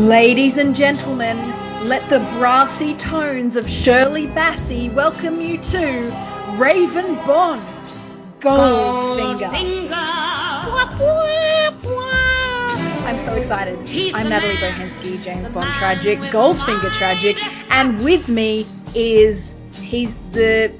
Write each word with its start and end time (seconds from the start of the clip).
Ladies 0.00 0.56
and 0.56 0.74
gentlemen, 0.74 1.36
let 1.86 2.08
the 2.08 2.20
brassy 2.38 2.96
tones 2.96 3.54
of 3.54 3.68
Shirley 3.68 4.28
Bassey 4.28 4.90
welcome 4.90 5.42
you 5.42 5.58
to 5.58 6.56
Raven 6.56 7.16
Bond, 7.26 7.60
Goldfinger. 8.38 9.50
I'm 13.04 13.18
so 13.18 13.34
excited. 13.34 13.78
I'm 14.14 14.30
Natalie 14.30 14.54
Bohensky, 14.54 15.22
James 15.22 15.50
Bond 15.50 15.66
tragic, 15.66 16.20
Goldfinger 16.20 16.90
tragic, 16.96 17.36
and 17.70 18.02
with 18.02 18.26
me 18.26 18.64
is 18.94 19.54
he's 19.74 20.16
the 20.32 20.72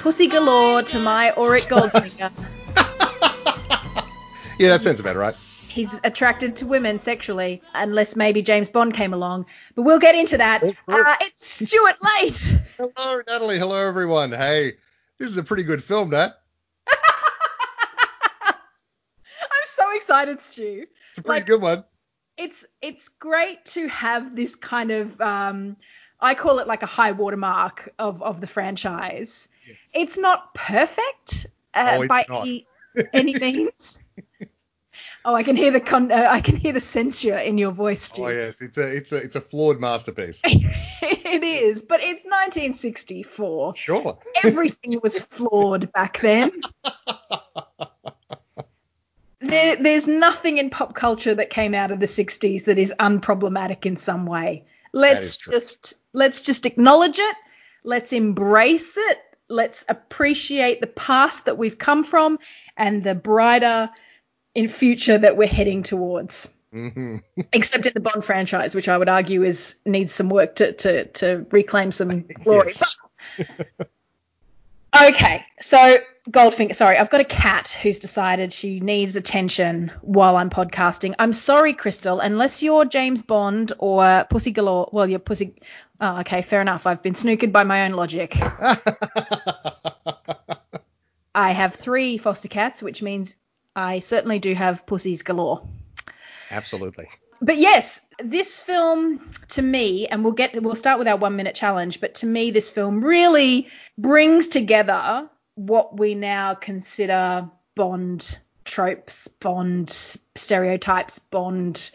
pussy 0.00 0.26
galore 0.26 0.82
to 0.82 0.98
my 0.98 1.32
Auric 1.36 1.68
Goldfinger. 1.68 2.32
yeah, 4.58 4.68
that 4.70 4.82
sounds 4.82 4.98
about 4.98 5.14
right. 5.14 5.36
He's 5.74 5.92
attracted 6.04 6.54
to 6.56 6.66
women 6.66 7.00
sexually, 7.00 7.60
unless 7.74 8.14
maybe 8.14 8.42
James 8.42 8.70
Bond 8.70 8.94
came 8.94 9.12
along. 9.12 9.46
But 9.74 9.82
we'll 9.82 9.98
get 9.98 10.14
into 10.14 10.38
that. 10.38 10.62
Uh, 10.62 11.16
it's 11.20 11.66
Stuart 11.66 11.96
Late. 12.00 12.58
Hello, 12.96 13.20
Natalie. 13.26 13.58
Hello, 13.58 13.84
everyone. 13.84 14.30
Hey, 14.30 14.74
this 15.18 15.28
is 15.28 15.36
a 15.36 15.42
pretty 15.42 15.64
good 15.64 15.82
film, 15.82 16.10
Nat. 16.10 16.38
I'm 18.46 18.54
so 19.64 19.96
excited, 19.96 20.42
Stu. 20.42 20.86
It's 21.10 21.18
a 21.18 21.22
pretty 21.22 21.40
like, 21.40 21.46
good 21.46 21.60
one. 21.60 21.82
It's 22.36 22.64
it's 22.80 23.08
great 23.08 23.64
to 23.66 23.88
have 23.88 24.36
this 24.36 24.54
kind 24.54 24.92
of 24.92 25.20
um, 25.20 25.76
I 26.20 26.34
call 26.34 26.60
it 26.60 26.68
like 26.68 26.84
a 26.84 26.86
high 26.86 27.10
watermark 27.10 27.92
of 27.98 28.22
of 28.22 28.40
the 28.40 28.46
franchise. 28.46 29.48
Yes. 29.66 29.76
It's 29.92 30.16
not 30.16 30.54
perfect 30.54 31.48
uh, 31.74 31.98
oh, 31.98 32.06
by 32.06 32.26
not. 32.28 32.42
Any, 32.42 32.68
any 33.12 33.34
means. 33.34 33.98
Oh, 35.26 35.34
I 35.34 35.42
can 35.42 35.56
hear 35.56 35.70
the 35.70 35.80
con- 35.80 36.12
uh, 36.12 36.28
I 36.30 36.42
can 36.42 36.56
hear 36.56 36.74
the 36.74 36.82
censure 36.82 37.38
in 37.38 37.56
your 37.56 37.72
voice, 37.72 38.02
Stu. 38.02 38.26
Oh 38.26 38.28
yes, 38.28 38.60
it's 38.60 38.76
a 38.76 38.94
it's 38.94 39.10
a 39.10 39.16
it's 39.16 39.36
a 39.36 39.40
flawed 39.40 39.80
masterpiece. 39.80 40.42
it 40.44 41.42
is, 41.42 41.80
but 41.80 42.00
it's 42.00 42.24
1964. 42.24 43.74
Sure. 43.74 44.18
Everything 44.42 45.00
was 45.02 45.18
flawed 45.18 45.90
back 45.92 46.20
then. 46.20 46.50
there, 49.40 49.76
there's 49.76 50.06
nothing 50.06 50.58
in 50.58 50.68
pop 50.68 50.94
culture 50.94 51.34
that 51.34 51.48
came 51.48 51.74
out 51.74 51.90
of 51.90 52.00
the 52.00 52.06
60s 52.06 52.66
that 52.66 52.78
is 52.78 52.92
unproblematic 53.00 53.86
in 53.86 53.96
some 53.96 54.26
way. 54.26 54.66
Let's 54.92 55.38
just 55.38 55.94
let's 56.12 56.42
just 56.42 56.66
acknowledge 56.66 57.18
it. 57.18 57.36
Let's 57.82 58.12
embrace 58.12 58.98
it. 58.98 59.18
Let's 59.48 59.86
appreciate 59.88 60.82
the 60.82 60.86
past 60.86 61.46
that 61.46 61.56
we've 61.56 61.78
come 61.78 62.04
from 62.04 62.38
and 62.76 63.02
the 63.02 63.14
brighter 63.14 63.88
in 64.54 64.68
future 64.68 65.18
that 65.18 65.36
we're 65.36 65.48
heading 65.48 65.82
towards. 65.82 66.50
Mm-hmm. 66.72 67.18
Except 67.52 67.86
in 67.86 67.92
the 67.94 68.00
Bond 68.00 68.24
franchise, 68.24 68.74
which 68.74 68.88
I 68.88 68.98
would 68.98 69.08
argue 69.08 69.42
is 69.42 69.76
needs 69.84 70.12
some 70.12 70.28
work 70.28 70.56
to 70.56 70.72
to, 70.72 71.04
to 71.06 71.46
reclaim 71.50 71.92
some 71.92 72.22
glory. 72.44 72.72
okay, 75.02 75.44
so 75.60 75.98
Goldfinger. 76.28 76.74
Sorry, 76.74 76.96
I've 76.98 77.10
got 77.10 77.20
a 77.20 77.24
cat 77.24 77.78
who's 77.82 77.98
decided 78.00 78.52
she 78.52 78.80
needs 78.80 79.14
attention 79.14 79.92
while 80.00 80.36
I'm 80.36 80.50
podcasting. 80.50 81.14
I'm 81.18 81.32
sorry, 81.32 81.74
Crystal, 81.74 82.20
unless 82.20 82.62
you're 82.62 82.84
James 82.84 83.22
Bond 83.22 83.72
or 83.78 84.26
Pussy 84.28 84.50
Galore. 84.50 84.88
Well, 84.92 85.08
you're 85.08 85.20
Pussy. 85.20 85.54
Oh, 86.00 86.20
okay, 86.20 86.42
fair 86.42 86.60
enough. 86.60 86.86
I've 86.86 87.02
been 87.02 87.14
snookered 87.14 87.52
by 87.52 87.62
my 87.62 87.84
own 87.84 87.92
logic. 87.92 88.36
I 91.36 91.52
have 91.52 91.74
three 91.74 92.18
foster 92.18 92.48
cats, 92.48 92.82
which 92.82 93.00
means 93.02 93.36
I 93.76 94.00
certainly 94.00 94.38
do 94.38 94.54
have 94.54 94.86
pussies 94.86 95.22
galore. 95.22 95.66
Absolutely. 96.50 97.08
But 97.40 97.58
yes, 97.58 98.00
this 98.18 98.60
film 98.60 99.30
to 99.50 99.62
me, 99.62 100.06
and 100.06 100.22
we'll 100.22 100.32
get 100.32 100.60
we'll 100.62 100.76
start 100.76 100.98
with 100.98 101.08
our 101.08 101.16
one 101.16 101.36
minute 101.36 101.54
challenge, 101.54 102.00
but 102.00 102.16
to 102.16 102.26
me 102.26 102.50
this 102.50 102.70
film 102.70 103.04
really 103.04 103.68
brings 103.98 104.48
together 104.48 105.28
what 105.56 105.98
we 105.98 106.14
now 106.14 106.54
consider 106.54 107.50
Bond 107.74 108.38
tropes, 108.64 109.28
Bond 109.28 109.90
stereotypes, 110.36 111.18
Bond 111.18 111.90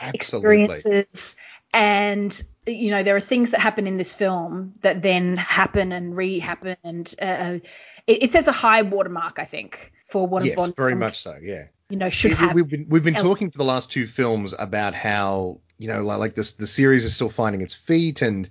Absolutely. 0.00 0.74
experiences. 0.74 1.36
And 1.72 2.42
you 2.66 2.90
know 2.90 3.02
there 3.02 3.16
are 3.16 3.20
things 3.20 3.50
that 3.50 3.60
happen 3.60 3.86
in 3.86 3.96
this 3.96 4.14
film 4.14 4.74
that 4.82 5.00
then 5.00 5.36
happen 5.38 5.92
and 5.92 6.14
re-happen, 6.14 6.76
and 6.84 7.14
uh, 7.20 7.58
it, 8.06 8.24
it 8.24 8.32
sets 8.32 8.46
a 8.46 8.52
high 8.52 8.82
watermark, 8.82 9.38
I 9.38 9.46
think 9.46 9.90
for 10.12 10.26
what 10.26 10.44
yes, 10.44 10.54
a 10.54 10.56
Bond 10.56 10.76
very 10.76 10.94
much 10.94 11.20
so. 11.20 11.36
Yeah. 11.42 11.64
You 11.88 11.96
know, 11.96 12.10
should 12.10 12.32
have. 12.32 12.54
We've 12.54 12.68
been 12.68 12.86
we've 12.88 13.04
been 13.04 13.14
talking 13.14 13.50
for 13.50 13.58
the 13.58 13.64
last 13.64 13.90
two 13.90 14.06
films 14.06 14.54
about 14.56 14.94
how 14.94 15.60
you 15.78 15.88
know 15.88 16.02
like, 16.02 16.18
like 16.18 16.34
this 16.34 16.52
the 16.52 16.66
series 16.66 17.04
is 17.04 17.14
still 17.14 17.28
finding 17.28 17.62
its 17.62 17.74
feet 17.74 18.22
and 18.22 18.48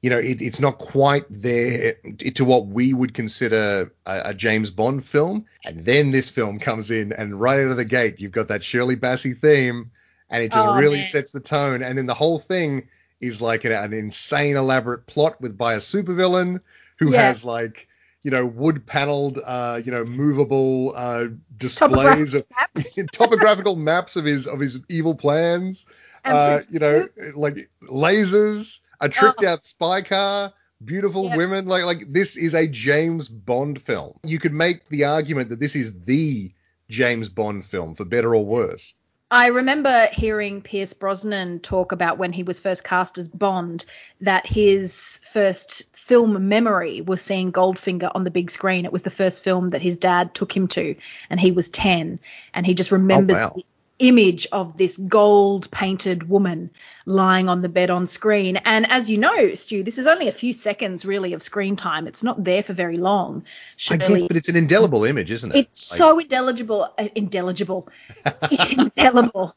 you 0.00 0.10
know 0.10 0.18
it, 0.18 0.40
it's 0.40 0.60
not 0.60 0.78
quite 0.78 1.24
there 1.28 1.96
to 2.34 2.44
what 2.44 2.66
we 2.66 2.94
would 2.94 3.12
consider 3.12 3.92
a, 4.06 4.22
a, 4.26 4.34
James 4.34 4.70
Bond 4.70 5.04
film. 5.04 5.46
And 5.64 5.84
then 5.84 6.10
this 6.10 6.30
film 6.30 6.58
comes 6.58 6.90
in 6.90 7.12
and 7.12 7.38
right 7.38 7.60
out 7.60 7.70
of 7.70 7.76
the 7.76 7.84
gate 7.84 8.20
you've 8.20 8.32
got 8.32 8.48
that 8.48 8.64
Shirley 8.64 8.96
Bassey 8.96 9.36
theme 9.36 9.90
and 10.30 10.42
it 10.42 10.52
just 10.52 10.66
oh, 10.66 10.74
really 10.74 10.98
man. 10.98 11.06
sets 11.06 11.32
the 11.32 11.40
tone. 11.40 11.82
And 11.82 11.98
then 11.98 12.06
the 12.06 12.14
whole 12.14 12.38
thing 12.38 12.88
is 13.20 13.42
like 13.42 13.64
an, 13.64 13.72
an 13.72 13.92
insane 13.92 14.56
elaborate 14.56 15.06
plot 15.06 15.40
with 15.40 15.58
by 15.58 15.74
a 15.74 15.78
supervillain 15.78 16.60
who 16.98 17.12
yeah. 17.12 17.26
has 17.26 17.44
like 17.44 17.88
you 18.22 18.30
know, 18.30 18.44
wood 18.44 18.86
paneled, 18.86 19.38
uh, 19.44 19.80
you 19.84 19.90
know, 19.90 20.04
movable 20.04 20.92
uh, 20.94 21.26
displays 21.56 22.34
of 22.34 22.44
maps. 22.50 22.98
topographical 23.12 23.76
maps 23.76 24.16
of 24.16 24.24
his 24.24 24.46
of 24.46 24.60
his 24.60 24.80
evil 24.88 25.14
plans. 25.14 25.86
Uh, 26.24 26.60
you 26.68 26.78
know, 26.78 27.08
like 27.34 27.56
lasers, 27.82 28.80
a 29.00 29.08
tricked 29.08 29.42
oh. 29.42 29.48
out 29.48 29.64
spy 29.64 30.02
car, 30.02 30.52
beautiful 30.84 31.26
yeah. 31.26 31.36
women. 31.36 31.66
Like 31.66 31.84
like 31.84 32.12
this 32.12 32.36
is 32.36 32.54
a 32.54 32.66
James 32.66 33.28
Bond 33.28 33.80
film. 33.80 34.18
You 34.24 34.38
could 34.38 34.52
make 34.52 34.86
the 34.88 35.04
argument 35.04 35.48
that 35.48 35.60
this 35.60 35.74
is 35.74 36.04
the 36.04 36.52
James 36.88 37.28
Bond 37.28 37.64
film, 37.64 37.94
for 37.94 38.04
better 38.04 38.34
or 38.34 38.44
worse. 38.44 38.94
I 39.32 39.46
remember 39.46 40.08
hearing 40.12 40.60
Pierce 40.60 40.92
Brosnan 40.92 41.60
talk 41.60 41.92
about 41.92 42.18
when 42.18 42.32
he 42.32 42.42
was 42.42 42.58
first 42.58 42.82
cast 42.82 43.16
as 43.16 43.28
Bond 43.28 43.84
that 44.22 44.44
his 44.44 45.20
first 45.30 45.89
film 46.10 46.48
memory 46.48 47.00
was 47.00 47.22
seeing 47.22 47.52
Goldfinger 47.52 48.10
on 48.12 48.24
the 48.24 48.32
big 48.32 48.50
screen. 48.50 48.84
It 48.84 48.90
was 48.92 49.04
the 49.04 49.10
first 49.10 49.44
film 49.44 49.68
that 49.68 49.80
his 49.80 49.96
dad 49.96 50.34
took 50.34 50.54
him 50.54 50.66
to, 50.66 50.96
and 51.30 51.38
he 51.38 51.52
was 51.52 51.68
10, 51.68 52.18
and 52.52 52.66
he 52.66 52.74
just 52.74 52.90
remembers 52.90 53.36
oh, 53.36 53.40
wow. 53.40 53.52
the 53.54 53.64
image 54.00 54.48
of 54.50 54.76
this 54.76 54.96
gold 54.96 55.70
painted 55.70 56.28
woman 56.28 56.70
lying 57.06 57.48
on 57.48 57.62
the 57.62 57.68
bed 57.68 57.90
on 57.90 58.08
screen. 58.08 58.56
And 58.56 58.90
as 58.90 59.08
you 59.08 59.18
know, 59.18 59.54
Stu, 59.54 59.84
this 59.84 59.98
is 59.98 60.08
only 60.08 60.26
a 60.26 60.32
few 60.32 60.52
seconds 60.52 61.04
really 61.04 61.32
of 61.32 61.44
screen 61.44 61.76
time. 61.76 62.08
It's 62.08 62.24
not 62.24 62.42
there 62.42 62.64
for 62.64 62.72
very 62.72 62.96
long. 62.96 63.44
Shirley. 63.76 64.04
I 64.04 64.08
guess, 64.08 64.22
but 64.26 64.36
it's 64.36 64.48
an 64.48 64.56
indelible 64.56 65.04
image, 65.04 65.30
isn't 65.30 65.54
it? 65.54 65.58
It's 65.58 65.92
like... 65.92 65.98
so 65.98 66.18
indelible, 66.18 66.92
uh, 66.98 67.08
indelible, 67.14 67.88
indelible. 68.50 69.54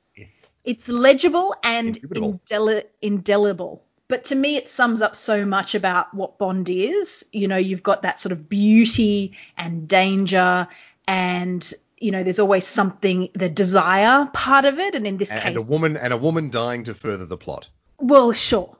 It's 0.63 0.87
legible 0.87 1.55
and 1.63 1.99
indeli- 1.99 2.83
indelible. 3.01 3.83
But 4.07 4.25
to 4.25 4.35
me, 4.35 4.57
it 4.57 4.69
sums 4.69 5.01
up 5.01 5.15
so 5.15 5.45
much 5.45 5.75
about 5.75 6.13
what 6.13 6.37
Bond 6.37 6.69
is. 6.69 7.25
You 7.31 7.47
know, 7.47 7.57
you've 7.57 7.83
got 7.83 8.01
that 8.01 8.19
sort 8.19 8.31
of 8.31 8.49
beauty 8.49 9.37
and 9.57 9.87
danger, 9.87 10.67
and 11.07 11.73
you 11.97 12.11
know, 12.11 12.23
there's 12.23 12.39
always 12.39 12.67
something, 12.67 13.29
the 13.33 13.49
desire 13.49 14.27
part 14.33 14.65
of 14.65 14.79
it, 14.79 14.93
and 14.93 15.07
in 15.07 15.17
this 15.17 15.31
and, 15.31 15.39
case, 15.39 15.47
and 15.47 15.57
a 15.57 15.61
woman 15.61 15.95
and 15.97 16.11
a 16.11 16.17
woman 16.17 16.49
dying 16.49 16.83
to 16.83 16.93
further 16.93 17.25
the 17.25 17.37
plot. 17.37 17.69
Well, 17.97 18.33
sure. 18.33 18.75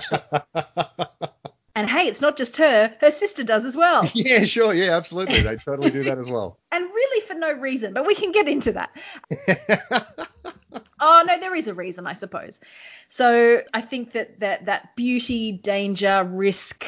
sure. 0.00 0.42
And 1.78 1.88
hey, 1.88 2.08
it's 2.08 2.20
not 2.20 2.36
just 2.36 2.56
her, 2.56 2.92
her 3.00 3.10
sister 3.12 3.44
does 3.44 3.64
as 3.64 3.76
well. 3.76 4.10
Yeah, 4.14 4.44
sure. 4.46 4.74
Yeah, 4.74 4.96
absolutely. 4.96 5.42
They 5.42 5.54
totally 5.58 5.92
do 5.92 6.02
that 6.04 6.18
as 6.18 6.28
well. 6.28 6.58
and 6.72 6.84
really 6.84 7.24
for 7.24 7.34
no 7.34 7.52
reason, 7.52 7.94
but 7.94 8.04
we 8.04 8.16
can 8.16 8.32
get 8.32 8.48
into 8.48 8.72
that. 8.72 8.90
oh, 11.00 11.22
no, 11.24 11.38
there 11.38 11.54
is 11.54 11.68
a 11.68 11.74
reason, 11.74 12.04
I 12.04 12.14
suppose. 12.14 12.58
So 13.10 13.62
I 13.72 13.80
think 13.80 14.12
that 14.12 14.40
that, 14.40 14.64
that 14.64 14.96
beauty, 14.96 15.52
danger, 15.52 16.28
risk, 16.28 16.84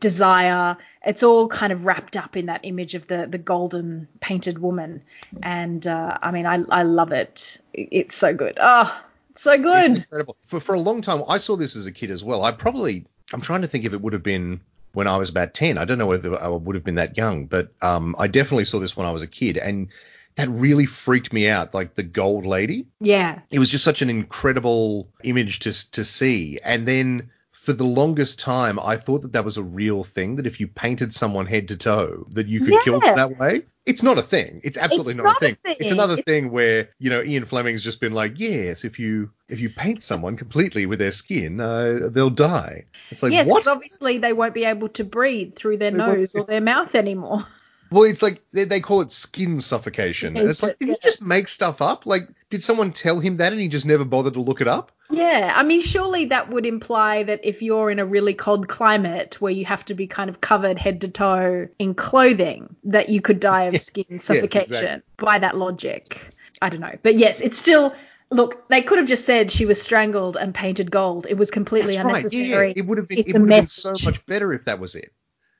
desire, 0.00 0.76
it's 1.02 1.22
all 1.22 1.48
kind 1.48 1.72
of 1.72 1.86
wrapped 1.86 2.18
up 2.18 2.36
in 2.36 2.46
that 2.46 2.60
image 2.64 2.94
of 2.94 3.06
the, 3.06 3.26
the 3.26 3.38
golden 3.38 4.06
painted 4.20 4.58
woman. 4.58 5.02
And 5.42 5.86
uh, 5.86 6.18
I 6.20 6.30
mean, 6.30 6.44
I, 6.44 6.62
I 6.68 6.82
love 6.82 7.12
it. 7.12 7.58
It's 7.72 8.14
so 8.14 8.34
good. 8.34 8.58
Oh, 8.60 9.02
so 9.34 9.56
good. 9.56 9.92
It's 9.92 10.04
incredible. 10.04 10.36
For, 10.44 10.60
for 10.60 10.74
a 10.74 10.80
long 10.80 11.00
time, 11.00 11.22
I 11.26 11.38
saw 11.38 11.56
this 11.56 11.74
as 11.74 11.86
a 11.86 11.92
kid 11.92 12.10
as 12.10 12.22
well. 12.22 12.44
I 12.44 12.52
probably 12.52 13.06
I'm 13.32 13.40
trying 13.40 13.62
to 13.62 13.68
think 13.68 13.84
if 13.84 13.92
it 13.92 14.00
would 14.00 14.12
have 14.12 14.22
been 14.22 14.60
when 14.92 15.06
I 15.06 15.18
was 15.18 15.28
about 15.28 15.52
10. 15.52 15.76
I 15.78 15.84
don't 15.84 15.98
know 15.98 16.06
whether 16.06 16.40
I 16.40 16.48
would 16.48 16.74
have 16.74 16.84
been 16.84 16.94
that 16.94 17.16
young, 17.16 17.46
but 17.46 17.72
um, 17.82 18.16
I 18.18 18.28
definitely 18.28 18.64
saw 18.64 18.78
this 18.78 18.96
when 18.96 19.06
I 19.06 19.10
was 19.10 19.22
a 19.22 19.26
kid. 19.26 19.58
And 19.58 19.88
that 20.36 20.48
really 20.48 20.86
freaked 20.86 21.32
me 21.32 21.48
out, 21.48 21.74
like 21.74 21.94
the 21.94 22.02
gold 22.02 22.46
lady. 22.46 22.86
Yeah. 23.00 23.40
It 23.50 23.58
was 23.58 23.68
just 23.68 23.84
such 23.84 24.00
an 24.00 24.08
incredible 24.08 25.08
image 25.22 25.60
to, 25.60 25.90
to 25.92 26.04
see. 26.04 26.60
And 26.62 26.86
then 26.86 27.30
for 27.66 27.72
the 27.72 27.84
longest 27.84 28.38
time, 28.38 28.78
I 28.78 28.96
thought 28.96 29.22
that 29.22 29.32
that 29.32 29.44
was 29.44 29.56
a 29.56 29.62
real 29.62 30.04
thing. 30.04 30.36
That 30.36 30.46
if 30.46 30.60
you 30.60 30.68
painted 30.68 31.12
someone 31.12 31.46
head 31.46 31.66
to 31.68 31.76
toe, 31.76 32.24
that 32.30 32.46
you 32.46 32.60
could 32.60 32.80
kill 32.84 33.00
Yeah. 33.02 33.14
them 33.14 33.16
that 33.16 33.38
way. 33.40 33.62
It's 33.84 34.04
not 34.04 34.18
a 34.18 34.22
thing. 34.22 34.60
It's 34.62 34.78
absolutely 34.78 35.14
It's 35.14 35.16
not, 35.18 35.24
not 35.24 35.42
a 35.42 35.44
a 35.44 35.48
thing. 35.48 35.56
thing. 35.64 35.76
It's 35.80 35.90
another 35.92 36.12
It's- 36.14 36.24
thing 36.32 36.52
where 36.52 36.90
you 37.00 37.10
know 37.10 37.22
Ian 37.24 37.44
Fleming's 37.44 37.82
just 37.82 38.00
been 38.00 38.12
like, 38.12 38.38
yes, 38.38 38.84
if 38.84 39.00
you 39.00 39.30
if 39.48 39.60
you 39.60 39.68
paint 39.68 40.00
someone 40.00 40.36
completely 40.36 40.86
with 40.86 41.00
their 41.00 41.10
skin, 41.12 41.60
uh, 41.60 42.08
they'll 42.12 42.30
die. 42.30 42.84
It's 43.10 43.22
like 43.24 43.32
yes, 43.32 43.48
what? 43.48 43.66
obviously 43.66 44.18
they 44.18 44.32
won't 44.32 44.54
be 44.54 44.64
able 44.64 44.88
to 44.90 45.02
breathe 45.04 45.56
through 45.56 45.78
their 45.78 45.90
They 45.90 45.96
nose 45.98 46.36
or 46.36 46.44
their 46.44 46.60
mouth 46.60 46.94
anymore. 46.94 47.44
Well, 47.88 48.02
it's 48.02 48.20
like 48.20 48.42
they, 48.52 48.64
they 48.64 48.80
call 48.80 49.02
it 49.02 49.12
skin 49.12 49.60
suffocation. 49.60 50.36
And 50.36 50.50
it's 50.50 50.60
like, 50.60 50.76
did 50.76 50.88
he 50.88 50.96
just 51.00 51.22
make 51.22 51.46
stuff 51.46 51.80
up? 51.80 52.04
Like, 52.04 52.22
did 52.50 52.60
someone 52.64 52.90
tell 52.90 53.20
him 53.20 53.36
that 53.36 53.52
and 53.52 53.60
he 53.60 53.68
just 53.68 53.86
never 53.86 54.04
bothered 54.04 54.34
to 54.34 54.40
look 54.40 54.60
it 54.60 54.66
up? 54.66 54.90
Yeah, 55.10 55.52
I 55.54 55.62
mean, 55.62 55.80
surely 55.82 56.26
that 56.26 56.50
would 56.50 56.66
imply 56.66 57.22
that 57.22 57.40
if 57.44 57.62
you're 57.62 57.90
in 57.90 57.98
a 57.98 58.06
really 58.06 58.34
cold 58.34 58.68
climate 58.68 59.40
where 59.40 59.52
you 59.52 59.64
have 59.64 59.84
to 59.86 59.94
be 59.94 60.06
kind 60.06 60.28
of 60.28 60.40
covered 60.40 60.78
head 60.78 61.02
to 61.02 61.08
toe 61.08 61.68
in 61.78 61.94
clothing, 61.94 62.74
that 62.84 63.08
you 63.08 63.20
could 63.20 63.38
die 63.38 63.64
of 63.64 63.80
skin 63.80 64.20
suffocation 64.20 64.74
exactly. 64.74 65.02
by 65.18 65.38
that 65.38 65.56
logic. 65.56 66.20
I 66.60 66.68
don't 66.68 66.80
know. 66.80 66.94
But 67.02 67.16
yes, 67.16 67.40
it's 67.40 67.58
still. 67.58 67.94
Look, 68.28 68.68
they 68.68 68.82
could 68.82 68.98
have 68.98 69.06
just 69.06 69.24
said 69.24 69.52
she 69.52 69.66
was 69.66 69.80
strangled 69.80 70.36
and 70.36 70.52
painted 70.52 70.90
gold. 70.90 71.28
It 71.30 71.34
was 71.36 71.52
completely 71.52 71.94
That's 71.94 72.04
right. 72.04 72.16
unnecessary. 72.16 72.48
Yeah, 72.48 72.62
yeah. 72.62 72.72
It 72.74 72.86
would 72.86 72.98
have 72.98 73.06
been 73.06 73.18
It's 73.20 73.28
it 73.28 73.38
would 73.38 73.52
have 73.52 73.60
been 73.60 73.66
so 73.68 73.94
much 74.04 74.26
better 74.26 74.52
if 74.52 74.64
that 74.64 74.80
was 74.80 74.96
it. 74.96 75.12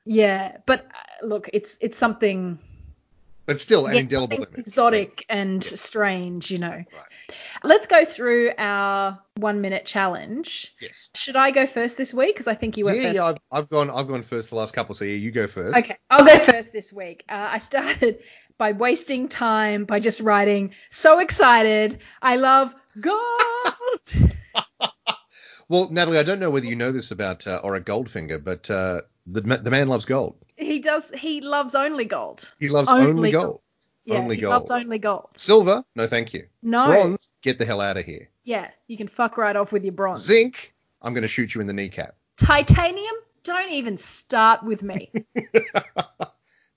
Yeah, 0.03 0.57
but 0.65 0.85
uh, 0.85 1.25
look, 1.25 1.49
it's 1.53 1.77
it's 1.79 1.97
something 1.97 2.59
But 3.47 3.59
still, 3.61 3.87
an 3.87 3.93
yeah, 3.95 4.01
indelible 4.01 4.35
image. 4.37 4.49
exotic 4.57 5.25
and 5.29 5.63
strange, 5.63 6.51
you 6.51 6.59
know. 6.59 6.67
Right. 6.67 6.85
Let's 7.63 7.87
go 7.87 8.05
through 8.05 8.51
our 8.57 9.19
one 9.37 9.61
minute 9.61 9.85
challenge. 9.85 10.75
Yes. 10.81 11.09
Should 11.15 11.35
I 11.37 11.51
go 11.51 11.65
first 11.65 11.97
this 11.97 12.13
week? 12.13 12.35
Because 12.35 12.47
I 12.47 12.55
think 12.55 12.77
you 12.77 12.85
went 12.85 12.97
Yeah, 12.97 13.03
first. 13.03 13.15
yeah. 13.15 13.23
I've, 13.25 13.37
I've 13.51 13.69
gone. 13.69 13.89
I've 13.89 14.07
gone 14.07 14.23
first 14.23 14.49
the 14.49 14.55
last 14.57 14.73
couple. 14.75 14.93
So 14.95 15.05
yeah, 15.05 15.15
you 15.15 15.31
go 15.31 15.47
first. 15.47 15.77
Okay, 15.77 15.97
I'll 16.09 16.25
go 16.25 16.37
first 16.39 16.71
this 16.73 16.91
week. 16.93 17.23
Uh, 17.29 17.49
I 17.53 17.59
started 17.59 18.19
by 18.57 18.73
wasting 18.73 19.29
time 19.29 19.85
by 19.85 19.99
just 20.01 20.19
writing, 20.19 20.73
so 20.89 21.19
excited. 21.19 21.99
I 22.21 22.35
love 22.35 22.75
gold. 22.99 23.21
Well, 25.69 25.89
Natalie, 25.91 26.17
I 26.17 26.23
don't 26.23 26.39
know 26.39 26.49
whether 26.49 26.65
you 26.65 26.77
know 26.77 26.93
this 26.93 27.11
about 27.11 27.45
uh, 27.45 27.59
Auric 27.61 27.83
Goldfinger, 27.85 28.41
but 28.41 28.69
uh, 28.71 29.01
the 29.27 29.41
the 29.41 29.69
man 29.71 29.87
loves 29.87 30.05
gold. 30.05 30.35
he 30.55 30.79
does. 30.79 31.09
He 31.13 31.41
loves 31.41 31.75
only 31.75 32.05
gold. 32.05 32.47
He 32.59 32.69
loves 32.69 32.89
Only 32.89 33.07
only, 33.07 33.31
gold. 33.31 33.45
gold. 33.45 33.61
Yeah, 34.05 34.15
Only 34.19 34.35
he 34.37 34.41
gold. 34.41 34.51
loves 34.53 34.71
only 34.71 34.99
gold. 34.99 35.29
Silver, 35.35 35.83
no, 35.95 36.07
thank 36.07 36.33
you. 36.33 36.47
No. 36.63 36.85
Bronze, 36.87 37.29
get 37.41 37.59
the 37.59 37.65
hell 37.65 37.81
out 37.81 37.97
of 37.97 38.05
here. 38.05 38.29
Yeah, 38.45 38.69
you 38.87 38.95
can 38.97 39.07
fuck 39.09 39.37
right 39.37 39.55
off 39.55 39.71
with 39.73 39.83
your 39.83 39.91
bronze. 39.93 40.23
Zinc, 40.23 40.73
I'm 41.01 41.13
going 41.13 41.23
to 41.23 41.27
shoot 41.27 41.53
you 41.53 41.59
in 41.61 41.67
the 41.67 41.73
kneecap. 41.73 42.15
Titanium, 42.37 43.13
don't 43.43 43.71
even 43.71 43.97
start 43.97 44.63
with 44.63 44.81
me. 44.83 45.11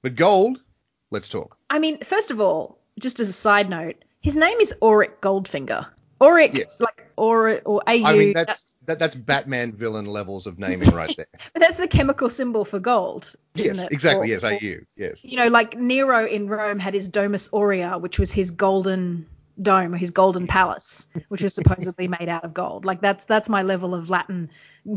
But 0.02 0.14
gold, 0.14 0.62
let's 1.10 1.28
talk. 1.28 1.58
I 1.68 1.78
mean, 1.78 2.02
first 2.02 2.30
of 2.30 2.40
all, 2.40 2.78
just 2.98 3.20
as 3.20 3.28
a 3.28 3.32
side 3.34 3.68
note, 3.68 3.96
his 4.20 4.34
name 4.34 4.58
is 4.60 4.74
Auric 4.82 5.20
Goldfinger. 5.20 5.86
Auric, 6.20 6.54
Yes. 6.54 6.80
like 6.80 7.06
Auric 7.16 7.62
or 7.64 7.82
AU. 7.86 8.04
I 8.04 8.14
mean, 8.14 8.32
that's 8.32 8.74
that, 8.86 8.98
that's 8.98 9.14
Batman 9.14 9.72
villain 9.72 10.06
levels 10.06 10.46
of 10.46 10.58
naming 10.58 10.90
right 10.90 11.14
there. 11.16 11.26
but 11.52 11.60
that's 11.62 11.76
the 11.78 11.88
chemical 11.88 12.28
symbol 12.30 12.64
for 12.64 12.78
gold. 12.78 13.32
Isn't 13.54 13.76
yes, 13.76 13.86
exactly. 13.88 14.28
Or- 14.28 14.30
yes, 14.32 14.44
or- 14.44 14.52
AU. 14.54 14.76
Yes. 14.96 15.24
you 15.24 15.36
know, 15.36 15.48
like 15.48 15.78
Nero 15.78 16.26
in 16.26 16.48
Rome 16.48 16.78
had 16.78 16.94
his 16.94 17.08
Domus 17.08 17.50
Aurea, 17.52 17.98
which 17.98 18.18
was 18.18 18.30
his 18.32 18.50
golden 18.50 19.26
dome, 19.60 19.94
or 19.94 19.98
his 19.98 20.10
golden 20.10 20.46
palace, 20.46 21.06
which 21.28 21.42
was 21.42 21.54
supposedly 21.54 22.08
made 22.18 22.28
out 22.28 22.44
of 22.44 22.52
gold. 22.54 22.84
Like 22.84 23.00
that's 23.00 23.24
that's 23.24 23.48
my 23.48 23.62
level 23.62 23.94
of 23.94 24.10
Latin 24.10 24.50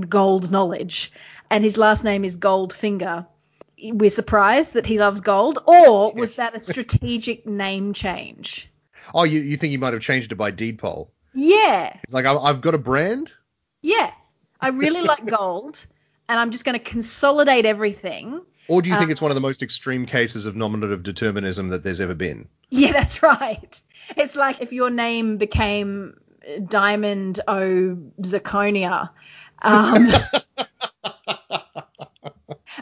gold 0.09 0.51
knowledge. 0.51 1.11
And 1.49 1.63
his 1.63 1.77
last 1.77 2.03
name 2.03 2.25
is 2.25 2.37
Goldfinger. 2.37 3.27
We're 3.81 4.09
surprised 4.09 4.73
that 4.73 4.85
he 4.85 4.97
loves 4.99 5.19
gold, 5.21 5.59
or 5.65 6.13
was 6.13 6.29
Yes. 6.31 6.35
that 6.37 6.55
a 6.55 6.61
strategic 6.71 7.45
name 7.45 7.93
change? 7.93 8.69
Oh, 9.13 9.23
you, 9.23 9.41
you 9.41 9.57
think 9.57 9.71
you 9.71 9.79
might 9.79 9.93
have 9.93 10.01
changed 10.01 10.31
it 10.31 10.35
by 10.35 10.51
deed 10.51 10.77
poll? 10.79 11.11
Yeah, 11.33 11.97
It's 12.03 12.13
like 12.13 12.25
I, 12.25 12.35
I've 12.35 12.61
got 12.61 12.75
a 12.75 12.77
brand. 12.77 13.31
yeah. 13.81 14.11
I 14.61 14.69
really 14.69 15.01
like 15.13 15.25
gold, 15.25 15.85
and 16.29 16.39
I'm 16.39 16.51
just 16.51 16.63
going 16.63 16.77
to 16.79 16.83
consolidate 16.83 17.65
everything. 17.65 18.41
Or 18.69 18.81
do 18.81 18.87
you 18.89 18.95
think 18.95 19.09
Uh, 19.09 19.11
it's 19.11 19.21
one 19.21 19.29
of 19.31 19.35
the 19.35 19.41
most 19.41 19.61
extreme 19.61 20.05
cases 20.05 20.45
of 20.45 20.55
nominative 20.55 21.03
determinism 21.03 21.69
that 21.69 21.83
there's 21.83 21.99
ever 21.99 22.13
been? 22.13 22.47
Yeah, 22.69 22.93
that's 22.93 23.21
right. 23.21 23.81
It's 24.15 24.35
like 24.35 24.61
if 24.61 24.71
your 24.71 24.89
name 24.89 25.37
became 25.37 26.15
Diamond 26.67 27.41
O 27.47 27.97
Zirconia. 28.21 29.09
Um, 29.61 30.11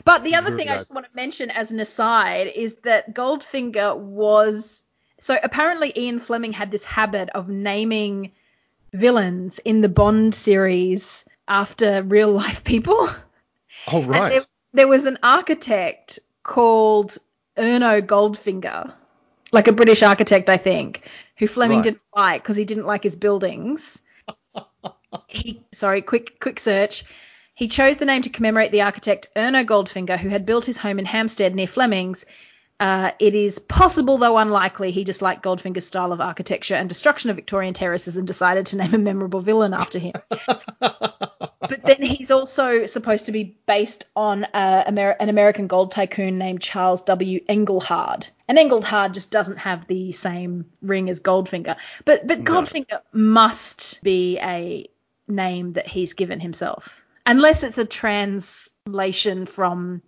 but 0.06 0.23
the 0.23 0.35
other 0.35 0.56
thing 0.56 0.69
I 0.69 0.77
just 0.77 0.94
want 0.94 1.06
to 1.06 1.12
mention 1.15 1.50
as 1.51 1.71
an 1.71 1.79
aside 1.79 2.47
is 2.56 2.75
that 2.83 3.13
Goldfinger 3.15 3.97
was. 3.97 4.81
So 5.21 5.38
apparently 5.41 5.94
Ian 5.95 6.19
Fleming 6.19 6.51
had 6.51 6.71
this 6.71 6.83
habit 6.83 7.29
of 7.29 7.47
naming 7.47 8.31
villains 8.91 9.59
in 9.59 9.81
the 9.81 9.88
Bond 9.88 10.35
series 10.35 11.25
after 11.47 12.01
real 12.03 12.31
life 12.31 12.63
people. 12.63 13.09
Oh, 13.88 14.03
right. 14.03 14.29
there, 14.29 14.45
there 14.73 14.88
was 14.88 15.06
an 15.06 15.18
architect 15.23 16.19
called 16.44 17.18
Erno 17.57 18.00
Goldfinger, 18.06 18.94
like 19.51 19.68
a 19.68 19.71
British 19.73 20.03
architect, 20.03 20.50
I 20.50 20.57
think, 20.57 21.09
who 21.38 21.47
Fleming 21.47 21.77
Right. 21.77 21.85
didn't 21.85 22.01
like 22.15 22.44
because 22.44 22.57
he 22.57 22.65
didn't 22.65 22.85
like 22.85 23.01
his 23.01 23.15
buildings. 23.15 24.03
he, 25.27 25.63
sorry, 25.73 26.03
quick 26.03 26.39
quick 26.39 26.59
search. 26.59 27.06
He 27.56 27.68
chose 27.68 27.97
the 27.97 28.06
name 28.06 28.21
to 28.21 28.29
commemorate 28.29 28.71
the 28.71 28.83
architect 28.83 29.29
Erno 29.35 29.65
Goldfinger, 29.65 30.18
who 30.18 30.29
had 30.29 30.45
built 30.45 30.68
his 30.68 30.77
home 30.77 31.00
in 31.00 31.06
Hampstead 31.06 31.56
near 31.56 31.68
Fleming's. 31.68 32.23
Uh, 32.81 33.12
it 33.19 33.36
is 33.36 33.60
possible, 33.60 34.18
though 34.18 34.38
unlikely, 34.38 34.92
he 34.92 35.04
disliked 35.04 35.44
Goldfinger's 35.44 35.86
style 35.86 36.12
of 36.12 36.19
architecture 36.19 36.75
and 36.75 36.89
destruction 36.89 37.30
of 37.30 37.36
Victorian 37.36 37.74
terraces 37.74 38.18
and 38.18 38.25
decided 38.25 38.66
to 38.68 38.75
name 38.75 38.94
a 38.94 38.98
memorable 38.98 39.42
villain 39.42 39.74
after 39.74 40.00
him 40.00 40.13
but 41.72 41.83
then 41.83 42.01
he's 42.01 42.31
also 42.31 42.86
supposed 42.86 43.28
to 43.28 43.31
be 43.31 43.56
based 43.66 44.06
on 44.16 44.44
uh, 44.45 44.83
Amer- 44.88 45.16
an 45.19 45.30
American 45.30 45.68
gold 45.68 45.92
tycoon 45.92 46.38
named 46.38 46.62
Charles 46.62 47.01
W. 47.04 47.39
Engelhard. 47.45 48.28
And 48.48 48.57
Engelhard 48.57 49.13
just 49.13 49.31
doesn't 49.31 49.57
have 49.57 49.88
the 49.88 50.12
same 50.12 50.66
ring 50.81 51.10
as 51.10 51.22
Goldfinger. 51.22 51.78
But 52.04 52.28
but 52.28 52.39
No. 52.39 52.51
Goldfinger 52.51 53.00
must 53.13 54.04
be 54.04 54.38
a 54.39 54.89
name 55.28 55.74
that 55.74 55.88
he's 55.88 56.13
given 56.13 56.42
himself, 56.42 56.94
unless 57.25 57.63
it's 57.63 57.78
a 57.78 57.86
translation 57.86 59.45
from 59.45 60.01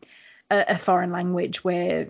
a, 0.49 0.65
a 0.69 0.77
foreign 0.77 1.11
language 1.11 1.63
where 1.63 2.07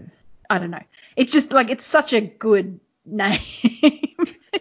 I 0.53 0.59
don't 0.59 0.69
know. 0.69 0.83
It's 1.15 1.31
just 1.33 1.51
like 1.51 1.71
it's 1.71 1.83
such 1.85 2.13
a 2.13 2.21
good 2.21 2.79
name. 3.05 3.39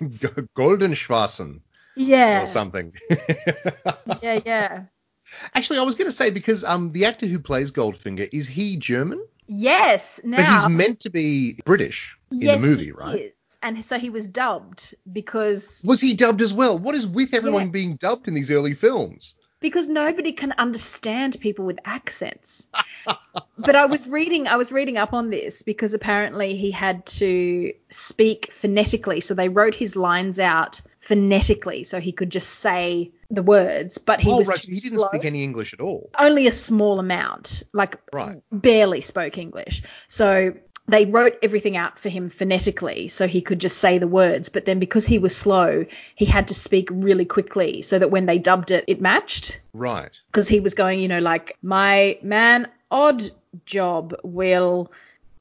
Goldenschwassen 0.57 1.61
yeah. 1.97 2.43
or 2.43 2.47
something. 2.47 2.95
Yeah, 4.23 4.41
yeah. 4.47 4.83
Actually, 5.55 5.79
I 5.81 5.83
was 5.83 5.95
going 5.97 6.07
to 6.09 6.17
say 6.17 6.31
because 6.31 6.65
um 6.65 6.93
the 6.93 7.05
actor 7.05 7.27
who 7.27 7.39
plays 7.39 7.73
Goldfinger 7.73 8.29
is 8.33 8.49
he 8.49 8.77
German? 8.77 9.23
Yes. 9.47 10.21
Now 10.25 10.37
But 10.39 10.47
he's 10.47 10.69
meant 10.69 11.01
to 11.01 11.11
be 11.11 11.59
British 11.67 12.17
in 12.31 12.39
Yes, 12.41 12.61
the 12.61 12.67
movie, 12.67 12.85
he 12.87 12.91
right? 12.93 13.21
is. 13.21 13.33
And 13.63 13.85
so 13.85 13.99
he 13.99 14.11
was 14.11 14.27
dubbed 14.27 14.95
because 15.13 15.83
Was 15.85 16.01
he 16.01 16.15
dubbed 16.15 16.41
as 16.43 16.53
well? 16.55 16.79
What 16.79 16.95
is 16.95 17.07
with 17.07 17.35
everyone 17.35 17.65
Yeah. 17.65 17.69
being 17.69 17.97
dubbed 17.97 18.29
in 18.29 18.35
these 18.35 18.51
early 18.51 18.75
films? 18.75 19.35
Because 19.63 19.89
nobody 19.89 20.33
can 20.33 20.53
understand 20.59 21.41
people 21.41 21.65
with 21.65 21.79
accents. 21.85 22.67
but 23.59 23.75
I 23.77 23.87
was 23.87 24.07
reading 24.07 24.47
I 24.49 24.57
was 24.57 24.71
reading 24.73 24.99
up 24.99 25.13
on 25.13 25.31
this 25.31 25.63
because 25.63 25.95
apparently 25.95 26.57
he 26.57 26.71
had 26.71 27.07
to 27.07 27.73
speak 27.91 28.53
phonetically. 28.53 29.21
So 29.21 29.35
they 29.35 29.49
wrote 29.49 29.75
his 29.75 29.97
lines 29.97 30.39
out 30.39 30.81
phonetically 31.01 31.85
so 31.85 31.99
he 32.01 32.13
could 32.13 32.31
just 32.31 32.49
say 32.49 33.13
the 33.31 33.43
words, 33.43 33.99
but 33.99 34.21
he 34.21 34.31
oh, 34.31 34.39
was 34.39 34.49
right, 34.49 34.59
so 34.59 34.71
he 34.71 34.79
didn't 34.79 34.99
slow. 34.99 35.09
speak 35.09 35.25
any 35.25 35.43
English 35.43 35.73
at 35.73 35.81
all. 35.81 36.11
only 36.19 36.47
a 36.47 36.53
small 36.53 37.01
amount, 37.01 37.63
like 37.73 37.97
Right. 38.13 38.43
barely 38.53 39.01
spoke 39.01 39.39
English. 39.39 39.83
So 40.09 40.53
they 40.89 41.05
wrote 41.05 41.39
everything 41.43 41.77
out 41.77 41.99
for 41.99 42.09
him 42.09 42.29
phonetically 42.29 43.09
so 43.09 43.27
he 43.27 43.41
could 43.41 43.61
just 43.61 43.79
say 43.79 43.99
the 43.99 44.09
words. 44.09 44.49
But 44.49 44.65
then 44.65 44.79
because 44.79 45.07
he 45.07 45.19
was 45.19 45.37
slow, 45.37 45.87
he 46.15 46.25
had 46.25 46.49
to 46.49 46.55
speak 46.55 46.89
really 46.91 47.25
quickly 47.25 47.83
so 47.83 47.99
that 47.99 48.11
when 48.11 48.27
they 48.27 48.39
dubbed 48.39 48.71
it, 48.71 48.85
it 48.89 49.01
matched. 49.01 49.61
Right. 49.73 50.11
Because 50.31 50.49
he 50.49 50.61
was 50.61 50.75
going, 50.75 50.99
you 51.01 51.09
know, 51.09 51.21
like, 51.21 51.57
my 51.63 52.19
man 52.23 52.69
odd 52.91 53.31
job 53.65 54.17
will 54.23 54.91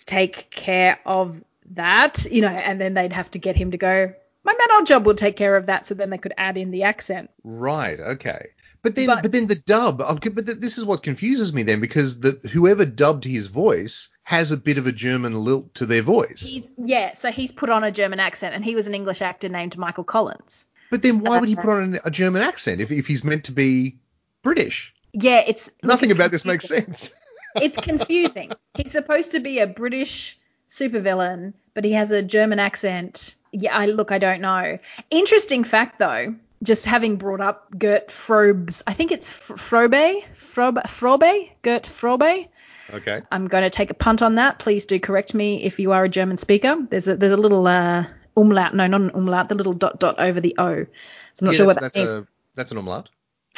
take 0.05 0.49
care 0.51 0.99
of 1.05 1.41
that, 1.71 2.25
you 2.29 2.41
know, 2.41 2.47
and 2.47 2.79
then 2.79 2.93
they'd 2.93 3.13
have 3.13 3.31
to 3.31 3.39
get 3.39 3.55
him 3.55 3.71
to 3.71 3.77
go, 3.77 4.13
my 4.43 4.53
man 4.53 4.83
Oddjob 4.83 5.03
will 5.03 5.15
take 5.15 5.37
care 5.37 5.55
of 5.55 5.67
that. 5.67 5.87
So 5.87 5.93
then 5.93 6.09
they 6.09 6.17
could 6.17 6.33
add 6.37 6.57
in 6.57 6.71
the 6.71 6.83
accent. 6.83 7.29
Right. 7.43 7.99
Okay. 7.99 8.47
But 8.83 8.95
then, 8.95 9.05
but, 9.05 9.21
But- 9.21 9.31
then 9.31 9.47
the 9.47 9.55
dub. 9.55 9.99
But 9.99 10.45
this 10.45 10.77
is 10.77 10.85
what 10.85 11.03
confuses 11.03 11.53
me 11.53 11.63
then, 11.63 11.79
because 11.79 12.19
the 12.19 12.31
whoever 12.51 12.83
dubbed 12.85 13.23
his 13.23 13.47
voice 13.47 14.09
has 14.31 14.53
a 14.53 14.57
bit 14.57 14.77
of 14.77 14.87
a 14.87 14.93
German 14.93 15.35
lilt 15.35 15.75
to 15.75 15.85
their 15.85 16.01
voice. 16.01 16.39
He's, 16.39 16.69
yeah, 16.77 17.15
so 17.15 17.33
he's 17.33 17.51
put 17.51 17.69
on 17.69 17.83
a 17.83 17.91
German 17.91 18.21
accent 18.21 18.55
and 18.55 18.63
he 18.63 18.75
was 18.75 18.87
an 18.87 18.93
English 18.93 19.21
actor 19.21 19.49
named 19.49 19.77
Michael 19.77 20.05
Collins. 20.05 20.67
But 20.89 21.01
then 21.01 21.19
why 21.19 21.37
would 21.37 21.49
he 21.49 21.57
put 21.57 21.65
on 21.65 21.99
a 22.05 22.09
German 22.09 22.41
accent 22.41 22.79
if, 22.79 22.93
if 22.93 23.07
he's 23.07 23.25
meant 23.25 23.43
to 23.45 23.51
be 23.51 23.97
British? 24.41 24.93
Yeah, 25.11 25.43
it's 25.45 25.69
Nothing 25.83 26.11
about 26.11 26.31
this 26.31 26.45
makes 26.45 26.65
sense. 26.65 27.13
it's 27.57 27.75
confusing. 27.75 28.53
He's 28.73 28.93
supposed 28.93 29.31
to 29.31 29.41
be 29.41 29.59
a 29.59 29.67
British 29.67 30.39
supervillain, 30.69 31.51
but 31.73 31.83
he 31.83 31.91
has 31.91 32.11
a 32.11 32.21
German 32.21 32.59
accent. 32.59 33.35
Yeah, 33.51 33.77
I 33.77 33.87
look, 33.87 34.13
I 34.13 34.17
don't 34.17 34.39
know. 34.39 34.79
Interesting 35.09 35.65
fact 35.65 35.99
though, 35.99 36.35
just 36.63 36.85
having 36.85 37.17
brought 37.17 37.41
up 37.41 37.77
Gert 37.77 38.09
Frobes, 38.09 38.81
I 38.87 38.93
think 38.93 39.11
it's 39.11 39.29
Frobe, 39.29 40.23
Frobe, 40.37 40.83
Frobe, 40.87 41.49
Gert 41.63 41.83
Frobe. 41.83 42.47
Okay. 42.93 43.21
I'm 43.31 43.47
going 43.47 43.63
to 43.63 43.69
take 43.69 43.89
a 43.89 43.93
punt 43.93 44.21
on 44.21 44.35
that. 44.35 44.59
Please 44.59 44.85
do 44.85 44.99
correct 44.99 45.33
me 45.33 45.63
if 45.63 45.79
you 45.79 45.91
are 45.91 46.03
a 46.03 46.09
German 46.09 46.37
speaker. 46.37 46.75
There's 46.89 47.07
a 47.07 47.15
there's 47.15 47.33
a 47.33 47.37
little 47.37 47.65
uh, 47.67 48.05
umlaut, 48.35 48.75
no, 48.75 48.87
not 48.87 49.01
an 49.01 49.11
umlaut, 49.13 49.49
the 49.49 49.55
little 49.55 49.73
dot 49.73 49.99
dot 49.99 50.19
over 50.19 50.41
the 50.41 50.55
O. 50.57 50.85
So 51.33 51.43
I'm 51.43 51.45
not 51.45 51.53
yeah, 51.53 51.57
sure 51.57 51.65
what 51.67 51.79
that's, 51.79 51.93
that 51.95 51.99
that's 51.99 52.11
means. 52.11 52.27
a 52.27 52.27
that's 52.55 52.71
an 52.71 52.77
umlaut. 52.77 53.09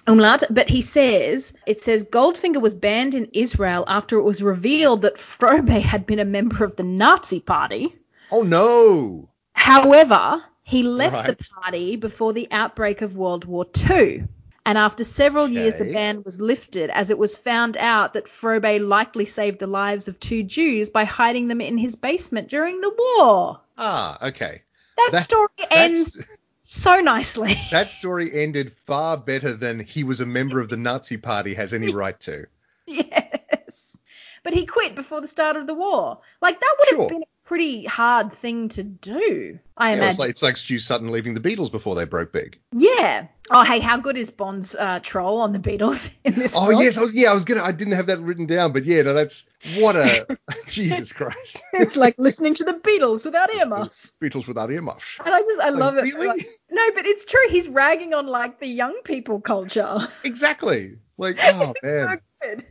Umlaut, 0.05 0.43
but 0.49 0.69
he 0.69 0.81
says 0.81 1.53
it 1.65 1.79
says 1.81 2.03
Goldfinger 2.03 2.61
was 2.61 2.75
banned 2.75 3.15
in 3.15 3.29
Israel 3.33 3.85
after 3.87 4.17
it 4.17 4.23
was 4.23 4.43
revealed 4.43 5.03
that 5.03 5.17
Frobe 5.17 5.69
had 5.69 6.05
been 6.05 6.19
a 6.19 6.25
member 6.25 6.63
of 6.65 6.75
the 6.75 6.83
Nazi 6.83 7.39
Party. 7.39 7.95
Oh 8.31 8.41
no. 8.43 9.29
However, 9.53 10.43
he 10.63 10.83
left 10.83 11.13
Right. 11.13 11.37
the 11.37 11.45
party 11.61 11.95
before 11.95 12.33
the 12.33 12.47
outbreak 12.51 13.01
of 13.01 13.15
World 13.15 13.45
War 13.45 13.65
II. 13.89 14.25
And 14.65 14.77
after 14.77 15.03
several 15.03 15.50
years, 15.50 15.75
the 15.75 15.91
ban 15.91 16.24
was 16.24 16.39
lifted 16.39 16.89
as 16.89 17.10
it 17.10 17.17
was 17.17 17.36
found 17.36 17.75
out 17.75 18.13
that 18.13 18.27
Frobe 18.29 18.79
likely 18.82 19.25
saved 19.25 19.60
the 19.60 19.67
lives 19.67 20.08
of 20.08 20.20
two 20.22 20.41
Jews 20.43 20.89
by 20.89 21.03
hiding 21.03 21.50
them 21.50 21.60
in 21.60 21.77
his 21.77 21.98
basement 21.98 22.48
during 22.50 22.79
the 22.79 22.89
war. 22.98 23.60
Ah, 23.77 24.27
okay. 24.29 24.62
That, 24.96 25.10
That- 25.12 25.24
story 25.24 25.50
ends 25.70 26.22
so 26.63 27.01
nicely. 27.01 27.55
that 27.72 27.89
story 27.91 28.32
ended 28.41 28.72
far 28.72 29.17
better 29.17 29.51
than 29.53 29.79
he 29.82 30.05
was 30.05 30.22
a 30.22 30.25
member 30.25 30.62
of 30.62 30.70
the 30.70 30.77
Nazi 30.77 31.17
Party 31.17 31.53
has 31.55 31.74
any 31.74 31.93
right 31.93 32.17
to. 32.22 32.46
yes. 32.88 33.98
But 34.43 34.53
he 34.53 34.65
quit 34.65 34.96
before 34.96 35.20
the 35.22 35.27
start 35.27 35.55
of 35.58 35.67
the 35.67 35.74
war. 35.74 36.20
Like, 36.41 36.60
that 36.60 36.75
would 36.79 36.89
Sure. 36.89 37.00
have 37.01 37.10
been 37.10 37.24
a 37.24 37.32
pretty 37.53 37.86
hard 37.86 38.33
thing 38.33 38.67
to 38.69 38.81
do, 38.81 39.60
I 39.77 39.89
Yeah, 39.89 39.93
it's 39.95 40.01
imagine. 40.01 40.19
like 40.22 40.29
it's 40.31 40.41
like 40.41 40.57
Stu 40.57 40.79
Sutton 40.79 41.12
leaving 41.12 41.36
the 41.36 41.39
Beatles 41.39 41.72
before 41.72 41.93
they 41.93 42.05
broke 42.05 42.31
big. 42.31 42.57
yeah. 42.72 43.27
Oh, 43.51 43.62
hey, 43.63 43.79
how 43.79 43.98
good 43.98 44.15
is 44.17 44.29
Bond's 44.31 44.74
uh, 44.74 45.01
troll 45.03 45.41
on 45.41 45.51
the 45.51 45.60
Beatles 45.60 46.13
in 46.24 46.33
this 46.39 46.55
Oh 46.57 46.67
film? 46.69 46.81
yes, 46.81 46.98
I 46.98 47.01
was 47.01 47.13
yeah, 47.13 47.29
I 47.29 47.33
was 47.33 47.45
gonna 47.45 47.62
I 47.62 47.72
didn't 47.74 47.93
have 47.93 48.07
that 48.07 48.19
written 48.22 48.48
down, 48.48 48.72
but 48.74 48.86
yeah, 48.86 49.03
no, 49.03 49.13
that's 49.13 49.50
what 49.75 49.95
a 49.95 50.25
Jesus 50.67 51.13
Christ. 51.13 51.62
It's 51.74 51.95
like 51.95 52.15
listening 52.17 52.55
to 52.55 52.63
the 52.63 52.74
Beatles 52.74 53.24
without 53.25 53.53
earmuffs. 53.53 54.13
Beatles 54.19 54.48
without 54.48 54.72
earmuffs. 54.72 55.19
And 55.24 55.36
I 55.36 55.41
just, 55.41 55.60
I 55.60 55.69
Like, 55.69 55.79
love 55.79 55.98
it. 55.98 56.01
really? 56.03 56.27
Like, 56.27 56.48
no, 56.72 56.83
but 56.95 57.05
it's 57.05 57.25
true. 57.25 57.48
He's 57.50 57.67
ragging 57.67 58.15
on 58.15 58.25
like 58.25 58.60
the 58.60 58.67
young 58.67 58.95
people 59.03 59.41
culture. 59.41 60.07
Exactly. 60.24 60.98
Like, 61.17 61.38
oh 61.43 61.74
so 61.83 62.17
good. 62.43 62.65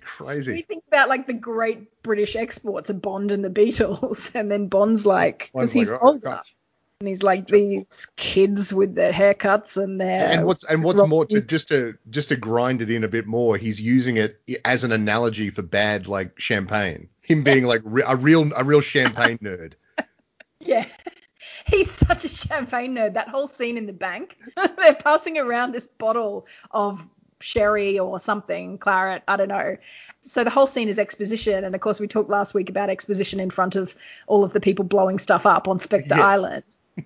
We 0.47 0.63
think 0.63 0.85
about 0.89 1.09
like 1.09 1.27
the 1.27 1.33
great 1.33 2.03
British 2.03 2.37
exports 2.37 2.91
of 2.91 3.03
Bond 3.03 3.33
and 3.33 3.45
the 3.45 3.51
Beatles, 3.51 4.35
and 4.35 4.51
then 4.51 4.69
Bond's 4.69 5.07
like, 5.07 5.51
oh 5.55 5.61
because 5.61 5.75
like, 5.75 5.81
he's 5.81 5.93
oh, 5.93 5.99
older, 6.01 6.19
gosh. 6.21 6.55
and 7.01 7.09
he's 7.09 7.23
like 7.23 7.49
these 7.49 8.07
kids 8.17 8.73
with 8.73 8.95
their 8.95 9.13
haircuts 9.13 9.83
and 9.83 10.01
their. 10.01 10.31
And 10.31 10.47
what's 10.47 10.65
and 10.65 10.83
what's 10.83 11.05
more 11.07 11.27
to 11.27 11.41
just 11.41 11.69
to 11.69 11.97
just 12.11 12.29
to 12.31 12.37
grind 12.37 12.83
it 12.83 12.91
in 12.91 13.05
a 13.05 13.09
bit 13.09 13.27
more, 13.27 13.57
he's 13.57 13.81
using 13.81 14.17
it 14.17 14.41
as 14.65 14.85
an 14.85 14.93
analogy 14.93 15.51
for 15.51 15.63
bad 15.63 16.07
like 16.07 16.39
champagne. 16.39 17.09
Him 17.21 17.45
being 17.45 17.65
like 17.65 17.83
re- 17.85 18.05
a 18.07 18.17
real 18.17 18.51
a 18.55 18.65
real 18.65 18.81
champagne 18.81 19.39
nerd. 19.43 19.75
Yeah. 20.61 20.87
He's 21.67 21.91
such 21.91 22.25
a 22.25 22.29
champagne 22.29 22.97
nerd. 22.97 23.15
That 23.15 23.29
whole 23.29 23.47
scene 23.47 23.77
in 23.77 23.87
the 23.87 23.93
bank, 23.93 24.37
they're 24.77 24.95
passing 24.95 25.39
around 25.39 25.71
this 25.71 25.87
bottle 25.87 26.47
of 26.73 27.07
sherry 27.43 27.99
or 27.99 28.19
something, 28.21 28.79
claret, 28.79 29.23
I 29.29 29.37
don't 29.37 29.49
know. 29.49 29.77
So 30.21 30.45
the 30.45 30.51
whole 30.51 30.67
scene 30.69 30.89
is 30.89 30.99
exposition, 30.99 31.65
and 31.65 31.75
of 31.75 31.81
course 31.81 31.99
we 31.99 32.07
talked 32.07 32.31
last 32.31 32.55
week 32.55 32.71
about 32.71 32.91
exposition 32.91 33.41
in 33.41 33.51
front 33.51 33.75
of 33.77 33.95
all 34.27 34.45
of 34.45 34.53
the 34.53 34.61
people 34.61 34.85
blowing 34.85 35.19
stuff 35.19 35.47
up 35.47 35.67
on 35.67 35.79
Spectre 35.81 36.17
Yes. 36.17 36.25
Island, 36.25 36.63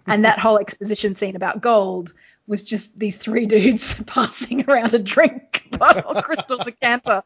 and 0.06 0.24
that 0.24 0.38
whole 0.38 0.58
exposition 0.58 1.14
scene 1.14 1.34
about 1.36 1.60
gold 1.62 2.12
was 2.46 2.62
just 2.62 2.98
these 2.98 3.16
three 3.16 3.46
dudes 3.54 4.02
passing 4.04 4.68
around 4.68 4.92
a 4.94 4.98
drink 4.98 5.64
bottle, 5.70 6.14
crystal 6.22 6.58
decanter, 6.58 7.22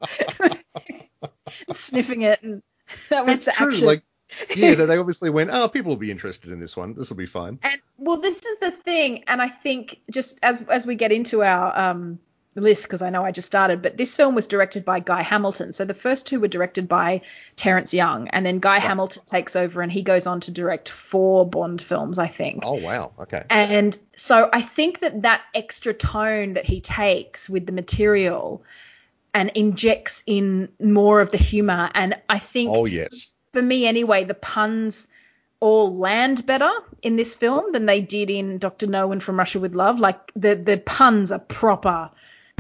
sniffing 1.73 2.23
it, 2.23 2.43
and 2.43 2.63
that 3.09 3.27
was 3.27 3.45
That's 3.45 3.47
the 3.47 3.53
true. 3.53 3.69
action. 3.71 3.87
Like, 3.87 4.03
yeah, 4.55 4.75
they 4.77 4.87
they 4.87 4.97
obviously 4.97 5.31
went, 5.31 5.51
oh, 5.53 5.69
people 5.69 5.91
will 5.91 5.97
be 5.97 6.11
interested 6.11 6.53
in 6.53 6.61
this 6.61 6.77
one. 6.77 6.95
This 6.95 7.11
will 7.11 7.17
be 7.17 7.27
fun. 7.27 7.59
And 7.63 7.81
well, 7.99 8.21
this 8.21 8.45
is 8.45 8.59
the 8.61 8.71
thing, 8.71 9.25
and 9.27 9.43
I 9.43 9.49
think 9.49 10.01
just 10.11 10.39
as 10.43 10.63
as 10.63 10.87
we 10.87 10.95
get 10.95 11.11
into 11.13 11.43
our 11.43 11.77
um, 11.77 12.21
list, 12.55 12.83
because 12.83 13.03
I 13.03 13.11
know 13.11 13.25
I 13.25 13.31
just 13.31 13.47
started, 13.47 13.81
but 13.81 13.97
this 13.97 14.17
film 14.17 14.35
was 14.35 14.47
directed 14.47 14.85
by 14.85 15.01
Guy 15.01 15.23
Hamilton. 15.23 15.73
So 15.73 15.85
the 15.85 15.95
first 15.95 16.27
two 16.27 16.41
were 16.41 16.49
directed 16.49 16.89
by 16.89 17.23
Terrence 17.57 17.95
Young, 17.95 18.29
and 18.29 18.45
then 18.45 18.59
Guy 18.59 18.79
Hamilton 18.81 19.23
takes 19.27 19.55
over, 19.55 19.83
and 19.83 19.93
he 19.93 20.03
goes 20.03 20.27
on 20.27 20.41
to 20.41 20.51
direct 20.51 20.89
four 20.89 21.49
Bond 21.49 21.81
films, 21.81 22.19
I 22.19 22.27
think. 22.27 22.65
Oh 22.67 22.75
wow, 22.75 23.13
okay. 23.21 23.45
And 23.49 23.97
so 24.17 24.49
I 24.53 24.63
think 24.63 25.01
that 25.01 25.23
that 25.23 25.43
extra 25.55 25.95
tone 25.95 26.55
that 26.55 26.65
he 26.65 26.81
takes 26.81 27.49
with 27.49 27.67
the 27.67 27.73
material 27.73 28.63
and 29.33 29.53
injects 29.55 30.25
in 30.27 30.71
more 30.81 31.21
of 31.21 31.31
the 31.31 31.37
humor, 31.37 31.91
and 31.95 32.17
I 32.29 32.41
think 32.41 32.73
Oh 32.75 32.85
yes. 32.85 33.35
for 33.53 33.63
me 33.63 33.87
anyway, 33.87 34.25
the 34.25 34.35
puns 34.35 35.07
all 35.61 35.97
land 35.97 36.47
better 36.47 36.71
in 37.03 37.17
this 37.17 37.35
film 37.35 37.73
than 37.73 37.87
they 37.87 38.01
did 38.01 38.31
in 38.31 38.59
Doctor 38.59 38.87
No 38.87 39.13
and 39.13 39.23
from 39.23 39.39
Russia 39.39 39.61
with 39.61 39.75
Love. 39.75 40.01
Like 40.01 40.33
the 40.35 40.57
the 40.57 40.79
puns 40.79 41.31
are 41.31 41.39
proper 41.39 42.11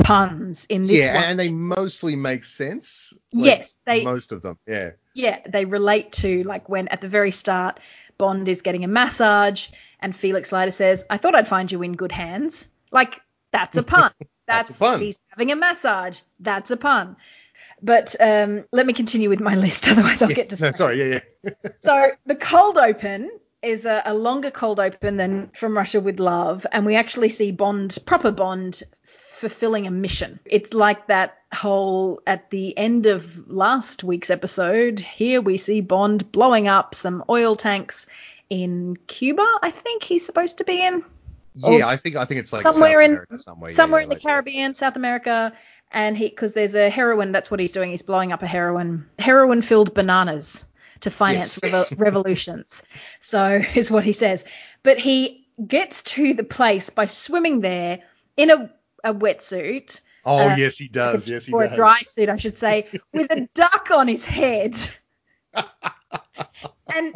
puns 0.02 0.66
in 0.69 0.87
this 0.87 0.99
Yeah, 1.00 1.14
one. 1.14 1.25
and 1.25 1.38
they 1.38 1.50
mostly 1.50 2.16
make 2.16 2.45
sense. 2.45 3.12
Like, 3.33 3.47
Yes, 3.47 3.76
they- 3.85 4.04
most 4.04 4.33
of 4.33 4.42
them. 4.42 4.59
Yeah. 4.66 4.90
yeah, 5.14 5.38
they 5.49 5.64
relate 5.64 6.12
to 6.12 6.42
like 6.45 6.69
when 6.69 6.88
at 6.88 7.00
the 7.00 7.09
very 7.09 7.33
start 7.33 7.80
Bond 8.19 8.49
is 8.49 8.61
getting 8.62 8.85
a 8.85 8.88
massage 8.88 9.69
and 9.99 10.14
Felix 10.14 10.52
Leiter 10.52 10.73
says, 10.73 11.04
"I 11.09 11.16
thought 11.16 11.35
I'd 11.35 11.49
find 11.49 11.71
you 11.73 11.83
in 11.83 11.92
good 11.95 12.12
hands." 12.12 12.69
Like 12.90 13.21
that's 13.52 13.76
a 13.76 13.83
pun. 13.83 14.11
That's 14.19 14.30
That's, 14.47 14.71
a 14.71 14.75
pun. 14.75 15.00
He's 15.00 15.19
having 15.28 15.52
a 15.52 15.57
massage. 15.57 16.19
That's 16.40 16.71
a 16.71 16.76
pun. 16.76 17.16
But 17.83 18.14
um, 18.21 18.64
let 18.73 18.85
me 18.85 18.92
continue 18.92 19.28
with 19.30 19.40
my 19.40 19.54
list, 19.66 19.88
otherwise 19.88 20.21
I'll 20.23 20.28
Yes. 20.28 20.37
get 20.37 20.47
No, 20.47 20.50
distracted. 20.50 20.76
sorry. 20.76 20.99
Yeah, 21.12 21.21
yeah. 21.45 21.50
So 21.80 22.11
the 22.26 22.35
cold 22.35 22.76
open 22.76 23.30
is 23.62 23.85
a, 23.87 24.02
a 24.04 24.12
longer 24.14 24.50
cold 24.50 24.80
open 24.80 25.16
than 25.16 25.49
From 25.54 25.76
Russia 25.76 26.00
with 26.00 26.19
Love, 26.21 26.66
and 26.73 26.85
we 26.85 26.97
actually 26.97 27.28
see 27.30 27.52
Bond, 27.52 27.97
proper 28.07 28.30
Bond, 28.33 28.83
fulfilling 29.40 29.87
a 29.87 29.90
mission. 29.90 30.38
It's 30.44 30.73
like 30.75 31.06
that 31.09 31.38
whole 31.52 32.20
at 32.26 32.50
the 32.50 32.76
end 32.76 33.06
of 33.06 33.49
last 33.50 34.04
week's 34.04 34.30
episode. 34.30 35.00
Here 35.00 35.40
we 35.40 35.56
see 35.59 35.80
Bond 35.80 36.30
blowing 36.30 36.68
up 36.68 36.94
some 36.94 37.25
oil 37.28 37.56
tanks 37.56 38.06
in 38.50 38.97
Cuba. 39.06 39.47
I 39.62 39.70
think 39.70 40.02
he's 40.02 40.25
supposed 40.26 40.59
to 40.59 40.64
be 40.64 40.80
in 40.85 41.02
Yeah, 41.54 41.88
I 41.88 41.97
think 41.97 42.16
I 42.16 42.26
think 42.26 42.40
it's 42.40 42.52
like 42.52 42.62
somewhere 42.62 43.00
South 43.00 43.04
in 43.04 43.11
America 43.12 43.38
somewhere. 43.38 43.73
somewhere 43.73 44.00
yeah, 44.00 44.04
in 44.04 44.09
the 44.11 44.14
like- 44.16 44.23
Caribbean, 44.23 44.75
South 44.75 44.97
America, 44.97 45.52
and 45.90 46.16
he 46.16 46.28
because 46.28 46.52
there's 46.52 46.75
a 46.75 46.90
heroin. 46.90 47.32
That's 47.32 47.50
what 47.50 47.59
he's 47.61 47.73
doing. 47.73 47.90
He's 47.90 48.02
blowing 48.02 48.32
up 48.32 48.42
a 48.42 48.47
heroin 48.47 49.09
heroin 49.18 49.62
filled 49.62 49.94
bananas 49.94 50.64
to 51.00 51.11
finance 51.11 51.59
Yes. 51.62 51.92
revo- 51.92 51.99
revolutions. 52.06 52.82
So 53.20 53.61
is 53.75 53.90
what 53.90 54.04
he 54.04 54.12
says. 54.12 54.44
But 54.82 54.99
he 54.99 55.47
gets 55.66 56.02
to 56.02 56.35
the 56.35 56.44
place 56.44 56.90
by 56.90 57.06
swimming 57.06 57.61
there 57.61 58.00
in 58.37 58.50
a, 58.50 58.70
a 59.04 59.14
wetsuit. 59.14 60.00
Oh 60.25 60.50
uh, 60.50 60.57
yes, 60.57 60.76
he 60.76 60.88
does. 60.88 61.26
Yes, 61.26 61.47
he 61.47 61.52
or 61.52 61.64
does. 61.64 61.73
a 61.73 61.76
dry 61.76 61.99
suit, 62.04 62.28
I 62.28 62.37
should 62.37 62.57
say, 62.57 62.87
with 63.12 63.30
a 63.30 63.49
duck 63.54 63.90
on 63.90 64.09
his 64.09 64.25
head. 64.25 64.76
and 65.54 67.14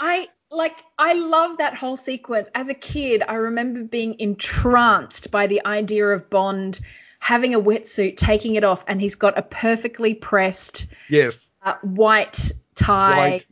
I 0.00 0.28
like 0.50 0.76
I 0.98 1.14
love 1.14 1.58
that 1.58 1.74
whole 1.74 1.96
sequence. 1.96 2.48
As 2.54 2.68
a 2.68 2.74
kid, 2.74 3.22
I 3.26 3.34
remember 3.34 3.84
being 3.84 4.18
entranced 4.18 5.30
by 5.30 5.46
the 5.46 5.64
idea 5.66 6.06
of 6.08 6.30
Bond 6.30 6.80
having 7.18 7.54
a 7.54 7.60
wetsuit, 7.60 8.16
taking 8.16 8.54
it 8.54 8.64
off, 8.64 8.84
and 8.86 9.00
he's 9.00 9.16
got 9.16 9.38
a 9.38 9.42
perfectly 9.42 10.14
pressed 10.14 10.86
Yes, 11.08 11.50
uh, 11.62 11.74
white 11.82 12.52
tie, 12.74 13.16
white 13.16 13.46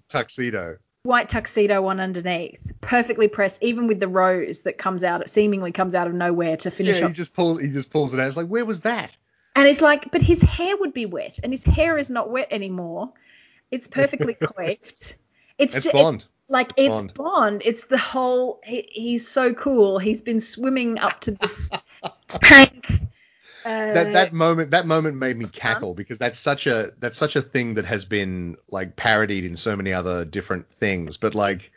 white. 1.04 1.28
tuxedo. 1.28 1.86
on 1.86 2.00
underneath, 2.00 2.58
perfectly 2.80 3.28
pressed, 3.28 3.62
even 3.62 3.86
with 3.86 4.00
the 4.00 4.08
rose 4.08 4.62
that 4.62 4.76
comes 4.78 5.04
out, 5.04 5.20
it 5.22 5.30
seemingly 5.30 5.70
comes 5.70 5.94
out 5.94 6.06
of 6.08 6.14
nowhere 6.14 6.56
to 6.58 6.70
finish 6.70 6.96
Yeah, 6.98 7.04
off 7.04 7.10
he 7.10 7.14
just 7.14 7.34
pulls 7.34 7.60
he 7.60 7.68
just 7.68 7.90
pulls 7.90 8.12
it 8.14 8.20
out. 8.20 8.26
It's 8.26 8.36
like, 8.36 8.48
where 8.48 8.64
was 8.64 8.80
that? 8.80 9.16
And 9.56 9.68
it's 9.68 9.80
like, 9.80 10.10
but 10.10 10.20
his 10.22 10.42
hair 10.42 10.76
would 10.78 10.92
be 10.92 11.06
wet, 11.06 11.38
and 11.42 11.52
his 11.52 11.62
hair 11.64 11.96
is 11.96 12.10
not 12.10 12.28
wet 12.30 12.48
anymore. 12.50 13.12
It's 13.70 13.86
perfectly 13.86 14.34
coiffed. 14.42 15.14
It's 15.58 15.76
It's 15.76 15.86
ju- 15.86 15.92
Bond. 15.92 16.24
like 16.48 16.72
it's 16.76 16.88
Bond. 16.88 17.14
Bond. 17.14 17.62
It's 17.64 17.84
the 17.84 17.98
whole. 17.98 18.60
He, 18.64 18.88
he's 18.90 19.28
so 19.28 19.54
cool. 19.54 19.98
He's 20.00 20.20
been 20.20 20.40
swimming 20.40 20.98
up 20.98 21.20
to 21.22 21.30
this 21.32 21.70
tank. 22.28 22.86
Uh, 23.64 23.92
that 23.94 24.12
that 24.12 24.32
moment 24.32 24.70
that 24.72 24.86
moment 24.86 25.16
made 25.16 25.36
me 25.36 25.46
cackle 25.46 25.94
because 25.94 26.18
that's 26.18 26.38
such 26.38 26.66
a 26.66 26.92
that's 26.98 27.16
such 27.16 27.34
a 27.36 27.42
thing 27.42 27.74
that 27.74 27.84
has 27.84 28.04
been 28.04 28.56
like 28.70 28.94
parodied 28.96 29.44
in 29.44 29.56
so 29.56 29.74
many 29.76 29.92
other 29.92 30.24
different 30.24 30.68
things. 30.70 31.16
But 31.16 31.34
like 31.34 31.70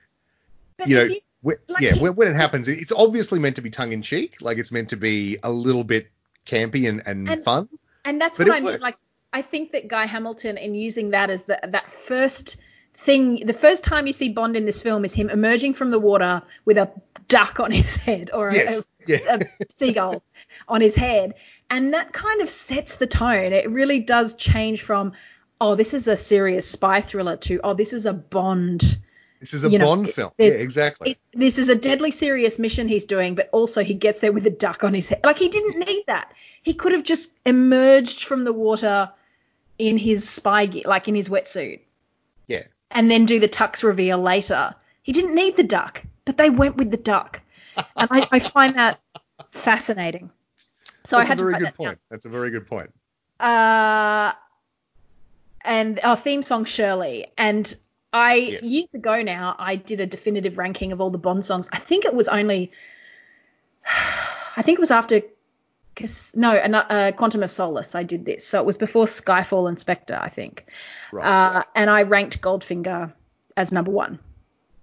but 0.77 0.87
you 0.87 0.95
know, 0.95 1.03
you- 1.03 1.21
when, 1.41 1.57
like 1.67 1.81
yeah, 1.83 1.93
he- 1.93 1.99
when, 1.99 2.15
when 2.15 2.27
it 2.29 2.35
happens, 2.35 2.67
it's 2.67 2.91
obviously 2.91 3.39
meant 3.39 3.55
to 3.57 3.61
be 3.61 3.69
tongue 3.69 3.91
in 3.93 4.01
cheek. 4.01 4.35
Like 4.41 4.57
it's 4.57 4.71
meant 4.71 4.89
to 4.89 4.97
be 4.97 5.37
a 5.43 5.51
little 5.51 5.83
bit 5.83 6.09
campy 6.45 6.89
and, 6.89 7.01
and, 7.05 7.29
And- 7.29 7.43
fun. 7.43 7.69
And 8.05 8.19
that's 8.19 8.39
what 8.39 8.49
I 8.51 8.59
mean. 8.59 8.79
Like, 8.79 8.95
I 9.33 9.41
think 9.41 9.73
that 9.73 9.87
Guy 9.89 10.05
Hamilton, 10.05 10.57
in 10.57 10.73
using 10.75 11.09
that 11.11 11.29
as 11.29 11.43
the, 11.45 11.59
that 11.67 11.91
first 11.91 12.55
thing, 12.95 13.45
the 13.45 13.53
first 13.53 13.83
time 13.83 14.07
you 14.07 14.13
see 14.13 14.29
Bond 14.29 14.55
in 14.55 14.65
this 14.65 14.81
film 14.81 15.03
is 15.05 15.13
him 15.13 15.29
emerging 15.29 15.73
from 15.75 15.91
the 15.91 15.99
water 15.99 16.41
with 16.65 16.77
a 16.77 16.89
duck 17.27 17.59
on 17.59 17.69
his 17.71 17.95
head 18.07 18.31
or 18.33 18.47
a- 18.49 18.55
Yes. 18.55 18.79
a, 18.79 18.83
Yeah. 19.11 19.35
a 19.59 19.65
seagull 19.71 20.23
on 20.69 20.81
his 20.81 20.95
head. 20.95 21.33
And 21.69 21.93
that 21.93 22.13
kind 22.13 22.41
of 22.41 22.49
sets 22.49 22.95
the 22.95 23.07
tone. 23.07 23.51
It 23.53 23.69
really 23.69 23.99
does 23.99 24.35
change 24.35 24.81
from, 24.81 25.13
oh, 25.59 25.75
this 25.75 25.93
is 25.93 26.07
a 26.07 26.15
serious 26.15 26.69
spy 26.69 27.01
thriller 27.01 27.35
to, 27.37 27.59
oh, 27.63 27.73
this 27.73 27.91
is 27.93 28.05
a 28.05 28.13
Bond. 28.13 28.97
This 29.39 29.53
is 29.53 29.65
a 29.65 29.69
you 29.69 29.79
Bond 29.79 30.07
it- 30.07 30.15
film. 30.15 30.31
it- 30.37 30.53
yeah, 30.53 30.59
exactly. 30.59 31.11
It, 31.11 31.17
this 31.33 31.57
is 31.57 31.69
a 31.69 31.75
deadly 31.75 32.11
serious 32.11 32.57
mission 32.57 32.87
he's 32.87 33.05
doing, 33.05 33.35
but 33.35 33.49
also 33.51 33.83
he 33.83 33.93
gets 33.93 34.21
there 34.21 34.31
with 34.31 34.47
a 34.47 34.51
duck 34.51 34.83
on 34.83 34.93
his 34.93 35.09
head. 35.09 35.21
Like 35.23 35.37
he 35.37 35.49
didn't 35.49 35.79
need 35.79 36.03
that. 36.07 36.31
He 36.63 36.73
could 36.73 36.93
have 36.93 37.03
just 37.03 37.31
emerged 37.45 38.23
from 38.23 38.43
the 38.43 38.53
water 38.53 39.11
in 39.77 39.97
his 39.97 40.27
spy 40.27 40.65
gear, 40.65 40.83
like 40.85 41.07
in 41.07 41.15
his 41.15 41.29
wetsuit, 41.29 41.81
yeah. 42.47 42.63
and 42.89 43.11
then 43.11 43.25
do 43.25 43.39
the 43.39 43.47
tux 43.47 43.83
reveal 43.83 44.17
later. 44.17 44.73
He 45.03 45.11
didn't 45.11 45.35
need 45.35 45.55
the 45.55 45.63
duck, 45.63 46.01
but 46.25 46.35
they 46.35 46.49
went 46.49 46.75
with 46.75 46.89
the 46.91 46.97
duck, 46.97 47.41
and 47.95 48.09
I, 48.11 48.27
I 48.31 48.39
find 48.39 48.75
that 48.75 48.99
fascinating. 49.51 50.31
So 51.07 51.15
That's 51.15 51.29
I 51.29 51.31
had 51.31 51.39
a 51.39 51.43
very 51.43 51.53
to 51.53 51.59
good 51.59 51.67
that 51.67 51.77
down. 51.77 51.87
point. 51.87 51.99
That's 52.09 52.25
a 52.25 52.29
very 52.29 52.51
good 52.51 52.67
point. 52.67 52.93
Uh, 53.39 54.33
and 55.61 56.01
our 56.03 56.17
theme 56.17 56.43
song 56.43 56.65
Shirley. 56.65 57.27
And 57.37 57.73
I 58.11 58.33
Yes. 58.35 58.63
years 58.65 58.93
ago 58.93 59.21
now 59.21 59.55
I 59.57 59.77
did 59.77 60.01
a 60.01 60.05
definitive 60.05 60.57
ranking 60.57 60.91
of 60.91 60.99
all 60.99 61.09
the 61.09 61.17
Bond 61.17 61.45
songs. 61.45 61.69
I 61.71 61.77
think 61.79 62.03
it 62.03 62.13
was 62.13 62.27
only, 62.27 62.73
I 64.57 64.61
think 64.63 64.79
it 64.79 64.81
was 64.81 64.91
after, 64.91 65.21
no, 66.35 66.51
uh, 66.51 67.13
Quantum 67.13 67.41
of 67.41 67.53
Solace. 67.53 67.95
I 67.95 68.03
did 68.03 68.25
this, 68.25 68.45
so 68.45 68.59
it 68.59 68.65
was 68.65 68.75
before 68.75 69.05
Skyfall 69.05 69.69
and 69.69 69.79
Spectre, 69.79 70.19
I 70.21 70.27
think. 70.27 70.65
Right. 71.13 71.25
Uh, 71.25 71.63
and 71.73 71.89
I 71.89 72.01
ranked 72.03 72.41
Goldfinger 72.41 73.13
as 73.55 73.71
number 73.71 73.91
one. 73.91 74.19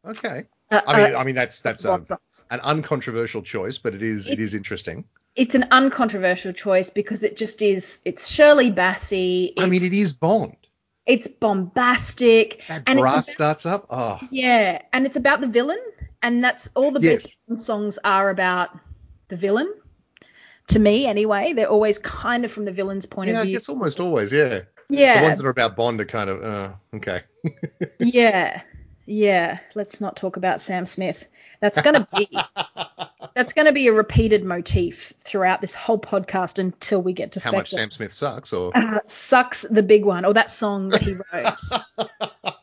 okay. 0.06 0.46
Uh, 0.70 0.80
I 0.86 0.96
mean, 1.04 1.14
uh, 1.14 1.18
I 1.18 1.24
mean 1.24 1.34
that's 1.34 1.60
that's 1.60 1.84
a, 1.84 2.02
an 2.50 2.60
uncontroversial 2.60 3.42
choice, 3.42 3.76
but 3.76 3.94
it 3.94 4.02
is 4.02 4.26
it 4.26 4.40
is 4.40 4.54
interesting. 4.54 5.04
It's 5.36 5.54
an 5.54 5.66
uncontroversial 5.70 6.52
choice 6.52 6.90
because 6.90 7.22
it 7.24 7.36
just 7.36 7.60
is. 7.62 8.00
It's 8.04 8.28
Shirley 8.28 8.70
Bassey. 8.70 9.52
I 9.58 9.66
mean, 9.66 9.82
it's- 9.82 9.92
it 9.92 10.00
is 10.00 10.12
Bond. 10.12 10.56
it's 11.06 11.26
bombastic. 11.28 12.62
That 12.68 12.82
and 12.86 12.98
it's 12.98 13.02
brass 13.02 13.28
about- 13.28 13.32
starts 13.60 13.66
up. 13.66 13.86
Oh, 13.90 14.20
Yeah, 14.30 14.80
and 14.92 15.04
it's 15.06 15.16
about 15.16 15.40
the 15.40 15.46
villain, 15.48 15.80
and 16.22 16.42
that's 16.42 16.68
all 16.74 16.90
the 16.92 17.00
Yes. 17.00 17.36
best 17.48 17.64
songs 17.66 17.98
are 18.04 18.30
about 18.30 18.70
the 19.28 19.36
villain. 19.36 19.72
To 20.68 20.78
me, 20.78 21.06
anyway, 21.06 21.52
they're 21.52 21.68
always 21.68 21.98
kind 21.98 22.44
of 22.44 22.52
from 22.52 22.64
the 22.64 22.72
villain's 22.72 23.04
point 23.04 23.28
yeah, 23.30 23.38
of 23.38 23.42
view. 23.44 23.52
Yeah, 23.52 23.56
it's 23.58 23.68
almost 23.68 24.00
always. 24.00 24.32
Yeah. 24.32 24.60
Yeah. 24.88 25.20
The 25.20 25.26
ones 25.26 25.38
that 25.40 25.46
are 25.46 25.50
about 25.50 25.76
Bond 25.76 26.00
are 26.00 26.04
kind 26.06 26.30
of 26.30 26.42
uh, 26.42 26.72
okay. 26.96 27.22
yeah, 27.98 28.62
yeah. 29.04 29.58
Let's 29.74 30.00
not 30.00 30.16
talk 30.16 30.36
about 30.36 30.60
Sam 30.62 30.86
Smith. 30.86 31.26
That's 31.60 31.80
gonna 31.82 32.06
be 32.16 32.28
that's 33.34 33.52
gonna 33.52 33.72
be 33.72 33.88
a 33.88 33.92
repeated 33.92 34.44
motif 34.44 35.12
throughout 35.22 35.60
this 35.60 35.74
whole 35.74 35.98
podcast 35.98 36.58
until 36.58 37.02
we 37.02 37.12
get 37.12 37.32
to 37.32 37.40
How 37.40 37.52
much 37.52 37.70
Sam 37.70 37.90
Smith 37.90 38.12
sucks, 38.12 38.52
or 38.52 38.70
Uh, 38.76 39.00
sucks 39.06 39.62
the 39.62 39.82
big 39.82 40.04
one, 40.04 40.24
or 40.24 40.34
that 40.34 40.50
song 40.50 40.90
that 40.90 41.02
he 41.02 41.12
wrote. 41.32 41.58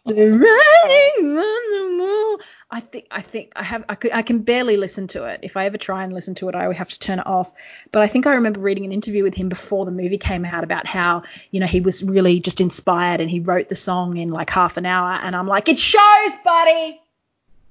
The 0.06 0.13
rain 0.16 1.38
on 1.38 1.98
the 1.98 1.98
wall. 2.04 2.40
I 2.74 2.80
think 2.80 3.06
I 3.12 3.22
think 3.22 3.51
I 3.56 3.63
have 3.63 3.84
I 3.90 3.96
could 3.96 4.12
I 4.13 4.22
can 4.22 4.40
barely 4.40 4.78
listen 4.78 5.08
to 5.10 5.25
it. 5.25 5.42
If 5.44 5.58
I 5.58 5.66
ever 5.66 5.78
try 5.78 6.04
and 6.06 6.13
listen 6.13 6.36
to 6.36 6.48
it, 6.48 6.56
I 6.56 6.68
would 6.68 6.78
have 6.78 6.88
to 6.90 7.00
turn 7.00 7.20
it 7.20 7.28
off. 7.28 7.51
But 7.92 8.01
I 8.01 8.08
think 8.08 8.25
I 8.28 8.36
remember 8.36 8.62
reading 8.62 8.86
an 8.86 8.94
interview 8.94 9.24
with 9.24 9.36
him 9.36 9.50
before 9.50 9.84
the 9.86 9.92
movie 9.92 10.18
came 10.18 10.46
out 10.46 10.63
about 10.63 10.88
how 10.88 11.24
you 11.51 11.60
know 11.60 11.68
he 11.68 11.82
was 11.82 12.01
really 12.01 12.40
just 12.40 12.62
inspired 12.62 13.20
and 13.20 13.30
he 13.30 13.42
wrote 13.42 13.68
the 13.68 13.75
song 13.75 14.16
in 14.18 14.30
like 14.32 14.50
half 14.50 14.78
an 14.78 14.86
hour. 14.86 15.12
And 15.22 15.36
I'm 15.36 15.48
like, 15.48 15.68
it 15.68 15.78
shows, 15.80 16.32
buddy. 16.46 17.01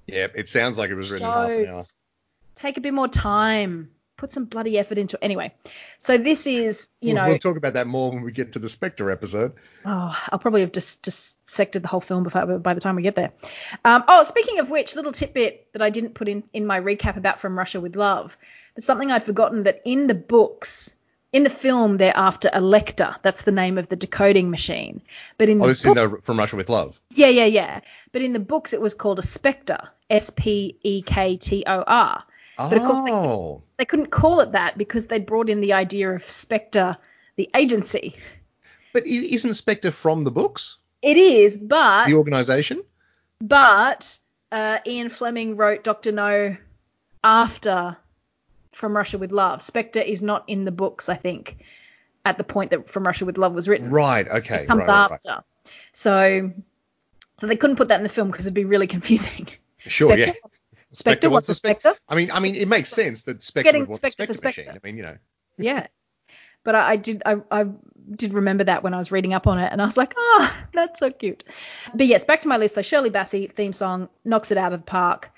yeah, 0.07 0.27
it 0.35 0.49
sounds 0.51 0.77
like 0.77 0.91
it 0.91 0.97
was 0.97 1.11
written 1.11 1.27
in 1.27 1.33
half 1.33 1.49
an 1.51 1.67
hour. 1.71 1.83
Take 2.61 2.77
a 2.77 2.81
bit 2.81 2.95
more 2.95 3.09
time. 3.09 3.91
Put 4.17 4.33
some 4.33 4.45
bloody 4.45 4.79
effort 4.79 4.99
into 4.99 5.17
it. 5.17 5.21
Anyway, 5.25 5.55
so 5.99 6.19
this 6.19 6.47
is 6.47 6.89
you 7.01 7.15
We'll- 7.15 7.23
know 7.23 7.29
we'll 7.29 7.39
talk 7.39 7.57
about 7.57 7.73
that 7.73 7.87
more 7.87 8.11
when 8.11 8.23
we 8.23 8.33
get 8.33 8.53
to 8.53 8.59
the 8.59 8.69
Spectre 8.69 9.11
episode. 9.11 9.55
Oh, 9.87 10.15
I'll 10.31 10.39
probably 10.39 10.61
have 10.61 10.73
just 10.73 11.01
dissected 11.01 11.83
the 11.83 11.89
whole 11.89 12.03
film 12.03 12.25
before, 12.25 12.59
by 12.59 12.75
the 12.75 12.81
time 12.83 12.97
we 12.97 13.03
get 13.03 13.15
there. 13.17 13.33
Um, 13.83 14.05
oh, 14.09 14.25
speaking 14.25 14.59
of 14.59 14.69
which, 14.69 14.95
little 14.95 15.13
tidbit 15.13 15.69
that 15.73 15.81
I 15.81 15.89
didn't 15.89 16.13
put 16.15 16.29
in 16.29 16.43
in 16.53 16.67
my 16.67 16.79
recap 16.81 17.17
about 17.17 17.41
From 17.41 17.57
Russia 17.59 17.81
with 17.81 17.97
Love, 17.97 18.37
but 18.75 18.85
something 18.85 19.11
I'd 19.11 19.25
forgotten 19.25 19.63
that 19.63 19.81
in 19.87 20.07
the 20.07 20.15
books, 20.15 20.95
in 21.33 21.43
the 21.45 21.49
film, 21.51 21.97
they're 21.97 22.15
after 22.15 22.51
Lektor. 22.51 23.17
That's 23.23 23.41
the 23.43 23.53
name 23.53 23.79
of 23.79 23.89
the 23.89 23.97
decoding 23.97 24.51
machine. 24.51 25.01
But 25.39 25.49
in 25.49 25.61
Oh, 25.61 25.63
the 25.63 25.69
this 25.69 25.81
is 25.81 25.87
in 25.87 25.95
the 25.95 26.19
From 26.21 26.39
Russia 26.39 26.57
with 26.57 26.69
Love. 26.69 27.01
yeah, 27.15 27.29
yeah, 27.29 27.47
yeah. 27.47 27.81
But 28.13 28.21
in 28.21 28.35
the 28.35 28.39
books, 28.41 28.75
it 28.75 28.83
was 28.83 28.93
called 28.93 29.19
a 29.19 29.23
Spectre, 29.23 29.89
S 30.11 30.29
P 30.29 30.77
E 30.83 31.01
K 31.01 31.39
T 31.39 31.65
O 31.67 31.83
R. 31.87 32.25
But 32.69 32.79
of 32.79 32.85
course, 32.85 33.05
they- 33.05 33.13
Oh, 33.13 33.63
They 33.79 33.85
couldn't 33.85 34.11
call 34.11 34.41
it 34.41 34.53
that 34.53 34.77
because 34.77 35.07
they'd 35.07 35.25
brought 35.25 35.49
in 35.49 35.61
the 35.61 35.73
idea 35.73 36.11
of 36.13 36.23
Spectre, 36.29 36.97
the 37.37 37.49
agency. 37.55 38.17
but 38.93 39.07
isn't 39.07 39.55
Spectre 39.55 39.91
from 39.91 40.25
the 40.25 40.31
books? 40.31 40.77
It 41.03 41.17
is, 41.17 41.57
but 41.57 42.07
The 42.09 42.15
organization? 42.15 42.83
But 43.41 44.19
uh, 44.53 44.79
Ian 44.87 45.09
Fleming 45.09 45.57
wrote 45.57 45.83
Doctor 45.85 46.13
No 46.13 46.57
after 47.25 47.97
From 48.73 48.97
Russia 48.97 49.17
with 49.19 49.33
Love. 49.33 49.63
Spectre 49.63 50.01
is 50.01 50.21
not 50.23 50.45
in 50.47 50.65
the 50.65 50.71
books, 50.73 51.09
I 51.09 51.15
think, 51.15 51.59
at 52.27 52.37
the 52.37 52.45
point 52.45 52.71
that 52.73 52.89
From 52.91 53.07
Russia 53.07 53.25
with 53.25 53.39
Love 53.39 53.55
was 53.55 53.69
written. 53.69 53.91
Right. 53.91 54.27
Okay. 54.29 54.65
It 54.65 54.67
comes 54.67 54.81
right, 54.81 54.89
right, 54.89 55.11
right. 55.11 55.21
after. 55.27 55.45
So, 55.95 56.53
so 57.41 57.47
they 57.47 57.57
couldn't 57.57 57.77
put 57.77 57.89
that 57.89 57.97
in 57.97 58.03
the 58.03 58.09
film 58.11 58.31
because 58.31 58.47
it'd 58.47 58.55
be 58.55 58.65
really 58.65 58.87
confusing. 58.97 59.49
Sure. 59.87 60.15
Yeah. 60.17 60.33
Spectre, 60.93 61.27
Spectre, 61.27 61.31
what's 61.31 61.47
the 61.47 61.55
Spectre? 61.55 61.95
I 62.09 62.17
mean, 62.17 62.31
I 62.33 62.41
mean, 62.41 62.57
it 62.57 62.67
makes 62.67 62.91
sense 62.91 63.23
that 63.25 63.43
Spectre 63.43 63.65
Getting 63.65 63.83
would 63.83 63.91
want 63.91 63.97
Spectre 63.99 64.27
the 64.27 64.35
Spectre 64.35 64.63
machine. 64.63 64.81
I 64.83 64.87
mean, 64.87 64.97
you 64.97 65.03
know. 65.03 65.17
Yeah. 65.59 65.89
But 66.65 66.75
I, 66.75 66.93
I 66.93 66.97
did 66.97 67.23
I, 67.27 67.37
I 67.51 67.67
did 68.17 68.33
remember 68.33 68.65
that 68.65 68.83
when 68.83 68.95
I 68.95 68.99
was 68.99 69.13
reading 69.13 69.35
up 69.35 69.47
on 69.47 69.59
it 69.59 69.71
and 69.71 69.83
I 69.83 69.85
was 69.85 69.97
like, 69.97 70.15
oh, 70.17 70.65
that's 70.73 71.01
so 71.01 71.11
cute. 71.11 71.45
But 71.95 72.07
yes, 72.07 72.25
back 72.25 72.41
to 72.43 72.49
my 72.49 72.57
list. 72.57 72.77
So 72.77 72.83
Shirley 72.83 73.11
Bassey 73.11 73.51
theme 73.51 73.73
song 73.73 74.09
knocks 74.25 74.51
it 74.51 74.59
out 74.59 74.73
of 74.73 74.81
the 74.81 74.87
park. 74.87 75.31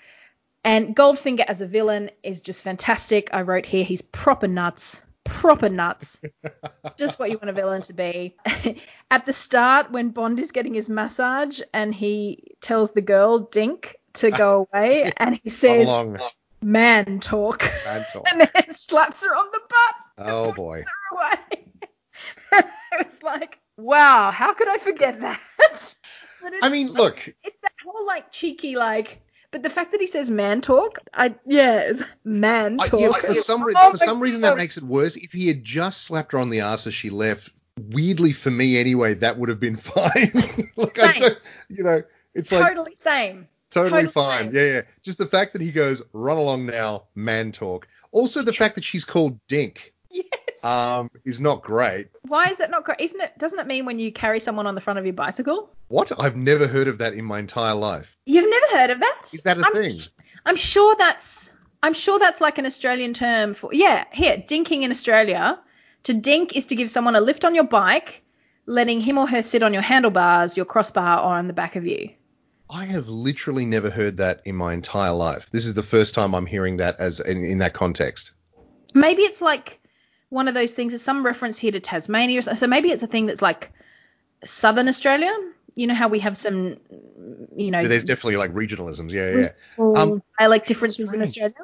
And 0.64 0.94
Goldfinger 0.94 1.44
as 1.46 1.60
a 1.60 1.66
villain 1.66 2.10
is 2.22 2.40
just 2.40 2.62
fantastic. 2.62 3.30
I 3.32 3.42
wrote 3.42 3.66
here 3.66 3.84
he's 3.84 4.02
proper 4.02 4.46
nuts. 4.46 5.02
Proper 5.24 5.68
nuts. 5.68 6.20
just 6.96 7.18
what 7.18 7.30
you 7.30 7.38
want 7.38 7.50
a 7.50 7.52
villain 7.52 7.82
to 7.82 7.92
be. 7.92 8.36
At 9.10 9.26
the 9.26 9.32
start, 9.32 9.90
when 9.90 10.10
Bond 10.10 10.38
is 10.38 10.52
getting 10.52 10.74
his 10.74 10.88
massage 10.88 11.60
and 11.72 11.92
he 11.92 12.54
tells 12.60 12.92
the 12.92 13.00
girl, 13.00 13.40
Dink, 13.40 13.96
to 14.14 14.30
go 14.30 14.68
away, 14.72 15.12
and 15.16 15.40
he 15.42 15.50
says, 15.50 15.88
man 16.62 17.20
talk. 17.20 17.62
man 17.84 18.04
talk. 18.12 18.26
and 18.32 18.40
then 18.40 18.74
slaps 18.74 19.22
her 19.22 19.34
on 19.34 19.46
the 19.52 19.60
butt 19.68 20.26
Oh 20.26 20.52
boy. 20.52 20.84
away. 21.12 21.66
I 22.52 23.04
was 23.04 23.22
like, 23.22 23.58
wow, 23.76 24.30
how 24.30 24.52
could 24.54 24.68
I 24.68 24.78
forget 24.78 25.20
that? 25.20 25.40
I 26.60 26.68
mean, 26.68 26.88
look, 26.88 27.16
it's 27.44 27.60
that 27.62 27.72
whole 27.84 28.06
like 28.06 28.30
cheeky 28.32 28.76
like, 28.76 29.20
but 29.50 29.62
the 29.62 29.70
fact 29.70 29.92
that 29.92 30.00
he 30.00 30.06
says 30.06 30.30
man 30.30 30.60
talk, 30.60 30.98
I 31.14 31.34
yeah, 31.46 31.80
it's 31.80 32.02
man 32.24 32.78
I, 32.80 32.88
talk. 32.88 33.00
yeah, 33.00 33.12
for 33.12 33.34
some 33.34 33.62
reason, 33.62 33.82
Oh 33.82 33.90
for 33.92 33.96
some 33.96 34.20
reason 34.20 34.40
that 34.42 34.56
makes 34.56 34.76
it 34.76 34.82
worse. 34.84 35.16
If 35.16 35.32
he 35.32 35.48
had 35.48 35.64
just 35.64 36.02
slapped 36.02 36.32
her 36.32 36.38
on 36.38 36.50
the 36.50 36.60
ass 36.60 36.86
as 36.86 36.94
she 36.94 37.10
left, 37.10 37.50
weirdly 37.90 38.32
for 38.32 38.50
me 38.50 38.78
anyway, 38.78 39.14
that 39.14 39.38
would 39.38 39.48
have 39.48 39.60
been 39.60 39.76
fine. 39.76 40.32
like 40.76 40.98
I 40.98 41.18
don't, 41.18 41.38
you 41.68 41.84
know, 41.84 42.02
it's 42.34 42.52
like 42.52 42.68
totally 42.68 42.96
same. 42.96 43.48
Totally, 43.74 43.90
totally 43.90 44.12
fine. 44.12 44.44
fine. 44.46 44.54
Yeah, 44.54 44.72
yeah. 44.72 44.82
Just 45.02 45.18
the 45.18 45.26
fact 45.26 45.52
that 45.54 45.62
he 45.62 45.72
goes, 45.72 46.02
run 46.12 46.38
along 46.38 46.66
now, 46.66 47.04
man 47.14 47.52
talk. 47.52 47.88
Also, 48.10 48.42
the 48.42 48.52
fact 48.52 48.74
that 48.74 48.84
she's 48.84 49.04
called 49.04 49.38
Dink 49.48 49.92
Yes. 50.12 50.62
um, 50.62 51.10
is 51.24 51.40
not 51.40 51.62
great. 51.62 52.08
Why 52.22 52.48
is 52.48 52.58
that 52.58 52.70
not 52.70 52.84
great? 52.84 53.00
Isn't 53.00 53.20
it? 53.20 53.38
Doesn't 53.38 53.58
it 53.58 53.66
mean 53.66 53.86
when 53.86 53.98
you 53.98 54.12
carry 54.12 54.40
someone 54.40 54.66
on 54.66 54.74
the 54.74 54.80
front 54.80 54.98
of 54.98 55.06
your 55.06 55.14
bicycle? 55.14 55.70
What? 55.88 56.12
I've 56.18 56.36
never 56.36 56.66
heard 56.66 56.88
of 56.88 56.98
that 56.98 57.14
in 57.14 57.24
my 57.24 57.38
entire 57.38 57.74
life. 57.74 58.16
You've 58.26 58.50
never 58.50 58.78
heard 58.78 58.90
of 58.90 59.00
that? 59.00 59.22
Is 59.32 59.42
that 59.44 59.58
a 59.58 59.66
I'm, 59.66 59.72
thing? 59.72 60.00
I'm 60.44 60.56
sure 60.56 60.94
that's 60.96 61.50
I'm 61.82 61.94
sure 61.94 62.18
that's 62.18 62.40
like 62.40 62.58
an 62.58 62.66
Australian 62.66 63.14
term 63.14 63.54
for 63.54 63.72
yeah, 63.72 64.04
here, 64.12 64.36
dinking 64.36 64.82
in 64.82 64.90
Australia. 64.90 65.58
To 66.04 66.14
dink 66.14 66.56
is 66.56 66.66
to 66.66 66.76
give 66.76 66.90
someone 66.90 67.16
a 67.16 67.20
lift 67.20 67.44
on 67.44 67.54
your 67.54 67.64
bike, 67.64 68.22
letting 68.66 69.00
him 69.00 69.18
or 69.18 69.26
her 69.26 69.42
sit 69.42 69.62
on 69.62 69.72
your 69.72 69.82
handlebars, 69.82 70.56
your 70.56 70.66
crossbar, 70.66 71.20
or 71.20 71.34
on 71.34 71.46
the 71.46 71.52
back 71.52 71.76
of 71.76 71.86
you. 71.86 72.10
I 72.72 72.86
have 72.86 73.10
literally 73.10 73.66
never 73.66 73.90
heard 73.90 74.16
that 74.16 74.40
in 74.46 74.56
my 74.56 74.72
entire 74.72 75.12
life. 75.12 75.50
This 75.50 75.66
is 75.66 75.74
the 75.74 75.82
first 75.82 76.14
time 76.14 76.34
I'm 76.34 76.46
hearing 76.46 76.78
that 76.78 76.98
as 76.98 77.20
in, 77.20 77.44
in 77.44 77.58
that 77.58 77.74
context. 77.74 78.32
Maybe 78.94 79.22
it's 79.22 79.42
like 79.42 79.78
one 80.30 80.48
of 80.48 80.54
those 80.54 80.72
things. 80.72 80.92
There's 80.92 81.02
some 81.02 81.24
reference 81.24 81.58
here 81.58 81.72
to 81.72 81.80
Tasmania, 81.80 82.42
so 82.42 82.66
maybe 82.66 82.90
it's 82.90 83.02
a 83.02 83.06
thing 83.06 83.26
that's 83.26 83.42
like 83.42 83.72
Southern 84.42 84.88
Australia. 84.88 85.34
You 85.74 85.86
know 85.86 85.94
how 85.94 86.08
we 86.08 86.20
have 86.20 86.38
some, 86.38 86.78
you 87.54 87.70
know, 87.70 87.86
There's 87.86 88.04
definitely 88.04 88.38
like 88.38 88.54
regionalisms. 88.54 89.10
Yeah, 89.10 89.30
yeah. 89.30 89.52
regional 89.76 90.14
um, 90.14 90.22
dialect 90.38 90.66
differences 90.66 91.12
in. 91.12 91.22
Australia. 91.22 91.54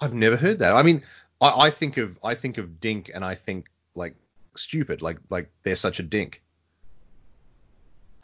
I've 0.00 0.14
never 0.14 0.36
heard 0.36 0.60
that. 0.60 0.72
I 0.72 0.82
mean, 0.82 1.02
I, 1.40 1.66
I 1.66 1.70
think 1.70 1.96
of 1.96 2.16
I 2.22 2.34
think 2.34 2.58
of 2.58 2.80
Dink 2.80 3.10
and 3.12 3.24
I 3.24 3.34
think 3.34 3.66
like 3.96 4.14
stupid, 4.56 5.02
like 5.02 5.18
like 5.30 5.50
they're 5.64 5.74
such 5.74 5.98
a 5.98 6.04
dink. 6.04 6.42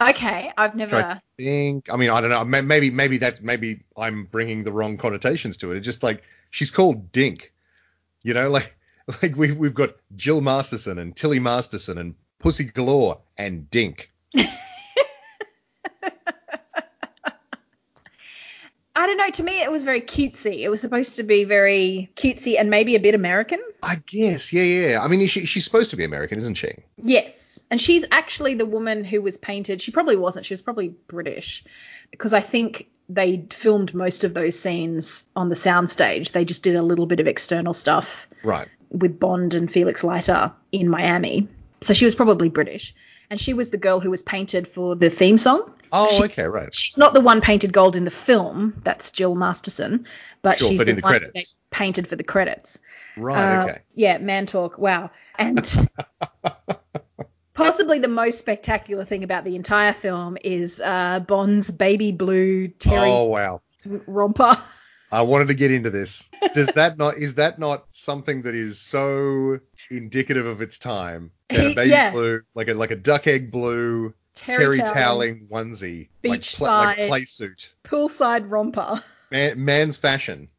Okay, 0.09 0.51
I've 0.57 0.75
never. 0.75 0.95
I 0.95 1.21
think. 1.37 1.91
I 1.91 1.97
mean, 1.97 2.09
I 2.09 2.21
don't 2.21 2.29
know. 2.29 2.43
Maybe 2.61 2.91
maybe 2.91 3.17
that's 3.17 3.41
maybe 3.41 3.83
I'm 3.97 4.25
bringing 4.25 4.63
the 4.63 4.71
wrong 4.71 4.97
connotations 4.97 5.57
to 5.57 5.71
it. 5.71 5.77
It's 5.77 5.85
just 5.85 6.03
like 6.03 6.23
she's 6.51 6.71
called 6.71 7.11
Dink. 7.11 7.53
You 8.21 8.33
know, 8.33 8.49
like 8.51 8.75
like 9.21 9.35
we've 9.35 9.55
we've 9.55 9.73
got 9.73 9.95
Jill 10.15 10.41
Masterson 10.41 10.97
and 10.99 11.15
Tilly 11.15 11.39
Masterson 11.39 11.97
and 11.97 12.15
Pussy 12.39 12.65
Galore 12.65 13.19
and 13.37 13.69
Dink. 13.69 14.11
I 18.95 19.07
don't 19.07 19.17
know. 19.17 19.29
To 19.31 19.43
me, 19.43 19.61
it 19.61 19.71
was 19.71 19.83
very 19.83 20.01
cutesy. 20.01 20.59
It 20.59 20.69
was 20.69 20.79
supposed 20.79 21.15
to 21.15 21.23
be 21.23 21.45
very 21.45 22.11
cutesy 22.15 22.59
and 22.59 22.69
maybe 22.69 22.95
a 22.95 22.99
bit 22.99 23.15
American. 23.15 23.59
I 23.81 23.95
guess. 24.05 24.53
Yeah, 24.53 24.63
yeah. 24.63 25.03
I 25.03 25.07
mean, 25.07 25.25
she, 25.27 25.45
she's 25.45 25.65
supposed 25.65 25.89
to 25.91 25.97
be 25.97 26.03
American, 26.03 26.37
isn't 26.37 26.55
she? 26.55 26.75
Yes. 27.03 27.52
And 27.73 27.81
she's 27.81 28.05
actually 28.11 28.53
the 28.53 28.67
woman 28.67 29.03
who 29.03 29.19
was 29.19 29.35
painted. 29.35 29.81
She 29.81 29.89
probably 29.89 30.15
wasn't. 30.15 30.45
She 30.45 30.53
was 30.53 30.61
probably 30.61 30.89
British 31.07 31.63
because 32.11 32.31
I 32.31 32.39
think 32.39 32.87
they 33.09 33.47
filmed 33.49 33.95
most 33.95 34.23
of 34.23 34.35
those 34.35 34.59
scenes 34.59 35.25
on 35.35 35.49
the 35.49 35.55
soundstage. 35.55 36.31
They 36.33 36.45
just 36.45 36.61
did 36.61 36.75
a 36.75 36.83
little 36.83 37.07
bit 37.07 37.19
of 37.19 37.25
external 37.25 37.73
stuff 37.73 38.27
Right. 38.43 38.67
with 38.91 39.19
Bond 39.19 39.55
and 39.55 39.73
Felix 39.73 40.03
Leiter 40.03 40.51
in 40.71 40.87
Miami. 40.87 41.47
So 41.81 41.95
she 41.95 42.05
was 42.05 42.13
probably 42.13 42.49
British. 42.49 42.93
And 43.31 43.39
she 43.41 43.53
was 43.55 43.71
the 43.71 43.77
girl 43.79 43.99
who 43.99 44.11
was 44.11 44.21
painted 44.21 44.67
for 44.67 44.95
the 44.95 45.09
theme 45.09 45.39
song. 45.39 45.73
Oh, 45.91 46.09
She- 46.17 46.25
okay, 46.25 46.43
right. 46.43 46.71
She's 46.71 46.99
not 46.99 47.15
the 47.15 47.21
one 47.21 47.41
painted 47.41 47.73
gold 47.73 47.95
in 47.95 48.03
the 48.03 48.11
film. 48.11 48.81
That's 48.83 49.09
Jill 49.09 49.33
Masterson. 49.33 50.05
But 50.43 50.59
Sure, 50.59 50.69
she's 50.69 50.77
but 50.77 50.83
the, 50.85 50.91
in 50.91 50.95
the 50.97 51.01
one 51.01 51.11
credits. 51.13 51.33
they 51.33 51.45
painted 51.75 52.07
for 52.07 52.15
the 52.17 52.23
credits. 52.23 52.77
Right. 53.17 53.57
Uh, 53.57 53.63
okay. 53.63 53.81
Yeah, 53.95 54.19
man 54.19 54.45
talk. 54.45 54.77
Wow. 54.77 55.09
And 55.39 55.89
possibly 57.53 57.99
the 57.99 58.07
most 58.07 58.39
spectacular 58.39 59.05
thing 59.05 59.23
about 59.23 59.43
the 59.43 59.55
entire 59.55 59.93
film 59.93 60.37
is 60.43 60.79
uh, 60.79 61.19
Bond's 61.21 61.69
baby 61.71 62.11
blue 62.11 62.67
Terry 62.67 63.09
Oh 63.09 63.25
wow. 63.25 63.61
romper. 63.85 64.57
I 65.11 65.21
wanted 65.21 65.47
to 65.49 65.53
get 65.53 65.71
into 65.71 65.89
this. 65.91 66.27
Does 66.53 66.73
that 66.73 66.97
not 66.97 67.17
is 67.17 67.35
that 67.35 67.59
not 67.59 67.85
something 67.91 68.41
that 68.43 68.55
is 68.55 68.79
so 68.79 69.59
indicative 69.91 70.45
of 70.45 70.61
its 70.61 70.77
time? 70.79 71.31
A 71.51 71.73
baby 71.75 71.89
Yeah. 71.91 72.11
blue, 72.11 72.41
like 72.55 72.67
a 72.67 72.73
like 72.73 72.91
a 72.91 72.95
duck 72.95 73.27
egg 73.27 73.51
blue 73.51 74.13
Terry, 74.35 74.77
terry 74.79 74.91
toweling 74.91 75.47
onesie, 75.51 76.09
like, 76.23 76.41
Beachside. 76.41 76.57
pla- 76.57 76.77
like 76.85 76.97
play 77.09 77.25
suit, 77.25 77.71
poolside 77.83 78.49
romper. 78.49 79.03
Man, 79.29 79.63
man's 79.63 79.97
fashion. 79.97 80.49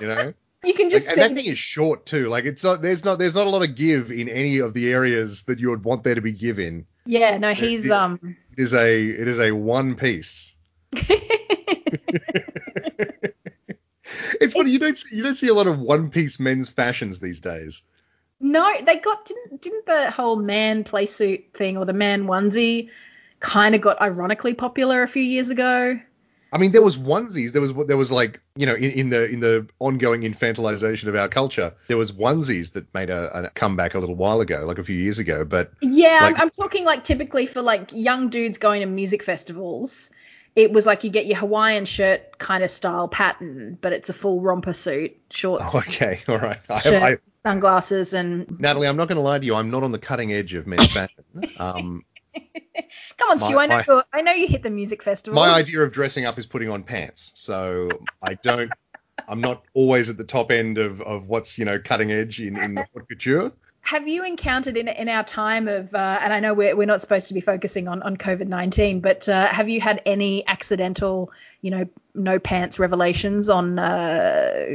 You 0.00 0.08
know, 0.08 0.34
You 0.64 0.74
can 0.74 0.86
like, 0.86 0.92
just 0.92 1.08
and 1.08 1.18
that 1.18 1.34
thing 1.34 1.46
is 1.46 1.58
short 1.58 2.06
too. 2.06 2.28
Like 2.28 2.44
it's 2.44 2.62
not 2.64 2.82
there's 2.82 3.04
not 3.04 3.18
there's 3.18 3.34
not 3.34 3.46
a 3.46 3.50
lot 3.50 3.62
of 3.62 3.74
give 3.74 4.10
in 4.10 4.28
any 4.28 4.58
of 4.58 4.74
the 4.74 4.90
areas 4.92 5.42
that 5.44 5.58
you 5.58 5.70
would 5.70 5.84
want 5.84 6.04
there 6.04 6.14
to 6.14 6.20
be 6.20 6.32
give 6.32 6.58
in. 6.58 6.86
Yeah, 7.06 7.38
no, 7.38 7.52
he's 7.54 7.84
It's- 7.84 8.00
um 8.00 8.36
It 8.56 8.62
is 8.62 8.74
a 8.74 9.04
it 9.04 9.28
is 9.28 9.40
a 9.40 9.52
one 9.52 9.94
piece. 9.96 10.56
It's 14.40 14.52
funny 14.54 14.70
you 14.70 14.78
don't 14.78 14.98
see, 14.98 15.16
you 15.16 15.22
don't 15.22 15.34
see 15.34 15.48
a 15.48 15.54
lot 15.54 15.66
of 15.66 15.78
one 15.78 16.10
piece 16.10 16.38
men's 16.38 16.68
fashions 16.68 17.20
these 17.20 17.40
days. 17.40 17.82
No, 18.40 18.70
they 18.84 18.98
got 18.98 19.26
didn't 19.26 19.62
didn't 19.62 19.86
the 19.86 20.10
whole 20.10 20.36
man 20.36 20.84
play 20.84 21.06
suit 21.06 21.44
thing 21.54 21.76
or 21.76 21.84
the 21.84 21.92
man 21.92 22.24
onesie 22.24 22.90
kind 23.40 23.74
of 23.74 23.80
got 23.80 24.00
ironically 24.02 24.54
popular 24.54 25.02
a 25.02 25.08
few 25.08 25.22
years 25.22 25.50
ago. 25.50 25.98
I 26.54 26.58
mean, 26.58 26.70
there 26.70 26.82
was 26.82 26.96
onesies. 26.96 27.50
There 27.50 27.60
was 27.60 27.74
there 27.86 27.96
was 27.96 28.12
like 28.12 28.40
you 28.54 28.64
know 28.64 28.74
in, 28.74 28.90
in 28.92 29.10
the 29.10 29.28
in 29.28 29.40
the 29.40 29.68
ongoing 29.80 30.22
infantilization 30.22 31.08
of 31.08 31.16
our 31.16 31.28
culture, 31.28 31.74
there 31.88 31.96
was 31.96 32.12
onesies 32.12 32.72
that 32.74 32.92
made 32.94 33.10
a, 33.10 33.46
a 33.46 33.50
comeback 33.50 33.94
a 33.94 33.98
little 33.98 34.14
while 34.14 34.40
ago, 34.40 34.64
like 34.64 34.78
a 34.78 34.84
few 34.84 34.96
years 34.96 35.18
ago. 35.18 35.44
But 35.44 35.72
Yeah, 35.82 36.20
Like- 36.22 36.36
I'm, 36.36 36.42
I'm 36.42 36.50
talking 36.50 36.84
like 36.84 37.02
typically 37.02 37.46
for 37.46 37.60
like 37.60 37.92
young 37.92 38.28
dudes 38.28 38.58
going 38.58 38.80
to 38.80 38.86
music 38.86 39.24
festivals. 39.24 40.10
It 40.54 40.72
was 40.72 40.86
like 40.86 41.02
you 41.02 41.10
get 41.10 41.26
your 41.26 41.36
Hawaiian 41.38 41.84
shirt 41.84 42.38
kind 42.38 42.62
of 42.62 42.70
style 42.70 43.08
pattern, 43.08 43.76
but 43.80 43.92
it's 43.92 44.08
a 44.08 44.12
full 44.12 44.40
romper 44.40 44.72
suit, 44.72 45.16
shorts, 45.30 45.74
oh, 45.74 45.78
okay, 45.88 46.20
all 46.28 46.38
right. 46.38 46.60
I, 46.68 46.78
shirt, 46.78 47.02
I, 47.02 47.16
sunglasses, 47.42 48.14
and 48.14 48.60
Natalie, 48.60 48.86
I'm 48.86 48.96
not 48.96 49.08
going 49.08 49.16
to 49.16 49.22
lie 49.22 49.40
to 49.40 49.44
you. 49.44 49.56
I'm 49.56 49.72
not 49.72 49.82
on 49.82 49.90
the 49.90 49.98
cutting 49.98 50.32
edge 50.32 50.54
of 50.54 50.68
men's 50.68 50.92
fashion. 50.92 51.24
Um, 51.58 52.04
come 53.16 53.30
on, 53.30 53.38
My- 53.38 53.46
Stu. 53.46 53.58
I 53.58 53.66
know 53.66 53.82
my- 53.88 54.02
I 54.12 54.22
know 54.22 54.32
you 54.32 54.46
hit 54.46 54.62
the 54.62 54.70
music 54.70 55.02
festival. 55.02 55.34
my 55.34 55.50
idea 55.50 55.80
of 55.80 55.92
dressing 55.92 56.24
up 56.24 56.38
is 56.38 56.46
putting 56.46 56.68
on 56.70 56.82
pants. 56.82 57.32
So 57.34 57.88
I 58.22 58.34
don't. 58.34 58.70
I'm 59.28 59.40
not 59.40 59.64
always 59.72 60.10
at 60.10 60.16
the 60.16 60.24
top 60.24 60.50
end 60.50 60.76
of, 60.76 61.00
of 61.00 61.28
what's 61.28 61.58
you 61.58 61.64
know 61.64 61.78
cutting 61.78 62.10
edge 62.12 62.40
in 62.40 62.56
in 62.56 62.76
haute 62.76 63.08
couture. 63.08 63.52
Have 63.80 64.08
you 64.08 64.24
encountered 64.24 64.76
in 64.78 64.88
in 64.88 65.08
our 65.08 65.24
time 65.24 65.68
of, 65.68 65.94
uh, 65.94 66.18
and 66.22 66.32
I 66.32 66.40
know 66.40 66.54
we're 66.54 66.74
we're 66.74 66.86
not 66.86 67.00
supposed 67.02 67.28
to 67.28 67.34
be 67.34 67.40
focusing 67.40 67.86
on 67.86 68.02
on 68.02 68.16
COVID 68.16 68.48
nineteen, 68.48 69.00
but 69.00 69.28
uh, 69.28 69.46
have 69.46 69.68
you 69.68 69.80
had 69.80 70.00
any 70.06 70.46
accidental, 70.46 71.30
you 71.60 71.70
know, 71.70 71.86
no 72.14 72.38
pants 72.38 72.78
revelations 72.78 73.48
on 73.48 73.78
uh, 73.78 74.66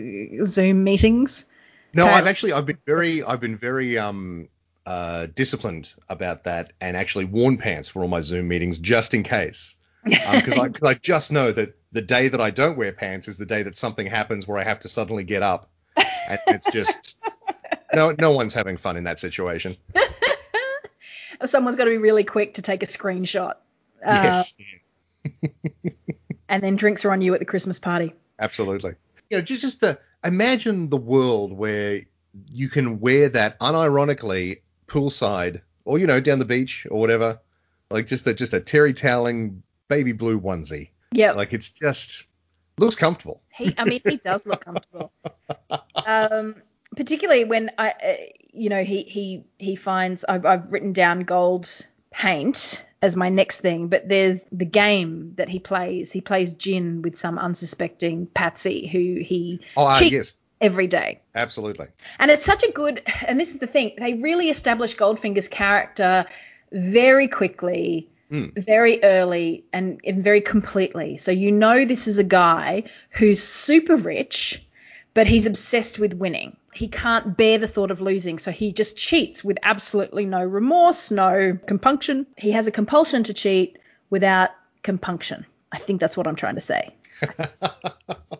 Zoom 0.46 0.84
meetings? 0.84 1.48
No, 1.92 2.06
I've 2.06 2.28
actually 2.28 2.54
I've 2.54 2.68
been 2.68 2.78
very 2.86 3.24
I've 3.24 3.40
been 3.40 3.58
very 3.58 3.98
um 3.98 4.48
uh 4.86 5.28
disciplined 5.28 5.90
about 6.08 6.46
that 6.46 6.74
and 6.82 6.96
actually 6.98 7.26
worn 7.26 7.58
pants 7.58 7.90
for 7.90 8.02
all 8.02 8.08
my 8.08 8.22
Zoom 8.22 8.48
meetings 8.48 8.78
just 8.78 9.14
in 9.14 9.24
case. 9.24 9.76
Because 10.04 10.58
I, 10.58 10.70
'cause 10.70 10.84
I 10.84 10.94
just 10.94 11.32
know 11.32 11.52
that 11.52 11.76
the 11.92 12.02
day 12.02 12.30
that 12.30 12.40
I 12.40 12.52
don't 12.52 12.78
wear 12.78 12.94
pants 12.94 13.28
is 13.28 13.38
the 13.38 13.46
day 13.46 13.64
that 13.64 13.76
something 13.76 14.08
happens 14.08 14.48
where 14.48 14.58
I 14.58 14.64
have 14.64 14.80
to 14.82 14.88
suddenly 14.88 15.26
get 15.26 15.44
up, 15.44 15.70
and 16.30 16.40
it's 16.48 16.68
just 16.72 17.18
no 17.94 18.16
no 18.18 18.32
one's 18.32 18.54
having 18.54 18.78
fun 18.78 18.96
in 18.98 19.04
that 19.04 19.20
situation. 19.20 19.76
Someone's 21.46 21.76
got 21.78 21.86
to 21.86 21.92
be 21.92 21.98
really 21.98 22.24
quick 22.24 22.56
to 22.56 22.62
take 22.62 22.84
a 22.84 22.86
screenshot. 22.86 23.56
Uh, 24.06 24.14
yes, 24.24 24.54
And 26.48 26.64
then 26.64 26.76
drinks 26.78 27.06
are 27.06 27.12
on 27.12 27.22
you 27.22 27.34
at 27.34 27.40
the 27.40 27.46
Christmas 27.46 27.80
party. 27.80 28.14
absolutely. 28.40 28.96
You 29.30 29.38
know, 29.38 29.42
just 29.42 29.62
just 29.62 29.82
the 29.82 30.00
imagine 30.24 30.90
the 30.90 30.98
world 30.98 31.54
where 31.54 32.02
you 32.52 32.70
can 32.70 33.00
wear 33.00 33.30
that 33.30 33.60
unironically 33.60 34.62
poolside 34.90 35.62
or 35.86 36.00
you 36.00 36.08
know 36.08 36.20
down 36.20 36.40
the 36.40 36.46
beach 36.46 36.86
or 36.90 37.00
whatever, 37.00 37.40
like 37.90 38.08
just 38.08 38.28
a 38.28 38.34
just 38.34 38.54
a 38.54 38.60
terry 38.60 38.94
toweling 38.94 39.64
baby 39.88 40.12
blue 40.12 40.40
onesie. 40.40 40.90
Yeah. 41.12 41.32
Like 41.32 41.54
it's 41.54 41.70
just 41.70 42.24
looks 42.78 42.96
comfortable. 42.96 43.42
He, 43.50 43.74
I 43.78 43.84
mean, 43.84 44.02
he 44.06 44.18
does 44.18 44.46
look 44.46 44.64
comfortable. 44.64 45.12
Um, 46.06 46.56
particularly 46.96 47.44
when 47.44 47.72
I, 47.78 47.90
uh, 47.90 48.14
you 48.54 48.70
know, 48.70 48.84
he 48.84 49.04
he 49.04 49.44
he 49.58 49.76
finds 49.76 50.24
I've, 50.24 50.46
I've 50.46 50.72
written 50.72 50.94
down 50.94 51.22
gold 51.22 51.70
paint 52.12 52.84
as 53.02 53.16
my 53.16 53.30
next 53.30 53.62
thing, 53.62 53.88
but 53.88 54.08
there's 54.08 54.40
the 54.52 54.66
game 54.66 55.34
that 55.36 55.50
he 55.50 55.60
plays. 55.60 56.12
He 56.12 56.22
plays 56.22 56.54
gin 56.54 57.02
with 57.02 57.18
some 57.18 57.38
unsuspecting 57.38 58.28
patsy 58.28 58.88
who 58.88 59.22
he 59.24 59.62
Oh, 59.76 59.94
cheats 59.98 60.12
yes, 60.12 60.38
every 60.62 60.88
day. 60.88 61.20
absolutely. 61.36 61.88
And 62.20 62.30
it's 62.32 62.46
such 62.46 62.64
a 62.64 62.72
good, 62.72 63.02
and 63.28 63.40
this 63.40 63.52
is 63.52 63.60
the 63.60 63.68
thing, 63.68 63.94
they 63.98 64.14
really 64.16 64.50
establish 64.50 64.96
Goldfinger's 64.96 65.48
character 65.48 66.26
very 66.72 67.28
quickly, 67.28 68.10
Mm. 68.32 68.54
very 68.64 69.04
early, 69.04 69.64
and, 69.74 70.00
and 70.06 70.24
very 70.24 70.42
completely. 70.42 71.18
So 71.18 71.32
you 71.32 71.52
know 71.52 71.84
this 71.84 72.08
is 72.08 72.20
a 72.20 72.24
guy 72.24 72.84
who's 73.10 73.42
super 73.42 73.96
rich, 73.96 74.64
but 75.16 75.26
he's 75.26 75.48
obsessed 75.48 75.98
with 75.98 76.14
winning. 76.14 76.56
He 76.72 76.90
can't 76.90 77.36
bear 77.36 77.58
the 77.58 77.68
thought 77.68 77.90
of 77.90 78.02
losing, 78.02 78.38
so 78.38 78.52
he 78.52 78.72
just 78.72 78.96
cheats 78.96 79.44
with 79.44 79.58
absolutely 79.64 80.26
no 80.26 80.44
remorse, 80.44 81.10
no 81.10 81.58
compunction. 81.66 82.28
He 82.38 82.52
has 82.52 82.68
a 82.68 82.72
compulsion 82.72 83.24
to 83.24 83.34
cheat 83.34 83.80
without 84.12 84.52
compunction. 84.84 85.48
I 85.72 85.80
think 85.80 86.00
that's 86.00 86.16
what 86.16 86.28
I'm 86.28 86.36
trying 86.36 86.54
to 86.56 86.62
say. 86.62 86.94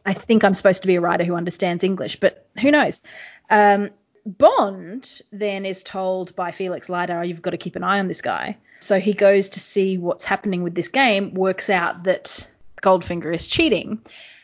I 0.06 0.14
think 0.14 0.44
I'm 0.44 0.54
supposed 0.54 0.82
to 0.84 0.88
be 0.88 0.96
a 0.96 1.02
writer 1.02 1.24
who 1.24 1.36
understands 1.36 1.84
English, 1.84 2.20
but 2.20 2.48
who 2.60 2.72
knows? 2.72 3.02
Um, 3.50 3.90
Bond 4.26 5.22
then 5.32 5.66
is 5.66 5.84
told 5.84 6.36
by 6.36 6.52
Felix 6.52 6.90
Leiter, 6.90 7.24
you've 7.24 7.42
got 7.42 7.52
to 7.52 7.58
keep 7.58 7.76
an 7.76 7.84
eye 7.84 8.00
on 8.00 8.08
this 8.08 8.22
guy. 8.22 8.58
So 8.80 9.00
he 9.00 9.14
goes 9.14 9.50
to 9.50 9.60
see 9.60 9.98
what's 9.98 10.24
happening 10.24 10.64
with 10.64 10.76
this 10.76 10.88
game, 10.88 11.34
works 11.34 11.70
out 11.70 12.04
that 12.04 12.48
Goldfinger 12.82 13.34
is 13.34 13.48
cheating. 13.48 14.00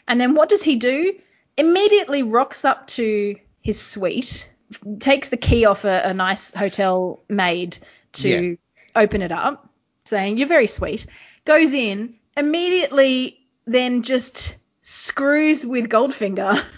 And 0.08 0.20
then 0.20 0.36
what 0.36 0.50
does 0.50 0.62
he 0.64 0.76
do? 0.76 1.14
Immediately 1.58 2.24
rocks 2.24 2.66
up 2.66 2.88
to 2.88 3.36
his 3.62 3.80
suite, 3.82 4.50
takes 5.00 5.30
the 5.30 5.38
key 5.38 5.66
off 5.66 5.86
a, 5.86 6.02
a 6.06 6.14
nice 6.14 6.54
hotel 6.54 7.22
maid 7.30 7.78
to 8.14 8.30
Yeah. 8.30 8.56
open 8.96 9.22
it 9.22 9.32
up, 9.32 9.70
saying, 10.06 10.38
You're 10.38 10.48
very 10.48 10.68
sweet. 10.68 11.06
Goes 11.46 11.74
in, 11.74 12.16
immediately 12.36 13.40
then 13.66 14.04
just 14.04 14.56
screws 14.82 15.66
with 15.66 15.90
Goldfinger. 15.90 16.64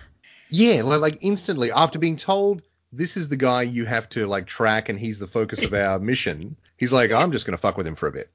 Yeah, 0.50 0.84
like, 0.84 1.02
like 1.02 1.18
instantly 1.20 1.74
after 1.74 2.00
being 2.00 2.16
told 2.16 2.62
this 2.94 3.18
is 3.18 3.28
the 3.28 3.36
guy 3.36 3.64
you 3.64 3.84
have 3.86 4.08
to 4.12 4.28
like 4.28 4.46
track 4.48 4.88
and 4.88 4.98
he's 4.98 5.20
the 5.20 5.28
focus 5.28 5.62
of 5.62 5.74
our 5.74 6.00
mission. 6.00 6.56
He's 6.78 6.94
like, 6.94 7.12
I'm 7.12 7.34
just 7.34 7.46
gonna 7.46 7.58
fuck 7.58 7.76
with 7.76 7.86
him 7.86 7.96
for 7.96 8.08
a 8.08 8.14
bit. 8.14 8.30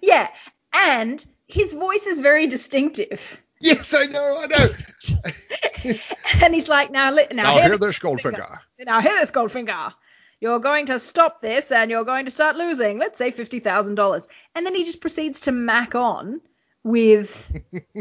yeah. 0.00 0.30
And 0.72 1.22
his 1.46 1.74
voice 1.74 2.06
is 2.06 2.20
very 2.20 2.46
distinctive. 2.46 3.38
Yes, 3.60 3.92
I 3.94 4.06
know, 4.06 4.38
I 4.42 4.46
know. 4.46 5.94
And 6.42 6.54
he's 6.54 6.68
like, 6.68 6.90
now, 6.90 7.12
li- 7.12 7.26
now, 7.32 7.42
Now 7.42 7.52
hear 7.54 7.62
hear 7.64 7.70
this, 7.76 7.96
this 7.96 7.98
Goldfinger. 7.98 8.58
now 8.80 9.00
hear 9.00 9.12
this, 9.12 9.30
Goldfinger. 9.30 9.92
you're 10.40 10.58
going 10.58 10.86
to 10.86 10.98
stop 10.98 11.40
this 11.42 11.70
and 11.70 11.90
you're 11.90 12.04
going 12.04 12.24
to 12.24 12.30
start 12.30 12.56
losing, 12.56 12.98
let's 12.98 13.18
say 13.18 13.30
$50,000. 13.30 14.26
And 14.54 14.66
then 14.66 14.74
he 14.74 14.84
just 14.84 15.00
proceeds 15.00 15.42
to 15.42 15.52
mac 15.52 15.94
on 15.94 16.40
with 16.84 17.52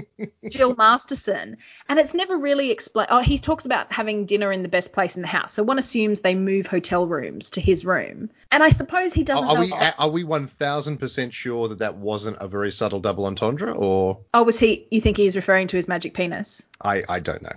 Jill 0.50 0.76
Masterson. 0.76 1.58
And 1.88 2.00
it's 2.00 2.14
never 2.14 2.38
really 2.38 2.72
explained. 2.72 3.10
Oh, 3.12 3.20
he 3.20 3.38
talks 3.38 3.66
about 3.66 3.92
having 3.92 4.26
dinner 4.26 4.52
in 4.52 4.64
the 4.64 4.70
best 4.70 4.94
place 4.94 5.16
in 5.16 5.22
the 5.22 5.28
house. 5.28 5.54
So 5.54 5.64
one 5.64 5.78
assumes 5.78 6.22
they 6.22 6.36
move 6.36 6.68
hotel 6.68 7.06
rooms 7.06 7.52
to 7.52 7.62
his 7.62 7.86
room. 7.86 8.30
And 8.52 8.64
I 8.64 8.70
suppose 8.70 9.14
he 9.14 9.24
doesn't 9.24 9.48
Are, 9.48 9.52
are 9.52 9.56
know. 9.56 9.62
we 9.62 9.72
are 9.72 10.10
we 10.10 10.24
one 10.24 10.48
thousand 10.48 10.98
percent 10.98 11.34
sure 11.34 11.68
that 11.70 11.80
that 11.80 11.98
wasn't 11.98 12.38
a 12.40 12.48
very 12.48 12.72
subtle 12.72 13.00
double 13.00 13.26
entendre, 13.26 13.72
or 13.72 14.20
oh, 14.34 14.44
was 14.44 14.60
he? 14.60 14.88
You 14.90 15.02
think 15.02 15.18
he 15.18 15.28
is 15.28 15.36
referring 15.36 15.68
to 15.68 15.78
his 15.78 15.88
magic 15.88 16.14
penis? 16.14 16.64
I 16.82 17.04
I 17.08 17.20
don't 17.20 17.42
know. 17.42 17.56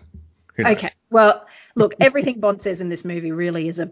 Who 0.54 0.62
knows? 0.62 0.76
Okay. 0.76 0.90
Well, 1.10 1.46
look, 1.74 1.94
everything 2.00 2.40
Bond 2.40 2.62
says 2.62 2.80
in 2.80 2.88
this 2.88 3.04
movie 3.04 3.32
really 3.32 3.68
is 3.68 3.78
a 3.78 3.90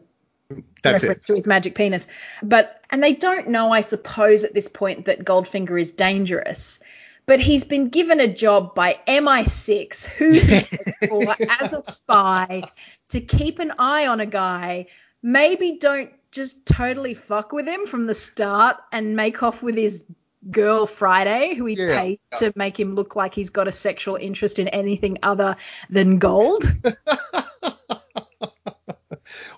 That's 0.82 1.02
reference 1.02 1.24
it. 1.24 1.26
to 1.28 1.34
his 1.36 1.46
magic 1.46 1.74
penis. 1.74 2.06
But 2.42 2.80
and 2.90 3.02
they 3.02 3.14
don't 3.14 3.48
know, 3.48 3.70
I 3.70 3.80
suppose, 3.80 4.44
at 4.44 4.54
this 4.54 4.68
point 4.68 5.06
that 5.06 5.24
Goldfinger 5.24 5.80
is 5.80 5.92
dangerous. 5.92 6.78
But 7.26 7.40
he's 7.40 7.64
been 7.64 7.88
given 7.88 8.20
a 8.20 8.26
job 8.32 8.74
by 8.74 8.98
MI6, 9.06 10.04
who 10.06 10.40
for 11.08 11.36
as 11.60 11.72
a 11.72 11.82
spy, 11.84 12.70
to 13.10 13.20
keep 13.20 13.58
an 13.60 13.72
eye 13.78 14.06
on 14.06 14.20
a 14.20 14.26
guy. 14.26 14.86
Maybe 15.22 15.78
don't 15.80 16.10
just 16.32 16.66
totally 16.66 17.14
fuck 17.14 17.52
with 17.52 17.66
him 17.68 17.86
from 17.86 18.06
the 18.06 18.14
start 18.14 18.78
and 18.90 19.14
make 19.14 19.42
off 19.42 19.62
with 19.62 19.76
his 19.76 20.04
girl 20.50 20.86
Friday, 20.86 21.54
who 21.54 21.66
he 21.66 21.74
Yeah. 21.76 22.00
paid 22.00 22.20
to 22.38 22.52
make 22.56 22.78
him 22.80 22.96
look 22.96 23.14
like 23.14 23.32
he's 23.34 23.50
got 23.50 23.68
a 23.68 23.72
sexual 23.72 24.16
interest 24.16 24.58
in 24.58 24.66
anything 24.68 25.18
other 25.22 25.56
than 25.90 26.18
gold. 26.18 26.64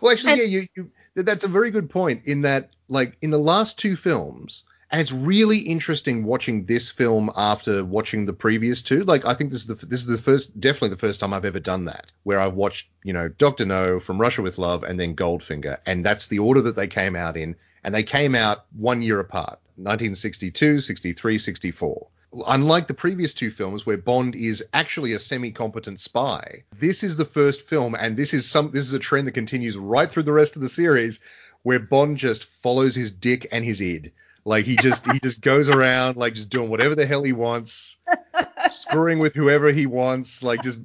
Well, 0.00 0.12
actually, 0.12 0.32
And- 0.32 0.40
yeah, 0.42 0.46
you, 0.46 0.66
you, 0.76 0.90
that's 1.22 1.44
a 1.44 1.48
very 1.48 1.70
good 1.70 1.88
point. 1.90 2.26
In 2.26 2.42
that, 2.42 2.70
like 2.88 3.16
in 3.22 3.30
the 3.30 3.38
last 3.38 3.78
two 3.78 3.96
films, 3.96 4.64
and 4.90 5.00
it's 5.00 5.12
really 5.12 5.58
interesting 5.58 6.24
watching 6.24 6.66
this 6.66 6.90
film 6.90 7.30
after 7.36 7.84
watching 7.84 8.26
the 8.26 8.32
previous 8.32 8.82
two. 8.82 9.04
Like, 9.04 9.26
I 9.26 9.34
think 9.34 9.50
this 9.50 9.60
is 9.60 9.66
the 9.66 9.86
this 9.86 10.00
is 10.00 10.06
the 10.06 10.18
first, 10.18 10.58
definitely 10.60 10.90
the 10.90 10.96
first 10.96 11.20
time 11.20 11.32
I've 11.32 11.44
ever 11.44 11.60
done 11.60 11.86
that, 11.86 12.12
where 12.22 12.40
I've 12.40 12.54
watched, 12.54 12.88
you 13.02 13.12
know, 13.12 13.28
Doctor 13.28 13.64
No, 13.64 14.00
From 14.00 14.20
Russia 14.20 14.42
with 14.42 14.58
Love, 14.58 14.84
and 14.84 14.98
then 14.98 15.16
Goldfinger, 15.16 15.78
and 15.86 16.04
that's 16.04 16.28
the 16.28 16.38
order 16.38 16.60
that 16.62 16.76
they 16.76 16.86
came 16.86 17.16
out 17.16 17.36
in, 17.36 17.56
and 17.82 17.94
they 17.94 18.02
came 18.02 18.34
out 18.34 18.66
one 18.76 19.02
year 19.02 19.20
apart, 19.20 19.58
1962, 19.76 20.80
63, 20.80 21.38
64. 21.38 22.06
Unlike 22.46 22.88
the 22.88 22.94
previous 22.94 23.32
two 23.32 23.50
films 23.50 23.86
where 23.86 23.96
Bond 23.96 24.34
is 24.34 24.64
actually 24.72 25.12
a 25.12 25.20
semi-competent 25.20 26.00
spy, 26.00 26.64
this 26.78 27.04
is 27.04 27.16
the 27.16 27.24
first 27.24 27.62
film, 27.62 27.94
and 27.94 28.16
this 28.16 28.34
is 28.34 28.50
some 28.50 28.70
this 28.72 28.86
is 28.86 28.92
a 28.92 28.98
trend 28.98 29.28
that 29.28 29.32
continues 29.32 29.76
right 29.76 30.10
through 30.10 30.24
the 30.24 30.32
rest 30.32 30.56
of 30.56 30.62
the 30.62 30.68
series, 30.68 31.20
where 31.62 31.78
Bond 31.78 32.16
just 32.16 32.44
follows 32.44 32.94
his 32.94 33.12
dick 33.12 33.46
and 33.52 33.64
his 33.64 33.80
id. 33.80 34.12
Like 34.44 34.66
he 34.66 34.76
just 34.76 35.10
he 35.10 35.20
just 35.20 35.40
goes 35.40 35.70
around 35.70 36.16
like 36.16 36.34
just 36.34 36.50
doing 36.50 36.68
whatever 36.68 36.94
the 36.94 37.06
hell 37.06 37.22
he 37.22 37.32
wants, 37.32 37.96
screwing 38.70 39.18
with 39.18 39.34
whoever 39.34 39.72
he 39.72 39.86
wants, 39.86 40.42
like 40.42 40.62
just 40.62 40.80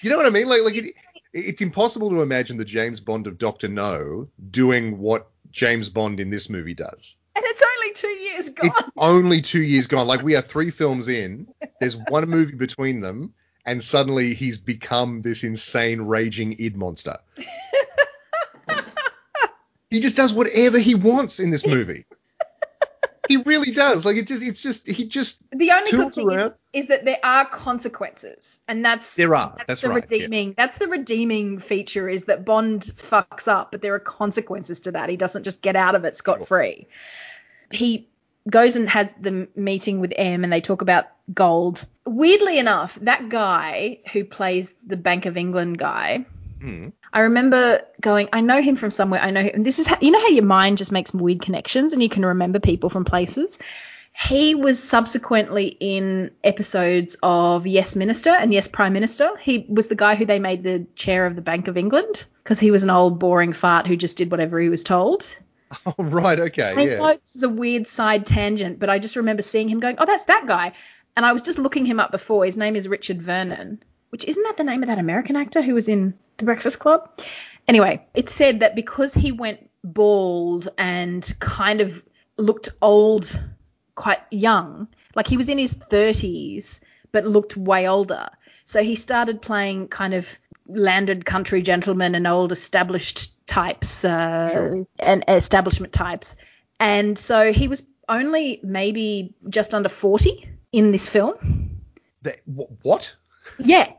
you 0.00 0.10
know 0.10 0.16
what 0.16 0.26
I 0.26 0.30
mean? 0.30 0.48
Like 0.48 0.62
like 0.62 0.76
it, 0.76 0.94
it's 1.34 1.60
impossible 1.60 2.10
to 2.10 2.22
imagine 2.22 2.56
the 2.56 2.64
James 2.64 3.00
Bond 3.00 3.26
of 3.26 3.36
Doctor 3.36 3.68
No 3.68 4.28
doing 4.50 4.98
what 4.98 5.28
James 5.50 5.90
Bond 5.90 6.18
in 6.18 6.30
this 6.30 6.48
movie 6.48 6.74
does. 6.74 7.16
And 7.36 7.44
it's 7.46 7.62
only 7.62 7.94
two 7.94 8.08
years 8.08 8.48
gone. 8.48 8.66
It's 8.66 8.82
only 8.96 9.42
two 9.42 9.62
years 9.62 9.86
gone. 9.86 10.06
Like 10.06 10.22
we 10.22 10.36
are 10.36 10.42
three 10.42 10.70
films 10.70 11.08
in. 11.08 11.48
There's 11.78 11.98
one 12.08 12.28
movie 12.28 12.56
between 12.56 13.00
them, 13.00 13.34
and 13.66 13.84
suddenly 13.84 14.32
he's 14.32 14.56
become 14.56 15.20
this 15.20 15.44
insane 15.44 16.00
raging 16.00 16.56
id 16.58 16.76
monster. 16.76 17.18
he 19.90 20.00
just 20.00 20.16
does 20.16 20.32
whatever 20.32 20.78
he 20.78 20.94
wants 20.94 21.38
in 21.38 21.50
this 21.50 21.66
movie. 21.66 22.06
He 23.28 23.36
really 23.38 23.70
does. 23.70 24.04
Like 24.04 24.16
it 24.16 24.26
just, 24.26 24.42
it's 24.42 24.60
just, 24.60 24.86
he 24.86 25.06
just. 25.06 25.48
the 25.50 25.70
only 25.70 25.90
good 25.90 26.14
thing 26.14 26.30
is, 26.30 26.52
is 26.72 26.88
that 26.88 27.04
there 27.04 27.20
are 27.22 27.44
consequences, 27.44 28.58
and 28.66 28.84
that's 28.84 29.14
There 29.14 29.34
are. 29.34 29.54
that's, 29.56 29.66
That's 29.66 29.80
the 29.82 29.88
right, 29.90 30.04
yeah. 30.08 30.16
redeeming. 30.16 30.54
That's 30.56 30.78
the 30.78 30.88
redeeming 30.88 31.58
feature 31.58 32.08
is 32.08 32.24
that 32.24 32.44
Bond 32.44 32.82
fucks 32.82 33.48
up, 33.48 33.72
but 33.72 33.82
there 33.82 33.94
are 33.94 34.00
consequences 34.00 34.80
to 34.80 34.92
that. 34.92 35.08
He 35.08 35.16
doesn't 35.16 35.44
just 35.44 35.62
get 35.62 35.76
out 35.76 35.94
of 35.94 36.04
it 36.04 36.16
scot 36.16 36.46
free. 36.46 36.86
He 37.70 38.08
goes 38.50 38.76
and 38.76 38.88
has 38.88 39.14
the 39.20 39.48
meeting 39.54 40.00
with 40.00 40.12
M, 40.16 40.44
and 40.44 40.52
they 40.52 40.60
talk 40.60 40.82
about 40.82 41.06
gold. 41.32 41.86
Weirdly 42.04 42.58
enough, 42.58 42.98
that 43.02 43.28
guy 43.28 44.00
who 44.12 44.24
plays 44.24 44.74
the 44.86 44.96
Bank 44.96 45.26
of 45.26 45.36
England 45.36 45.78
guy. 45.78 46.26
Hmm. 46.62 46.88
I 47.12 47.20
remember 47.22 47.82
going, 48.00 48.28
I 48.32 48.40
know 48.40 48.62
him 48.62 48.76
from 48.76 48.92
somewhere. 48.92 49.20
I 49.20 49.32
know 49.32 49.42
him. 49.42 49.50
And 49.52 49.66
this 49.66 49.80
is 49.80 49.86
how, 49.86 49.98
you 50.00 50.12
know 50.12 50.20
how 50.20 50.28
your 50.28 50.44
mind 50.44 50.78
just 50.78 50.92
makes 50.92 51.12
weird 51.12 51.42
connections 51.42 51.92
and 51.92 52.00
you 52.00 52.08
can 52.08 52.24
remember 52.24 52.60
people 52.60 52.88
from 52.88 53.04
places. 53.04 53.58
He 54.14 54.54
was 54.54 54.80
subsequently 54.80 55.76
in 55.80 56.30
episodes 56.44 57.16
of 57.20 57.66
Yes 57.66 57.96
Minister 57.96 58.30
and 58.30 58.52
Yes 58.52 58.68
Prime 58.68 58.92
Minister. 58.92 59.36
He 59.38 59.66
was 59.68 59.88
the 59.88 59.96
guy 59.96 60.14
who 60.14 60.24
they 60.24 60.38
made 60.38 60.62
the 60.62 60.86
chair 60.94 61.26
of 61.26 61.34
the 61.34 61.42
Bank 61.42 61.66
of 61.66 61.76
England 61.76 62.24
because 62.44 62.60
he 62.60 62.70
was 62.70 62.84
an 62.84 62.90
old 62.90 63.18
boring 63.18 63.54
fart 63.54 63.88
who 63.88 63.96
just 63.96 64.16
did 64.16 64.30
whatever 64.30 64.60
he 64.60 64.68
was 64.68 64.84
told. 64.84 65.26
Oh, 65.86 65.94
right. 65.96 66.38
Okay. 66.38 66.64
I 66.64 66.82
yeah. 66.82 66.96
know 66.98 67.18
this 67.22 67.34
is 67.34 67.44
a 67.44 67.48
weird 67.48 67.88
side 67.88 68.26
tangent, 68.26 68.78
but 68.78 68.90
I 68.90 68.98
just 68.98 69.16
remember 69.16 69.40
seeing 69.40 69.70
him 69.70 69.80
going, 69.80 69.96
oh, 69.98 70.04
that's 70.04 70.26
that 70.26 70.44
guy. 70.46 70.72
And 71.16 71.24
I 71.24 71.32
was 71.32 71.40
just 71.40 71.58
looking 71.58 71.86
him 71.86 71.98
up 71.98 72.10
before. 72.10 72.44
His 72.44 72.58
name 72.58 72.76
is 72.76 72.86
Richard 72.86 73.22
Vernon, 73.22 73.82
which 74.12 74.24
isn't 74.24 74.42
that 74.42 74.56
the 74.58 74.64
name 74.64 74.82
of 74.82 74.88
that 74.88 74.98
American 74.98 75.36
actor 75.36 75.62
who 75.62 75.72
was 75.74 75.88
in 75.88 76.12
The 76.36 76.44
Breakfast 76.44 76.78
Club? 76.78 77.08
Anyway, 77.66 78.04
it 78.14 78.28
said 78.28 78.60
that 78.60 78.76
because 78.76 79.14
he 79.14 79.32
went 79.32 79.70
bald 79.82 80.68
and 80.76 81.34
kind 81.40 81.80
of 81.80 82.04
looked 82.36 82.68
old, 82.82 83.40
quite 83.94 84.20
young, 84.30 84.88
like 85.14 85.26
he 85.26 85.36
was 85.36 85.48
in 85.48 85.56
his 85.58 85.72
30s, 85.74 86.80
but 87.10 87.26
looked 87.26 87.56
way 87.56 87.88
older. 87.88 88.28
So 88.66 88.82
he 88.82 88.96
started 88.96 89.40
playing 89.40 89.88
kind 89.88 90.12
of 90.14 90.26
landed 90.66 91.24
country 91.24 91.62
gentlemen 91.62 92.14
and 92.14 92.26
old 92.26 92.52
established 92.52 93.46
types 93.46 94.04
uh, 94.04 94.50
Sure. 94.52 94.86
and 94.98 95.24
establishment 95.28 95.92
types. 95.92 96.36
And 96.78 97.18
so 97.18 97.52
he 97.52 97.66
was 97.68 97.82
only 98.08 98.60
maybe 98.62 99.34
just 99.48 99.72
under 99.74 99.88
40 99.88 100.48
in 100.72 100.92
this 100.92 101.08
film. 101.08 101.80
That- 102.22 102.40
what? 102.44 103.14
Yeah. 103.58 103.92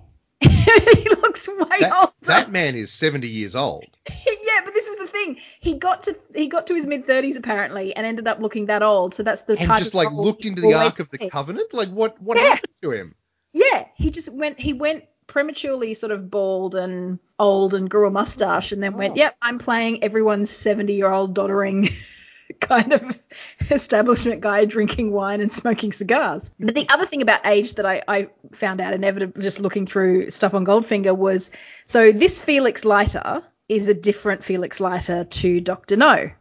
he 1.04 1.10
looks 1.10 1.48
way 1.48 1.80
That, 1.82 1.94
older. 1.98 2.12
that 2.24 2.52
man 2.52 2.76
is 2.76 2.92
70 2.92 3.28
years 3.28 3.56
old. 3.56 3.86
yeah, 4.10 4.62
but 4.64 4.74
this 4.74 4.88
is 4.88 4.98
the 5.00 5.08
thing. 5.08 5.38
He 5.60 5.74
got 5.76 6.04
to 6.04 6.18
he 6.36 6.48
got 6.48 6.68
to 6.68 6.76
his 6.76 6.86
mid 6.86 7.06
30s 7.08 7.38
apparently 7.38 7.96
and 7.96 8.06
ended 8.06 8.28
up 8.28 8.40
looking 8.40 8.68
that 8.68 8.84
old. 8.84 9.14
So 9.16 9.24
that's 9.24 9.44
the 9.44 9.54
And 9.58 9.68
type 9.68 9.80
just 9.80 9.94
like 9.94 10.12
looked 10.12 10.46
into 10.46 10.62
the 10.62 10.74
Ark 10.74 11.00
of 11.00 11.10
the. 11.10 11.18
Covenant. 11.30 11.74
Like 11.74 11.90
what? 11.90 12.22
What 12.22 12.38
Yeah. 12.38 12.44
happened 12.50 12.74
to 12.82 12.92
him? 12.92 13.16
Yeah, 13.54 13.86
he 13.96 14.10
just 14.12 14.30
went 14.34 14.60
he 14.60 14.74
went 14.74 15.06
prematurely 15.28 15.94
sort 15.94 16.12
of 16.12 16.30
bald 16.30 16.76
and 16.76 17.18
old 17.40 17.74
and 17.74 17.90
grew 17.90 18.08
a 18.08 18.12
mustache 18.12 18.72
and 18.72 18.84
then 18.84 18.98
went, 18.98 19.14
Oh. 19.14 19.18
"Yep, 19.18 19.36
I'm 19.42 19.58
playing 19.60 20.04
everyone's 20.04 20.50
70-year-old 20.52 21.34
doddering 21.34 21.90
kind 22.60 22.94
of 22.94 23.22
establishment 23.70 24.42
guy 24.42 24.66
drinking 24.66 25.12
wine 25.12 25.42
and 25.42 25.52
smoking 25.52 25.92
cigars." 25.92 26.50
But 26.60 26.76
the 26.76 26.90
other 26.90 27.06
thing 27.06 27.22
about 27.22 27.46
age 27.46 27.76
that 27.76 27.86
I, 27.86 28.04
I 28.08 28.30
found 28.52 28.82
out 28.82 28.94
inevitably 28.94 29.42
just 29.42 29.60
looking 29.60 29.86
through 29.86 30.30
stuff 30.30 30.54
on 30.54 30.66
Goldfinger 30.66 31.16
was 31.16 31.52
so 31.86 32.12
this 32.12 32.42
Felix 32.42 32.86
Leiter 32.86 33.44
is 33.70 33.88
a 33.88 33.94
different 33.94 34.44
Felix 34.44 34.80
Leiter 34.80 35.24
to 35.24 35.62
Dr. 35.62 35.96
No. 35.96 36.32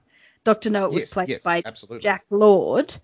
Dr. 0.44 0.70
No 0.70 0.86
it 0.86 0.92
was 0.92 1.02
Yes, 1.02 1.12
played 1.12 1.28
yes, 1.28 1.44
by 1.44 1.62
absolutely. 1.64 2.00
Jack 2.00 2.24
Lord 2.30 2.94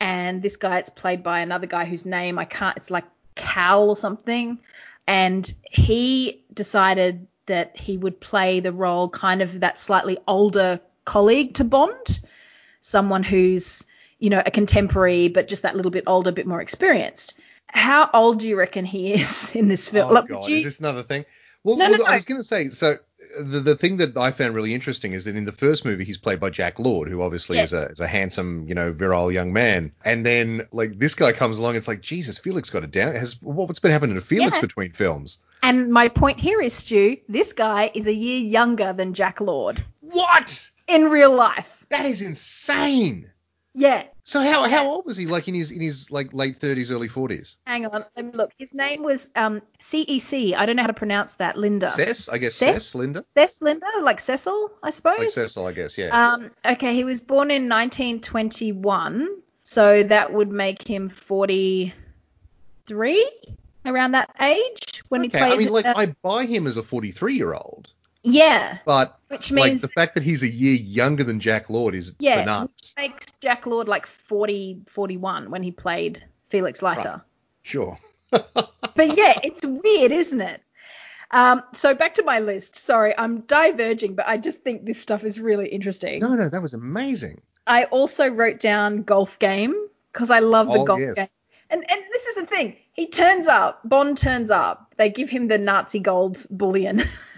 and 0.00 0.42
this 0.42 0.56
guy 0.56 0.78
it's 0.78 0.90
played 0.90 1.22
by 1.22 1.40
another 1.40 1.66
guy 1.66 1.84
whose 1.84 2.04
name 2.04 2.38
I 2.38 2.44
can't 2.44 2.76
it's 2.76 2.90
like 2.90 3.04
Cal 3.34 3.88
or 3.88 3.96
something 3.96 4.58
and 5.06 5.52
he 5.70 6.44
decided 6.52 7.26
that 7.46 7.76
he 7.76 7.96
would 7.96 8.20
play 8.20 8.60
the 8.60 8.72
role 8.72 9.08
kind 9.08 9.42
of 9.42 9.60
that 9.60 9.78
slightly 9.78 10.18
older 10.26 10.80
colleague 11.04 11.54
to 11.54 11.64
Bond 11.64 12.20
someone 12.86 13.22
who's 13.22 13.84
you 14.18 14.28
know 14.28 14.42
a 14.44 14.50
contemporary 14.50 15.28
but 15.28 15.48
just 15.48 15.62
that 15.62 15.74
little 15.74 15.90
bit 15.90 16.04
older 16.06 16.28
a 16.28 16.32
bit 16.32 16.46
more 16.46 16.60
experienced 16.60 17.32
how 17.66 18.10
old 18.12 18.38
do 18.40 18.46
you 18.46 18.56
reckon 18.56 18.84
he 18.84 19.14
is 19.14 19.54
in 19.60 19.68
this 19.68 19.88
film 19.88 20.10
Oh 20.10 20.14
Like, 20.14 20.28
God, 20.28 20.46
you- 20.48 20.56
is 20.58 20.64
this 20.64 20.80
another 20.80 21.02
thing? 21.02 21.24
Well, 21.64 21.76
No, 21.78 21.88
well, 21.88 21.98
no, 22.00 22.04
I 22.04 22.08
no. 22.08 22.14
was 22.16 22.24
going 22.26 22.40
to 22.42 22.46
say. 22.46 22.68
So 22.68 22.98
the 23.40 23.58
the 23.60 23.74
thing 23.74 23.96
that 23.96 24.14
I 24.18 24.32
found 24.32 24.54
really 24.54 24.74
interesting 24.74 25.14
is 25.14 25.24
that 25.24 25.34
in 25.34 25.46
the 25.46 25.50
first 25.64 25.86
movie 25.86 26.04
he's 26.04 26.18
played 26.18 26.38
by 26.38 26.50
Jack 26.50 26.78
Lord, 26.78 27.08
who 27.08 27.22
obviously 27.22 27.58
is 27.58 27.72
a 27.72 27.86
is 27.86 28.00
a 28.00 28.06
handsome, 28.06 28.68
you 28.68 28.74
know, 28.74 28.92
virile 28.92 29.32
young 29.32 29.50
man. 29.54 29.90
And 30.04 30.26
then 30.26 30.68
like 30.72 30.98
this 30.98 31.14
guy 31.14 31.32
comes 31.32 31.58
along, 31.58 31.76
it's 31.76 31.88
like 31.88 32.02
Jesus, 32.02 32.36
Felix 32.36 32.68
got 32.68 32.84
it 32.84 32.90
down. 32.90 33.14
Has 33.14 33.40
what- 33.40 33.66
what's 33.66 33.78
been 33.78 33.92
happening 33.92 34.14
to 34.16 34.20
Felix 34.20 34.56
Yeah. 34.56 34.60
between 34.60 34.92
films? 34.92 35.38
and 35.62 35.90
my 35.90 36.08
point 36.08 36.38
here 36.38 36.60
is 36.60 36.74
Stu 36.74 37.16
this 37.30 37.54
guy 37.54 37.90
is 37.94 38.06
a 38.06 38.12
year 38.12 38.40
younger 38.40 38.92
than 38.92 39.14
Jack 39.14 39.40
Lord 39.40 39.82
What? 40.00 40.70
In 40.86 41.04
real 41.04 41.34
life 41.34 41.84
That 41.90 42.06
is 42.06 42.22
insane. 42.22 43.30
Yeah. 43.74 44.04
So 44.22 44.40
how 44.40 44.68
how 44.68 44.88
old 44.88 45.04
was 45.04 45.16
he? 45.16 45.26
Like 45.26 45.48
in 45.48 45.54
his 45.54 45.72
in 45.72 45.80
his 45.80 46.10
like 46.10 46.32
late 46.32 46.60
30s, 46.60 46.92
early 46.92 47.08
40s? 47.08 47.56
Hang 47.66 47.84
on, 47.86 48.04
let 48.16 48.24
me 48.24 48.30
look. 48.32 48.52
His 48.56 48.72
name 48.72 49.02
was 49.02 49.28
um 49.34 49.60
CEC. 49.82 50.54
I 50.54 50.64
don't 50.64 50.76
know 50.76 50.82
how 50.82 50.86
to 50.86 50.94
pronounce 50.94 51.34
that. 51.34 51.58
Linder. 51.58 51.88
Cess, 51.88 52.28
I 52.28 52.38
guess. 52.38 52.54
Cess? 52.54 52.74
Cess, 52.74 52.94
Linder. 52.94 53.24
Cess 53.34 53.60
Linder, 53.60 53.86
like 54.02 54.20
Cecil, 54.20 54.70
I 54.82 54.90
suppose. 54.90 55.18
Like 55.18 55.30
Cecil, 55.30 55.66
I 55.66 55.72
guess. 55.72 55.98
Yeah. 55.98 56.34
Um, 56.34 56.52
okay, 56.64 56.94
he 56.94 57.02
was 57.02 57.20
born 57.20 57.50
in 57.50 57.68
1921, 57.68 59.28
so 59.64 60.04
that 60.04 60.32
would 60.32 60.50
make 60.50 60.86
him 60.86 61.08
43 61.08 63.30
around 63.84 64.12
that 64.12 64.30
age 64.40 65.02
when 65.08 65.22
okay. 65.22 65.36
he 65.36 65.44
played. 65.44 65.52
I 65.52 65.56
mean, 65.56 65.70
like 65.70 65.86
uh, 65.86 65.94
I 65.96 66.14
buy 66.22 66.46
him 66.46 66.68
as 66.68 66.76
a 66.76 66.82
43 66.82 67.34
year 67.34 67.54
old, 67.54 67.88
yeah, 68.24 68.78
but 68.84 69.18
which 69.28 69.50
like 69.52 69.70
means 69.72 69.80
the 69.82 69.88
fact 69.88 70.14
that 70.14 70.22
he's 70.24 70.42
a 70.42 70.48
year 70.48 70.74
younger 70.74 71.22
than 71.24 71.38
Jack 71.40 71.68
Lord 71.70 71.94
is 71.94 72.14
yeah, 72.18 72.40
bananas. 72.40 72.70
which 72.80 72.92
makes 72.96 73.26
Jack 73.40 73.66
Lord 73.66 73.86
like 73.86 74.06
40, 74.06 74.80
41 74.88 75.50
when 75.50 75.62
he 75.62 75.70
played 75.70 76.24
Felix 76.48 76.82
Leiter. 76.82 77.22
Sure. 77.62 77.98
But 78.96 79.16
yeah, 79.16 79.38
it's 79.42 79.64
weird, 79.66 80.12
isn't 80.12 80.40
it? 80.40 80.62
Um, 81.32 81.62
so 81.72 81.94
back 81.94 82.14
to 82.14 82.22
my 82.22 82.38
list. 82.40 82.76
Sorry, 82.76 83.12
I'm 83.18 83.40
diverging, 83.40 84.14
but 84.14 84.28
I 84.28 84.36
just 84.38 84.60
think 84.62 84.84
this 84.84 85.00
stuff 85.00 85.24
is 85.24 85.40
really 85.40 85.68
interesting. 85.68 86.20
no, 86.20 86.34
no, 86.34 86.48
that 86.48 86.62
was 86.62 86.74
amazing. 86.74 87.40
I 87.66 87.84
also 87.84 88.28
wrote 88.28 88.60
down 88.60 89.02
golf 89.02 89.38
game 89.40 89.74
because 90.12 90.30
I 90.30 90.38
love 90.40 90.68
the 90.68 90.78
Oh, 90.80 90.84
golf 90.84 91.00
yes. 91.00 91.14
game. 91.16 91.28
And 91.70 91.84
and 91.90 92.02
this 92.12 92.26
is 92.26 92.34
the 92.36 92.46
thing. 92.46 92.76
He 92.92 93.08
turns 93.08 93.48
up. 93.48 93.80
Bond 93.84 94.16
turns 94.16 94.50
up. 94.52 94.94
They 94.96 95.10
give 95.10 95.28
him 95.28 95.48
the 95.48 95.58
Nazi 95.58 95.98
gold 95.98 96.44
bullion, 96.50 97.02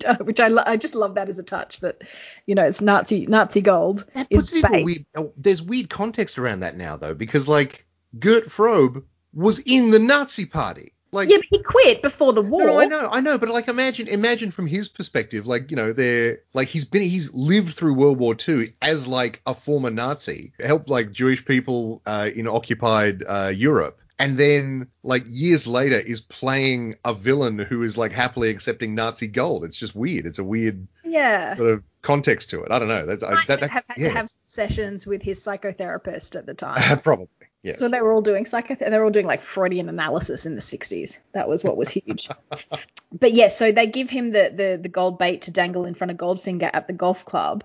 which 0.20 0.40
I 0.40 0.48
lo- 0.48 0.64
I 0.66 0.76
just 0.76 0.94
love 0.94 1.14
that 1.14 1.28
as 1.28 1.38
a 1.38 1.42
touch 1.42 1.80
that 1.80 2.02
you 2.46 2.54
know 2.54 2.64
it's 2.64 2.80
Nazi 2.80 3.26
Nazi 3.26 3.60
gold 3.60 4.06
That 4.14 4.30
puts 4.30 4.52
it 4.52 4.64
in 4.64 4.74
a 4.74 4.82
weird. 4.84 5.06
oh, 5.16 5.32
there's 5.36 5.62
weird 5.62 5.90
context 5.90 6.38
around 6.38 6.60
that 6.60 6.76
now 6.76 6.96
though, 6.96 7.14
because 7.14 7.48
like 7.48 7.86
Gert 8.18 8.44
Frobe 8.44 9.02
was 9.34 9.58
in 9.60 9.90
the 9.90 9.98
Nazi 9.98 10.46
party. 10.46 10.92
Like 11.14 11.28
Yeah, 11.28 11.36
but 11.36 11.46
he 11.50 11.62
quit 11.62 12.00
before 12.00 12.32
the 12.32 12.40
war. 12.40 12.60
No, 12.60 12.66
no, 12.66 12.78
I 12.78 12.86
know, 12.86 13.08
I 13.12 13.20
know, 13.20 13.36
but 13.36 13.50
like 13.50 13.68
imagine, 13.68 14.08
imagine 14.08 14.50
from 14.50 14.66
his 14.66 14.88
perspective, 14.88 15.46
like 15.46 15.70
you 15.70 15.76
know, 15.76 15.92
they're 15.92 16.40
like 16.54 16.68
he's 16.68 16.86
been, 16.86 17.02
he's 17.02 17.32
lived 17.34 17.74
through 17.74 17.92
World 17.92 18.18
War 18.18 18.34
II 18.48 18.72
as 18.80 19.06
like 19.06 19.42
a 19.46 19.52
former 19.52 19.90
Nazi, 19.90 20.52
helped 20.58 20.88
like 20.88 21.12
Jewish 21.12 21.44
people 21.44 22.00
uh, 22.06 22.30
in 22.34 22.48
occupied 22.48 23.22
uh, 23.28 23.52
Europe, 23.54 24.00
and 24.18 24.38
then 24.38 24.88
like 25.02 25.24
years 25.26 25.66
later 25.66 25.98
is 25.98 26.20
playing 26.20 26.96
a 27.04 27.14
villain 27.14 27.58
who 27.58 27.82
is 27.82 27.96
like 27.96 28.12
happily 28.12 28.50
accepting 28.50 28.94
Nazi 28.94 29.26
gold. 29.26 29.64
It's 29.64 29.76
just 29.76 29.94
weird. 29.94 30.26
It's 30.26 30.38
a 30.38 30.44
weird 30.44 30.86
Yeah. 31.04 31.56
sort 31.56 31.70
of 31.70 31.82
context 32.02 32.50
to 32.50 32.62
it. 32.62 32.70
I 32.70 32.78
don't 32.78 32.88
know. 32.88 33.06
That's 33.06 33.22
I, 33.22 33.36
that, 33.46 33.60
that 33.60 33.70
have 33.70 33.84
had 33.88 33.98
yeah, 33.98 34.08
to 34.08 34.14
have 34.14 34.32
sessions 34.46 35.06
with 35.06 35.22
his 35.22 35.42
psychotherapist 35.42 36.36
at 36.36 36.46
the 36.46 36.54
time. 36.54 36.98
probably 37.02 37.28
yes. 37.62 37.80
So 37.80 37.88
they 37.88 38.00
were 38.00 38.12
all 38.12 38.22
doing 38.22 38.44
psycho. 38.46 38.74
They 38.74 38.90
were 38.90 39.04
all 39.04 39.10
doing 39.10 39.26
like 39.26 39.42
Freudian 39.42 39.88
analysis 39.88 40.46
in 40.46 40.54
the 40.54 40.60
60s. 40.60 41.18
That 41.32 41.48
was 41.48 41.64
what 41.64 41.76
was 41.76 41.88
huge. 41.88 42.28
but 43.12 43.32
yeah, 43.32 43.48
so 43.48 43.72
they 43.72 43.86
give 43.86 44.10
him 44.10 44.30
the, 44.30 44.52
the 44.54 44.78
the 44.82 44.88
gold 44.88 45.18
bait 45.18 45.42
to 45.42 45.50
dangle 45.50 45.84
in 45.84 45.94
front 45.94 46.10
of 46.10 46.16
Goldfinger 46.16 46.70
at 46.72 46.86
the 46.86 46.92
golf 46.92 47.24
club, 47.24 47.64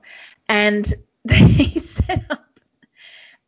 and 0.50 0.92
they 1.26 1.70
set 1.80 2.26
up. 2.30 2.47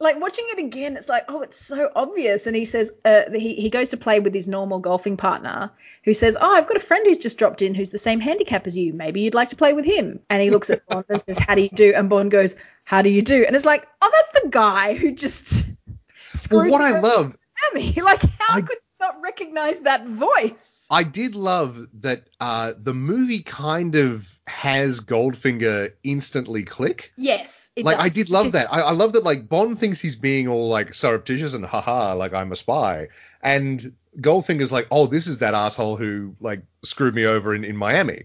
Like 0.01 0.19
watching 0.21 0.45
it 0.47 0.59
again, 0.59 0.95
it's 0.95 1.09
like, 1.09 1.25
oh, 1.27 1.41
it's 1.41 1.59
so 1.63 1.91
obvious. 1.93 2.47
And 2.47 2.55
he 2.55 2.63
says, 2.63 2.93
uh, 3.03 3.23
he 3.33 3.55
he 3.55 3.69
goes 3.69 3.89
to 3.89 3.97
play 3.97 4.21
with 4.21 4.33
his 4.33 4.47
normal 4.47 4.79
golfing 4.79 5.17
partner, 5.17 5.71
who 6.05 6.13
says, 6.13 6.37
oh, 6.39 6.53
I've 6.53 6.67
got 6.67 6.77
a 6.77 6.81
friend 6.81 7.05
who's 7.05 7.17
just 7.17 7.37
dropped 7.37 7.61
in, 7.61 7.75
who's 7.75 7.89
the 7.89 7.97
same 7.97 8.21
handicap 8.21 8.65
as 8.65 8.77
you. 8.77 8.93
Maybe 8.93 9.21
you'd 9.21 9.33
like 9.33 9.49
to 9.49 9.57
play 9.57 9.73
with 9.73 9.83
him. 9.83 10.21
And 10.29 10.41
he 10.41 10.51
looks 10.51 10.69
at 10.69 10.85
Bond 10.87 11.03
and 11.09 11.21
says, 11.23 11.37
how 11.37 11.55
do 11.55 11.61
you 11.61 11.69
do? 11.69 11.93
And 11.93 12.09
Bond 12.09 12.31
goes, 12.31 12.55
how 12.85 13.01
do 13.01 13.09
you 13.09 13.21
do? 13.21 13.43
And 13.45 13.55
it's 13.57 13.65
like, 13.65 13.87
oh, 14.01 14.09
that's 14.13 14.43
the 14.43 14.49
guy 14.49 14.93
who 14.93 15.11
just 15.11 15.65
screwed 16.33 16.71
well, 16.71 16.71
what 16.71 16.81
I 16.81 16.99
love 16.99 17.35
Sammy. 17.73 17.93
Like, 18.01 18.21
how 18.39 18.55
I- 18.55 18.61
could 18.61 18.77
you 18.77 19.05
not 19.05 19.21
recognize 19.21 19.81
that 19.81 20.07
voice? 20.07 20.85
I 20.89 21.03
did 21.03 21.35
love 21.35 21.87
that 21.95 22.23
uh, 22.39 22.73
the 22.77 22.93
movie 22.93 23.43
kind 23.43 23.95
of 23.95 24.39
has 24.47 25.01
Goldfinger 25.01 25.91
instantly 26.03 26.63
click. 26.63 27.11
Yes, 27.17 27.58
it 27.79 27.85
like 27.85 27.97
does. 27.97 28.05
I 28.05 28.09
did 28.09 28.29
love 28.29 28.51
that. 28.53 28.71
I, 28.71 28.81
I 28.81 28.91
love 28.91 29.13
that 29.13 29.23
like 29.23 29.49
Bond 29.49 29.79
thinks 29.79 29.99
he's 29.99 30.15
being 30.15 30.47
all 30.47 30.69
like 30.69 30.93
surreptitious 30.93 31.53
and 31.53 31.65
haha, 31.65 32.15
like 32.15 32.33
I'm 32.33 32.51
a 32.51 32.55
spy. 32.55 33.09
And 33.41 33.95
Goldfinger's 34.19 34.71
like, 34.71 34.87
oh, 34.91 35.07
this 35.07 35.27
is 35.27 35.39
that 35.39 35.53
asshole 35.53 35.95
who 35.95 36.35
like 36.39 36.61
screwed 36.83 37.15
me 37.15 37.25
over 37.25 37.53
in, 37.53 37.63
in 37.63 37.75
Miami. 37.75 38.23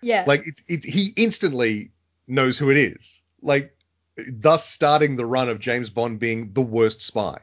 Yeah. 0.00 0.24
Like 0.26 0.46
it's 0.46 0.62
it's 0.68 0.86
he 0.86 1.12
instantly 1.16 1.90
knows 2.26 2.58
who 2.58 2.70
it 2.70 2.76
is. 2.76 3.22
Like 3.42 3.74
thus 4.16 4.68
starting 4.68 5.16
the 5.16 5.26
run 5.26 5.48
of 5.48 5.60
James 5.60 5.90
Bond 5.90 6.18
being 6.18 6.52
the 6.52 6.62
worst 6.62 7.02
spy. 7.02 7.38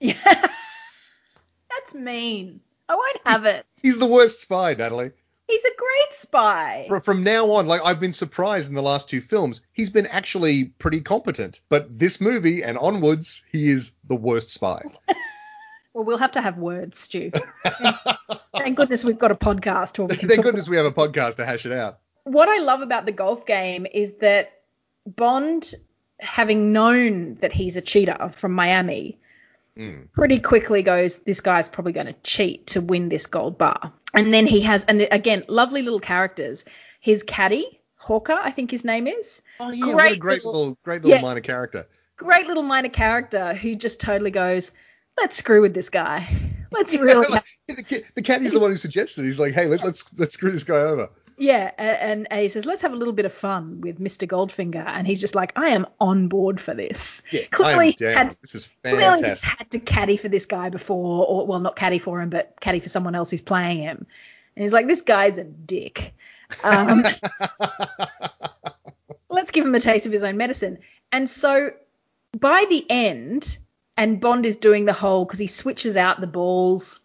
yeah. 0.00 0.14
That's 1.70 1.94
mean. 1.94 2.60
Oh, 2.88 2.94
I 2.94 2.96
won't 2.96 3.26
have 3.26 3.44
it. 3.44 3.64
He's 3.82 3.98
the 3.98 4.06
worst 4.06 4.40
spy, 4.40 4.74
Natalie. 4.74 5.12
He's 5.50 5.64
a 5.64 5.76
great 5.76 6.12
spy. 6.12 6.88
From 7.02 7.24
now 7.24 7.50
on, 7.50 7.66
like 7.66 7.80
I've 7.84 7.98
been 7.98 8.12
surprised 8.12 8.68
in 8.68 8.74
the 8.76 8.82
last 8.82 9.08
two 9.10 9.20
films, 9.20 9.60
he's 9.72 9.90
been 9.90 10.06
actually 10.06 10.66
pretty 10.78 11.00
competent. 11.00 11.60
But 11.68 11.98
this 11.98 12.20
movie 12.20 12.62
and 12.62 12.78
onwards, 12.78 13.42
he 13.50 13.68
is 13.68 13.92
the 14.08 14.14
worst 14.14 14.50
spy. 14.50 14.82
Well, 15.92 16.04
we'll 16.04 16.18
have 16.18 16.30
to 16.32 16.40
have 16.40 16.56
words, 16.56 17.00
Stu. 17.00 17.32
Thank 18.56 18.76
goodness 18.76 19.02
we've 19.02 19.18
got 19.18 19.32
a 19.32 19.34
podcast 19.34 19.98
where 19.98 20.06
we 20.06 20.16
can 20.16 20.28
Thank 20.28 20.38
talk 20.38 20.44
goodness 20.44 20.68
we 20.68 20.76
have 20.76 20.86
a 20.86 20.92
podcast 20.92 21.34
to 21.36 21.44
hash 21.44 21.66
it 21.66 21.72
out. 21.72 21.98
what 22.22 22.48
I 22.48 22.58
love 22.62 22.80
about 22.80 23.06
the 23.06 23.12
golf 23.12 23.44
game 23.44 23.88
is 23.92 24.12
that 24.20 24.52
Bond, 25.04 25.74
having 26.20 26.72
known 26.72 27.34
that 27.40 27.52
he's 27.52 27.76
a 27.76 27.80
cheater 27.80 28.30
from 28.32 28.52
Miami, 28.52 29.18
Mm. 29.78 30.10
pretty 30.12 30.40
quickly 30.40 30.82
goes, 30.82 31.18
This 31.18 31.40
guy's 31.40 31.68
probably 31.68 31.92
going 31.92 32.06
to 32.06 32.14
cheat 32.22 32.66
to 32.68 32.80
win 32.80 33.08
this 33.08 33.26
gold 33.26 33.56
bar. 33.58 33.92
And 34.12 34.34
then 34.34 34.46
he 34.46 34.60
has, 34.62 34.84
and 34.84 35.06
again, 35.10 35.44
lovely 35.48 35.82
little 35.82 36.00
characters. 36.00 36.64
His 37.00 37.22
caddy, 37.22 37.80
Hawker, 37.96 38.32
I 38.34 38.50
think 38.50 38.70
his 38.70 38.84
name 38.84 39.06
is. 39.06 39.42
Oh 39.60 39.70
yeah, 39.70 39.86
what 39.86 40.06
a 40.06 40.08
Great 40.16 40.18
great 40.20 40.44
little- 40.44 40.52
little, 40.60 40.78
great 40.84 41.02
little 41.02 41.16
Yeah. 41.16 41.22
minor 41.22 41.40
character. 41.40 41.86
Great 42.16 42.46
little 42.46 42.62
minor 42.62 42.88
character 42.88 43.54
who 43.54 43.74
just 43.74 44.00
totally 44.00 44.30
goes, 44.30 44.72
Let's 45.18 45.36
screw 45.36 45.60
with 45.60 45.74
this 45.74 45.88
guy. 45.90 46.28
Let's 46.70 46.94
really. 46.98 47.26
Like, 47.28 47.44
the, 47.68 48.04
the 48.14 48.22
caddy's 48.22 48.52
the 48.52 48.60
one 48.60 48.70
who 48.70 48.76
suggested. 48.76 49.24
He's 49.24 49.40
like, 49.40 49.52
hey, 49.54 49.66
let, 49.66 49.84
let's 49.84 50.04
let's 50.16 50.34
screw 50.34 50.50
this 50.50 50.64
guy 50.64 50.76
over. 50.76 51.10
Yeah, 51.40 51.70
and, 51.78 52.28
A 52.30 52.48
says, 52.48 52.66
let's 52.66 52.82
have 52.82 52.92
a 52.92 52.96
little 52.96 53.14
bit 53.14 53.24
of 53.24 53.32
fun 53.32 53.80
with 53.80 53.98
Mr. 53.98 54.28
Goldfinger. 54.28 54.84
And 54.86 55.06
he's 55.06 55.22
just 55.22 55.34
like, 55.34 55.54
I 55.56 55.68
am 55.70 55.86
on 55.98 56.28
board 56.28 56.60
for 56.60 56.74
this. 56.74 57.22
Yeah, 57.30 57.44
Clearly 57.50 57.96
had- 57.98 58.36
this 58.42 58.54
is 58.54 58.66
fantastic. 58.82 58.98
Clearly 58.98 59.28
he's 59.30 59.40
had 59.40 59.70
to 59.70 59.78
caddy 59.80 60.18
for 60.18 60.28
this 60.28 60.44
guy 60.44 60.68
before, 60.68 61.26
or 61.26 61.46
well, 61.46 61.60
not 61.60 61.76
caddy 61.76 61.98
for 61.98 62.20
him, 62.20 62.28
but 62.28 62.60
caddy 62.60 62.78
for 62.80 62.90
someone 62.90 63.14
else 63.14 63.30
who's 63.30 63.40
playing 63.40 63.78
him. 63.78 64.06
And 64.54 64.62
he's 64.62 64.74
like, 64.74 64.86
this 64.86 65.00
guy's 65.00 65.38
a 65.38 65.44
dick. 65.44 66.12
Um, 66.62 67.06
let's 69.30 69.50
give 69.50 69.64
him 69.64 69.74
a 69.74 69.80
taste 69.80 70.04
of 70.04 70.12
his 70.12 70.22
own 70.22 70.36
medicine. 70.36 70.80
And 71.10 71.28
so 71.28 71.72
by 72.38 72.66
the 72.68 72.84
end, 72.90 73.56
and 73.96 74.20
Bond 74.20 74.44
is 74.44 74.58
doing 74.58 74.84
the 74.84 74.92
whole 74.92 75.24
because 75.24 75.38
he 75.38 75.46
switches 75.46 75.96
out 75.96 76.20
the 76.20 76.26
balls, 76.26 77.00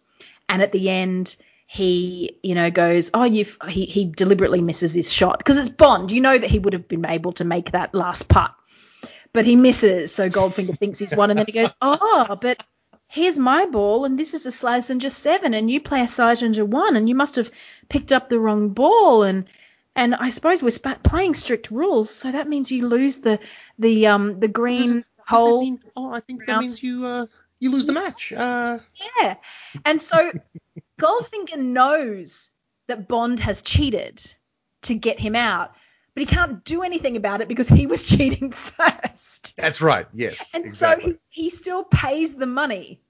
and 0.46 0.60
at 0.60 0.72
the 0.72 0.90
end 0.90 1.36
he, 1.66 2.38
you 2.42 2.54
know, 2.54 2.70
goes, 2.70 3.10
oh, 3.12 3.24
you've 3.24 3.56
he 3.68 3.84
he 3.86 4.04
deliberately 4.04 4.62
misses 4.62 4.94
his 4.94 5.12
shot 5.12 5.38
because 5.38 5.58
it's 5.58 5.68
Bond. 5.68 6.10
You 6.12 6.20
know 6.20 6.36
that 6.38 6.48
he 6.50 6.58
would 6.58 6.72
have 6.72 6.88
been 6.88 7.04
able 7.04 7.32
to 7.34 7.44
make 7.44 7.72
that 7.72 7.94
last 7.94 8.28
putt, 8.28 8.54
but 9.32 9.44
he 9.44 9.56
misses. 9.56 10.14
So 10.14 10.30
Goldfinger 10.30 10.78
thinks 10.78 10.98
he's 11.00 11.14
won, 11.14 11.30
and 11.30 11.38
then 11.38 11.46
he 11.46 11.52
goes, 11.52 11.74
oh, 11.82 12.38
but 12.40 12.62
here's 13.08 13.38
my 13.38 13.66
ball, 13.66 14.04
and 14.04 14.18
this 14.18 14.34
is 14.34 14.46
a 14.46 14.50
Slazenger 14.50 15.10
seven, 15.10 15.54
and 15.54 15.70
you 15.70 15.80
play 15.80 16.00
a 16.00 16.06
Slazenger 16.06 16.66
one, 16.66 16.96
and 16.96 17.08
you 17.08 17.14
must 17.14 17.36
have 17.36 17.50
picked 17.88 18.12
up 18.12 18.28
the 18.28 18.38
wrong 18.38 18.70
ball, 18.70 19.24
and 19.24 19.46
and 19.96 20.14
I 20.14 20.30
suppose 20.30 20.62
we're 20.62 20.70
sp- 20.70 21.02
playing 21.02 21.34
strict 21.34 21.70
rules, 21.70 22.10
so 22.10 22.30
that 22.30 22.48
means 22.48 22.70
you 22.70 22.86
lose 22.86 23.18
the 23.18 23.40
the 23.78 24.06
um 24.06 24.38
the 24.38 24.48
green 24.48 25.04
hole. 25.18 25.76
oh, 25.96 26.12
I 26.12 26.20
think 26.20 26.46
that 26.46 26.60
means 26.60 26.82
you 26.82 27.04
uh 27.04 27.26
you 27.58 27.70
lose 27.70 27.86
the 27.86 27.92
match. 27.92 28.32
Uh, 28.32 28.78
Yeah. 29.20 29.36
And 29.84 30.00
so 30.00 30.30
Goldfinger 31.00 31.58
knows 31.58 32.50
that 32.88 33.08
Bond 33.08 33.40
has 33.40 33.62
cheated 33.62 34.22
to 34.82 34.94
get 34.94 35.18
him 35.18 35.34
out, 35.36 35.74
but 36.14 36.20
he 36.20 36.26
can't 36.26 36.64
do 36.64 36.82
anything 36.82 37.16
about 37.16 37.40
it 37.40 37.48
because 37.48 37.68
he 37.68 37.86
was 37.86 38.02
cheating 38.08 38.52
first. 38.52 39.54
that's 39.56 39.80
right. 39.80 40.06
Yes, 40.14 40.50
And 40.54 40.64
exactly. 40.64 41.12
so 41.12 41.18
he, 41.30 41.44
he 41.44 41.50
still 41.50 41.84
pays 41.84 42.34
the 42.34 42.46
money. 42.46 43.00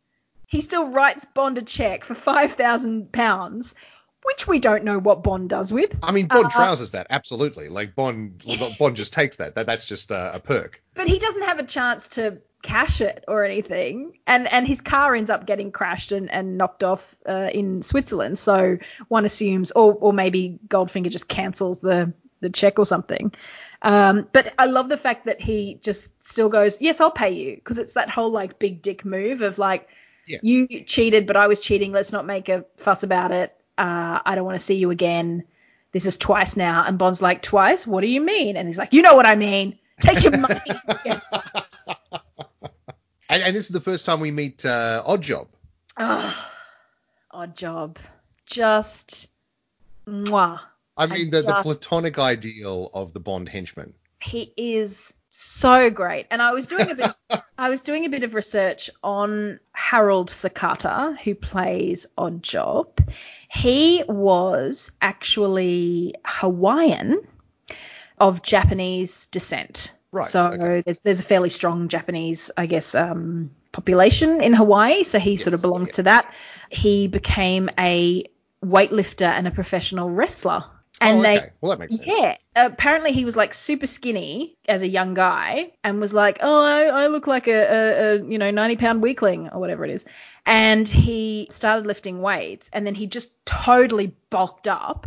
He 0.49 0.61
still 0.63 0.89
writes 0.89 1.25
Bond 1.35 1.59
a 1.59 1.63
check 1.63 2.05
for 2.05 2.15
five 2.15 2.53
thousand 2.55 3.11
pounds, 3.13 3.75
which 4.23 4.47
we 4.47 4.61
don't 4.61 4.85
know 4.85 4.99
what 4.99 5.23
Bond 5.25 5.49
does 5.51 5.73
with. 5.73 5.97
I 6.03 6.13
mean, 6.13 6.27
Bond 6.29 6.47
Uh, 6.47 6.51
trousers 6.51 6.93
that 6.93 7.09
absolutely. 7.11 7.69
Like 7.69 7.95
Bond, 7.97 8.45
Bond 8.79 8.97
just 8.97 9.13
takes 9.13 9.39
that. 9.39 9.57
That 9.57 9.67
that's 9.67 9.85
just 9.85 10.13
uh, 10.13 10.31
a 10.35 10.41
perk. 10.41 10.81
But 10.95 11.09
he 11.09 11.19
doesn't 11.19 11.43
have 11.43 11.59
a 11.59 11.65
chance 11.65 12.09
to 12.11 12.39
cash 12.63 13.01
it 13.01 13.25
or 13.29 13.45
anything. 13.45 14.19
And 14.27 14.47
and 14.51 14.67
his 14.67 14.81
car 14.81 15.15
ends 15.15 15.31
up 15.31 15.47
getting 15.47 15.71
crashed 15.73 16.13
and, 16.13 16.31
and 16.31 16.59
knocked 16.59 16.83
off 16.85 17.17
uh, 17.29 17.51
in 17.53 17.83
Switzerland. 17.83 18.39
So 18.39 18.79
one 19.09 19.25
assumes, 19.25 19.71
or 19.73 19.93
or 19.95 20.13
maybe 20.13 20.59
Goldfinger 20.69 21.11
just 21.11 21.29
cancels 21.29 21.81
the 21.81 22.13
the 22.41 22.51
check 22.51 22.79
or 22.79 22.85
something. 22.85 23.33
Um, 23.83 24.27
but 24.33 24.53
I 24.59 24.67
love 24.67 24.89
the 24.89 24.97
fact 24.97 25.27
that 25.27 25.41
he 25.41 25.79
just 25.83 26.09
still 26.27 26.49
goes, 26.49 26.81
yes, 26.81 27.01
I'll 27.01 27.11
pay 27.11 27.31
you, 27.33 27.55
because 27.55 27.79
it's 27.79 27.93
that 27.93 28.11
whole 28.11 28.31
like 28.31 28.59
big 28.59 28.83
dick 28.83 29.05
move 29.05 29.43
of 29.43 29.59
like, 29.59 29.89
Yeah. 30.27 30.39
you 30.43 30.85
cheated, 30.85 31.27
but 31.27 31.37
I 31.37 31.47
was 31.47 31.61
cheating. 31.61 31.93
Let's 31.93 32.11
not 32.13 32.27
make 32.27 32.49
a 32.49 32.65
fuss 32.79 33.03
about 33.03 33.33
it. 33.33 33.55
Uh, 33.79 34.21
I 34.25 34.35
don't 34.35 34.45
want 34.47 34.59
to 34.59 34.65
see 34.65 34.77
you 34.77 34.91
again. 34.91 35.45
This 35.93 36.07
is 36.07 36.17
twice 36.17 36.57
now. 36.57 36.85
And 36.87 36.99
Bond's 36.99 37.23
like, 37.23 37.43
twice? 37.43 37.87
What 37.87 38.01
do 38.01 38.07
you 38.09 38.21
mean? 38.21 38.57
And 38.57 38.67
he's 38.67 38.79
like, 38.79 38.93
you 38.93 39.03
know 39.03 39.15
what 39.15 39.27
I 39.27 39.37
mean. 39.37 39.79
Take 40.01 40.25
your 40.25 40.37
money. 40.37 40.61
And, 43.29 43.43
and 43.43 43.57
this 43.57 43.67
is 43.67 43.71
the 43.71 43.81
first 43.81 44.07
time 44.07 44.21
we 44.21 44.31
meet 44.31 44.65
uh, 44.65 45.03
Oddjob. 45.07 45.49
Ah, 45.97 46.53
Oddjob. 47.33 47.97
Just 48.47 49.29
mwah. 50.07 50.61
I 50.97 51.07
mean, 51.07 51.31
the, 51.31 51.43
the 51.43 51.61
platonic 51.63 52.19
ideal 52.19 52.91
of 52.95 53.13
the 53.13 53.21
Bond 53.21 53.49
henchman. 53.49 53.93
He 54.23 54.53
is 54.57 55.13
so 55.29 55.91
great. 55.91 56.27
And 56.31 56.41
I 56.41 56.53
was 56.53 56.67
doing 56.67 56.91
a 56.91 56.95
bit 56.95 57.11
I 57.59 57.69
was 57.69 57.81
doing 57.81 58.05
a 58.07 58.09
bit 58.09 58.23
of 58.23 58.35
research 58.35 58.91
on 59.03 59.61
Harold 59.73 60.31
Sakata, 60.31 61.19
who 61.19 61.35
plays 61.35 62.07
Oddjob. 62.17 63.07
He 63.51 64.03
was 64.09 64.93
actually 65.01 66.15
Hawaiian 66.25 67.21
of 68.19 68.43
Japanese 68.43 69.27
descent. 69.27 69.93
Right, 70.17 70.31
So 70.31 70.47
okay. 70.47 70.83
there's 70.85 71.01
there's 71.01 71.21
a 71.21 71.25
fairly 71.25 71.51
strong 71.51 71.89
Japanese, 71.89 72.51
I 72.57 72.65
guess, 72.65 72.95
um, 72.95 73.51
population 73.73 74.43
in 74.43 74.55
Hawaii. 74.55 75.05
So 75.05 75.19
he 75.19 75.37
sort 75.37 75.53
of 75.53 75.61
belongs 75.61 75.89
yeah. 75.89 75.95
to 75.97 76.03
that. 76.05 76.35
He 76.71 77.07
became 77.07 77.69
a 77.79 78.25
weightlifter 78.65 79.29
and 79.29 79.47
a 79.47 79.51
professional 79.51 80.09
wrestler. 80.09 80.65
And 81.03 81.19
oh, 81.19 81.23
they 81.23 81.37
okay. 81.37 81.51
Well, 81.61 81.71
that 81.71 81.79
makes 81.81 81.97
sense. 81.97 82.09
yeah. 82.11 82.37
Apparently, 82.55 83.13
he 83.13 83.27
was 83.27 83.37
like 83.37 83.53
super 83.53 83.87
skinny 83.87 84.57
as 84.67 84.81
a 84.81 84.89
young 84.89 85.13
guy 85.13 85.73
and 85.85 86.01
was 86.01 86.15
like, 86.15 86.39
oh, 86.41 86.63
I, 86.63 86.85
I 86.85 87.07
look 87.09 87.27
like 87.27 87.49
a, 87.49 87.53
a, 87.53 88.15
a, 88.15 88.25
you 88.25 88.39
know, 88.39 88.51
90 88.51 88.77
pound 88.77 89.03
weakling 89.03 89.51
or 89.51 89.61
whatever 89.61 89.85
it 89.85 89.91
is. 89.91 90.07
And 90.47 90.89
he 90.89 91.49
started 91.51 91.87
lifting 91.87 92.23
weights 92.23 92.71
and 92.73 92.87
then 92.87 92.95
he 92.95 93.07
just 93.07 93.45
totally 93.45 94.15
bulked 94.31 94.69
up. 94.69 95.07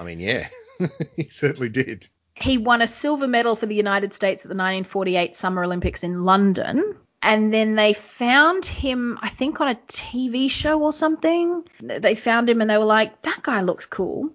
I 0.00 0.02
mean, 0.02 0.18
yeah, 0.18 0.48
he 1.14 1.28
certainly 1.28 1.68
did. 1.68 2.08
He 2.40 2.58
won 2.58 2.82
a 2.82 2.88
silver 2.88 3.28
medal 3.28 3.56
for 3.56 3.66
the 3.66 3.74
United 3.74 4.14
States 4.14 4.42
at 4.44 4.48
the 4.48 4.54
1948 4.54 5.34
Summer 5.34 5.64
Olympics 5.64 6.04
in 6.04 6.24
London. 6.24 6.96
And 7.20 7.52
then 7.52 7.74
they 7.74 7.94
found 7.94 8.64
him, 8.64 9.18
I 9.20 9.28
think, 9.28 9.60
on 9.60 9.68
a 9.68 9.74
TV 9.88 10.48
show 10.50 10.80
or 10.80 10.92
something. 10.92 11.64
They 11.80 12.14
found 12.14 12.48
him 12.48 12.60
and 12.60 12.70
they 12.70 12.78
were 12.78 12.84
like, 12.84 13.22
that 13.22 13.42
guy 13.42 13.62
looks 13.62 13.86
cool. 13.86 14.30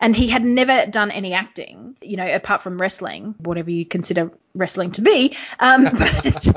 And 0.00 0.16
he 0.16 0.28
had 0.28 0.44
never 0.44 0.86
done 0.86 1.10
any 1.10 1.34
acting, 1.34 1.96
you 2.00 2.16
know, 2.16 2.26
apart 2.26 2.62
from 2.62 2.80
wrestling, 2.80 3.36
whatever 3.38 3.70
you 3.70 3.84
consider 3.84 4.32
wrestling 4.54 4.92
to 4.92 5.02
be. 5.02 5.36
Um, 5.60 5.84
but, 5.92 6.48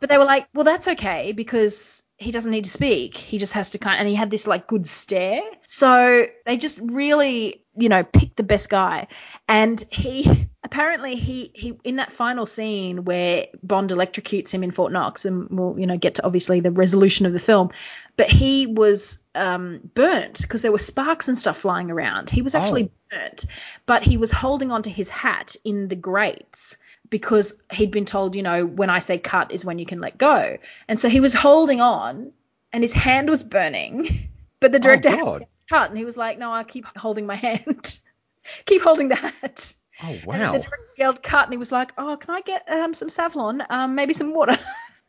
but 0.00 0.08
they 0.08 0.18
were 0.18 0.24
like, 0.24 0.48
well, 0.54 0.64
that's 0.64 0.88
okay 0.88 1.32
because 1.32 2.02
he 2.18 2.32
doesn't 2.32 2.50
need 2.50 2.64
to 2.64 2.70
speak. 2.70 3.16
He 3.16 3.38
just 3.38 3.52
has 3.52 3.70
to 3.70 3.78
kind 3.78 4.00
and 4.00 4.08
he 4.08 4.16
had 4.16 4.30
this 4.30 4.46
like 4.46 4.66
good 4.66 4.86
stare. 4.86 5.42
So 5.66 6.26
they 6.44 6.56
just 6.56 6.80
really, 6.82 7.62
you 7.76 7.88
know, 7.88 8.02
picked 8.02 8.36
the 8.36 8.42
best 8.42 8.68
guy. 8.68 9.06
And 9.46 9.82
he 9.90 10.48
apparently 10.64 11.14
he 11.14 11.52
he 11.54 11.78
in 11.84 11.96
that 11.96 12.10
final 12.10 12.44
scene 12.44 13.04
where 13.04 13.46
Bond 13.62 13.90
electrocutes 13.90 14.50
him 14.50 14.64
in 14.64 14.72
Fort 14.72 14.92
Knox, 14.92 15.24
and 15.24 15.46
we'll 15.48 15.78
you 15.78 15.86
know 15.86 15.96
get 15.96 16.16
to 16.16 16.26
obviously 16.26 16.58
the 16.58 16.72
resolution 16.72 17.24
of 17.24 17.32
the 17.32 17.38
film. 17.38 17.70
But 18.16 18.28
he 18.28 18.66
was 18.66 19.20
um, 19.36 19.78
burnt 19.94 20.42
because 20.42 20.62
there 20.62 20.72
were 20.72 20.80
sparks 20.80 21.28
and 21.28 21.38
stuff 21.38 21.58
flying 21.58 21.88
around. 21.88 22.30
He 22.30 22.42
was 22.42 22.56
actually 22.56 22.90
burnt, 23.12 23.44
but 23.86 24.02
he 24.02 24.16
was 24.16 24.32
holding 24.32 24.72
onto 24.72 24.90
his 24.90 25.08
hat 25.08 25.54
in 25.64 25.86
the 25.86 25.94
grates 25.94 26.76
because 27.10 27.60
he'd 27.72 27.90
been 27.90 28.04
told, 28.06 28.34
you 28.36 28.42
know, 28.42 28.64
when 28.66 28.90
I 28.90 28.98
say 28.98 29.18
cut 29.18 29.52
is 29.52 29.64
when 29.64 29.78
you 29.78 29.86
can 29.86 30.00
let 30.00 30.18
go. 30.18 30.58
And 30.88 30.98
so 31.00 31.08
he 31.08 31.20
was 31.20 31.34
holding 31.34 31.80
on 31.80 32.32
and 32.72 32.82
his 32.84 32.92
hand 32.92 33.28
was 33.30 33.42
burning. 33.42 34.08
But 34.60 34.72
the 34.72 34.80
director 34.80 35.10
had 35.10 35.46
cut 35.70 35.90
and 35.90 35.96
he 35.96 36.04
was 36.04 36.16
like, 36.16 36.36
no, 36.36 36.50
I'll 36.50 36.64
keep 36.64 36.84
holding 36.96 37.26
my 37.26 37.36
hand. 37.36 37.98
keep 38.66 38.82
holding 38.82 39.08
that. 39.10 39.20
hat. 39.20 39.72
Oh, 40.02 40.06
And 40.08 40.24
wow. 40.26 40.52
the 40.52 40.58
director 40.58 40.94
yelled 40.96 41.22
cut 41.22 41.44
and 41.44 41.52
he 41.52 41.58
was 41.58 41.70
like, 41.70 41.92
oh, 41.96 42.16
can 42.16 42.34
I 42.34 42.40
get 42.40 42.68
um, 42.68 42.92
some 42.92 43.06
Savlon? 43.08 43.64
Um, 43.70 43.94
maybe 43.94 44.12
some 44.14 44.34
water. 44.34 44.58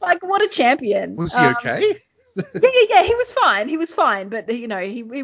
like, 0.00 0.22
what 0.22 0.42
a 0.42 0.48
champion. 0.48 1.16
Was 1.16 1.32
he 1.32 1.38
Um, 1.40 1.56
okay? 1.56 1.96
Yeah, 2.36 2.44
yeah, 2.54 2.84
yeah. 2.90 3.02
He 3.04 3.14
was 3.14 3.32
fine. 3.32 3.68
He 3.68 3.76
was 3.76 3.92
fine, 3.94 4.28
but 4.28 4.52
you 4.52 4.68
know, 4.68 4.80
he, 4.80 5.04
he 5.12 5.22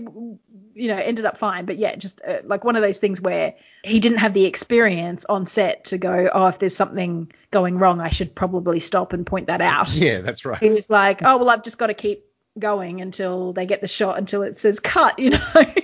you 0.79 0.89
know, 0.89 0.97
ended 0.97 1.25
up 1.25 1.39
fine. 1.39 1.65
But 1.65 1.79
yeah, 1.79 1.97
just 1.97 2.21
uh, 2.27 2.39
like 2.45 2.65
one 2.65 2.77
of 2.77 2.83
those 2.83 2.99
things 2.99 3.21
where 3.21 3.55
he 3.83 4.01
didn't 4.01 4.19
have 4.19 4.33
the 4.33 4.45
experience 4.45 5.25
on 5.25 5.47
set 5.47 5.87
to 5.87 5.99
go, 5.99 6.31
oh, 6.33 6.47
if 6.47 6.59
there's 6.59 6.77
something 6.77 7.33
going 7.51 7.79
wrong, 7.79 8.01
I 8.01 8.11
should 8.11 8.35
probably 8.35 8.81
stop 8.81 9.13
and 9.13 9.27
point 9.27 9.49
that 9.49 9.61
out. 9.61 9.93
Yeah, 9.93 10.21
that's 10.21 10.45
right. 10.45 10.63
He 10.63 10.71
was 10.71 10.89
like, 10.89 11.23
oh, 11.23 11.39
well, 11.39 11.51
I've 11.51 11.65
just 11.65 11.79
got 11.79 11.89
to 11.89 11.95
keep 11.95 12.25
going 12.59 13.01
until 13.01 13.53
they 13.53 13.67
get 13.67 13.81
the 13.81 13.89
shot 13.89 14.19
until 14.19 14.43
it 14.43 14.59
says 14.59 14.79
cut, 14.81 15.19
you 15.19 15.31
know. 15.31 15.75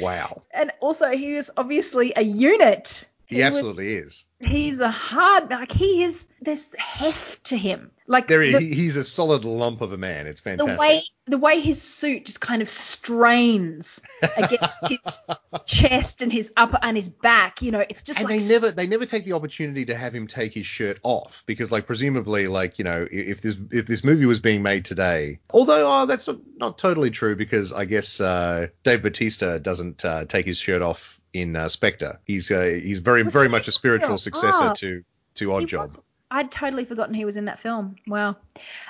Wow. 0.00 0.42
and 0.52 0.72
also, 0.80 1.10
he 1.10 1.34
was 1.34 1.50
obviously 1.56 2.12
a 2.16 2.22
unit. 2.22 3.08
He, 3.32 3.38
was- 3.38 3.46
absolutely 3.46 3.94
is. 3.94 4.24
he's 4.40 4.80
a 4.80 4.90
hard 4.90 5.50
like 5.50 5.72
he 5.72 6.02
is. 6.04 6.26
There's 6.40 6.68
heft 6.76 7.44
to 7.44 7.56
him. 7.56 7.92
Like 8.06 8.26
There 8.26 8.42
is. 8.42 8.58
the- 8.58 8.74
he's 8.74 8.96
a 8.96 9.04
solid 9.04 9.44
lump 9.44 9.80
of 9.80 9.92
a 9.92 9.96
man. 9.96 10.26
It's 10.26 10.40
fantastic. 10.40 10.76
the 10.76 10.80
way 10.80 11.02
the 11.26 11.38
way 11.38 11.60
his 11.60 11.80
suit 11.80 12.26
just 12.26 12.40
kind 12.40 12.62
of 12.62 12.68
strains 12.68 14.00
against 14.36 14.76
his 14.88 15.20
chest 15.66 16.20
and 16.20 16.32
his 16.32 16.52
upper 16.56 16.78
and 16.82 16.96
his 16.96 17.08
back, 17.08 17.62
you 17.62 17.70
know, 17.70 17.78
it's 17.78 18.02
just 18.02 18.18
and 18.18 18.28
like 18.28 18.40
they 18.40 18.48
never 18.48 18.70
they 18.72 18.86
never 18.88 19.06
take 19.06 19.24
the 19.24 19.34
opportunity 19.34 19.84
to 19.84 19.94
have 19.94 20.14
him 20.14 20.26
take 20.26 20.52
his 20.52 20.66
shirt 20.66 20.98
off 21.04 21.44
because 21.46 21.70
like 21.70 21.86
presumably 21.86 22.48
like 22.48 22.78
you 22.78 22.84
know 22.84 23.06
if 23.10 23.40
this 23.40 23.56
if 23.70 23.86
this 23.86 24.02
movie 24.02 24.26
was 24.26 24.40
being 24.40 24.62
made 24.62 24.84
today 24.84 25.38
although 25.50 26.02
oh 26.02 26.06
that's 26.06 26.26
not, 26.26 26.38
not 26.56 26.78
totally 26.78 27.10
true 27.10 27.36
because 27.36 27.72
I 27.72 27.84
guess 27.84 28.20
uh, 28.20 28.66
Dave 28.82 29.02
Batista 29.02 29.58
doesn't 29.58 30.04
uh, 30.04 30.24
take 30.24 30.46
his 30.46 30.58
shirt 30.58 30.82
off 30.82 31.11
in 31.32 31.56
uh, 31.56 31.68
Spectre 31.68 32.20
he's 32.24 32.50
uh, 32.50 32.78
he's 32.82 32.98
very 32.98 33.22
Was 33.22 33.32
very 33.32 33.48
much 33.48 33.68
a 33.68 33.72
spiritual 33.72 34.18
successor 34.18 34.64
Ah. 34.64 34.72
to 34.74 35.04
to 35.36 35.48
Oddjob 35.48 35.98
I'd 36.30 36.50
totally 36.50 36.84
forgotten 36.86 37.12
he 37.14 37.26
was 37.26 37.36
in 37.36 37.44
that 37.44 37.60
film. 37.60 37.96
Wow. 38.06 38.36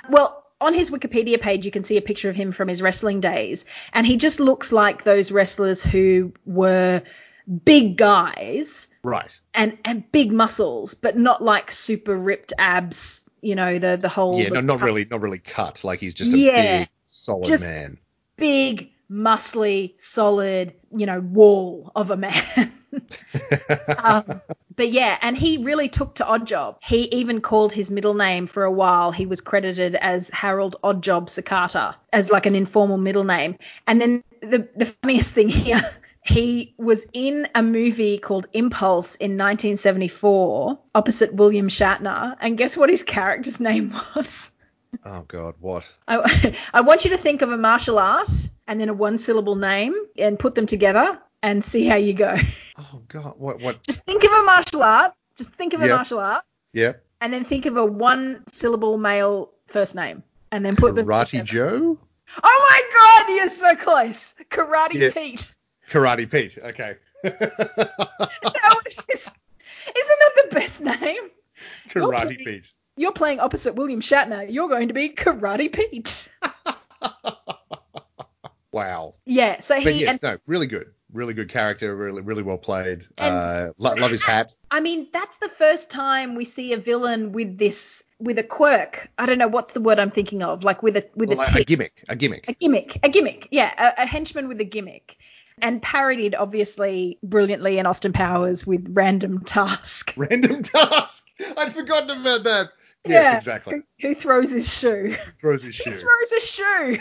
Well, 0.09 0.45
on 0.61 0.73
his 0.73 0.89
Wikipedia 0.89 1.41
page, 1.41 1.65
you 1.65 1.71
can 1.71 1.83
see 1.83 1.97
a 1.97 2.01
picture 2.01 2.29
of 2.29 2.37
him 2.37 2.53
from 2.53 2.69
his 2.69 2.81
wrestling 2.81 3.19
days, 3.19 3.65
and 3.91 4.07
he 4.07 4.15
just 4.15 4.39
looks 4.39 4.71
like 4.71 5.03
those 5.03 5.29
wrestlers 5.29 5.83
who 5.83 6.31
were 6.45 7.01
big 7.65 7.97
guys 7.97 8.87
right 9.03 9.37
and 9.53 9.77
and 9.83 10.09
big 10.13 10.31
muscles, 10.31 10.93
but 10.93 11.17
not 11.17 11.43
like 11.43 11.69
super 11.69 12.15
ripped 12.15 12.53
abs. 12.57 13.25
You 13.41 13.55
know, 13.55 13.77
the 13.77 13.97
the 13.97 14.07
whole 14.07 14.39
yeah 14.39 14.47
no, 14.47 14.61
not 14.61 14.81
really 14.81 15.03
not 15.03 15.19
really 15.19 15.39
cut 15.39 15.83
like 15.83 15.99
he's 15.99 16.13
just 16.13 16.31
a 16.31 16.37
Yeah, 16.37 16.79
big 16.79 16.89
solid 17.07 17.47
just- 17.47 17.65
man 17.65 17.97
big, 18.37 18.89
muscly, 19.13 19.93
solid, 19.99 20.73
you 20.95 21.05
know, 21.05 21.19
wall 21.19 21.91
of 21.95 22.09
a 22.09 22.17
man. 22.17 22.71
um, 23.97 24.41
but 24.75 24.89
yeah, 24.89 25.17
and 25.21 25.37
he 25.37 25.57
really 25.57 25.89
took 25.89 26.15
to 26.15 26.23
Oddjob. 26.23 26.77
He 26.81 27.03
even 27.03 27.41
called 27.41 27.73
his 27.73 27.91
middle 27.91 28.13
name 28.13 28.47
for 28.47 28.63
a 28.63 28.71
while. 28.71 29.11
He 29.11 29.25
was 29.25 29.41
credited 29.41 29.95
as 29.95 30.29
Harold 30.29 30.77
Oddjob 30.83 31.27
Sakata 31.27 31.95
as 32.11 32.31
like 32.31 32.45
an 32.45 32.55
informal 32.55 32.97
middle 32.97 33.23
name. 33.23 33.57
And 33.85 34.01
then 34.01 34.23
the 34.41 34.67
the 34.75 34.85
funniest 34.85 35.33
thing 35.33 35.49
here. 35.49 35.81
He 36.25 36.73
was 36.77 37.05
in 37.11 37.49
a 37.53 37.61
movie 37.61 38.17
called 38.17 38.47
Impulse 38.53 39.15
in 39.15 39.31
1974 39.31 40.79
opposite 40.95 41.33
William 41.33 41.67
Shatner. 41.67 42.37
And 42.39 42.57
guess 42.57 42.77
what 42.77 42.89
his 42.89 43.03
character's 43.03 43.59
name 43.59 43.93
was? 44.15 44.52
Oh 45.05 45.21
god 45.27 45.55
what 45.59 45.87
I, 46.07 46.55
I 46.73 46.81
want 46.81 47.03
you 47.05 47.11
to 47.11 47.17
think 47.17 47.41
of 47.41 47.51
a 47.51 47.57
martial 47.57 47.99
art 47.99 48.29
and 48.67 48.79
then 48.79 48.89
a 48.89 48.93
one 48.93 49.17
syllable 49.17 49.55
name 49.55 49.95
and 50.17 50.37
put 50.39 50.55
them 50.55 50.65
together 50.65 51.19
and 51.41 51.63
see 51.63 51.85
how 51.85 51.95
you 51.95 52.13
go. 52.13 52.35
oh 52.77 53.01
god 53.07 53.35
what 53.37 53.59
what 53.59 53.83
Just 53.83 54.03
think 54.03 54.23
of 54.23 54.31
a 54.31 54.43
martial 54.43 54.83
art. 54.83 55.13
Just 55.35 55.49
think 55.51 55.73
of 55.73 55.81
a 55.81 55.87
martial 55.87 56.19
art 56.19 56.43
yeah 56.73 56.93
and 57.21 57.33
then 57.33 57.43
think 57.43 57.65
of 57.65 57.77
a 57.77 57.85
one 57.85 58.43
syllable 58.51 58.97
male 58.97 59.51
first 59.67 59.95
name 59.95 60.23
and 60.51 60.65
then 60.65 60.75
put 60.75 60.95
them 60.95 61.05
Karate. 61.05 61.43
Joe 61.43 61.97
Oh 62.43 62.67
my 62.69 63.25
god, 63.27 63.35
you're 63.35 63.49
so 63.49 63.75
close. 63.75 64.33
Karate 64.49 64.93
Yeah. 64.93 65.11
Pete. 65.11 65.53
Karate 65.91 66.29
Pete 66.29 66.57
okay 66.57 66.97
That 67.23 68.81
was 68.85 68.95
just, 68.95 69.07
isn't 69.07 70.19
that 70.19 70.31
the 70.35 70.47
best 70.55 70.81
name? 70.81 71.29
Karate. 71.89 72.37
Pete 72.37 72.73
You're 72.95 73.13
playing 73.13 73.39
opposite 73.39 73.75
William 73.75 74.01
Shatner. 74.01 74.51
You're 74.51 74.69
going 74.69 74.89
to 74.89 74.93
be 74.93 75.09
Karate 75.09 75.71
Pete. 75.71 76.27
wow 78.71 79.15
Yeah, 79.25 79.59
so 79.59 79.75
he 79.77 79.83
But 79.83 79.95
yes, 79.95 80.11
and 80.13 80.23
no, 80.23 80.37
really 80.47 80.67
good, 80.67 80.91
really 81.11 81.33
good 81.33 81.49
character, 81.49 81.95
really, 81.95 82.21
really 82.21 82.43
well 82.43 82.57
played. 82.57 83.05
Uh, 83.17 83.69
lo- 83.77 83.93
love 83.95 84.11
his 84.11 84.23
hat. 84.23 84.55
I 84.71 84.79
mean, 84.79 85.07
that's 85.13 85.37
the 85.37 85.49
first 85.49 85.91
time 85.91 86.35
we 86.35 86.45
see 86.45 86.73
a 86.73 86.77
villain 86.77 87.31
with 87.31 87.57
this 87.57 88.03
with 88.19 88.39
a 88.39 88.43
quirk. 88.43 89.09
I 89.17 89.25
don't 89.25 89.37
know 89.37 89.47
what's 89.47 89.73
the 89.73 89.81
word 89.81 89.99
I'm 89.99 90.11
thinking 90.11 90.43
of, 90.43 90.63
like 90.63 90.81
with 90.81 90.97
a 90.97 91.07
with 91.15 91.29
Well, 91.29 91.37
a 91.37 91.41
like 91.41 91.55
a 91.55 91.63
gimmick, 91.65 92.03
a 92.09 92.15
gimmick. 92.15 92.45
a 92.47 92.53
gimmick, 92.53 92.99
a 93.03 93.09
gimmick. 93.09 93.47
Yeah, 93.51 93.93
a, 93.97 94.03
a 94.03 94.05
henchman 94.05 94.47
with 94.47 94.59
a 94.61 94.65
gimmick. 94.65 95.17
and 95.61 95.81
parodied 95.81 96.33
obviously 96.33 97.19
brilliantly 97.21 97.77
in 97.77 97.85
Austin 97.85 98.13
Powers 98.13 98.65
with 98.65 98.87
Random 98.91 99.43
Task. 99.43 100.13
Random 100.17 100.63
task. 100.63 101.27
I'd 101.57 101.73
forgotten 101.73 102.21
about 102.21 102.43
that. 102.45 102.69
Yes, 103.05 103.25
Yeah. 103.25 103.35
exactly. 103.37 103.73
Who, 104.01 104.07
who 104.07 104.15
throws 104.15 104.51
his 104.51 104.71
shoe? 104.71 105.15
Throws 105.39 105.63
his 105.63 105.75
Who 105.77 105.91
shoe. 105.91 105.97
throws 105.97 106.31
his 106.31 106.43
shoe? 106.43 106.99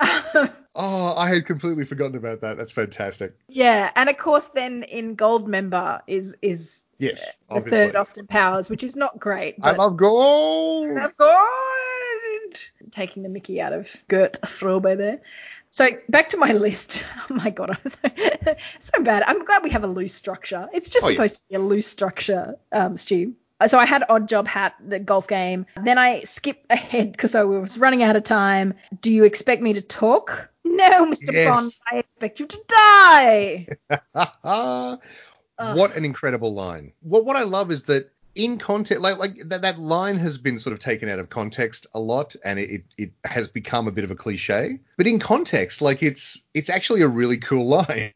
oh, 0.74 1.14
I 1.16 1.28
had 1.28 1.46
completely 1.46 1.84
forgotten 1.84 2.16
about 2.16 2.40
that. 2.42 2.56
That's 2.56 2.72
fantastic. 2.72 3.34
yeah, 3.48 3.90
and 3.96 4.08
of 4.08 4.16
course 4.16 4.46
then 4.54 4.82
in 4.84 5.16
Goldmember 5.16 6.00
is 6.06 6.36
is 6.42 6.84
Yes, 6.98 7.24
the 7.48 7.54
obviously. 7.54 7.70
third 7.86 7.96
Austin 7.96 8.26
Powers, 8.26 8.68
which 8.68 8.82
is 8.82 8.94
not 8.94 9.18
great. 9.18 9.56
I 9.62 9.72
love 9.72 9.96
gold. 9.96 10.90
I 10.90 11.02
love 11.04 11.16
course. 11.16 12.60
Taking 12.90 13.22
the 13.22 13.28
Mickey 13.30 13.60
out 13.60 13.72
of 13.72 13.88
Gert 14.08 14.38
Frobe 14.42 14.96
there. 14.98 15.20
So 15.70 15.88
back 16.08 16.30
to 16.30 16.36
my 16.36 16.52
list. 16.66 17.06
Oh 17.30 17.34
my 17.34 17.50
god, 17.50 17.70
I'm 17.70 17.90
so, 17.90 18.54
so 18.80 19.02
bad. 19.02 19.22
I'm 19.26 19.44
glad 19.44 19.62
we 19.62 19.70
have 19.70 19.84
a 19.84 19.88
loose 19.88 20.14
structure. 20.14 20.68
It's 20.72 20.88
just 20.88 21.06
Oh, 21.06 21.08
yeah. 21.10 21.14
supposed 21.16 21.36
to 21.36 21.42
be 21.48 21.54
a 21.56 21.60
loose 21.60 21.86
structure, 21.86 22.56
um, 22.72 22.96
Stu. 22.96 23.34
So 23.68 23.78
I 23.78 23.84
had 23.84 24.02
Oddjob 24.08 24.46
Hat, 24.46 24.74
the 24.86 24.98
golf 24.98 25.28
game. 25.28 25.66
Then 25.84 25.98
I 25.98 26.22
skipped 26.22 26.64
ahead 26.70 27.12
because 27.12 27.34
I 27.34 27.42
was 27.44 27.76
running 27.76 28.02
out 28.02 28.16
of 28.16 28.24
time. 28.24 28.72
Do 29.02 29.12
you 29.12 29.24
expect 29.24 29.60
me 29.60 29.74
to 29.74 29.82
talk? 29.82 30.48
No, 30.64 31.04
Mr. 31.04 31.30
Yes. 31.32 31.46
Bond. 31.46 31.72
I 31.92 31.96
expect 31.98 32.40
you 32.40 32.46
to 32.46 32.58
die. 32.68 33.66
What 35.58 35.94
an 35.94 36.06
incredible 36.06 36.54
line. 36.54 36.94
What 37.02 37.26
what 37.26 37.36
I 37.36 37.42
love 37.42 37.70
is 37.70 37.82
that 37.84 38.10
in 38.34 38.58
context, 38.58 39.02
like 39.02 39.18
like 39.18 39.36
that, 39.46 39.62
that 39.62 39.78
line 39.78 40.16
has 40.16 40.38
been 40.38 40.58
sort 40.58 40.72
of 40.72 40.78
taken 40.78 41.08
out 41.08 41.18
of 41.18 41.30
context 41.30 41.86
a 41.94 42.00
lot, 42.00 42.36
and 42.44 42.58
it, 42.58 42.70
it 42.70 42.84
it 42.96 43.12
has 43.24 43.48
become 43.48 43.88
a 43.88 43.92
bit 43.92 44.04
of 44.04 44.10
a 44.10 44.14
cliche. 44.14 44.78
But 44.96 45.06
in 45.06 45.18
context, 45.18 45.82
like 45.82 46.02
it's 46.02 46.42
it's 46.54 46.70
actually 46.70 47.02
a 47.02 47.08
really 47.08 47.38
cool 47.38 47.66
line. 47.86 48.12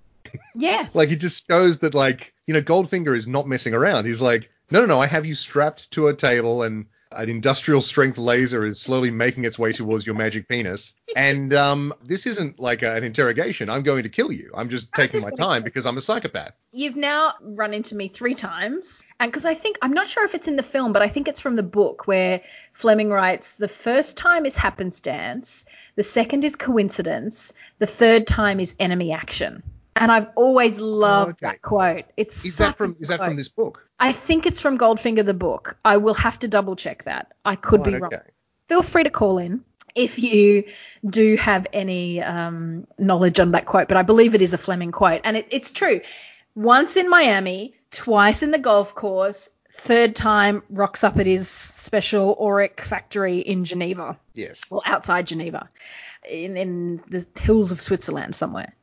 Yes. 0.54 0.94
Like 0.94 1.10
it 1.10 1.20
just 1.20 1.46
shows 1.46 1.80
that 1.80 1.94
like 1.94 2.32
you 2.46 2.54
know 2.54 2.62
Goldfinger 2.62 3.16
is 3.16 3.26
not 3.26 3.48
messing 3.48 3.74
around. 3.74 4.06
He's 4.06 4.20
like, 4.20 4.50
no 4.70 4.80
no 4.80 4.86
no, 4.86 5.00
I 5.00 5.06
have 5.06 5.26
you 5.26 5.34
strapped 5.34 5.90
to 5.92 6.08
a 6.08 6.14
table 6.14 6.62
and. 6.62 6.86
An 7.16 7.28
industrial 7.28 7.80
strength 7.80 8.18
laser 8.18 8.66
is 8.66 8.80
slowly 8.80 9.10
making 9.10 9.44
its 9.44 9.58
way 9.58 9.72
towards 9.72 10.06
your 10.06 10.14
magic 10.14 10.48
penis. 10.48 10.94
And 11.16 11.54
um, 11.54 11.94
this 12.02 12.26
isn't 12.26 12.58
like 12.58 12.82
a, 12.82 12.94
an 12.94 13.04
interrogation. 13.04 13.70
I'm 13.70 13.82
going 13.82 14.02
to 14.02 14.08
kill 14.08 14.32
you. 14.32 14.50
I'm 14.54 14.68
just 14.68 14.92
taking 14.92 15.20
my 15.22 15.30
time 15.30 15.62
because 15.62 15.86
I'm 15.86 15.96
a 15.96 16.00
psychopath. 16.00 16.52
You've 16.72 16.96
now 16.96 17.34
run 17.40 17.72
into 17.72 17.94
me 17.94 18.08
three 18.08 18.34
times. 18.34 19.04
And 19.20 19.30
because 19.30 19.44
I 19.44 19.54
think, 19.54 19.78
I'm 19.82 19.92
not 19.92 20.06
sure 20.06 20.24
if 20.24 20.34
it's 20.34 20.48
in 20.48 20.56
the 20.56 20.62
film, 20.62 20.92
but 20.92 21.02
I 21.02 21.08
think 21.08 21.28
it's 21.28 21.40
from 21.40 21.56
the 21.56 21.62
book 21.62 22.06
where 22.06 22.40
Fleming 22.72 23.10
writes 23.10 23.56
the 23.56 23.68
first 23.68 24.16
time 24.16 24.46
is 24.46 24.56
happenstance, 24.56 25.64
the 25.94 26.02
second 26.02 26.44
is 26.44 26.56
coincidence, 26.56 27.52
the 27.78 27.86
third 27.86 28.26
time 28.26 28.58
is 28.58 28.74
enemy 28.80 29.12
action. 29.12 29.62
And 29.96 30.10
I've 30.10 30.28
always 30.34 30.78
loved 30.78 31.42
okay. 31.42 31.52
that 31.52 31.62
quote. 31.62 32.04
It's 32.16 32.44
Is 32.44 32.56
that 32.56 32.76
from 32.76 32.96
is 32.98 33.08
that 33.08 33.20
from 33.20 33.36
this 33.36 33.48
book? 33.48 33.88
I 34.00 34.12
think 34.12 34.44
it's 34.46 34.60
from 34.60 34.76
Goldfinger 34.76 35.24
the 35.24 35.34
book. 35.34 35.76
I 35.84 35.98
will 35.98 36.14
have 36.14 36.38
to 36.40 36.48
double 36.48 36.74
check 36.74 37.04
that. 37.04 37.32
I 37.44 37.54
could 37.54 37.82
be 37.84 37.94
wrong 37.94 38.12
okay. 38.12 38.22
feel 38.68 38.82
free 38.82 39.04
to 39.04 39.10
call 39.10 39.38
in 39.38 39.64
if 39.94 40.18
you 40.18 40.64
do 41.06 41.36
have 41.36 41.66
any 41.72 42.20
um, 42.20 42.86
knowledge 42.98 43.38
on 43.38 43.52
that 43.52 43.66
quote, 43.66 43.88
but 43.88 43.96
I 43.96 44.02
believe 44.02 44.34
it 44.34 44.42
is 44.42 44.52
a 44.52 44.58
Fleming 44.58 44.92
quote. 44.92 45.20
And 45.24 45.36
it, 45.36 45.46
it's 45.50 45.70
true. 45.70 46.00
Once 46.54 46.96
in 46.96 47.08
Miami, 47.08 47.74
twice 47.90 48.42
in 48.42 48.50
the 48.50 48.58
golf 48.58 48.94
course, 48.94 49.50
third 49.72 50.14
time 50.14 50.62
rocks 50.70 51.04
up 51.04 51.18
at 51.18 51.26
his 51.26 51.48
special 51.48 52.36
auric 52.40 52.80
factory 52.80 53.40
in 53.40 53.64
Geneva, 53.64 54.18
Yes. 54.34 54.62
Well, 54.70 54.82
outside 54.84 55.26
Geneva, 55.26 55.68
in, 56.28 56.56
in 56.56 57.02
the 57.08 57.26
hills 57.38 57.70
of 57.72 57.80
Switzerland 57.80 58.34
somewhere. 58.34 58.74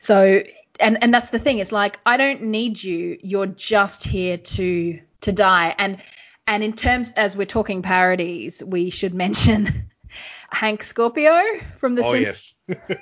So, 0.00 0.42
and, 0.80 1.02
and 1.02 1.14
that's 1.14 1.30
the 1.30 1.38
thing. 1.38 1.58
It's 1.58 1.72
like, 1.72 2.00
I 2.04 2.16
don't 2.16 2.42
need 2.44 2.82
you. 2.82 3.18
You're 3.22 3.46
just 3.46 4.02
here 4.02 4.38
to, 4.38 5.00
to 5.20 5.32
die. 5.32 5.74
And, 5.78 6.02
and 6.46 6.64
in 6.64 6.72
terms, 6.72 7.12
as 7.12 7.36
we're 7.36 7.46
talking 7.46 7.82
parodies, 7.82 8.62
we 8.64 8.90
should 8.90 9.14
mention 9.14 9.90
Hank 10.50 10.82
Scorpio 10.82 11.38
from 11.76 11.94
The 11.94 12.02
oh 12.02 12.12
Simpsons. 12.12 12.54
yes. 12.66 12.98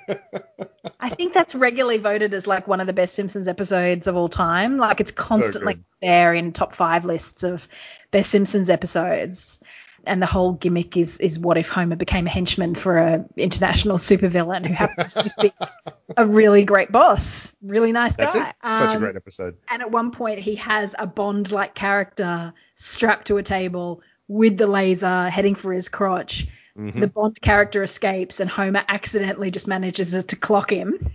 I 1.01 1.09
think 1.09 1.33
that's 1.33 1.55
regularly 1.55 1.99
voted 1.99 2.35
as 2.35 2.47
like 2.47 2.69
one 2.69 2.81
of 2.81 2.87
the 2.87 2.93
best 2.93 3.15
Simpsons 3.15 3.49
episodes 3.49 4.07
of 4.07 4.17
all 4.17 4.29
time. 4.29 4.77
Like 4.77 5.01
it's 5.01 5.13
constantly 5.13 5.75
good. 5.75 5.85
there 6.03 6.35
in 6.35 6.53
top 6.53 6.75
five 6.75 7.05
lists 7.05 7.43
of 7.45 7.67
best 8.11 8.31
Simpsons 8.31 8.69
episodes. 8.69 9.58
And 10.09 10.23
the 10.23 10.27
whole 10.27 10.53
gimmick 10.55 10.97
is 10.97 11.19
is 11.19 11.39
what 11.39 11.59
if 11.59 11.69
Homer 11.69 11.95
became 11.97 12.27
a 12.27 12.31
henchman 12.31 12.75
for 12.75 12.97
a 12.99 13.25
international 13.37 13.99
supervillain 13.99 14.67
who 14.67 14.73
happens 14.73 15.15
to 15.15 15.23
just 15.23 15.39
be 15.39 15.53
a 16.17 16.27
really 16.27 16.65
great 16.65 16.91
boss, 16.91 17.55
really 17.63 17.93
nice 17.93 18.17
That's 18.17 18.35
guy. 18.35 18.49
it. 18.49 18.55
Such 18.65 18.91
a 18.91 18.93
Um, 18.95 19.01
great 19.01 19.17
episode. 19.17 19.57
and 19.71 19.83
at 19.83 19.91
one 19.91 20.11
point, 20.11 20.41
he 20.41 20.57
has 20.57 20.95
a 20.99 21.07
Bond 21.07 21.53
like 21.53 21.75
character 21.75 22.55
strapped 22.75 23.27
to 23.29 23.37
a 23.37 23.43
table 23.43 24.01
with 24.27 24.57
the 24.57 24.67
laser 24.67 25.29
heading 25.29 25.55
for 25.55 25.73
his 25.73 25.89
crotch. 25.89 26.47
Mhm. 26.79 27.01
The 27.01 27.09
Bond 27.09 27.41
character 27.41 27.83
escapes, 27.83 28.41
and 28.41 28.49
Homer 28.49 28.83
accidentally 28.89 29.51
just 29.51 29.69
manages 29.69 30.25
to 30.25 30.37
clock 30.37 30.71
him. 30.71 31.11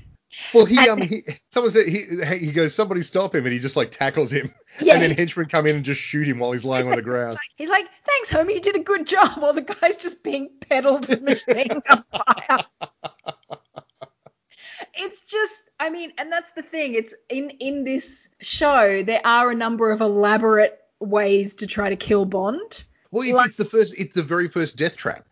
Well, 0.53 0.65
he 0.65 0.77
um 0.89 1.01
he 1.01 1.23
someone 1.51 1.71
said 1.71 1.87
he 1.87 2.05
he 2.37 2.51
goes 2.51 2.73
somebody 2.73 3.01
stop 3.03 3.35
him 3.35 3.45
and 3.45 3.53
he 3.53 3.59
just 3.59 3.75
like 3.75 3.91
tackles 3.91 4.31
him 4.31 4.53
Yeah. 4.79 4.93
and 4.95 5.03
then 5.03 5.11
henchmen 5.11 5.47
come 5.47 5.65
in 5.67 5.75
and 5.77 5.85
just 5.85 6.01
shoot 6.01 6.27
him 6.27 6.39
while 6.39 6.51
he's 6.51 6.65
lying 6.65 6.87
on 6.89 6.95
the 6.95 7.01
ground. 7.03 7.37
He's 7.55 7.69
like, 7.69 7.85
"Thanks, 8.05 8.29
homie, 8.31 8.55
you 8.55 8.61
did 8.61 8.75
a 8.75 8.79
good 8.79 9.05
job." 9.05 9.37
While 9.41 9.53
the 9.53 9.61
guy's 9.61 9.97
just 9.97 10.23
being 10.23 10.49
peddled 10.59 11.07
with 11.07 11.21
machine 11.21 11.81
gun 11.87 12.03
fire. 12.11 12.65
It's 14.95 15.21
just, 15.21 15.63
I 15.79 15.89
mean, 15.89 16.13
and 16.17 16.31
that's 16.31 16.51
the 16.51 16.61
thing. 16.61 16.93
It's 16.93 17.13
in 17.29 17.49
in 17.51 17.83
this 17.83 18.27
show 18.41 19.01
there 19.03 19.21
are 19.25 19.49
a 19.51 19.55
number 19.55 19.91
of 19.91 20.01
elaborate 20.01 20.79
ways 20.99 21.55
to 21.55 21.67
try 21.67 21.89
to 21.89 21.95
kill 21.95 22.25
Bond. 22.25 22.83
Well, 23.11 23.23
it's, 23.23 23.33
Like- 23.33 23.47
it's 23.49 23.57
the 23.57 23.65
first 23.65 23.95
it's 23.97 24.15
the 24.15 24.23
very 24.23 24.47
first 24.49 24.77
death 24.77 24.95
trap. 24.97 25.25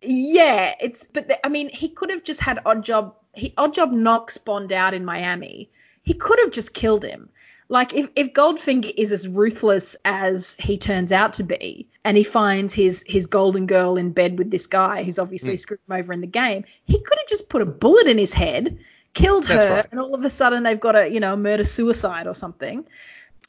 Yeah, 0.00 0.74
it's 0.80 1.06
but 1.12 1.28
the, 1.28 1.44
I 1.44 1.48
mean, 1.48 1.70
he 1.70 1.88
could 1.88 2.10
have 2.10 2.22
just 2.24 2.40
had 2.40 2.58
Oddjob. 2.64 3.14
He 3.38 3.50
Oddjob 3.50 3.92
knocks 3.92 4.38
Bond 4.38 4.72
out 4.72 4.94
in 4.94 5.04
Miami. 5.04 5.70
He 6.02 6.14
could 6.14 6.38
have 6.40 6.50
just 6.50 6.74
killed 6.74 7.04
him. 7.04 7.28
Like 7.70 7.92
if 7.92 8.08
if 8.16 8.32
Goldfinger 8.32 8.92
is 8.96 9.12
as 9.12 9.28
ruthless 9.28 9.94
as 10.04 10.56
he 10.58 10.78
turns 10.78 11.12
out 11.12 11.34
to 11.34 11.42
be, 11.42 11.88
and 12.04 12.16
he 12.16 12.24
finds 12.24 12.72
his 12.72 13.04
his 13.06 13.26
golden 13.26 13.66
girl 13.66 13.98
in 13.98 14.12
bed 14.12 14.38
with 14.38 14.50
this 14.50 14.66
guy 14.66 15.02
who's 15.04 15.18
obviously 15.18 15.54
Mm. 15.54 15.60
screwed 15.60 15.80
him 15.86 15.96
over 15.96 16.12
in 16.14 16.22
the 16.22 16.26
game, 16.26 16.64
he 16.86 16.98
could 16.98 17.18
have 17.18 17.28
just 17.28 17.48
put 17.50 17.60
a 17.60 17.66
bullet 17.66 18.06
in 18.08 18.16
his 18.16 18.32
head, 18.32 18.78
killed 19.12 19.44
That's 19.44 19.64
her, 19.64 19.70
right. 19.70 19.86
and 19.90 20.00
all 20.00 20.14
of 20.14 20.24
a 20.24 20.30
sudden 20.30 20.62
they've 20.62 20.80
got 20.80 20.96
a 20.96 21.08
you 21.10 21.20
know 21.20 21.36
murder 21.36 21.64
suicide 21.64 22.26
or 22.26 22.34
something. 22.34 22.86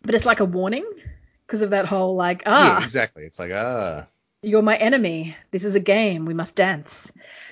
But 0.02 0.16
it's 0.16 0.26
like 0.26 0.42
a 0.42 0.46
warning 0.46 0.86
because 1.48 1.62
of 1.62 1.70
that 1.70 1.86
whole 1.86 2.16
like 2.18 2.44
ah 2.46 2.80
Yeah, 2.80 2.84
exactly. 2.84 3.24
It's 3.24 3.40
like 3.40 3.52
ah. 3.54 4.06
you're 4.42 4.62
my 4.62 4.76
enemy. 4.76 5.38
This 5.52 5.64
is 5.64 5.76
a 5.76 5.80
game. 5.80 6.26
We 6.26 6.34
must 6.34 6.58
dance. 6.58 7.10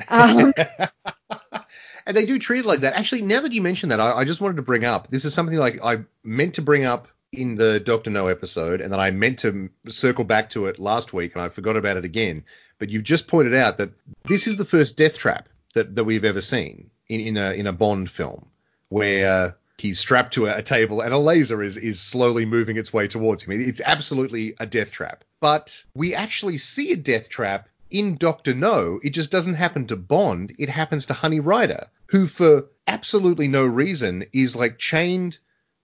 Um, 0.10 0.54
and 2.08 2.16
they 2.16 2.26
do 2.26 2.40
treat 2.40 2.62
it 2.62 2.66
like 2.66 2.80
that. 2.80 2.96
Actually, 2.96 3.22
now 3.22 3.42
that 3.42 3.52
you 3.52 3.62
mention 3.62 3.90
that, 3.90 4.00
I, 4.00 4.20
I 4.20 4.24
just 4.24 4.40
wanted 4.42 4.56
to 4.56 4.62
bring 4.62 4.86
up 4.86 5.10
this 5.10 5.26
is 5.26 5.34
something 5.34 5.58
like 5.58 5.84
I 5.84 6.00
meant 6.24 6.56
to 6.56 6.62
bring 6.62 6.86
up 6.86 7.10
in 7.34 7.56
the 7.56 7.82
Doctor 7.82 8.10
No 8.10 8.28
episode, 8.28 8.80
and 8.80 8.92
then 8.92 9.00
I 9.00 9.12
meant 9.12 9.40
to 9.40 9.70
circle 9.90 10.24
back 10.24 10.50
to 10.52 10.68
it 10.68 10.80
last 10.80 11.12
week, 11.12 11.36
and 11.36 11.44
I 11.44 11.50
forgot 11.50 11.76
about 11.76 11.98
it 11.98 12.06
again. 12.06 12.46
But 12.80 12.90
you've 12.90 13.04
just 13.04 13.28
pointed 13.28 13.54
out 13.54 13.78
that 13.78 13.92
this 14.24 14.48
is 14.48 14.56
the 14.56 14.66
first 14.66 14.96
death 14.96 15.18
trap 15.18 15.50
that, 15.74 15.96
that 15.96 16.06
we've 16.06 16.24
ever 16.24 16.42
seen 16.42 16.90
in, 17.10 17.20
in 17.20 17.38
a 17.38 17.52
in 17.52 17.68
a 17.68 17.74
Bond 17.74 18.10
film, 18.10 18.48
where 18.88 19.58
he's 19.78 20.00
strapped 20.00 20.36
to 20.36 20.48
a, 20.48 20.58
a 20.58 20.64
table 20.64 21.02
and 21.02 21.14
a 21.14 21.18
laser 21.18 21.62
is 21.62 21.76
is 21.76 22.00
slowly 22.00 22.46
moving 22.46 22.78
its 22.78 22.94
way 22.94 23.10
towards 23.10 23.44
him. 23.44 23.60
It's 23.60 23.82
absolutely 23.82 24.56
a 24.62 24.66
death 24.66 24.92
trap. 24.92 25.26
But 25.42 25.84
we 25.94 26.16
actually 26.16 26.58
see 26.58 26.94
a 26.94 26.98
death 26.98 27.28
trap 27.28 27.68
in 27.90 28.16
Doctor 28.16 28.54
No. 28.54 29.00
It 29.04 29.12
just 29.12 29.32
doesn't 29.32 29.56
happen 29.56 29.88
to 29.88 29.96
Bond. 29.96 30.54
It 30.58 30.70
happens 30.70 31.06
to 31.08 31.14
Honey 31.14 31.40
Ryder, 31.40 31.88
who 32.08 32.28
for 32.28 32.68
absolutely 32.88 33.48
no 33.48 33.66
reason 33.66 34.26
is 34.34 34.56
like 34.56 34.78
chained 34.78 35.38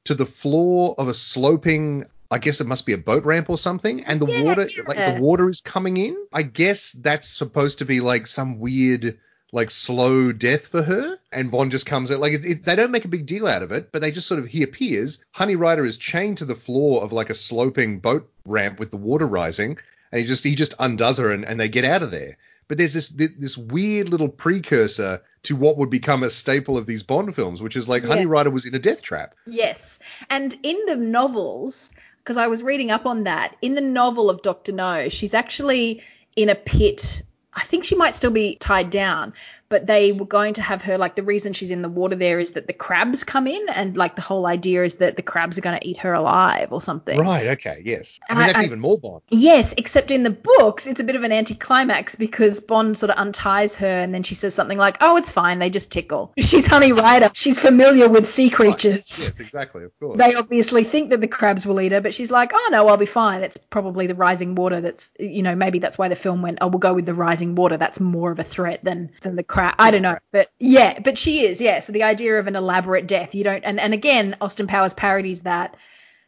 to 0.06 0.16
the 0.16 0.26
floor 0.26 0.96
of 0.98 1.08
a 1.08 1.14
sloping 1.14 2.06
I 2.32 2.40
guess 2.40 2.62
it 2.62 2.68
must 2.68 2.88
be 2.88 2.94
a 2.94 2.98
boat 2.98 3.26
ramp 3.26 3.48
or 3.52 3.60
something, 3.60 4.06
and 4.06 4.20
the 4.20 4.26
Yeah, 4.26 4.42
water, 4.42 4.68
yeah. 4.68 4.84
like 4.88 4.98
the 4.98 5.22
water 5.22 5.48
is 5.50 5.62
coming 5.62 5.98
in. 5.98 6.18
I 6.34 6.42
guess 6.42 6.92
that's 6.92 7.28
supposed 7.28 7.78
to 7.78 7.86
be 7.86 8.00
like 8.00 8.26
some 8.26 8.58
weird, 8.58 9.20
like 9.52 9.70
slow 9.70 10.32
death 10.32 10.66
for 10.66 10.82
her, 10.82 11.20
and 11.32 11.52
Bond 11.52 11.70
just 11.70 11.86
comes 11.86 12.10
out. 12.10 12.18
Like 12.20 12.34
it, 12.34 12.44
it, 12.44 12.66
they 12.66 12.76
don't 12.76 12.90
make 12.90 13.06
a 13.06 13.10
big 13.10 13.28
deal 13.28 13.46
out 13.46 13.62
of 13.62 13.72
it, 13.72 13.92
but 13.92 14.02
they 14.02 14.10
just 14.10 14.28
sort 14.28 14.40
of 14.40 14.48
he 14.48 14.64
appears. 14.64 15.24
Honey 15.32 15.56
Ryder 15.56 15.86
is 15.86 15.98
chained 15.98 16.40
to 16.40 16.46
the 16.46 16.56
floor 16.56 17.04
of 17.04 17.12
like 17.14 17.30
a 17.30 17.36
sloping 17.36 18.00
boat 18.00 18.28
ramp 18.46 18.80
with 18.80 18.90
the 18.90 18.98
water 18.98 19.28
rising, 19.28 19.78
and 20.14 20.22
he 20.22 20.28
just 20.28 20.44
he 20.44 20.54
just 20.54 20.76
undoes 20.78 21.18
her, 21.18 21.32
and, 21.32 21.44
and 21.44 21.60
they 21.60 21.68
get 21.68 21.84
out 21.84 22.04
of 22.04 22.12
there. 22.12 22.38
But 22.68 22.78
there's 22.78 22.94
this 22.94 23.10
this 23.10 23.58
weird 23.58 24.10
little 24.10 24.30
precursor 24.30 25.24
to 25.44 25.56
what 25.56 25.78
would 25.78 25.90
become 25.90 26.22
a 26.22 26.30
staple 26.30 26.78
of 26.78 26.86
these 26.86 27.02
Bond 27.02 27.36
films, 27.36 27.64
which 27.64 27.76
is 27.76 27.88
like 27.88 28.04
Yeah. 28.04 28.10
Honey 28.10 28.28
Ryder 28.28 28.52
was 28.52 28.68
in 28.68 28.76
a 28.76 28.80
death 28.80 29.02
trap. 29.02 29.34
Yes. 29.48 29.98
And 30.30 30.56
in 30.62 30.80
the 30.86 30.96
novels, 30.96 31.90
because 32.20 32.38
I 32.38 32.46
was 32.46 32.62
reading 32.62 32.92
up 32.92 33.08
on 33.08 33.24
that, 33.24 33.58
in 33.64 33.74
the 33.74 33.82
novel 33.82 34.30
of 34.30 34.44
Dr. 34.44 34.72
No, 34.72 35.10
she's 35.10 35.34
actually 35.34 36.04
in 36.36 36.48
a 36.48 36.56
pit 36.56 37.24
I 37.56 37.64
think 37.64 37.84
she 37.84 37.96
might 37.96 38.16
still 38.16 38.32
be 38.32 38.56
tied 38.56 38.90
down, 38.90 39.34
but 39.74 39.88
they 39.88 40.12
were 40.12 40.26
going 40.28 40.54
to 40.54 40.62
have 40.62 40.84
her 40.84 41.00
like 41.00 41.16
the 41.16 41.24
reason 41.24 41.52
she's 41.54 41.72
in 41.72 41.82
the 41.82 41.90
water 41.90 42.16
there 42.16 42.40
is 42.40 42.52
that 42.52 42.68
the 42.68 42.74
crabs 42.74 43.24
come 43.24 43.48
in 43.48 43.70
and 43.70 43.98
like 43.98 44.16
the 44.16 44.22
whole 44.22 44.46
idea 44.46 44.84
is 44.84 44.94
that 44.96 45.16
the 45.16 45.24
crabs 45.24 45.58
are 45.58 45.62
going 45.62 45.80
to 45.80 45.88
eat 45.88 45.98
her 45.98 46.14
alive 46.14 46.72
or 46.72 46.80
something. 46.80 47.18
Right. 47.20 47.48
Okay. 47.48 47.82
Yes. 47.84 48.20
I 48.30 48.34
And 48.34 48.38
mean, 48.40 48.44
I- 48.44 48.48
that's 48.54 48.60
I- 48.60 48.66
even 48.66 48.80
more 48.80 49.00
Bond. 49.00 49.22
Yes, 49.30 49.74
except 49.78 50.12
in 50.12 50.22
the 50.22 50.30
books, 50.30 50.86
it's 50.86 51.00
a 51.00 51.04
bit 51.04 51.16
of 51.16 51.24
an 51.24 51.32
anticlimax 51.32 52.16
because 52.16 52.60
Bond 52.60 52.98
sort 52.98 53.10
of 53.10 53.18
unties 53.18 53.76
her 53.78 53.88
and 53.88 54.14
then 54.14 54.22
she 54.22 54.36
says 54.36 54.54
something 54.54 54.78
like, 54.78 54.98
"Oh, 55.02 55.18
it's 55.18 55.32
fine, 55.32 55.58
they 55.58 55.72
just 55.72 55.92
tickle." 55.92 56.34
She's 56.40 56.68
Honey 56.68 56.92
Ryder. 56.92 57.32
She's 57.34 57.60
familiar 57.60 58.08
with 58.08 58.30
sea 58.30 58.52
creatures. 58.52 58.94
Yes. 59.08 59.40
Exactly. 59.40 59.84
Of 59.86 60.00
course. 60.00 60.20
They 60.20 60.36
obviously 60.36 60.84
think 60.84 61.10
that 61.10 61.20
the 61.22 61.28
crabs 61.28 61.66
will 61.66 61.82
eat 61.82 61.92
her, 61.94 62.02
but 62.02 62.14
she's 62.14 62.30
like, 62.30 62.52
"Oh 62.54 62.70
no, 62.72 62.88
I'll 62.88 62.98
be 62.98 63.08
fine. 63.08 63.42
It's 63.44 63.58
probably 63.58 64.06
the 64.08 64.16
rising 64.16 64.54
water 64.56 64.82
that's, 64.82 65.12
you 65.20 65.42
know, 65.42 65.56
maybe 65.56 65.80
that's 65.80 65.98
why 65.98 66.10
the 66.10 66.16
film 66.16 66.42
went, 66.44 66.60
oh, 66.62 66.68
we'll 66.68 66.80
go 66.80 66.94
with 66.94 67.06
the 67.06 67.16
rising 67.16 67.56
water. 67.56 67.78
That's 67.78 68.00
more 68.00 68.32
of 68.32 68.40
a 68.40 68.44
threat 68.44 68.84
than 68.84 69.12
than 69.22 69.36
the 69.36 69.44
I 69.78 69.92
don't 69.92 70.02
know, 70.02 70.18
but 70.32 70.52
yeah, 70.60 71.00
but 71.00 71.18
she 71.18 71.46
is, 71.46 71.62
yeah. 71.62 71.80
So 71.82 71.94
the 71.94 72.04
idea 72.04 72.40
of 72.40 72.48
an 72.48 72.56
elaborate 72.56 73.08
death, 73.08 73.36
you 73.36 73.44
don't, 73.44 73.64
and 73.64 73.80
and 73.80 73.94
again, 73.94 74.36
Austin 74.42 74.68
Powers 74.68 74.94
parodies 74.94 75.42
that 75.42 75.76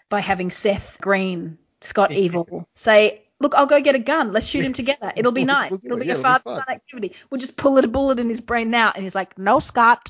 by 0.10 0.20
having 0.22 0.52
Seth 0.52 0.98
Green, 1.02 1.58
Scott 1.82 2.12
Evil, 2.12 2.68
say. 2.76 3.22
Look, 3.38 3.54
I'll 3.54 3.66
go 3.66 3.82
get 3.82 3.96
a 3.96 4.00
gun. 4.00 4.32
Let's 4.32 4.48
shoot 4.48 4.64
him 4.64 4.72
together. 4.82 5.12
It'll 5.14 5.34
be 5.34 5.44
nice. 5.44 5.74
It'll 5.84 5.98
be 5.98 6.06
Yeah, 6.06 6.16
a 6.16 6.22
father-son 6.22 6.64
activity. 6.70 7.14
We'll 7.30 7.42
just 7.42 7.58
pull 7.58 7.78
it 7.78 7.84
a 7.84 7.88
bullet 7.90 8.18
in 8.18 8.30
his 8.30 8.40
brain 8.40 8.72
now. 8.72 8.94
And 8.96 9.04
he's 9.04 9.14
like, 9.14 9.38
No, 9.38 9.60
Scott, 9.60 10.10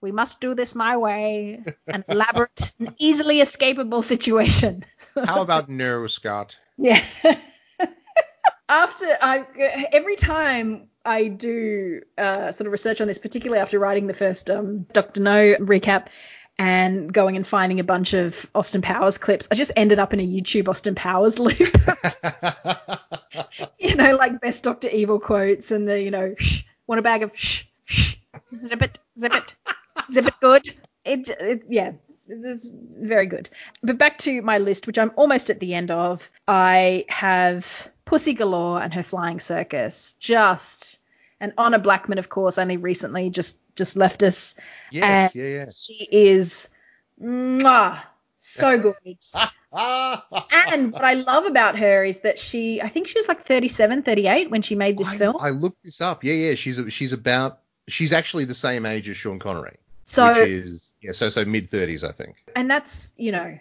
we 0.00 0.10
must 0.10 0.40
do 0.40 0.56
this 0.56 0.74
my 0.74 0.96
way. 0.96 1.62
An 1.86 2.04
elaborate, 2.08 2.72
an 2.80 2.96
easily 2.98 3.36
escapable 3.36 4.02
situation. 4.02 4.84
How 5.14 5.40
about 5.42 5.68
no, 5.68 6.04
Scott? 6.08 6.58
Yeah. 6.76 7.00
after 8.68 9.06
I, 9.22 9.44
every 9.92 10.16
time 10.16 10.88
I 11.04 11.28
do 11.28 12.02
uh, 12.16 12.52
sort 12.52 12.66
of 12.66 12.72
research 12.72 13.00
on 13.00 13.08
this, 13.08 13.18
particularly 13.18 13.60
after 13.60 13.78
writing 13.78 14.06
the 14.06 14.14
first 14.14 14.50
um, 14.50 14.86
Doctor 14.92 15.20
No 15.20 15.54
recap 15.56 16.06
and 16.58 17.12
going 17.12 17.36
and 17.36 17.46
finding 17.46 17.80
a 17.80 17.84
bunch 17.84 18.14
of 18.14 18.46
Austin 18.54 18.80
Powers 18.80 19.18
clips, 19.18 19.48
I 19.50 19.54
just 19.54 19.72
ended 19.76 19.98
up 19.98 20.12
in 20.12 20.20
a 20.20 20.26
YouTube 20.26 20.68
Austin 20.68 20.94
Powers 20.94 21.38
loop. 21.38 21.58
you 23.78 23.96
know, 23.96 24.16
like 24.16 24.40
best 24.40 24.62
Doctor 24.62 24.88
Evil 24.88 25.18
quotes 25.18 25.70
and 25.70 25.88
the, 25.88 26.00
you 26.00 26.10
know, 26.10 26.34
shh, 26.38 26.62
want 26.86 27.00
a 27.00 27.02
bag 27.02 27.22
of 27.22 27.32
shh, 27.34 27.64
shh, 27.84 28.16
zip 28.64 28.82
it, 28.82 28.98
zip 29.20 29.34
it, 29.34 29.54
zip 30.12 30.26
it 30.26 30.34
good. 30.40 30.74
It, 31.04 31.28
it 31.28 31.64
yeah, 31.68 31.92
it's 32.28 32.70
very 32.72 33.26
good. 33.26 33.50
But 33.82 33.98
back 33.98 34.18
to 34.18 34.40
my 34.42 34.58
list, 34.58 34.86
which 34.86 34.98
I'm 34.98 35.12
almost 35.16 35.50
at 35.50 35.60
the 35.60 35.74
end 35.74 35.90
of. 35.90 36.30
I 36.46 37.04
have 37.08 37.88
Pussy 38.04 38.34
Galore 38.34 38.80
and 38.80 38.94
her 38.94 39.02
Flying 39.02 39.40
Circus. 39.40 40.14
Just 40.20 40.83
and 41.40 41.52
Honor 41.58 41.78
Blackman, 41.78 42.18
of 42.18 42.28
course, 42.28 42.58
only 42.58 42.76
recently 42.76 43.30
just 43.30 43.58
just 43.74 43.96
left 43.96 44.22
us. 44.22 44.54
yes. 44.90 45.34
Yeah. 45.34 45.44
Yeah. 45.44 45.66
She 45.76 46.08
is 46.10 46.68
mwah, 47.20 48.00
so 48.38 48.78
good. 49.04 49.16
And 49.72 50.92
what 50.92 51.04
I 51.04 51.14
love 51.14 51.46
about 51.46 51.78
her 51.78 52.04
is 52.04 52.20
that 52.20 52.38
she, 52.38 52.80
I 52.80 52.88
think 52.88 53.08
she 53.08 53.18
was 53.18 53.26
like 53.28 53.40
37, 53.40 54.02
38 54.02 54.50
when 54.50 54.62
she 54.62 54.74
made 54.74 54.96
this 54.96 55.08
I, 55.08 55.16
film. 55.16 55.36
I 55.40 55.50
looked 55.50 55.82
this 55.82 56.00
up. 56.00 56.24
Yeah, 56.24 56.34
yeah. 56.34 56.54
She's 56.54 56.80
she's 56.88 57.12
about 57.12 57.60
she's 57.88 58.12
actually 58.12 58.44
the 58.44 58.54
same 58.54 58.86
age 58.86 59.08
as 59.08 59.16
Sean 59.16 59.38
Connery, 59.38 59.76
so, 60.04 60.28
which 60.28 60.48
is 60.48 60.94
yeah, 61.00 61.12
so 61.12 61.28
so 61.28 61.44
mid 61.44 61.70
thirties, 61.70 62.04
I 62.04 62.12
think. 62.12 62.36
and 62.54 62.70
that's, 62.70 63.12
you 63.16 63.32
know, 63.32 63.58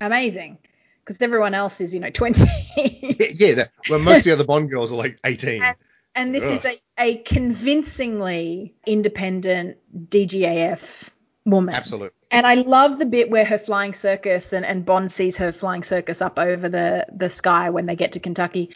amazing 0.00 0.58
because 1.04 1.20
everyone 1.22 1.54
else 1.54 1.80
is, 1.80 1.94
you 1.94 2.00
know, 2.00 2.10
20. 2.10 2.44
Yeah, 2.76 3.26
yeah. 3.34 3.54
That, 3.54 3.70
well, 3.88 3.98
most 3.98 4.18
of 4.18 4.24
the 4.24 4.32
other 4.32 4.44
Bond 4.44 4.70
girls 4.70 4.92
are 4.92 4.96
like 4.96 5.18
eighteen. 5.24 5.62
And- 5.62 5.76
and 6.18 6.34
this 6.34 6.42
Ugh. 6.42 6.52
is 6.54 6.64
a, 6.64 6.80
a 6.98 7.16
convincingly 7.18 8.74
independent 8.84 9.76
DGAF 10.10 11.08
woman. 11.46 11.74
Absolutely. 11.74 12.10
And 12.32 12.44
I 12.44 12.54
love 12.54 12.98
the 12.98 13.06
bit 13.06 13.30
where 13.30 13.44
her 13.44 13.56
flying 13.56 13.94
circus 13.94 14.52
and, 14.52 14.66
and 14.66 14.84
Bond 14.84 15.12
sees 15.12 15.36
her 15.36 15.52
flying 15.52 15.84
circus 15.84 16.20
up 16.20 16.38
over 16.38 16.68
the, 16.68 17.06
the 17.14 17.30
sky 17.30 17.70
when 17.70 17.86
they 17.86 17.94
get 17.94 18.12
to 18.12 18.20
Kentucky. 18.20 18.70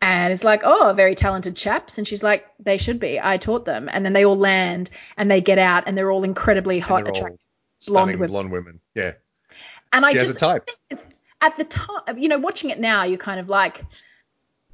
And 0.00 0.32
it's 0.32 0.44
like, 0.44 0.62
oh, 0.64 0.92
very 0.96 1.16
talented 1.16 1.56
chaps. 1.56 1.98
And 1.98 2.06
she's 2.06 2.22
like, 2.22 2.46
they 2.60 2.78
should 2.78 3.00
be. 3.00 3.20
I 3.20 3.38
taught 3.38 3.64
them. 3.64 3.90
And 3.92 4.04
then 4.04 4.12
they 4.12 4.24
all 4.24 4.38
land 4.38 4.88
and 5.16 5.28
they 5.28 5.40
get 5.40 5.58
out 5.58 5.84
and 5.86 5.98
they're 5.98 6.12
all 6.12 6.24
incredibly 6.24 6.78
hot, 6.78 7.08
attractive. 7.08 7.40
stunning 7.80 8.18
women. 8.18 8.30
blonde 8.30 8.52
women. 8.52 8.80
Yeah. 8.94 9.12
And 9.92 10.06
I 10.06 10.12
She 10.12 10.18
has 10.18 10.28
just 10.28 10.36
a 10.36 10.40
type. 10.40 10.70
it's- 10.90 11.04
at 11.40 11.56
the 11.58 11.64
time, 11.64 12.16
you 12.16 12.28
know, 12.28 12.38
watching 12.38 12.70
it 12.70 12.80
now, 12.80 13.02
you're 13.02 13.18
kind 13.18 13.38
of 13.38 13.50
like, 13.50 13.84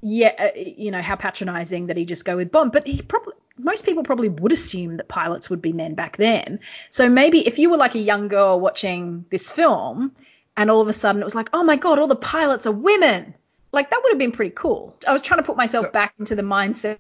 yeah, 0.03 0.35
uh, 0.39 0.59
you 0.59 0.91
know, 0.91 1.03
how 1.03 1.17
patronizing 1.17 1.87
that 1.87 1.97
he 1.97 2.05
just 2.05 2.25
go 2.25 2.37
with 2.37 2.51
Bond. 2.51 2.73
But 2.73 2.87
he 2.87 3.03
probably, 3.03 3.35
most 3.59 3.85
people 3.85 4.03
probably 4.03 4.29
would 4.29 4.53
assume 4.53 4.97
that 4.97 5.09
pilots 5.09 5.51
would 5.51 5.61
be 5.63 5.73
men 5.73 5.95
back 5.95 6.17
then. 6.17 6.61
So 6.91 7.09
maybe 7.09 7.47
if 7.47 7.59
you 7.59 7.71
were 7.71 7.77
like 7.77 7.95
a 7.95 7.99
young 8.01 8.29
girl 8.29 8.59
watching 8.61 9.25
this 9.31 9.51
film 9.51 10.13
and 10.57 10.71
all 10.71 10.81
of 10.81 10.89
a 10.89 10.93
sudden 10.93 11.21
it 11.21 11.25
was 11.25 11.35
like, 11.35 11.51
oh 11.53 11.63
my 11.63 11.77
God, 11.77 11.99
all 11.99 12.07
the 12.07 12.17
pilots 12.17 12.67
are 12.67 12.73
women. 12.73 13.35
Like 13.73 13.91
that 13.91 14.01
would 14.03 14.11
have 14.13 14.19
been 14.19 14.33
pretty 14.33 14.53
cool. 14.55 14.97
I 15.07 15.13
was 15.13 15.23
trying 15.23 15.39
to 15.41 15.45
put 15.45 15.57
myself 15.57 15.87
So- 15.87 15.93
back 15.93 16.15
into 16.19 16.35
the 16.35 16.43
mindset 16.43 16.99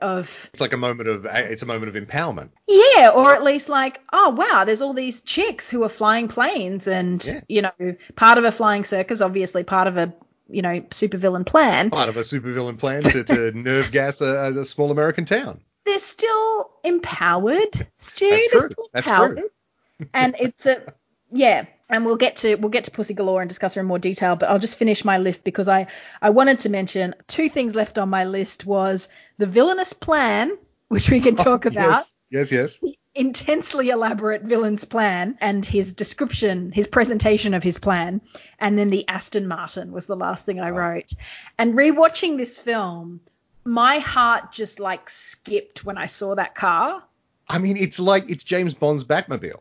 of 0.00 0.48
It's 0.52 0.60
like 0.60 0.72
a 0.72 0.76
moment 0.78 1.08
of 1.08 1.26
it's 1.26 1.62
a 1.62 1.66
moment 1.66 1.94
of 1.94 2.02
empowerment. 2.02 2.50
yeah, 2.68 3.10
or 3.14 3.34
at 3.34 3.42
least 3.42 3.68
like, 3.68 4.00
oh 4.12 4.30
wow, 4.30 4.64
there's 4.64 4.80
all 4.80 4.94
these 4.94 5.20
chicks 5.22 5.68
who 5.68 5.82
are 5.82 5.88
flying 5.88 6.28
planes 6.28 6.86
and 6.86 7.22
Yeah. 7.24 7.40
you 7.48 7.62
know, 7.62 7.96
part 8.14 8.38
of 8.38 8.44
a 8.44 8.52
flying 8.52 8.84
circus, 8.84 9.20
obviously 9.20 9.64
part 9.64 9.88
of 9.88 9.96
a 9.96 10.14
you 10.48 10.62
know, 10.62 10.80
supervillain 10.90 11.46
plan. 11.46 11.90
Part 11.90 12.08
of 12.08 12.16
a 12.16 12.20
supervillain 12.20 12.78
plan 12.78 13.02
to, 13.02 13.24
to 13.24 13.52
nerve 13.54 13.90
gas 13.90 14.20
a, 14.20 14.52
a 14.58 14.64
small 14.64 14.90
American 14.90 15.24
town. 15.24 15.60
They're 15.84 15.98
still 15.98 16.70
empowered, 16.82 17.86
Stu. 17.98 18.28
That's 18.30 18.48
They're 18.50 18.60
true. 18.60 18.70
still 18.70 18.88
That's 18.92 19.06
empowered. 19.06 19.36
true. 19.38 20.08
and 20.14 20.34
it's 20.38 20.66
a 20.66 20.82
yeah, 21.30 21.66
and 21.88 22.04
we'll 22.04 22.16
get 22.16 22.36
to 22.36 22.54
we'll 22.56 22.70
get 22.70 22.84
to 22.84 22.90
Pussy 22.90 23.14
Galore 23.14 23.40
and 23.42 23.48
discuss 23.48 23.74
her 23.74 23.80
in 23.80 23.86
more 23.86 23.98
detail, 23.98 24.36
but 24.36 24.48
I'll 24.48 24.58
just 24.58 24.76
finish 24.76 25.04
my 25.04 25.18
list 25.18 25.44
because 25.44 25.68
I 25.68 25.88
I 26.22 26.30
wanted 26.30 26.60
to 26.60 26.68
mention 26.68 27.14
two 27.26 27.48
things 27.48 27.74
left 27.74 27.98
on 27.98 28.08
my 28.08 28.24
list 28.24 28.64
was 28.64 29.08
the 29.38 29.46
villainous 29.46 29.92
plan, 29.92 30.52
which 30.88 31.10
we 31.10 31.20
can 31.20 31.36
talk 31.36 31.64
about. 31.66 32.04
Yes, 32.30 32.50
yes, 32.50 32.52
yes. 32.82 32.94
Intensely 33.14 33.90
elaborate 33.90 34.42
villain's 34.42 34.84
plan 34.84 35.36
and 35.40 35.64
his 35.64 35.92
description, 35.92 36.72
his 36.72 36.86
presentation 36.86 37.54
of 37.54 37.62
his 37.62 37.78
plan, 37.78 38.20
and 38.58 38.78
then 38.78 38.90
the 38.90 39.08
Aston 39.08 39.46
Martin 39.46 39.92
was 39.92 40.06
the 40.06 40.16
last 40.16 40.44
thing 40.44 40.60
I 40.60 40.70
wrote. 40.70 41.12
And 41.58 41.74
rewatching 41.74 42.36
this 42.36 42.58
film, 42.58 43.20
my 43.64 43.98
heart 43.98 44.52
just 44.52 44.80
like 44.80 45.08
skipped 45.08 45.84
when 45.84 45.96
I 45.96 46.06
saw 46.06 46.34
that 46.34 46.54
car. 46.54 47.02
I 47.48 47.58
mean, 47.58 47.76
it's 47.76 48.00
like 48.00 48.28
it's 48.28 48.44
James 48.44 48.74
Bond's 48.74 49.04
Batmobile, 49.04 49.44
is 49.44 49.60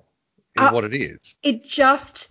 Uh, 0.58 0.72
what 0.72 0.84
it 0.84 0.94
is. 0.94 1.36
It 1.44 1.64
just 1.64 2.30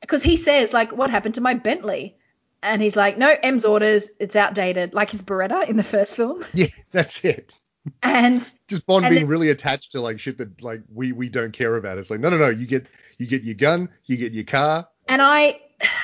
because 0.00 0.22
he 0.22 0.36
says 0.36 0.72
like, 0.72 0.92
"What 0.92 1.10
happened 1.10 1.34
to 1.34 1.40
my 1.40 1.54
Bentley?" 1.54 2.16
And 2.62 2.82
he's 2.82 2.96
like, 2.96 3.16
"No, 3.16 3.34
M's 3.42 3.64
orders. 3.64 4.10
It's 4.18 4.36
outdated, 4.36 4.92
like 4.94 5.10
his 5.10 5.22
Beretta 5.22 5.68
in 5.68 5.76
the 5.76 5.82
first 5.82 6.16
film." 6.16 6.44
Yeah, 6.52 6.66
that's 6.90 7.24
it. 7.24 7.56
And 8.02 8.48
Just 8.68 8.86
Bond 8.86 9.04
And 9.06 9.12
being 9.12 9.24
it- 9.24 9.28
really 9.28 9.50
attached 9.50 9.92
to 9.92 10.00
like 10.00 10.20
shit 10.20 10.38
that 10.38 10.62
like 10.62 10.82
we 10.92 11.12
we 11.12 11.28
don't 11.28 11.52
care 11.52 11.76
about. 11.76 11.98
It's 11.98 12.10
like 12.10 12.20
no, 12.20 12.28
no, 12.30 12.38
no. 12.38 12.48
You 12.48 12.66
get 12.66 12.86
you 13.18 13.26
get 13.26 13.42
your 13.42 13.54
gun, 13.54 13.88
you 14.06 14.16
get 14.16 14.32
your 14.32 14.44
car. 14.44 14.88
and 15.08 15.20
I 15.22 15.60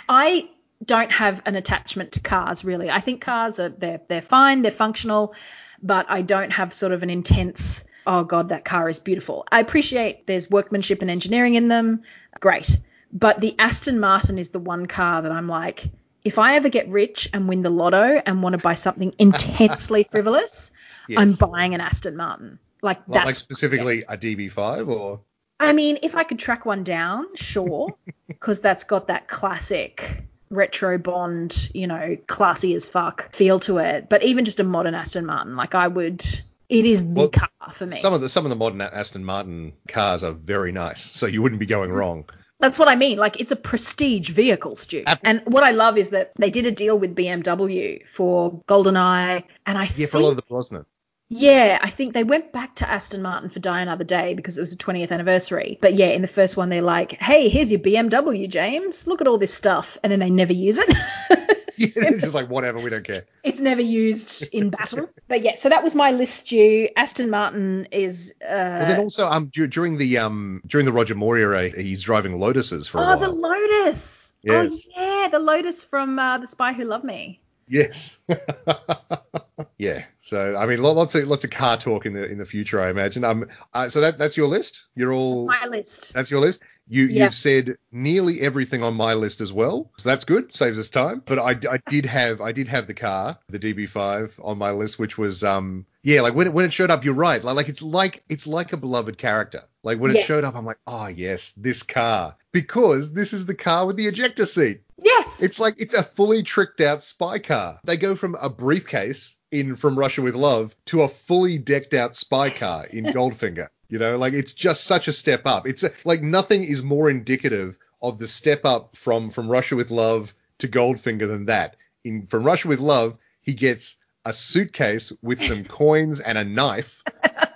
I 0.09 0.49
don't 0.85 1.11
have 1.13 1.43
an 1.47 1.55
attachment 1.57 2.13
to 2.13 2.21
cars 2.21 2.65
really. 2.65 2.91
I 2.91 3.01
think 3.01 3.21
cars 3.21 3.59
are 3.59 3.69
they're 3.71 4.01
they're 4.09 4.23
fine, 4.23 4.63
they're 4.63 4.71
functional, 4.73 5.35
but 5.83 6.07
I 6.11 6.23
don't 6.23 6.51
have 6.53 6.73
sort 6.75 6.93
of 6.93 7.03
an 7.03 7.11
intense 7.11 7.85
oh 8.07 8.25
god 8.25 8.51
that 8.51 8.65
car 8.65 8.89
is 8.89 8.99
beautiful. 8.99 9.47
I 9.51 9.61
appreciate 9.61 10.27
there's 10.27 10.51
workmanship 10.51 11.01
and 11.03 11.11
engineering 11.11 11.55
in 11.55 11.69
them. 11.69 12.03
Great. 12.41 12.79
But 13.13 13.41
the 13.41 13.55
Aston 13.59 14.01
Martin 14.01 14.39
is 14.39 14.49
the 14.51 14.59
one 14.59 14.87
car 14.87 15.23
that 15.23 15.33
I'm 15.33 15.49
like 15.49 15.89
if 16.25 16.39
I 16.39 16.57
ever 16.57 16.69
get 16.71 16.89
rich 16.89 17.29
and 17.35 17.49
win 17.49 17.61
the 17.63 17.71
lotto 17.71 18.21
and 18.25 18.43
want 18.43 18.55
to 18.55 18.59
buy 18.59 18.75
something 18.75 19.15
intensely 19.19 20.05
frivolous, 20.11 20.71
Yes. 21.09 21.19
I'm 21.19 21.51
buying 21.51 21.75
an 21.75 21.81
Aston 21.81 22.17
Martin. 22.17 22.59
Like 22.83 22.99
Like, 23.09 23.15
that's 23.15 23.27
like 23.27 23.35
specifically 23.35 24.05
a 24.09 24.17
DB5 24.17 24.89
or 24.89 25.21
I 25.61 25.73
mean, 25.73 25.99
if 26.03 26.17
I 26.17 26.25
could 26.25 26.39
track 26.39 26.67
one 26.67 26.85
down, 26.85 27.37
sure, 27.37 27.95
because 28.27 28.61
that's 28.61 28.85
got 28.85 29.07
that 29.09 29.29
classic 29.29 30.23
retro 30.51 30.99
Bond, 30.99 31.71
you 31.75 31.87
know, 31.87 32.17
classy 32.27 32.75
as 32.75 32.87
fuck 32.87 33.33
feel 33.33 33.61
to 33.61 33.79
it. 33.79 34.09
But 34.09 34.23
even 34.25 34.45
just 34.45 34.61
a 34.61 34.65
modern 34.65 34.95
Aston 34.95 35.27
Martin, 35.27 35.57
like 35.57 35.75
I 35.75 35.89
would, 35.89 36.23
it 36.69 36.85
is 36.85 37.03
the 37.03 37.15
Well, 37.15 37.29
car 37.29 37.49
for 37.73 37.87
me. 37.87 37.93
some 37.93 38.13
of 38.13 38.21
the 38.21 38.29
some 38.29 38.45
of 38.45 38.51
the 38.51 38.57
modern 38.57 38.81
Aston 38.81 39.25
Martin 39.25 39.73
cars 39.89 40.23
are 40.25 40.33
very 40.33 40.73
nice, 40.73 41.01
so 41.03 41.27
you 41.27 41.41
wouldn't 41.41 41.61
be 41.61 41.67
going 41.67 41.89
Mm-hmm. 41.89 41.99
wrong. 41.99 42.25
That's 42.61 42.79
what 42.79 42.89
I 42.89 42.95
mean. 42.97 43.19
Like 43.19 43.41
it's 43.41 43.51
a 43.51 43.57
prestige 43.57 44.31
vehicle, 44.31 44.75
Stu. 44.77 45.05
And 45.23 45.43
what 45.47 45.65
I 45.65 45.73
love 45.73 45.99
is 45.99 46.11
that 46.11 46.33
they 46.37 46.51
did 46.51 46.67
a 46.67 46.73
deal 46.73 46.99
with 46.99 47.15
BMW 47.15 48.07
for 48.09 48.63
GoldenEye, 48.69 49.45
and 49.67 49.79
I 49.79 49.85
Yeah, 49.85 49.89
think 49.89 50.11
for 50.11 50.19
a 50.19 50.21
lot 50.21 50.31
of 50.31 50.37
the 50.37 50.43
Brosnan. 50.43 50.87
Yeah, 51.29 51.79
I 51.83 51.91
think 51.91 52.13
they 52.13 52.25
went 52.25 52.53
back 52.53 52.77
to 52.77 52.89
Aston 52.89 53.23
Martin 53.23 53.51
for 53.51 53.59
Die 53.59 53.81
Another 53.81 54.05
Day 54.05 54.35
because 54.35 54.59
it 54.59 54.61
was 54.61 54.71
the 54.71 54.77
20th 54.77 55.11
anniversary. 55.11 55.79
But 55.81 55.95
yeah, 55.95 56.09
in 56.09 56.23
the 56.23 56.29
first 56.29 56.57
one, 56.57 56.69
they're 56.69 56.83
like, 56.83 57.13
hey, 57.13 57.49
here's 57.49 57.71
your 57.71 57.81
BMW, 57.81 58.49
James. 58.49 59.07
Look 59.07 59.21
at 59.21 59.27
all 59.27 59.39
this 59.39 59.53
stuff. 59.53 59.99
And 60.03 60.13
then 60.13 60.21
they 60.21 60.31
never 60.31 60.53
use 60.53 60.79
it. 60.79 60.97
Yeah, 61.77 61.89
it's 61.97 62.23
just 62.23 62.35
like 62.35 62.49
whatever, 62.49 62.79
we 62.79 62.91
don't 62.91 63.05
care. 63.05 63.27
It's 63.43 63.61
never 63.61 63.81
used 63.81 64.45
in 64.55 64.71
battle. 64.71 65.09
But 65.29 65.43
yeah, 65.43 65.57
so 65.57 65.69
that 65.69 65.83
was 65.83 65.95
my 65.95 66.13
list 66.13 66.47
due. 66.47 66.89
Aston 66.97 67.31
Martin 67.31 67.89
is. 67.91 68.33
Uh, 68.41 68.47
Well, 68.49 68.87
then 68.87 69.01
also 69.01 69.29
um 69.29 69.51
dur- 69.53 69.67
during 69.67 69.99
the 69.99 70.19
um 70.19 70.63
during 70.67 70.87
the 70.87 70.93
Roger 70.93 71.15
Moore 71.15 71.37
era, 71.37 71.69
he's 71.69 72.03
driving 72.03 72.39
Lotuses 72.39 72.87
for 72.87 72.99
a 72.99 73.03
oh, 73.03 73.07
while. 73.07 73.19
the 73.19 73.29
Lotus. 73.29 74.33
Yes. 74.43 74.89
Oh 74.97 75.01
yeah, 75.01 75.29
the 75.29 75.39
Lotus 75.39 75.85
from 75.85 76.19
uh, 76.19 76.39
The 76.39 76.47
Spy 76.47 76.73
Who 76.73 76.85
Loved 76.85 77.05
Me. 77.05 77.41
Yes. 77.69 78.19
yeah. 79.79 80.05
So 80.21 80.57
I 80.57 80.67
mean, 80.67 80.83
lots 80.83 81.15
of 81.15 81.27
lots 81.27 81.45
of 81.45 81.51
car 81.51 81.77
talk 81.77 82.07
in 82.07 82.13
the 82.13 82.27
in 82.27 82.39
the 82.39 82.47
future, 82.47 82.81
I 82.81 82.91
imagine. 82.91 83.25
Um. 83.25 83.49
Uh, 83.73 83.89
so 83.89 84.01
that 84.01 84.19
that's 84.19 84.37
your 84.37 84.49
list. 84.49 84.85
You're 84.95 85.13
all. 85.13 85.47
That's 85.47 85.63
my 85.63 85.69
list. 85.69 86.13
That's 86.15 86.31
your 86.31 86.41
list. 86.41 86.63
You 86.87 87.07
Yeah. 87.07 87.25
you've 87.25 87.35
said 87.35 87.77
nearly 87.91 88.41
everything 88.43 88.83
on 88.83 88.95
my 88.95 89.15
list 89.15 89.41
as 89.41 89.53
well, 89.53 89.91
so 89.97 90.09
that's 90.09 90.25
good. 90.25 90.55
Saves 90.55 90.79
us 90.79 90.91
time. 90.91 91.23
But 91.25 91.39
I, 91.39 91.57
I 91.71 91.79
did 91.89 92.05
have 92.05 92.41
I 92.43 92.53
did 92.53 92.69
have 92.69 92.87
the 92.87 92.95
car, 92.95 93.39
the 93.49 93.59
DB5, 93.59 94.33
on 94.43 94.59
my 94.59 94.71
list, 94.73 94.99
which 94.99 95.17
was 95.17 95.43
um 95.43 95.87
yeah 96.03 96.21
like 96.21 96.35
when 96.35 96.47
it, 96.49 96.53
when 96.53 96.67
it 96.67 96.73
showed 96.73 96.91
up, 96.91 97.05
you're 97.05 97.15
right. 97.15 97.43
Like, 97.43 97.57
like 97.57 97.69
it's 97.69 97.81
like 97.83 98.23
it's 98.29 98.47
like 98.47 98.73
a 98.75 98.77
beloved 98.77 99.17
character. 99.17 99.63
Like 99.85 99.99
when 100.01 100.15
Yeah. 100.15 100.23
it 100.23 100.27
showed 100.27 100.43
up, 100.45 100.57
I'm 100.57 100.65
like, 100.67 100.79
oh 100.87 101.07
yes, 101.07 101.53
this 101.53 101.83
car 101.85 102.37
because 102.53 103.13
this 103.13 103.33
is 103.33 103.47
the 103.47 103.55
car 103.55 103.87
with 103.87 103.97
the 103.97 104.07
ejector 104.07 104.47
seat. 104.47 104.81
Yes. 105.03 105.43
It's 105.43 105.61
like 105.61 105.75
it's 105.79 105.95
a 105.95 106.03
fully 106.03 106.43
tricked 106.43 106.81
out 106.81 107.03
spy 107.03 107.39
car. 107.39 107.79
They 107.85 107.97
go 107.97 108.15
from 108.17 108.35
a 108.41 108.49
briefcase 108.49 109.37
in 109.51 109.77
From 109.77 109.97
Russia 109.99 110.23
with 110.23 110.35
Love 110.35 110.75
to 110.87 111.03
a 111.03 111.09
fully 111.09 111.59
decked 111.59 111.95
out 111.95 112.17
spy 112.17 112.51
car 112.51 112.87
in 112.87 113.05
Goldfinger. 113.15 113.69
You 113.89 113.99
know, 113.99 114.17
like 114.17 114.33
it's 114.33 114.55
just 114.55 114.85
such 114.85 115.07
a 115.07 115.13
step 115.13 115.43
up. 115.47 115.69
It's 115.69 115.83
a, 115.85 115.93
like 116.05 116.23
nothing 116.23 116.65
is 116.65 116.83
more 116.83 117.11
indicative 117.11 117.77
of 118.03 118.19
the 118.19 118.27
step 118.27 118.65
up 118.65 118.97
from 118.97 119.31
From 119.31 119.49
Russia 119.49 119.77
with 119.77 119.91
Love 119.91 120.35
to 120.59 120.69
Goldfinger 120.69 121.29
than 121.29 121.47
that. 121.47 121.77
In 122.03 122.27
From 122.27 122.43
Russia 122.43 122.69
with 122.69 122.81
Love, 122.81 123.19
he 123.43 123.53
gets 123.55 123.97
a 124.25 124.33
suitcase 124.33 125.13
with 125.23 125.43
some 125.43 125.65
coins 125.81 126.19
and 126.21 126.39
a 126.39 126.45
knife, 126.45 127.03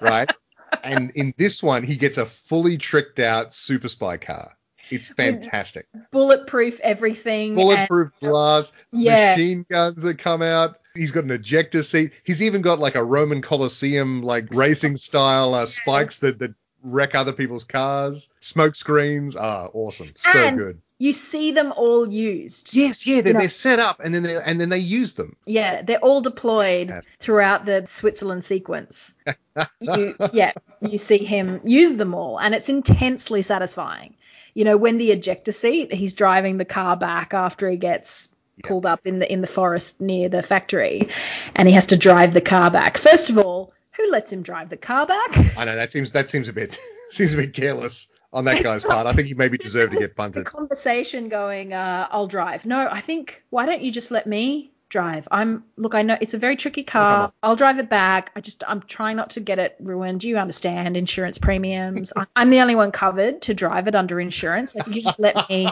right? 0.01 0.31
And 0.83 1.11
in 1.13 1.35
this 1.37 1.63
one, 1.63 1.83
he 1.83 1.97
gets 1.97 2.19
a 2.19 2.27
fully 2.27 2.77
tricked 2.79 3.19
out 3.19 3.55
super 3.55 3.89
spy 3.89 4.17
car. 4.17 4.53
It's 4.91 5.09
fantastic 5.09 5.87
Bulletproof 6.13 6.81
everything. 6.81 7.49
and- 7.51 7.57
bulletproof 7.57 8.11
glass, 8.21 8.73
Yeah. 8.91 9.33
machine 9.33 9.67
guns 9.71 10.03
that 10.03 10.19
come 10.19 10.41
out. 10.41 10.79
He's 10.95 11.13
got 11.13 11.25
an 11.25 11.31
ejector 11.31 11.83
seat. 11.83 12.13
He's 12.25 12.43
even 12.43 12.63
got 12.63 12.79
like 12.79 12.95
a 12.95 13.05
Roman 13.05 13.43
Colosseum, 13.43 14.23
like 14.23 14.47
racing 14.55 14.97
style 14.97 15.55
uh, 15.55 15.67
spikes 15.67 16.21
that, 16.21 16.39
that 16.39 16.55
wreck 16.83 17.15
other 17.15 17.33
people's 17.33 17.65
cars. 17.65 18.29
Smoke 18.41 18.75
screens. 18.75 19.37
Ah, 19.37 19.69
awesome. 19.73 20.13
So 20.17 20.39
And- 20.45 20.57
good. 20.59 20.81
you 20.99 21.13
see 21.13 21.53
them 21.53 21.73
all 21.77 22.09
used. 22.13 22.75
Yes, 22.75 23.07
yeah, 23.07 23.21
they're, 23.21 23.33
Yeah. 23.33 23.39
they're 23.41 23.49
set 23.49 23.79
up 23.79 24.01
and 24.03 24.15
then 24.15 24.23
they 24.23 24.37
and 24.37 24.61
then 24.61 24.69
they 24.69 24.79
use 24.79 25.13
them. 25.15 25.37
Yeah, 25.47 25.83
they're 25.83 25.99
all 25.99 26.21
deployed 26.21 26.89
Yes. 26.89 27.07
throughout 27.21 27.67
the 27.67 27.85
Switzerland 27.87 28.45
sequence. 28.45 29.15
you, 29.81 30.15
yeah, 30.33 30.53
you 30.81 30.99
see 30.99 31.19
him 31.25 31.61
use 31.65 31.97
them 31.97 32.15
all, 32.15 32.39
and 32.39 32.55
it's 32.55 32.69
intensely 32.69 33.43
satisfying. 33.43 34.15
You 34.55 34.65
know, 34.65 34.77
when 34.77 34.99
the 34.99 35.13
ejector 35.13 35.53
seat, 35.53 35.93
he's 35.93 36.15
driving 36.15 36.57
the 36.59 36.65
car 36.65 36.97
back 36.97 37.35
after 37.35 37.69
he 37.71 37.77
gets 37.77 38.29
pulled 38.65 38.87
up 38.87 39.07
in 39.07 39.21
the 39.21 39.33
in 39.33 39.41
the 39.41 39.47
forest 39.47 40.01
near 40.01 40.29
the 40.29 40.43
factory, 40.43 41.09
and 41.55 41.69
he 41.69 41.75
has 41.75 41.87
to 41.87 41.97
drive 41.97 42.35
the 42.35 42.41
car 42.41 42.71
back. 42.71 42.99
First 42.99 43.31
of 43.31 43.39
all, 43.39 43.73
who 43.99 44.11
lets 44.11 44.33
him 44.33 44.43
drive 44.43 44.71
the 44.71 44.77
car 44.77 45.07
back? 45.07 45.59
I 45.59 45.65
know 45.65 45.77
that 45.77 45.91
seems 45.91 46.13
that 46.13 46.31
seems 46.31 46.49
a 46.49 46.53
bit 46.53 46.79
seems 47.11 47.35
a 47.35 47.37
bit 47.37 47.53
careless 47.53 48.09
on 48.33 48.45
that 48.45 48.63
guy's 48.65 48.85
part. 48.85 49.07
I 49.07 49.13
think 49.13 49.29
he 49.29 49.35
maybe 49.35 49.59
deserved 49.59 49.93
to 49.93 49.99
get 49.99 50.11
the 50.11 50.15
punted. 50.15 50.47
conversation 50.47 51.29
going, 51.29 51.73
uh, 51.73 52.09
I'll 52.11 52.27
drive. 52.27 52.65
No, 52.65 52.89
I 52.91 53.01
think 53.01 53.43
why 53.51 53.67
don't 53.67 53.83
you 53.83 53.93
just 53.93 54.11
let 54.11 54.27
me 54.27 54.73
drive? 54.89 55.29
I'm 55.31 55.65
look, 55.77 55.95
I 55.95 56.03
know 56.03 56.17
it's 56.19 56.35
a 56.35 56.39
very 56.39 56.57
tricky 56.57 56.85
car. 56.85 57.33
I'll 57.43 57.57
drive 57.57 57.79
it 57.79 57.91
back. 57.91 58.31
I 58.37 58.41
just 58.41 58.65
I'm 58.67 58.81
trying 58.83 59.17
not 59.17 59.31
to 59.31 59.41
get 59.41 59.59
it 59.59 59.77
ruined. 59.81 60.21
Do 60.21 60.29
you 60.29 60.39
understand 60.39 60.97
insurance 60.97 61.39
premiums. 61.39 62.13
I'm 62.35 62.51
the 62.51 62.61
only 62.61 62.75
one 62.75 62.93
covered 62.93 63.43
to 63.43 63.55
drive 63.55 63.89
it 63.89 63.95
under 63.95 64.21
insurance. 64.21 64.77
If 64.77 64.89
you 64.89 65.03
just 65.03 65.19
let 65.19 65.49
me 65.51 65.69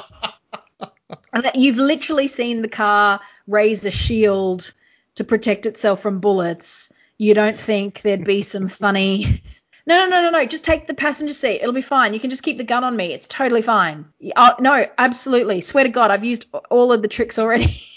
you've 1.54 1.76
literally 1.76 2.28
seen 2.28 2.62
the 2.62 2.68
car 2.68 3.20
raise 3.46 3.84
a 3.84 3.90
shield 3.90 4.72
to 5.16 5.24
protect 5.24 5.66
itself 5.66 6.00
from 6.00 6.20
bullets. 6.20 6.92
You 7.18 7.34
don't 7.34 7.58
think 7.58 8.02
there'd 8.02 8.24
be 8.24 8.42
some 8.42 8.68
funny 8.68 9.42
no, 9.86 10.00
no, 10.00 10.08
no, 10.08 10.22
no, 10.22 10.30
no. 10.30 10.44
Just 10.46 10.64
take 10.64 10.88
the 10.88 10.94
passenger 10.94 11.32
seat. 11.32 11.60
It'll 11.62 11.72
be 11.72 11.80
fine. 11.80 12.12
You 12.12 12.18
can 12.18 12.30
just 12.30 12.42
keep 12.42 12.58
the 12.58 12.64
gun 12.64 12.82
on 12.82 12.96
me. 12.96 13.12
It's 13.12 13.28
totally 13.28 13.62
fine. 13.62 14.06
Oh, 14.34 14.56
no, 14.58 14.88
absolutely. 14.98 15.60
Swear 15.60 15.84
to 15.84 15.90
God, 15.90 16.10
I've 16.10 16.24
used 16.24 16.46
all 16.70 16.92
of 16.92 17.02
the 17.02 17.08
tricks 17.08 17.38
already. 17.38 17.82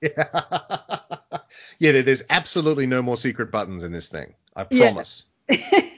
Yeah. 0.00 0.28
yeah, 1.80 2.02
there's 2.02 2.22
absolutely 2.30 2.86
no 2.86 3.02
more 3.02 3.16
secret 3.16 3.50
buttons 3.50 3.82
in 3.82 3.90
this 3.90 4.10
thing. 4.10 4.34
I 4.54 4.64
Yeah. 4.70 5.02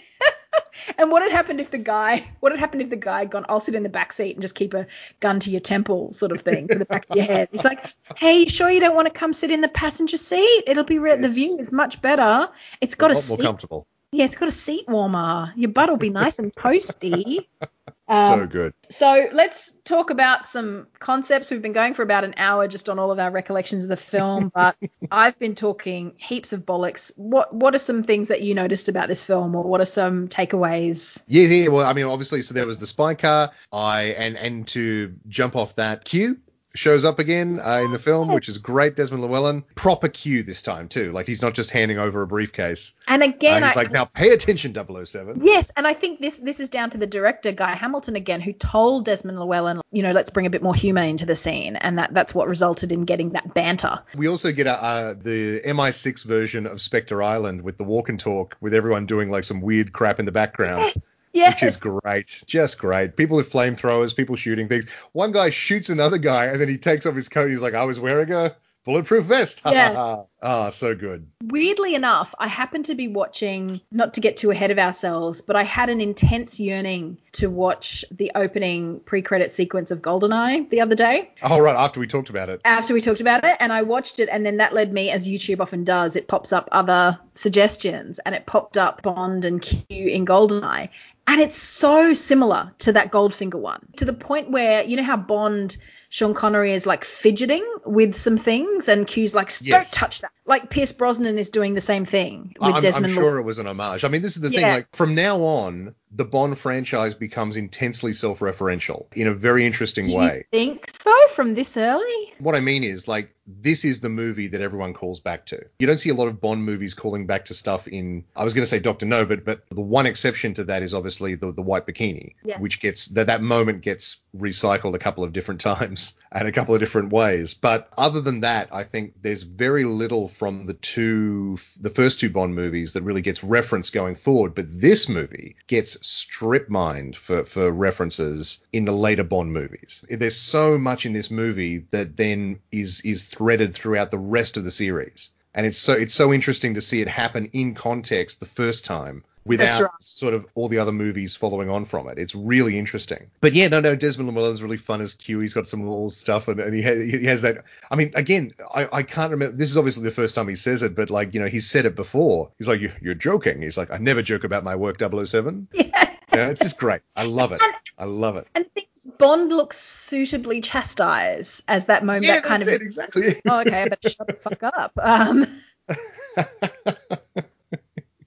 and 0.99 1.11
what 1.11 1.22
had 1.22 1.32
happened 1.32 1.61
if 1.61 1.70
the 1.70 1.78
guy, 1.78 2.26
what 2.41 2.53
had 2.53 2.61
happened 2.61 2.82
if 2.82 2.91
the 2.91 2.97
guy 2.97 3.20
had 3.20 3.30
gone, 3.30 3.45
I'll 3.49 3.61
sit 3.61 3.74
in 3.74 3.82
the 3.82 3.89
back 3.89 4.12
seat 4.12 4.32
and 4.32 4.43
just 4.43 4.55
keep 4.55 4.74
a 4.74 4.87
gun 5.20 5.41
to 5.41 5.51
your 5.51 5.61
temple 5.61 6.12
sort 6.12 6.32
of 6.32 6.43
thing 6.43 6.68
to 6.68 6.78
the 6.78 6.85
back 6.85 7.07
of 7.09 7.16
your 7.16 7.24
head. 7.24 7.49
He's 7.53 7.64
like, 7.64 7.95
hey, 8.16 8.41
you 8.41 8.49
sure 8.49 8.70
you 8.70 8.80
don't 8.80 8.95
want 8.95 9.07
to 9.07 9.12
come 9.12 9.32
sit 9.32 9.51
in 9.51 9.61
the 9.61 9.68
passenger 9.68 10.16
seat? 10.16 10.64
It'll 10.66 10.85
be, 10.85 10.99
re- 10.99 11.16
the 11.16 11.28
view 11.28 11.59
is 11.59 11.72
much 11.72 12.01
better. 12.03 12.49
It's 12.80 12.95
got 12.95 13.11
a 13.11 13.14
a, 13.14 13.16
lot 13.16 13.28
more 13.28 13.37
seat. 13.39 13.43
comfortable. 13.43 13.87
Yeah, 14.12 14.26
it's 14.26 14.37
got 14.37 14.49
a 14.49 14.53
seat 14.53 14.89
warmer. 14.89 15.53
Your 15.57 15.70
butt 15.70 15.91
will 15.91 15.97
be 15.97 16.11
nice 16.11 16.39
and 16.39 16.55
toasty. 16.55 17.47
so 18.09 18.14
Um, 18.14 18.46
good. 18.46 18.74
So 18.90 19.28
let's 19.32 19.72
talk 19.84 20.11
about 20.11 20.44
some 20.44 20.88
concepts. 20.98 21.50
We've 21.50 21.62
been 21.62 21.72
going 21.72 21.94
for 21.94 22.02
about 22.02 22.24
an 22.24 22.34
hour 22.36 22.68
just 22.68 22.88
on 22.88 22.98
all 22.98 23.11
of 23.11 23.18
our 23.18 23.30
recollections 23.30 23.84
of 23.84 23.88
the 23.88 23.96
film, 23.96 24.50
but 24.55 24.76
I've 25.11 25.38
been 25.38 25.55
talking 25.55 26.14
heaps 26.18 26.52
of 26.52 26.66
bollocks. 26.66 27.12
What 27.16 27.55
what 27.55 27.74
are 27.74 27.78
some 27.78 28.02
things 28.02 28.28
that 28.28 28.42
you 28.42 28.55
noticed 28.55 28.88
about 28.88 29.09
this 29.09 29.24
film, 29.24 29.55
or 29.55 29.64
what 29.64 29.80
are 29.80 29.86
some 29.86 30.28
takeaways? 30.28 31.22
Yeah, 31.26 31.46
yeah. 31.46 31.68
Well, 31.68 31.86
I 31.86 31.92
mean, 31.92 32.05
obviously, 32.05 32.42
so 32.42 32.55
there 32.55 32.66
was 32.66 32.78
the 32.78 32.86
spy 32.86 33.14
car. 33.14 33.50
I 33.72 34.02
and 34.02 34.36
and 34.36 34.68
to 34.68 35.14
jump 35.28 35.57
off 35.57 35.76
that, 35.76 36.05
Q 36.05 36.38
shows 36.74 37.04
up 37.04 37.18
again 37.18 37.60
uh, 37.64 37.80
in 37.84 37.92
the 37.92 37.98
film, 37.98 38.32
which 38.32 38.48
is 38.48 38.58
great. 38.58 38.96
Desmond 38.96 39.22
Llewellyn, 39.22 39.62
proper 39.74 40.08
Q 40.08 40.42
this 40.42 40.60
time 40.62 40.88
too. 40.88 41.12
Like 41.12 41.26
he's 41.26 41.40
not 41.42 41.54
just 41.54 41.70
handing 41.70 41.98
over 41.98 42.22
a 42.22 42.26
briefcase. 42.26 42.92
And 43.06 43.22
Uh, 43.22 43.26
again, 43.26 43.62
he's 43.62 43.76
I, 43.76 43.80
like, 43.80 43.92
now 43.92 44.06
pay 44.06 44.30
attention, 44.30 44.74
007. 44.74 45.40
yes, 45.44 45.70
and 45.76 45.86
I 45.86 45.94
think 45.94 46.20
this 46.20 46.38
this 46.38 46.60
is 46.60 46.68
down 46.68 46.90
to 46.90 46.98
the 46.98 47.06
director 47.06 47.52
Guy 47.52 47.74
Hamilton 47.74 48.16
again, 48.16 48.40
who 48.40 48.52
told 48.52 49.04
Desmond 49.04 49.38
Llewellyn, 49.38 49.80
you 49.92 50.02
know, 50.02 50.12
let's 50.12 50.30
bring 50.30 50.46
a 50.46 50.50
bit 50.50 50.62
more 50.62 50.74
humour 50.74 51.02
into 51.02 51.26
the 51.26 51.36
scene, 51.36 51.76
and 51.76 51.98
that 51.98 52.12
that's 52.12 52.34
what 52.34 52.48
resulted 52.48 52.92
in 52.92 53.04
getting 53.04 53.30
that 53.30 53.54
banter. 53.54 54.00
We 54.16 54.28
also 54.28 54.52
get 54.52 54.66
uh, 54.66 54.72
uh, 54.72 55.14
the 55.14 55.60
MI6 55.64 56.24
version 56.24 56.66
of 56.66 56.80
Spectre 56.82 57.22
Island 57.22 57.62
with 57.62 57.78
the 57.78 57.84
walk 57.84 58.08
and 58.08 58.18
talk, 58.18 58.56
with 58.60 58.74
everyone 58.74 59.06
doing 59.06 59.30
like 59.30 59.44
some 59.44 59.60
weird 59.60 59.92
crap 59.92 60.18
in 60.18 60.26
the 60.26 60.32
background. 60.32 60.92
Yes. 60.94 61.04
Which 61.35 61.62
is 61.62 61.76
great, 61.76 62.43
just 62.47 62.78
great. 62.78 63.16
People 63.16 63.37
with 63.37 63.51
flamethrowers, 63.53 64.14
people 64.16 64.37
shooting 64.37 64.68
things. 64.68 64.87
One 65.12 65.32
guy 65.32 65.51
shoots 65.51 65.89
another 65.89 66.18
guy, 66.18 66.47
and 66.47 66.61
then 66.61 66.68
he 66.68 66.78
takes 66.78 67.07
off 67.07 67.14
his 67.14 67.28
coat. 67.28 67.51
He's 67.51 67.62
like, 67.62 67.74
"I 67.74 67.85
was 67.85 67.99
wearing 67.99 68.30
a 68.32 68.55
bulletproof 68.85 69.24
vest." 69.24 69.62
Yeah. 69.66 70.22
Ah, 70.43 70.68
so 70.68 70.95
good. 70.95 71.26
Weirdly 71.43 71.95
enough, 71.95 72.35
I 72.39 72.49
happened 72.49 72.85
to 72.87 72.95
be 72.95 73.09
watching, 73.09 73.80
not 73.91 74.12
to 74.14 74.20
get 74.20 74.37
too 74.37 74.51
ahead 74.51 74.70
of 74.70 74.78
ourselves, 74.78 75.41
but 75.41 75.57
I 75.57 75.62
had 75.62 75.89
an 75.89 76.03
intense 76.03 76.61
yearning 76.61 77.16
to 77.32 77.49
watch 77.49 78.05
the 78.11 78.30
opening 78.35 79.01
pre 79.01 79.22
credit 79.22 79.53
sequence 79.53 79.91
of 79.91 80.03
GoldenEye 80.03 80.68
the 80.68 80.82
other 80.82 80.95
day 80.95 81.30
Oh, 81.43 81.59
right. 81.61 81.74
After 81.74 81.99
we 81.99 82.07
talked 82.07 82.28
about 82.28 82.51
it. 82.51 82.61
after 82.66 82.93
we 82.93 83.01
talked 83.01 83.20
about 83.20 83.43
it. 83.45 83.57
And 83.59 83.72
I 83.72 83.82
watched 83.82 84.20
it, 84.20 84.28
and 84.30 84.45
then 84.45 84.59
that 84.59 84.74
led 84.74 84.93
me, 84.93 85.11
as 85.11 85.26
YouTube 85.26 85.61
often 85.61 85.85
does, 85.85 86.14
it 86.14 86.28
pops 86.28 86.53
up 86.53 86.68
other 86.70 87.18
suggestions, 87.35 88.18
and 88.20 88.35
it 88.35 88.45
popped 88.45 88.76
up 88.76 89.01
Bond 89.03 89.47
and 89.47 89.62
Q 89.62 89.85
in 89.89 90.26
GoldenEye. 90.26 90.91
And 91.26 91.40
it's 91.40 91.56
so 91.56 92.14
similar 92.14 92.72
to 92.80 92.92
that 92.92 93.10
Goldfinger 93.10 93.58
one, 93.58 93.86
to 93.96 94.04
the 94.04 94.12
point 94.12 94.50
where, 94.50 94.84
you 94.84 94.96
know 94.96 95.02
how 95.02 95.16
Bond. 95.16 95.76
Sean 96.10 96.32
Connery 96.32 96.72
is 96.72 96.86
like 96.86 97.04
fidgeting 97.04 97.64
with 97.84 98.14
some 98.14 98.38
things, 98.38 98.88
and 98.88 99.04
Q's 99.04 99.34
like, 99.34 99.48
"Don't 99.58 99.66
Yes. 99.66 99.90
touch 99.90 100.20
that." 100.20 100.30
Like 100.47 100.68
Pierce 100.70 100.92
Brosnan 100.92 101.38
is 101.38 101.49
doing 101.51 101.74
the 101.74 101.80
same 101.80 102.05
thing 102.05 102.55
with 102.61 102.74
I'm, 102.74 102.82
Desmond. 102.82 103.07
I'm 103.07 103.12
sure 103.14 103.38
it 103.38 103.42
was 103.45 103.59
an 103.59 103.66
homage. 103.66 104.05
I 104.05 104.09
mean, 104.09 104.20
this 104.22 104.36
is 104.36 104.42
the 104.42 104.51
thing. 104.51 104.62
Like 104.62 104.95
from 104.95 105.14
now 105.14 105.38
on, 105.42 105.95
the 106.11 106.24
Bond 106.24 106.59
franchise 106.59 107.14
becomes 107.14 107.57
intensely 107.57 108.12
self-referential 108.12 109.07
in 109.14 109.26
a 109.26 109.34
very 109.34 109.66
interesting 109.66 110.05
Do 110.07 110.12
you 110.12 110.18
way. 110.18 110.45
think 110.51 110.90
so 111.03 111.12
from 111.28 111.55
this 111.55 111.76
early? 111.76 112.32
What 112.38 112.55
I 112.55 112.61
mean 112.61 112.84
is, 112.84 113.09
like, 113.09 113.34
this 113.47 113.84
is 113.84 114.01
the 114.01 114.09
movie 114.09 114.47
that 114.49 114.61
everyone 114.61 114.95
calls 114.95 115.18
back 115.20 115.45
to. 115.47 115.61
You 115.78 115.86
don't 115.86 115.99
see 115.99 116.11
a 116.11 116.14
lot 116.14 116.28
of 116.28 116.40
Bond 116.40 116.64
movies 116.64 116.95
calling 116.95 117.26
back 117.26 117.47
to 117.47 117.55
stuff 117.55 117.88
in. 117.88 118.24
I 118.36 118.45
was 118.45 118.55
going 118.55 118.62
to 118.62 118.66
say 118.66 118.78
Doctor 118.78 119.07
No, 119.07 119.24
but 119.26 119.45
but 119.45 119.68
the 119.70 119.80
one 119.82 120.07
exception 120.07 120.55
to 120.55 120.64
that 120.64 120.82
is 120.82 120.95
obviously 120.95 121.34
the 121.34 121.53
the 121.53 121.62
white 121.62 121.86
bikini, 121.86 122.34
Yeah. 122.45 122.59
which 122.59 122.80
gets 122.80 123.07
that 123.09 123.26
that 123.26 123.42
moment 123.42 123.82
gets 123.82 124.18
recycled 124.36 124.95
a 124.95 124.99
couple 124.99 125.24
of 125.24 125.32
different 125.32 125.61
times 125.72 126.14
and 126.32 126.47
a 126.49 126.53
couple 126.53 126.74
of 126.74 126.80
different 126.80 127.12
ways. 127.12 127.55
But 127.55 127.88
other 127.99 128.20
than 128.20 128.40
that, 128.40 128.68
I 128.72 128.84
think 128.84 129.14
there's 129.20 129.42
very 129.42 129.84
little 129.84 130.28
from 130.35 130.64
the 130.64 130.74
two 130.74 131.59
the 131.80 131.91
first 131.91 132.20
two 132.20 132.30
Bond 132.30 132.55
movies 132.55 132.93
that 132.93 133.03
really 133.03 133.22
gets 133.22 133.45
referenced 133.45 133.93
going 133.93 134.16
forward. 134.16 134.55
But 134.55 134.80
this 134.80 135.09
movie 135.09 135.57
gets 135.66 136.07
strip 136.07 136.68
mined 136.68 137.16
for 137.16 137.45
for 137.45 137.70
references 137.70 138.59
in 138.72 138.85
the 138.85 138.93
later 138.93 139.24
Bond 139.24 139.53
movies. 139.53 140.05
There's 140.09 140.37
so 140.37 140.78
much 140.78 141.07
in 141.07 141.12
this 141.12 141.30
movie 141.30 141.87
that 141.91 142.16
then 142.16 142.61
is 142.72 143.01
is 143.03 143.26
threaded 143.26 143.74
throughout 143.74 144.11
the 144.11 144.18
rest 144.18 144.57
of 144.57 144.64
the 144.64 144.70
series. 144.70 145.30
And 145.55 145.66
it's 145.66 145.78
so 145.78 145.93
it's 145.93 146.14
so 146.14 146.32
interesting 146.32 146.74
to 146.74 146.80
see 146.80 147.01
it 147.01 147.09
happen 147.09 147.51
in 147.53 147.74
context 147.74 148.41
the 148.41 148.47
first 148.47 148.85
time 148.85 149.24
without 149.45 149.82
right. 149.82 149.90
sort 150.01 150.34
of 150.34 150.47
all 150.55 150.68
the 150.68 150.78
other 150.78 150.92
movies 150.92 151.36
following 151.36 151.70
on 151.70 151.84
from 151.84 152.09
it. 152.09 152.18
It's 152.18 152.34
really 152.34 152.78
interesting. 152.78 153.30
But 153.40 153.55
yeah, 153.55 153.68
no, 153.68 153.80
no, 153.80 153.95
Desmond 153.95 154.28
Llewellyn's 154.28 154.62
really 154.62 154.76
fun 154.76 155.01
as 155.01 155.14
Q. 155.14 155.40
He's 155.40 155.55
got 155.55 155.66
some 155.66 155.80
little 155.80 156.11
stuff, 156.11 156.49
and, 156.49 156.61
and 156.61 156.74
he, 156.74 156.82
has, 156.82 156.99
he 156.99 157.24
has 157.26 157.42
that. 157.42 157.64
I 157.90 157.97
mean, 157.97 158.12
again, 158.14 158.53
I, 158.74 158.88
I 158.92 159.03
can't 159.03 159.32
remember. 159.32 159.57
This 159.57 159.70
is 159.70 159.78
obviously 159.78 160.05
the 160.05 160.11
first 160.11 160.34
time 160.34 160.49
he 160.49 160.57
says 160.57 160.82
it, 160.82 160.95
but 160.95 161.11
like, 161.11 161.34
you 161.34 161.40
know, 161.40 161.47
he's 161.47 161.68
said 161.68 161.86
it 161.86 161.95
before. 161.95 162.51
He's 162.59 162.68
like, 162.68 162.80
you, 162.80 162.92
you're 163.01 163.14
joking. 163.14 163.62
He's 163.62 163.76
like, 163.78 163.90
I 163.90 163.99
never 163.99 164.22
joke 164.22 164.45
about 164.45 164.64
my 164.64 164.76
work 164.76 164.99
007. 165.01 165.68
Yeah. 165.74 166.11
Yeah, 166.32 166.49
it's 166.49 166.62
just 166.62 166.78
great. 166.78 167.03
I 167.14 167.24
love 167.24 167.53
it. 167.53 167.61
I 167.97 168.07
love 168.07 168.36
it. 168.36 168.49
And 168.57 168.66
things 168.72 168.88
Bond 169.18 169.51
looks 169.51 169.78
suitably 169.78 170.61
chastised 170.61 171.62
as 171.68 171.86
that 171.86 172.05
moment. 172.05 172.24
Yeah, 172.24 172.34
that 172.36 172.45
kind 172.45 172.62
that's 172.62 172.74
of 172.74 172.80
it, 172.80 172.84
exactly. 172.84 173.40
oh, 173.49 173.61
okay, 173.61 173.82
I 173.82 173.88
better 173.88 174.11
shut 174.11 174.26
the 174.26 174.32
fuck 174.32 174.62
up. 174.62 174.92
Um, 175.01 175.47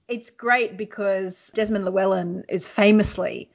it's 0.08 0.30
great 0.30 0.76
because 0.76 1.50
Desmond 1.54 1.84
Llewellyn 1.84 2.44
is 2.48 2.66
famously 2.66 3.50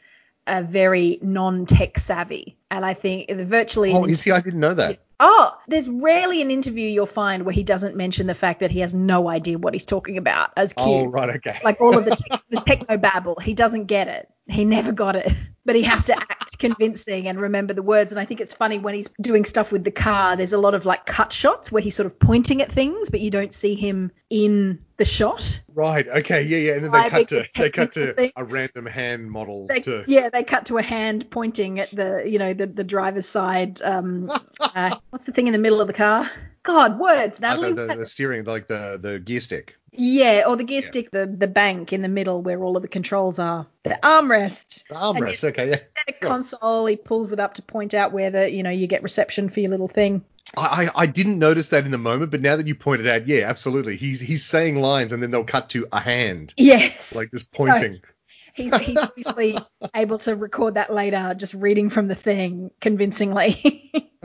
a 0.45 0.61
very 0.61 1.19
non-tech 1.21 1.97
savvy, 1.97 2.57
and 2.69 2.85
I 2.85 2.93
think 2.93 3.29
virtually. 3.31 3.93
oh, 3.93 4.05
is 4.05 4.21
he? 4.21 4.31
I 4.31 4.41
didn't 4.41 4.59
know 4.59 4.73
that. 4.73 4.99
Oh, 5.19 5.57
there's 5.67 5.87
rarely 5.87 6.41
an 6.41 6.51
interview 6.51 6.89
you'll 6.89 7.05
find 7.05 7.45
where 7.45 7.53
he 7.53 7.63
doesn't 7.63 7.95
mention 7.95 8.27
the 8.27 8.35
fact 8.35 8.59
that 8.59 8.71
he 8.71 8.79
has 8.81 8.93
no 8.93 9.29
idea 9.29 9.57
what 9.57 9.73
he's 9.73 9.85
talking 9.85 10.17
about 10.17 10.51
as 10.57 10.73
Q. 10.73 10.83
Oh, 10.83 11.05
right, 11.05 11.29
okay. 11.37 11.59
Like 11.63 11.79
all 11.79 11.97
of 11.97 12.03
the, 12.03 12.15
te- 12.15 12.41
the 12.49 12.61
techno 12.61 12.97
babble, 12.97 13.35
he 13.39 13.53
doesn't 13.53 13.85
get 13.85 14.09
it. 14.09 14.29
He 14.47 14.65
never 14.65 14.91
got 14.91 15.15
it, 15.15 15.31
but 15.65 15.75
he 15.75 15.83
has 15.83 16.05
to 16.05 16.17
act 16.17 16.57
convincing 16.59 17.27
and 17.27 17.39
remember 17.39 17.73
the 17.73 17.81
words. 17.81 18.11
And 18.11 18.19
I 18.19 18.25
think 18.25 18.41
it's 18.41 18.53
funny 18.53 18.79
when 18.79 18.93
he's 18.95 19.09
doing 19.21 19.45
stuff 19.45 19.71
with 19.71 19.83
the 19.83 19.91
car. 19.91 20.35
There's 20.35 20.53
a 20.53 20.57
lot 20.57 20.73
of 20.75 20.85
like 20.85 21.05
cut 21.05 21.31
shots 21.31 21.71
where 21.71 21.81
he's 21.81 21.95
sort 21.95 22.07
of 22.07 22.19
pointing 22.19 22.61
at 22.61 22.71
things, 22.71 23.09
but 23.09 23.21
you 23.21 23.31
don't 23.31 23.53
see 23.53 23.75
him 23.75 24.11
in 24.29 24.79
the 24.97 25.05
shot. 25.05 25.61
Right. 25.73 26.07
Okay. 26.07 26.43
Yeah. 26.43 26.57
Yeah. 26.57 26.73
And 26.73 26.85
then 26.85 26.91
they 26.91 27.09
cut 27.09 27.27
to 27.29 27.45
they 27.57 27.69
cut 27.69 27.91
to 27.93 28.07
technical 28.07 28.31
a 28.35 28.45
random 28.45 28.85
hand 28.85 29.31
model 29.31 29.67
They, 29.67 29.79
to. 29.81 30.03
yeah, 30.07 30.29
they 30.29 30.43
cut 30.43 30.65
to 30.67 30.77
a 30.77 30.83
hand 30.83 31.29
pointing 31.31 31.79
at 31.79 31.91
the, 31.91 32.23
you 32.25 32.39
know, 32.39 32.53
the, 32.53 32.67
the 32.67 32.83
driver's 32.83 33.27
side. 33.27 33.81
Um, 33.81 34.29
uh, 34.59 34.95
what's 35.09 35.25
the 35.25 35.31
thing 35.31 35.47
in 35.47 35.53
the 35.53 35.59
middle 35.59 35.81
of 35.81 35.87
the 35.87 35.93
car? 35.93 36.29
God, 36.63 36.99
words, 36.99 37.37
uh, 37.39 37.47
Natalie. 37.47 37.73
the, 37.73 37.87
the, 37.87 37.95
the 37.95 38.05
steering, 38.05 38.45
like 38.45 38.67
the 38.67 38.97
the 39.01 39.19
gear 39.19 39.39
stick. 39.39 39.75
Yeah, 39.91 40.45
or 40.47 40.55
the 40.55 40.63
gear 40.63 40.81
Yeah. 40.81 40.87
stick, 40.87 41.11
the 41.11 41.25
the 41.27 41.47
bank 41.47 41.93
in 41.93 42.01
the 42.01 42.07
middle 42.07 42.41
where 42.41 42.63
all 42.63 42.75
of 42.75 42.81
the 42.81 42.87
controls 42.87 43.37
are. 43.39 43.67
The 43.83 43.99
armrest. 44.01 44.87
The 44.87 44.95
armrest. 44.95 45.43
Okay. 45.43 45.69
Yeah. 45.69 45.79
A 46.07 46.13
console, 46.13 46.85
he 46.87 46.95
pulls 46.95 47.31
it 47.31 47.39
up 47.39 47.55
to 47.55 47.61
point 47.61 47.93
out 47.93 48.11
where 48.13 48.31
the 48.31 48.49
you 48.49 48.63
know 48.63 48.69
you 48.69 48.87
get 48.87 49.03
reception 49.03 49.49
for 49.49 49.59
your 49.59 49.69
little 49.71 49.87
thing. 49.87 50.23
I, 50.57 50.85
I 50.95 51.03
I 51.03 51.05
didn't 51.05 51.39
notice 51.39 51.69
that 51.69 51.85
in 51.85 51.91
the 51.91 51.97
moment, 51.97 52.31
but 52.31 52.41
now 52.41 52.55
that 52.55 52.67
you 52.67 52.75
pointed 52.75 53.07
out, 53.07 53.27
yeah, 53.27 53.47
absolutely. 53.49 53.95
He's 53.97 54.19
he's 54.19 54.43
saying 54.45 54.75
lines 54.77 55.11
and 55.11 55.21
then 55.21 55.31
they'll 55.31 55.43
cut 55.43 55.69
to 55.71 55.87
a 55.91 55.99
hand, 55.99 56.53
Yes. 56.57 57.13
like 57.15 57.31
just 57.31 57.51
pointing. 57.51 58.01
He's 58.53 58.75
he's 58.77 58.97
obviously 58.97 59.57
able 59.95 60.19
to 60.19 60.35
record 60.35 60.75
that 60.75 60.93
later, 60.93 61.33
just 61.35 61.53
reading 61.53 61.89
from 61.89 62.07
the 62.07 62.15
thing 62.15 62.71
convincingly. 62.79 63.91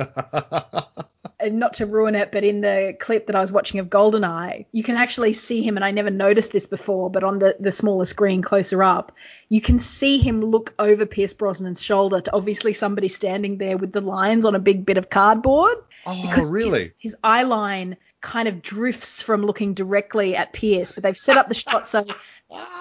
and 1.41 1.59
not 1.59 1.75
to 1.75 1.87
ruin 1.87 2.15
it, 2.15 2.33
but 2.33 2.45
in 2.45 2.61
the 2.61 2.97
clip 2.99 3.27
that 3.27 3.37
I 3.37 3.41
was 3.41 3.53
watching 3.53 3.81
of 3.81 3.89
Goldeneye, 3.89 4.67
you 4.73 4.83
can 4.83 4.97
actually 4.97 5.33
see 5.33 5.63
him, 5.63 5.77
and 5.77 5.85
I 5.85 5.91
never 5.93 6.11
noticed 6.11 6.53
this 6.53 6.67
before, 6.67 7.11
but 7.11 7.23
on 7.25 7.39
the, 7.39 7.57
the 7.61 7.73
smaller 7.73 8.05
screen 8.05 8.43
closer 8.43 8.83
up, 8.83 9.13
you 9.49 9.61
can 9.61 9.79
see 9.79 10.19
him 10.19 10.41
look 10.41 10.75
over 10.79 11.07
Pierce 11.07 11.35
Brosnan's 11.35 11.83
shoulder 11.83 12.21
to 12.21 12.35
obviously 12.35 12.73
somebody 12.73 13.09
standing 13.09 13.59
there 13.59 13.77
with 13.77 13.93
the 13.93 14.01
lines 14.01 14.45
on 14.45 14.55
a 14.55 14.61
big 14.61 14.85
bit 14.85 14.99
of 14.99 15.09
cardboard. 15.11 15.79
oh, 16.07 16.23
Because 16.23 16.51
really? 16.51 16.93
His 16.99 17.17
eye 17.23 17.45
line 17.45 17.97
kind 18.21 18.49
of 18.49 18.61
drifts 18.61 19.23
from 19.23 19.43
looking 19.43 19.75
directly 19.75 20.35
at 20.35 20.53
Pierce, 20.53 20.93
but 20.93 21.05
they've 21.05 21.17
set 21.17 21.37
up 21.37 21.49
the 21.49 21.55
shot 21.55 21.89
so. 21.89 22.05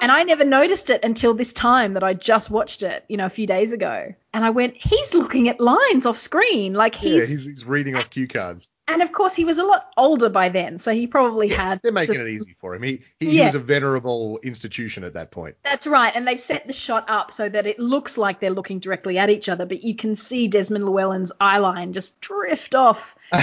And 0.02 0.12
I 0.12 0.24
never 0.24 0.46
noticed 0.46 0.90
it 0.90 1.04
until 1.04 1.34
this 1.34 1.52
time 1.52 1.96
that 1.96 2.04
I 2.04 2.14
just 2.14 2.50
watched 2.50 2.84
it, 2.84 3.04
you 3.10 3.18
know, 3.18 3.26
a 3.26 3.30
few 3.30 3.48
days 3.48 3.74
ago. 3.74 4.14
And 4.34 4.46
I 4.46 4.52
went, 4.52 4.76
he's 4.78 5.14
looking 5.14 5.50
at 5.50 5.60
lines 5.60 6.06
off 6.06 6.18
screen. 6.18 6.74
Like 6.74 6.96
he's, 6.96 7.14
yeah, 7.16 7.26
he's 7.26 7.46
he's 7.46 7.66
reading 7.66 7.96
off 7.96 8.10
cue 8.10 8.28
cards. 8.28 8.70
and 8.88 9.02
of 9.02 9.12
course 9.12 9.34
he 9.34 9.44
was 9.44 9.58
a 9.58 9.64
lot 9.66 9.92
older 9.98 10.30
by 10.30 10.50
then, 10.50 10.78
so 10.80 10.94
he 10.94 11.08
probably 11.08 11.48
had. 11.50 11.82
They're 11.82 11.92
making 11.92 12.22
it 12.22 12.28
easy 12.28 12.56
for 12.62 12.76
him. 12.76 12.84
He 12.84 13.02
he, 13.20 13.32
he 13.32 13.42
was 13.42 13.56
a 13.56 13.60
venerable 13.60 14.40
institution 14.44 15.04
at 15.04 15.16
that 15.16 15.32
point. 15.32 15.56
That's 15.64 15.88
right, 15.88 16.14
and 16.16 16.28
they've 16.28 16.40
set 16.40 16.68
the 16.68 16.74
shot 16.74 17.10
up 17.10 17.32
so 17.34 17.50
that 17.50 17.66
it 17.66 17.80
looks 17.80 18.18
like 18.18 18.40
they're 18.40 18.52
looking 18.52 18.80
directly 18.80 19.18
at 19.18 19.30
each 19.30 19.50
other, 19.50 19.66
but 19.66 19.84
you 19.84 19.96
can 19.96 20.16
see 20.16 20.48
Desmond 20.48 20.86
Llewellyn's 20.86 21.32
eye 21.42 21.58
line 21.58 21.94
just 21.94 22.22
drift 22.22 22.76
off. 22.76 23.16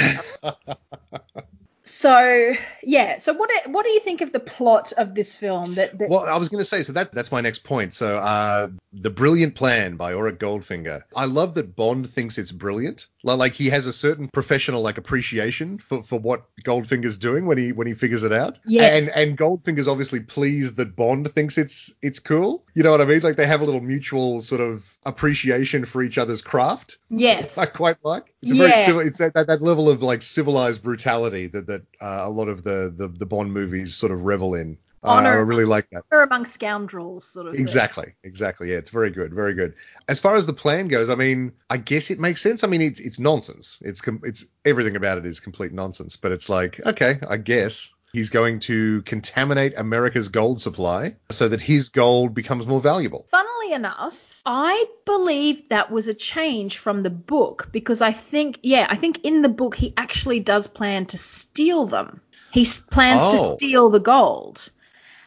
So 1.86 2.54
yeah, 2.82 3.18
so 3.18 3.34
what 3.34 3.50
do- 3.50 3.70
what 3.72 3.84
do 3.84 3.90
you 3.90 4.00
think 4.00 4.20
of 4.22 4.32
the 4.32 4.40
plot 4.40 4.92
of 4.96 5.14
this 5.14 5.36
film? 5.36 5.74
That, 5.74 5.96
that 5.98 6.08
Well, 6.08 6.20
I 6.24 6.36
was 6.38 6.48
going 6.48 6.60
to 6.60 6.64
say, 6.64 6.82
so 6.82 6.92
that 6.94 7.12
that's 7.12 7.30
my 7.30 7.40
next 7.40 7.62
point. 7.64 7.92
So, 7.94 8.16
uh, 8.16 8.68
the 8.92 9.10
brilliant 9.10 9.54
plan 9.54 9.96
by 9.96 10.12
Auric 10.14 10.38
Goldfinger. 10.38 11.02
I 11.16 11.24
love 11.26 11.54
that 11.54 11.74
Bond 11.76 12.08
thinks 12.08 12.38
it's 12.38 12.52
brilliant. 12.52 13.08
Li- 13.24 13.34
Like 13.34 13.52
he 13.54 13.68
has 13.70 13.86
a 13.86 13.92
certain 13.92 14.28
professional 14.28 14.82
like 14.82 14.98
appreciation 14.98 15.78
for, 15.78 16.02
for 16.02 16.18
what 16.18 16.44
Goldfinger's 16.62 17.18
doing 17.18 17.44
when 17.46 17.58
he 17.58 17.72
when 17.72 17.86
he 17.86 17.94
figures 17.94 18.22
it 18.24 18.32
out. 18.32 18.58
Yes. 18.66 19.08
And 19.08 19.28
and 19.30 19.38
Goldfinger's 19.38 19.88
obviously 19.88 20.20
pleased 20.20 20.76
that 20.78 20.96
Bond 20.96 21.30
thinks 21.32 21.58
it's 21.58 21.92
it's 22.02 22.18
cool. 22.18 22.64
You 22.74 22.82
know 22.82 22.90
what 22.92 23.00
I 23.00 23.04
mean? 23.04 23.20
Like 23.20 23.36
they 23.36 23.46
have 23.46 23.60
a 23.60 23.64
little 23.64 23.80
mutual 23.80 24.40
sort 24.42 24.60
of 24.60 24.96
appreciation 25.04 25.84
for 25.84 26.02
each 26.02 26.16
other's 26.18 26.40
craft. 26.42 26.98
yes, 27.10 27.58
I 27.64 27.66
quite 27.66 27.98
like. 28.04 28.33
It's 28.44 28.52
a 28.52 28.56
very 28.56 28.70
Yeah. 28.70 28.86
civil, 28.86 29.00
it's 29.00 29.18
that, 29.18 29.34
that, 29.34 29.46
that 29.48 29.62
level 29.62 29.88
of 29.88 30.02
like 30.02 30.22
civilized 30.22 30.82
brutality 30.82 31.48
that 31.48 31.66
that 31.66 31.82
uh, 32.00 32.22
a 32.24 32.30
lot 32.30 32.48
of 32.48 32.62
the, 32.62 32.92
the 32.96 33.08
the 33.08 33.26
Bond 33.26 33.52
movies 33.52 33.94
sort 33.94 34.12
of 34.12 34.22
revel 34.24 34.54
in. 34.54 34.78
Uh, 35.02 35.08
I 35.08 35.32
really 35.34 35.66
like 35.66 35.90
that. 35.90 36.04
They're 36.10 36.22
among 36.22 36.46
scoundrels, 36.46 37.26
sort 37.26 37.46
of. 37.46 37.52
thing. 37.52 37.60
Exactly, 37.60 38.14
exactly. 38.22 38.70
Yeah, 38.70 38.78
it's 38.78 38.88
very 38.88 39.10
good, 39.10 39.34
very 39.34 39.52
good. 39.52 39.74
As 40.08 40.18
far 40.18 40.36
as 40.36 40.46
the 40.46 40.54
plan 40.54 40.88
goes, 40.88 41.10
I 41.10 41.14
mean, 41.14 41.52
I 41.68 41.76
guess 41.76 42.10
it 42.10 42.18
makes 42.18 42.40
sense. 42.40 42.64
I 42.64 42.68
mean, 42.68 42.80
it's 42.80 43.00
it's 43.00 43.18
nonsense. 43.18 43.80
It's 43.82 44.00
com- 44.00 44.22
it's 44.24 44.46
everything 44.64 44.96
about 44.96 45.18
it 45.18 45.26
is 45.26 45.40
complete 45.40 45.72
nonsense. 45.74 46.16
But 46.16 46.32
it's 46.32 46.48
like, 46.48 46.80
okay, 46.86 47.18
I 47.28 47.36
guess 47.36 47.92
he's 48.14 48.30
going 48.30 48.60
to 48.60 49.02
contaminate 49.02 49.74
America's 49.76 50.28
gold 50.30 50.62
supply 50.62 51.16
so 51.30 51.48
that 51.48 51.60
his 51.60 51.90
gold 51.90 52.32
becomes 52.32 52.66
more 52.66 52.80
valuable. 52.80 53.26
Funnily 53.30 53.74
enough, 53.74 54.23
I 54.46 54.84
believe 55.06 55.68
that 55.70 55.90
was 55.90 56.06
a 56.08 56.14
change 56.14 56.78
from 56.78 57.00
the 57.02 57.10
book 57.10 57.68
because 57.72 58.02
I 58.02 58.12
think, 58.12 58.58
yeah, 58.62 58.86
I 58.88 58.96
think 58.96 59.20
in 59.24 59.42
the 59.42 59.48
book 59.48 59.74
he 59.74 59.94
actually 59.96 60.40
does 60.40 60.66
plan 60.66 61.06
to 61.06 61.18
steal 61.18 61.86
them. 61.86 62.20
He 62.52 62.66
plans 62.90 63.20
Oh. 63.24 63.50
to 63.50 63.56
steal 63.56 63.90
the 63.90 64.00
gold. 64.00 64.70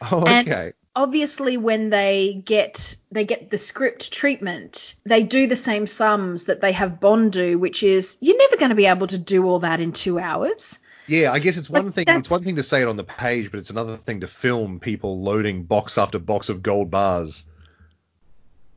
Oh, 0.00 0.24
And 0.24 0.48
okay. 0.48 0.72
obviously 0.94 1.56
when 1.56 1.90
they 1.90 2.40
get 2.44 2.96
they 3.10 3.24
get 3.24 3.50
the 3.50 3.58
script 3.58 4.12
treatment, 4.12 4.94
they 5.04 5.24
do 5.24 5.48
the 5.48 5.56
same 5.56 5.86
sums 5.88 6.44
that 6.44 6.60
they 6.60 6.72
have 6.72 7.00
Bond 7.00 7.32
do, 7.32 7.58
which 7.58 7.82
is 7.82 8.16
you're 8.20 8.38
never 8.38 8.56
going 8.56 8.70
to 8.70 8.76
be 8.76 8.86
able 8.86 9.08
to 9.08 9.18
do 9.18 9.44
all 9.46 9.58
that 9.60 9.80
in 9.80 9.92
2 9.92 10.18
hours. 10.20 10.78
Yeah, 11.08 11.32
I 11.32 11.38
guess 11.40 11.56
it's 11.56 11.68
But 11.68 11.82
one 11.84 11.92
thing. 11.92 12.04
that's- 12.04 12.20
It's 12.20 12.30
one 12.30 12.44
thing 12.44 12.56
to 12.56 12.62
say 12.62 12.82
it 12.82 12.88
on 12.88 12.96
the 12.96 13.02
page, 13.04 13.50
but 13.50 13.58
it's 13.58 13.70
another 13.70 13.96
thing 13.96 14.20
to 14.20 14.26
film 14.28 14.78
people 14.78 15.20
loading 15.20 15.64
box 15.64 15.98
after 15.98 16.18
box 16.20 16.50
of 16.50 16.62
gold 16.62 16.90
bars. 16.90 17.44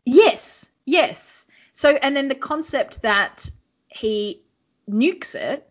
Yes, 0.05 0.67
yes. 0.85 1.45
So, 1.73 1.89
and 1.89 2.15
then 2.15 2.27
the 2.27 2.35
concept 2.35 3.01
that 3.01 3.49
he 3.87 4.41
nukes 4.89 5.35
it, 5.35 5.67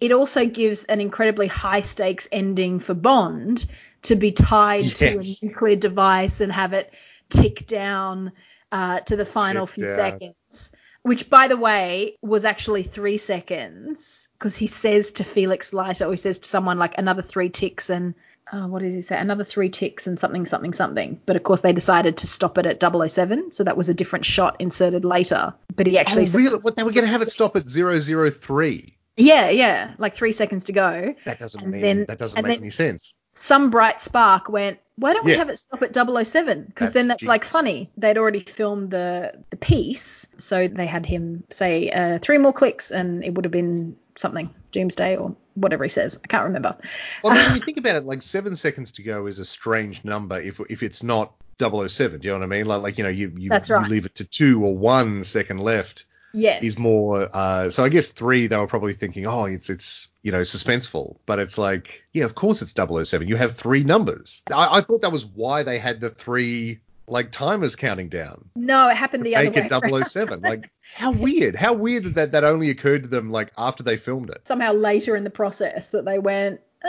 it 0.00 0.12
also 0.12 0.46
gives 0.46 0.84
an 0.84 1.00
incredibly 1.00 1.46
high 1.46 1.82
stakes 1.82 2.28
ending 2.32 2.80
for 2.80 2.94
Bond 2.94 3.64
to 4.02 4.16
be 4.16 4.32
tied 4.32 4.84
Yes. 4.84 4.94
to 4.94 5.18
a 5.18 5.46
nuclear 5.46 5.76
device 5.76 6.40
and 6.40 6.50
have 6.52 6.72
it 6.72 6.92
tick 7.28 7.66
down 7.66 8.32
uh, 8.72 9.00
to 9.00 9.16
the 9.16 9.26
final 9.26 9.66
Tick 9.66 9.74
few 9.74 9.86
down. 9.86 9.96
seconds. 9.96 10.72
Which, 11.02 11.30
by 11.30 11.48
the 11.48 11.56
way, 11.56 12.16
was 12.20 12.44
actually 12.44 12.82
three 12.82 13.16
seconds 13.18 14.28
because 14.38 14.54
he 14.56 14.66
says 14.66 15.12
to 15.12 15.24
Felix 15.24 15.72
Leiter, 15.72 16.04
or 16.04 16.10
he 16.10 16.16
says 16.16 16.38
to 16.40 16.48
someone 16.48 16.78
like 16.78 16.98
another 16.98 17.22
three 17.22 17.48
ticks 17.48 17.88
and 17.88 18.14
oh, 18.52 18.66
what 18.68 18.82
does 18.82 18.94
he 18.94 19.02
say? 19.02 19.16
Another 19.16 19.44
three 19.44 19.68
ticks 19.70 20.06
and 20.06 20.18
something, 20.18 20.46
something, 20.46 20.72
something. 20.72 21.20
But 21.26 21.36
of 21.36 21.42
course, 21.42 21.60
they 21.60 21.72
decided 21.72 22.18
to 22.18 22.26
stop 22.26 22.58
it 22.58 22.66
at 22.66 22.80
007, 22.82 23.52
so 23.52 23.64
that 23.64 23.76
was 23.76 23.88
a 23.88 23.94
different 23.94 24.24
shot 24.24 24.56
inserted 24.58 25.04
later. 25.04 25.54
But 25.74 25.86
he 25.86 25.98
actually 25.98 26.22
oh, 26.22 26.26
said, 26.26 26.38
really? 26.38 26.58
What, 26.58 26.76
they 26.76 26.82
were 26.82 26.92
going 26.92 27.04
to 27.06 27.10
have 27.10 27.22
it 27.22 27.30
stop 27.30 27.56
at 27.56 27.68
003. 27.68 28.96
yeah, 29.16 29.50
yeah, 29.50 29.94
like 29.98 30.14
three 30.14 30.32
seconds 30.32 30.64
to 30.64 30.72
go. 30.72 31.14
That 31.24 31.38
doesn't 31.38 31.60
And 31.62 31.70
mean 31.72 31.82
then- 31.82 32.04
that 32.06 32.18
doesn't 32.18 32.42
make 32.46 32.60
any 32.60 32.70
sense. 32.70 33.14
Some 33.34 33.70
bright 33.70 34.00
spark 34.00 34.48
went, 34.48 34.78
why 34.96 35.14
don't 35.14 35.24
we 35.24 35.32
Yeah. 35.32 35.38
have 35.38 35.48
it 35.50 35.58
stop 35.58 35.82
at 35.82 35.94
007? 35.94 36.64
Because 36.64 36.92
then 36.92 37.08
That's 37.08 37.22
that's 37.22 37.28
like 37.28 37.44
funny. 37.44 37.90
They'd 37.96 38.18
already 38.18 38.40
filmed 38.40 38.90
the 38.90 39.32
the 39.48 39.56
piece, 39.56 40.26
so 40.36 40.68
they 40.68 40.86
had 40.86 41.06
him 41.06 41.44
say 41.48 41.90
uh, 41.90 42.18
three 42.18 42.36
more 42.38 42.52
clicks, 42.52 42.90
and 42.90 43.24
it 43.24 43.34
would 43.34 43.44
have 43.46 43.52
been 43.52 43.96
something, 44.20 44.54
Doomsday 44.72 45.16
or 45.16 45.34
whatever 45.54 45.84
he 45.84 45.90
says. 45.90 46.18
I 46.22 46.26
can't 46.26 46.44
remember. 46.44 46.76
Well, 47.24 47.34
when 47.34 47.54
you 47.54 47.60
think 47.64 47.78
about 47.78 47.96
it, 47.96 48.04
like 48.04 48.22
seven 48.22 48.56
seconds 48.56 48.92
to 48.92 49.02
go 49.02 49.26
is 49.26 49.38
a 49.38 49.44
strange 49.44 50.04
number 50.04 50.40
if 50.40 50.60
if 50.68 50.82
it's 50.82 51.02
not 51.02 51.32
007. 51.58 52.20
Do 52.20 52.28
you 52.28 52.32
know 52.32 52.38
what 52.38 52.44
I 52.44 52.48
mean? 52.48 52.66
Like 52.66 52.82
like 52.82 52.98
you 52.98 53.04
know 53.04 53.10
you 53.10 53.32
you, 53.36 53.50
right. 53.50 53.68
you 53.68 53.80
leave 53.86 54.06
it 54.06 54.16
to 54.16 54.24
two 54.24 54.64
or 54.64 54.76
one 54.76 55.24
second 55.24 55.58
left 55.58 56.04
yes. 56.32 56.62
is 56.62 56.78
more. 56.78 57.28
Uh, 57.32 57.70
so 57.70 57.84
I 57.84 57.88
guess 57.88 58.08
three 58.08 58.46
they 58.46 58.56
were 58.56 58.66
probably 58.66 58.94
thinking, 58.94 59.26
oh, 59.26 59.44
it's 59.44 59.70
it's 59.70 60.08
you 60.22 60.32
know 60.32 60.40
suspenseful, 60.40 61.16
but 61.26 61.38
it's 61.38 61.58
like 61.58 62.02
yeah, 62.12 62.24
of 62.24 62.34
course 62.34 62.62
it's 62.62 62.72
007. 62.72 63.28
You 63.28 63.36
have 63.36 63.56
three 63.56 63.84
numbers. 63.84 64.42
I, 64.52 64.78
I 64.78 64.80
thought 64.80 65.02
that 65.02 65.12
was 65.12 65.24
why 65.24 65.62
they 65.62 65.78
had 65.78 66.00
the 66.00 66.10
three 66.10 66.80
like 67.10 67.30
timers 67.30 67.76
counting 67.76 68.08
down. 68.08 68.50
No, 68.54 68.88
it 68.88 68.96
happened 68.96 69.24
the 69.24 69.36
other 69.36 69.50
Make 69.50 69.56
way. 69.56 69.66
it 69.66 69.72
around. 69.72 70.04
007. 70.06 70.40
Like 70.40 70.70
how 70.94 71.10
weird. 71.10 71.54
How 71.56 71.72
weird 71.72 72.04
that, 72.04 72.14
that 72.14 72.32
that 72.32 72.44
only 72.44 72.70
occurred 72.70 73.02
to 73.04 73.08
them 73.08 73.30
like 73.30 73.52
after 73.58 73.82
they 73.82 73.96
filmed 73.96 74.30
it. 74.30 74.46
Somehow 74.46 74.72
later 74.72 75.16
in 75.16 75.24
the 75.24 75.30
process 75.30 75.90
that 75.90 76.04
they 76.04 76.18
went, 76.18 76.60
ah, 76.84 76.88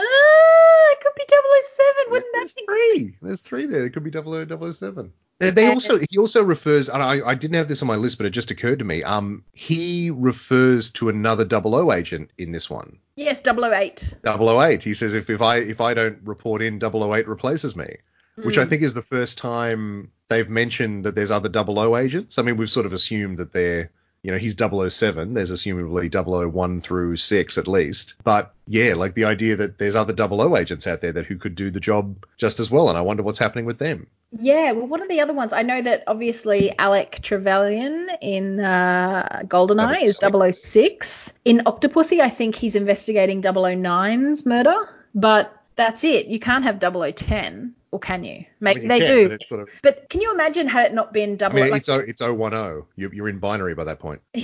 it 0.92 1.00
could 1.00 1.14
be 1.16 1.24
007. 1.28 2.12
Wouldn't 2.12 2.32
that 2.34 2.54
be 2.56 2.64
three. 2.66 3.16
There's 3.22 3.40
three 3.40 3.66
there. 3.66 3.84
It 3.84 3.90
could 3.90 4.04
be 4.04 4.12
007. 4.12 5.12
They, 5.38 5.50
they 5.50 5.66
also 5.66 5.98
he 6.08 6.18
also 6.18 6.44
refers 6.44 6.88
and 6.88 7.02
I, 7.02 7.26
I 7.26 7.34
didn't 7.34 7.56
have 7.56 7.66
this 7.66 7.82
on 7.82 7.88
my 7.88 7.96
list 7.96 8.16
but 8.16 8.26
it 8.26 8.30
just 8.30 8.52
occurred 8.52 8.78
to 8.78 8.84
me 8.84 9.02
um 9.02 9.44
he 9.52 10.08
refers 10.10 10.90
to 10.92 11.08
another 11.08 11.44
00 11.48 11.90
agent 11.92 12.30
in 12.38 12.52
this 12.52 12.70
one 12.70 12.98
Yes, 13.16 13.42
008. 13.44 14.14
008 14.24 14.82
he 14.84 14.94
says 14.94 15.14
if, 15.14 15.28
if 15.30 15.42
I 15.42 15.56
if 15.56 15.80
I 15.80 15.94
don't 15.94 16.18
report 16.22 16.62
in 16.62 16.78
008 16.80 17.26
replaces 17.26 17.74
me 17.74 17.96
which 18.36 18.58
I 18.58 18.64
Mm. 18.64 18.68
think 18.68 18.82
is 18.82 18.94
the 18.94 19.02
first 19.02 19.38
time 19.38 20.10
they've 20.28 20.48
mentioned 20.48 21.04
that 21.04 21.14
there's 21.14 21.30
other 21.30 21.50
00 21.50 21.96
agents 21.96 22.38
I 22.38 22.42
mean 22.42 22.56
we've 22.56 22.70
sort 22.70 22.86
of 22.86 22.92
assumed 22.92 23.36
that 23.38 23.52
they're 23.52 23.90
you 24.22 24.30
know 24.30 24.38
he's 24.38 24.54
007 24.54 25.34
there's 25.34 25.50
assumably 25.50 26.08
001 26.08 26.80
through 26.80 27.16
6 27.16 27.58
at 27.58 27.66
least 27.68 28.14
but 28.24 28.54
yeah 28.66 28.94
like 28.94 29.14
the 29.14 29.24
idea 29.24 29.56
that 29.56 29.78
there's 29.78 29.96
other 29.96 30.14
00 30.16 30.56
agents 30.56 30.86
out 30.86 31.00
there 31.00 31.12
that 31.12 31.26
who 31.26 31.36
could 31.36 31.54
do 31.56 31.70
the 31.70 31.80
job 31.80 32.24
just 32.38 32.60
as 32.60 32.70
well 32.70 32.88
and 32.88 32.96
I 32.96 33.02
wonder 33.02 33.22
what's 33.22 33.38
happening 33.40 33.64
with 33.66 33.78
them 33.78 34.06
Yeah, 34.40 34.72
well, 34.72 34.86
what 34.86 35.00
are 35.02 35.08
the 35.08 35.20
other 35.20 35.34
ones? 35.34 35.52
I 35.52 35.62
know 35.62 35.82
that 35.82 36.04
obviously 36.06 36.72
Alec 36.78 37.18
Trevelyan 37.20 38.08
in 38.22 38.60
uh, 38.60 39.42
GoldenEye 39.44 40.04
is 40.04 40.16
006. 40.16 41.32
In 41.44 41.58
Octopussy, 41.66 42.20
I 42.20 42.30
think 42.30 42.54
he's 42.54 42.74
investigating 42.74 43.42
009's 43.42 44.46
murder, 44.46 44.74
but 45.14 45.52
that's 45.76 46.02
it. 46.04 46.28
You 46.28 46.40
can't 46.40 46.64
have 46.64 46.80
0010, 46.80 47.74
or 47.92 48.00
can 48.00 48.24
you? 48.24 48.38
I 48.38 48.46
mean, 48.60 48.82
you 48.82 48.88
they 48.88 48.98
can, 49.00 49.08
do. 49.08 49.28
but 49.28 49.48
sort 49.48 49.60
of 49.60 49.68
But 49.82 50.08
can 50.08 50.20
you 50.20 50.32
imagine 50.32 50.66
had 50.66 50.86
it 50.86 50.94
not 50.94 51.12
been 51.12 51.36
double? 51.36 51.58
I 51.58 51.62
mean, 51.62 51.70
like, 51.70 51.80
it's 51.80 51.88
o, 51.88 51.98
it's 51.98 52.20
010. 52.20 52.82
You, 52.96 53.10
you're 53.12 53.28
in 53.28 53.38
binary 53.38 53.74
by 53.74 53.84
that 53.84 54.00
point. 54.00 54.22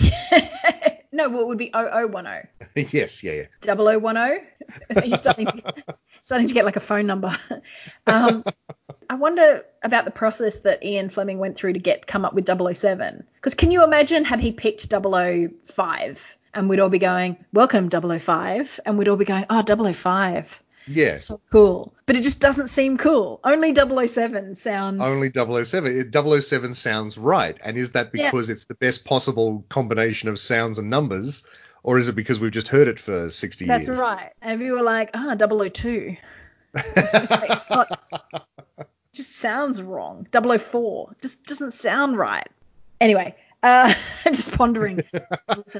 no, 1.12 1.28
well, 1.30 1.40
it 1.40 1.46
would 1.48 1.58
be 1.58 1.70
0010. 1.72 2.46
yes, 2.92 3.24
yeah, 3.24 3.46
yeah. 3.64 3.74
0010. 3.74 4.40
You're 5.08 5.16
starting 5.16 5.62
starting 6.20 6.46
to 6.46 6.54
get 6.54 6.66
like 6.66 6.76
a 6.76 6.80
phone 6.80 7.06
number. 7.06 7.34
Um, 8.06 8.44
I 9.08 9.14
wonder 9.14 9.64
about 9.82 10.04
the 10.04 10.10
process 10.10 10.60
that 10.60 10.84
Ian 10.84 11.08
Fleming 11.08 11.38
went 11.38 11.56
through 11.56 11.72
to 11.72 11.78
get 11.78 12.06
come 12.06 12.26
up 12.26 12.34
with 12.34 12.46
007. 12.46 13.24
Because 13.36 13.54
can 13.54 13.70
you 13.70 13.82
imagine 13.82 14.24
had 14.24 14.40
he 14.40 14.52
picked 14.52 14.90
005 14.90 16.36
and 16.52 16.68
we'd 16.68 16.80
all 16.80 16.90
be 16.90 16.98
going, 16.98 17.42
"Welcome 17.54 17.88
005," 17.90 18.80
and 18.84 18.98
we'd 18.98 19.08
all 19.08 19.16
be 19.16 19.24
going, 19.24 19.46
"Oh, 19.48 19.62
005." 19.62 20.62
Yeah. 20.88 21.16
So 21.16 21.40
cool. 21.50 21.92
But 22.06 22.16
it 22.16 22.22
just 22.22 22.40
doesn't 22.40 22.68
seem 22.68 22.96
cool. 22.98 23.40
Only 23.44 23.74
007 23.74 24.54
sounds 24.56 25.00
Only 25.00 25.30
007. 25.30 26.10
It, 26.12 26.42
007 26.42 26.74
sounds 26.74 27.18
right. 27.18 27.56
And 27.62 27.76
is 27.76 27.92
that 27.92 28.10
Yeah. 28.14 28.30
because 28.30 28.48
it's 28.50 28.64
the 28.64 28.74
best 28.74 29.04
possible 29.04 29.64
combination 29.68 30.28
of 30.28 30.38
sounds 30.38 30.78
and 30.78 30.88
numbers? 30.90 31.44
Or 31.82 31.98
is 31.98 32.08
it 32.08 32.14
because 32.16 32.40
we've 32.40 32.52
just 32.52 32.68
heard 32.68 32.88
it 32.88 32.98
for 32.98 33.28
60 33.28 33.66
That's 33.66 33.86
years? 33.86 33.98
That's 33.98 34.00
right. 34.00 34.32
And 34.42 34.60
we 34.60 34.70
were 34.72 34.82
like, 34.82 35.10
ah, 35.14 35.36
002. 35.36 36.16
it's 36.74 37.70
not 37.70 38.00
just 39.12 39.36
sounds 39.36 39.80
wrong. 39.82 40.26
004 40.32 41.16
just 41.22 41.44
doesn't 41.44 41.72
sound 41.74 42.16
right. 42.16 42.48
Anyway, 43.00 43.36
uh, 43.62 43.92
I'm 44.24 44.34
just 44.34 44.52
pondering. 44.52 45.02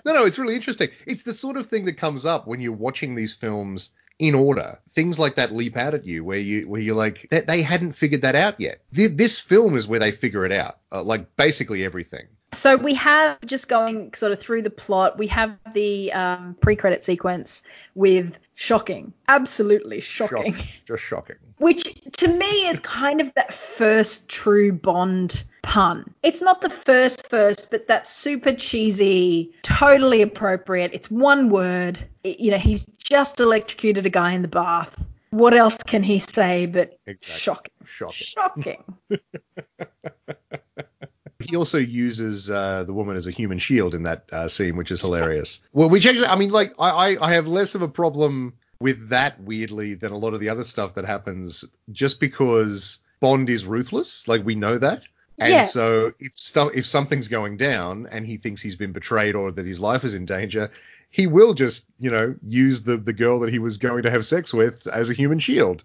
No, 0.05 0.13
no, 0.15 0.25
it's 0.25 0.39
really 0.39 0.55
interesting. 0.55 0.89
It's 1.07 1.23
the 1.23 1.35
sort 1.35 1.57
of 1.57 1.67
thing 1.67 1.85
that 1.87 1.95
comes 1.95 2.25
up 2.27 2.47
when 2.47 2.61
you're 2.61 2.73
watching 2.73 3.15
these 3.15 3.35
films 3.35 3.91
in 4.19 4.35
order. 4.35 4.79
Things 4.91 5.19
like 5.19 5.37
that 5.37 5.53
leap 5.53 5.77
out 5.77 5.95
at 5.95 6.05
you, 6.05 6.25
where 6.25 6.39
you 6.39 6.69
where 6.69 6.81
you're 6.81 6.97
like, 6.97 7.27
they, 7.31 7.41
they 7.41 7.63
hadn't 7.63 7.93
figured 7.93 8.23
that 8.23 8.35
out 8.35 8.61
yet. 8.61 8.81
Th- 8.95 9.13
This 9.13 9.39
film 9.41 9.77
is 9.77 9.87
where 9.87 10.01
they 10.01 10.13
figure 10.13 10.45
it 10.45 10.53
out, 10.53 10.79
uh, 10.93 11.03
like 11.03 11.37
basically 11.37 11.85
everything. 11.85 12.27
So 12.59 12.77
we 12.77 12.95
have 12.95 13.39
just 13.47 13.69
going 13.69 14.13
sort 14.15 14.33
of 14.33 14.41
through 14.41 14.63
the 14.63 14.71
plot. 14.71 15.17
We 15.17 15.29
have 15.29 15.57
the 15.73 16.13
um, 16.13 16.57
pre-credit 16.61 17.05
sequence 17.05 17.63
with 17.95 18.37
shocking, 18.57 19.13
absolutely 19.29 20.01
shocking. 20.01 20.55
Shock- 20.55 20.67
just 20.87 21.03
shocking. 21.05 21.37
which 21.59 21.85
to 22.17 22.27
me 22.27 22.69
is 22.69 22.81
kind 22.81 23.21
of 23.21 23.33
that 23.35 23.55
first 23.55 24.29
true 24.29 24.73
Bond 24.73 25.45
pun. 25.63 26.13
It's 26.25 26.43
not 26.43 26.61
the 26.61 26.69
first 26.71 27.29
first, 27.31 27.71
but 27.71 27.87
that 27.87 28.09
super 28.09 28.53
cheesy, 28.53 29.53
totally 29.63 30.23
appropriate. 30.23 30.91
It's 30.95 31.09
one 31.09 31.51
word. 31.51 31.97
It- 32.25 32.41
you 32.41 32.51
know, 32.51 32.59
he's 32.59 32.85
just 32.85 33.39
electrocuted 33.39 34.05
a 34.05 34.11
guy 34.11 34.33
in 34.33 34.43
the 34.43 34.49
bath. 34.49 35.01
What 35.31 35.55
else 35.55 35.77
can 35.85 36.03
he 36.03 36.19
say 36.19 36.67
but 36.67 36.99
Exactly. 37.07 37.39
shocking? 37.39 37.73
Shocking. 37.85 38.85
Shocking. 39.11 39.21
He 41.41 41.55
also 41.57 41.79
uses 41.79 42.51
uh, 42.51 42.83
the 42.83 42.93
woman 42.93 43.17
as 43.17 43.29
a 43.29 43.31
human 43.31 43.59
shield 43.59 43.95
in 43.95 44.03
that 44.03 44.25
uh, 44.33 44.49
scene, 44.49 44.77
which 44.77 44.91
is 44.91 45.01
hilarious. 45.01 45.61
Well, 45.73 45.89
which 45.89 46.05
actually, 46.05 46.27
I 46.27 46.37
mean, 46.37 46.51
like, 46.51 46.75
I, 46.81 46.91
I, 47.15 47.29
I 47.29 47.35
have 47.35 47.47
less 47.47 47.77
of 47.77 47.83
a 47.83 47.89
problem 47.89 48.55
with 48.81 49.11
that 49.11 49.41
weirdly 49.41 49.95
than 49.95 50.11
a 50.11 50.19
lot 50.19 50.35
of 50.35 50.41
the 50.41 50.49
other 50.49 50.65
stuff 50.65 50.95
that 50.95 51.05
happens, 51.05 51.65
just 51.93 52.19
because 52.19 52.99
Bond 53.21 53.49
is 53.51 53.67
ruthless. 53.67 54.27
Like 54.27 54.45
we 54.45 54.57
know 54.57 54.79
that. 54.79 55.03
And 55.39 55.53
Yeah. 55.53 55.63
so 55.63 56.13
if 56.19 56.33
stuff 56.37 56.73
if 56.75 56.87
something's 56.87 57.29
going 57.29 57.57
down 57.57 58.09
and 58.11 58.27
he 58.27 58.37
thinks 58.37 58.61
he's 58.61 58.75
been 58.75 58.91
betrayed 58.93 59.37
or 59.37 59.53
that 59.53 59.65
his 59.67 59.79
life 59.79 60.03
is 60.03 60.15
in 60.17 60.27
danger, 60.27 60.73
he 61.11 61.29
will 61.29 61.55
just 61.55 61.85
you 62.01 62.11
know 62.11 62.35
use 62.49 62.83
the 62.83 62.97
the 62.97 63.13
girl 63.13 63.39
that 63.41 63.51
he 63.51 63.61
was 63.61 63.79
going 63.79 64.03
to 64.03 64.11
have 64.11 64.27
sex 64.27 64.53
with 64.53 64.89
as 64.89 65.09
a 65.09 65.15
human 65.15 65.39
shield. 65.39 65.85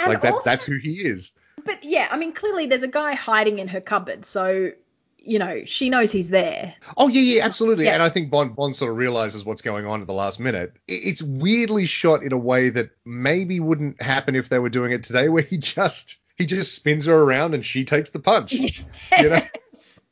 And 0.00 0.08
like 0.12 0.22
that 0.22 0.32
also- 0.34 0.50
that's 0.50 0.64
who 0.64 0.76
he 0.78 0.94
is. 0.94 1.30
But 1.64 1.84
yeah, 1.84 2.08
I 2.10 2.16
mean, 2.16 2.32
clearly 2.32 2.66
there's 2.66 2.82
a 2.84 2.88
guy 2.88 3.14
hiding 3.14 3.58
in 3.60 3.68
her 3.68 3.80
cupboard, 3.80 4.26
so 4.26 4.72
you 5.18 5.38
know 5.38 5.62
she 5.66 5.90
knows 5.90 6.10
he's 6.10 6.28
there. 6.30 6.74
Oh 6.96 7.08
yeah, 7.08 7.20
yeah, 7.20 7.44
absolutely. 7.44 7.84
Yeah. 7.86 7.94
And 7.94 8.02
I 8.02 8.08
think 8.08 8.30
Bond 8.30 8.54
Bond 8.54 8.76
sort 8.76 8.90
of 8.90 8.96
realizes 8.96 9.44
what's 9.44 9.62
going 9.62 9.86
on 9.86 10.00
at 10.00 10.06
the 10.06 10.14
last 10.14 10.40
minute. 10.40 10.74
It's 10.86 11.22
weirdly 11.22 11.86
shot 11.86 12.22
in 12.22 12.32
a 12.32 12.38
way 12.38 12.70
that 12.70 12.90
maybe 13.04 13.60
wouldn't 13.60 14.00
happen 14.00 14.34
if 14.34 14.48
they 14.48 14.58
were 14.58 14.68
doing 14.70 14.92
it 14.92 15.04
today, 15.04 15.28
where 15.28 15.42
he 15.42 15.58
just 15.58 16.18
he 16.36 16.46
just 16.46 16.74
spins 16.74 17.06
her 17.06 17.14
around 17.16 17.54
and 17.54 17.64
she 17.66 17.84
takes 17.84 18.10
the 18.10 18.20
punch. 18.20 18.52
you 18.52 18.70
know, 19.18 19.40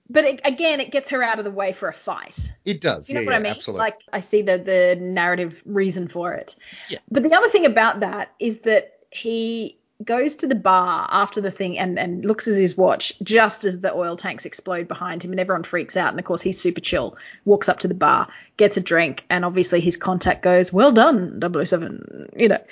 But 0.09 0.25
it, 0.25 0.41
again, 0.45 0.81
it 0.81 0.93
gets 0.93 1.09
her 1.11 1.23
out 1.23 1.39
of 1.41 1.45
the 1.45 1.51
way 1.51 1.73
for 1.73 1.89
a 1.89 1.93
fight. 1.93 2.53
it 2.65 2.81
does. 2.81 3.09
You 3.09 3.15
know 3.17 3.21
yeah, 3.23 3.27
what 3.27 3.33
yeah, 3.33 3.39
I 3.39 3.43
mean? 3.43 3.53
absolutely. 3.53 3.79
Like 3.81 3.99
I 4.13 4.21
see 4.21 4.43
the 4.43 4.59
the 4.59 4.97
narrative 5.01 5.63
reason 5.67 6.07
for 6.09 6.33
it. 6.35 6.55
Yeah. 6.89 6.99
But 7.11 7.23
the 7.25 7.35
other 7.35 7.49
thing 7.49 7.67
about 7.67 8.01
that 8.01 8.33
is 8.39 8.61
that 8.61 8.93
he 9.11 9.79
goes 10.05 10.37
to 10.37 10.47
the 10.47 10.55
bar 10.55 11.09
after 11.11 11.41
the 11.41 11.51
thing 11.51 11.79
and, 11.79 11.99
and 11.99 12.25
looks 12.25 12.47
at 12.47 12.55
his 12.55 12.77
watch 12.77 13.19
just 13.23 13.65
as 13.65 13.81
the 13.81 13.95
oil 13.95 14.17
tanks 14.17 14.45
explode 14.45 14.89
behind 14.89 15.23
him 15.23 15.31
and 15.31 15.41
everyone 15.41 15.63
freaks 15.63 15.97
out 15.97 16.11
and 16.11 16.19
of 16.19 16.25
course 16.25 16.43
he's 16.43 16.61
super 16.61 16.81
chill 16.81 17.17
walks 17.45 17.69
up 17.69 17.79
to 17.79 17.89
the 17.89 17.95
bar 17.95 18.29
gets 18.59 18.77
a 18.77 18.81
drink 18.81 19.25
and 19.31 19.45
obviously 19.45 19.81
his 19.81 19.97
contact 19.97 20.43
goes 20.43 20.71
well 20.73 20.93
done 20.93 21.41
007 21.41 22.31
you 22.37 22.49
know 22.49 22.63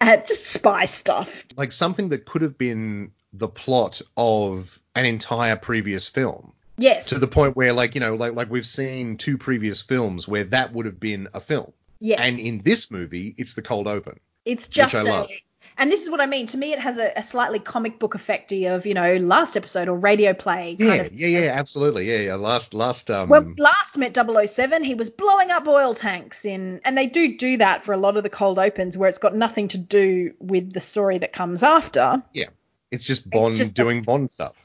and 0.00 0.26
just 0.26 0.46
spy 0.46 0.84
stuff 0.84 1.44
like 1.56 1.70
something 1.70 2.08
that 2.08 2.24
could 2.26 2.42
have 2.42 2.58
been 2.58 3.12
the 3.32 3.48
plot 3.48 4.00
of 4.16 4.78
an 4.94 5.04
entire 5.04 5.56
previous 5.56 6.08
film. 6.08 6.52
yes 6.76 7.06
To 7.06 7.18
the 7.18 7.26
point 7.26 7.56
where, 7.56 7.72
like, 7.72 7.94
you 7.94 8.00
know, 8.00 8.14
like 8.14 8.34
like 8.34 8.50
we've 8.50 8.66
seen 8.66 9.16
two 9.16 9.38
previous 9.38 9.82
films 9.82 10.26
where 10.26 10.44
that 10.44 10.72
would 10.72 10.86
have 10.86 11.00
been 11.00 11.28
a 11.34 11.40
film. 11.40 11.72
yes 12.00 12.18
And 12.20 12.38
in 12.38 12.62
this 12.62 12.90
movie, 12.90 13.34
it's 13.38 13.54
the 13.54 13.62
cold 13.62 13.86
open. 13.86 14.20
It's 14.44 14.68
just 14.68 14.94
a, 14.94 15.02
love. 15.02 15.28
And 15.78 15.90
this 15.92 16.02
is 16.02 16.10
what 16.10 16.20
I 16.20 16.26
mean. 16.26 16.46
To 16.48 16.58
me, 16.58 16.72
it 16.72 16.78
has 16.80 16.98
a, 16.98 17.12
a 17.16 17.24
slightly 17.24 17.58
comic 17.58 17.98
book 17.98 18.14
effecty 18.14 18.74
of 18.74 18.84
you 18.86 18.94
know 18.94 19.16
last 19.16 19.56
episode 19.56 19.88
or 19.88 19.96
radio 19.96 20.34
play 20.34 20.76
kind 20.76 20.80
Yeah, 20.80 20.94
of. 21.02 21.12
yeah, 21.12 21.26
yeah, 21.40 21.52
absolutely. 21.52 22.10
Yeah, 22.10 22.18
yeah. 22.18 22.34
Last, 22.34 22.74
last, 22.74 23.10
um, 23.10 23.28
When 23.28 23.54
last 23.58 23.96
met 23.96 24.14
007, 24.16 24.84
he 24.84 24.94
was 24.94 25.08
blowing 25.10 25.50
up 25.50 25.66
oil 25.66 25.94
tanks 25.94 26.44
in, 26.44 26.80
and 26.84 26.96
they 26.98 27.06
do 27.06 27.36
do 27.38 27.56
that 27.58 27.82
for 27.82 27.92
a 27.92 27.96
lot 27.96 28.16
of 28.16 28.22
the 28.22 28.30
cold 28.30 28.58
opens 28.58 28.98
where 28.98 29.08
it's 29.08 29.18
got 29.18 29.34
nothing 29.34 29.68
to 29.68 29.78
do 29.78 30.34
with 30.38 30.72
the 30.72 30.80
story 30.80 31.18
that 31.18 31.32
comes 31.32 31.62
after. 31.62 32.22
Yeah, 32.32 32.48
it's 32.90 33.04
just 33.04 33.28
Bond 33.30 33.56
just 33.56 33.72
a- 33.72 33.74
doing 33.74 34.02
Bond 34.02 34.30
stuff. 34.30 34.56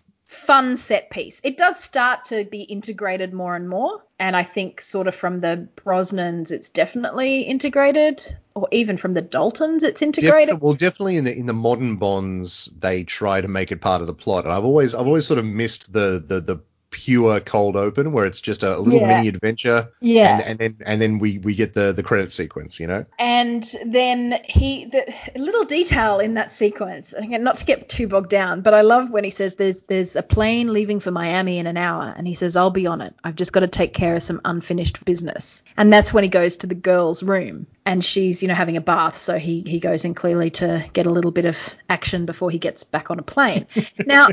Fun 0.45 0.77
set 0.77 1.09
piece. 1.09 1.39
It 1.43 1.57
does 1.57 1.79
start 1.79 2.25
to 2.25 2.43
be 2.43 2.61
integrated 2.63 3.33
more 3.33 3.55
and 3.55 3.69
more, 3.69 4.03
and 4.19 4.35
I 4.35 4.43
think 4.43 4.81
sort 4.81 5.07
of 5.07 5.15
from 5.15 5.39
the 5.39 5.67
Brosnans, 5.77 6.51
it's 6.51 6.69
definitely 6.69 7.41
integrated, 7.41 8.35
or 8.53 8.67
even 8.71 8.97
from 8.97 9.13
the 9.13 9.21
Daltons, 9.21 9.83
it's 9.83 10.01
integrated. 10.01 10.55
Defi- 10.55 10.65
well, 10.65 10.73
definitely 10.73 11.17
in 11.17 11.23
the 11.23 11.33
in 11.33 11.45
the 11.45 11.53
modern 11.53 11.95
Bonds, 11.95 12.71
they 12.77 13.03
try 13.03 13.41
to 13.41 13.47
make 13.47 13.71
it 13.71 13.81
part 13.81 14.01
of 14.01 14.07
the 14.07 14.13
plot, 14.13 14.43
and 14.43 14.53
I've 14.53 14.65
always 14.65 14.93
I've 14.93 15.07
always 15.07 15.25
sort 15.25 15.39
of 15.39 15.45
missed 15.45 15.93
the 15.93 16.23
the 16.25 16.41
the 16.41 16.61
pure 16.93 17.41
cold 17.41 17.75
open 17.75 18.13
where 18.13 18.25
it's 18.25 18.39
just 18.39 18.63
a, 18.63 18.77
little 18.77 19.01
Yeah. 19.01 19.15
mini 19.17 19.27
adventure. 19.27 19.89
Yeah. 19.99 20.37
And, 20.37 20.43
and 20.47 20.59
then 20.59 20.77
and 20.85 21.01
then 21.01 21.19
we 21.19 21.39
we 21.39 21.55
get 21.55 21.73
the 21.73 21.91
the 21.91 22.03
credit 22.03 22.31
sequence, 22.31 22.79
you 22.79 22.87
know. 22.87 23.05
And 23.19 23.63
then 23.85 24.39
he, 24.45 24.85
the 24.85 25.13
a 25.35 25.39
little 25.39 25.65
detail 25.65 26.19
in 26.19 26.35
that 26.35 26.51
sequence, 26.51 27.11
again, 27.13 27.43
not 27.43 27.57
to 27.57 27.65
get 27.65 27.89
too 27.89 28.07
bogged 28.07 28.29
down, 28.29 28.61
but 28.61 28.73
I 28.73 28.81
love 28.81 29.09
when 29.09 29.23
he 29.23 29.31
says 29.31 29.55
there's 29.55 29.81
there's 29.81 30.15
a 30.15 30.23
plane 30.23 30.71
leaving 30.71 30.99
for 30.99 31.11
Miami 31.11 31.57
in 31.57 31.67
an 31.67 31.75
hour, 31.77 32.13
and 32.15 32.27
he 32.27 32.35
says 32.35 32.55
I'll 32.55 32.69
be 32.69 32.87
on 32.87 33.01
it. 33.01 33.15
I've 33.23 33.35
just 33.35 33.51
got 33.51 33.61
to 33.61 33.67
take 33.67 33.93
care 33.93 34.15
of 34.15 34.23
some 34.23 34.39
unfinished 34.45 35.03
business, 35.03 35.63
and 35.75 35.91
that's 35.91 36.13
when 36.13 36.23
he 36.23 36.29
goes 36.29 36.57
to 36.57 36.67
the 36.67 36.75
girl's 36.75 37.23
room, 37.23 37.67
and 37.85 38.05
she's 38.05 38.41
you 38.43 38.47
know 38.47 38.55
having 38.55 38.77
a 38.77 38.81
bath, 38.81 39.17
so 39.17 39.37
he 39.39 39.61
he 39.65 39.79
goes 39.79 40.05
in 40.05 40.13
clearly 40.13 40.51
to 40.51 40.85
get 40.93 41.07
a 41.07 41.11
little 41.11 41.31
bit 41.31 41.45
of 41.45 41.57
action 41.89 42.25
before 42.25 42.51
he 42.51 42.59
gets 42.59 42.83
back 42.83 43.09
on 43.09 43.17
a 43.19 43.23
plane. 43.23 43.65
Now. 44.05 44.27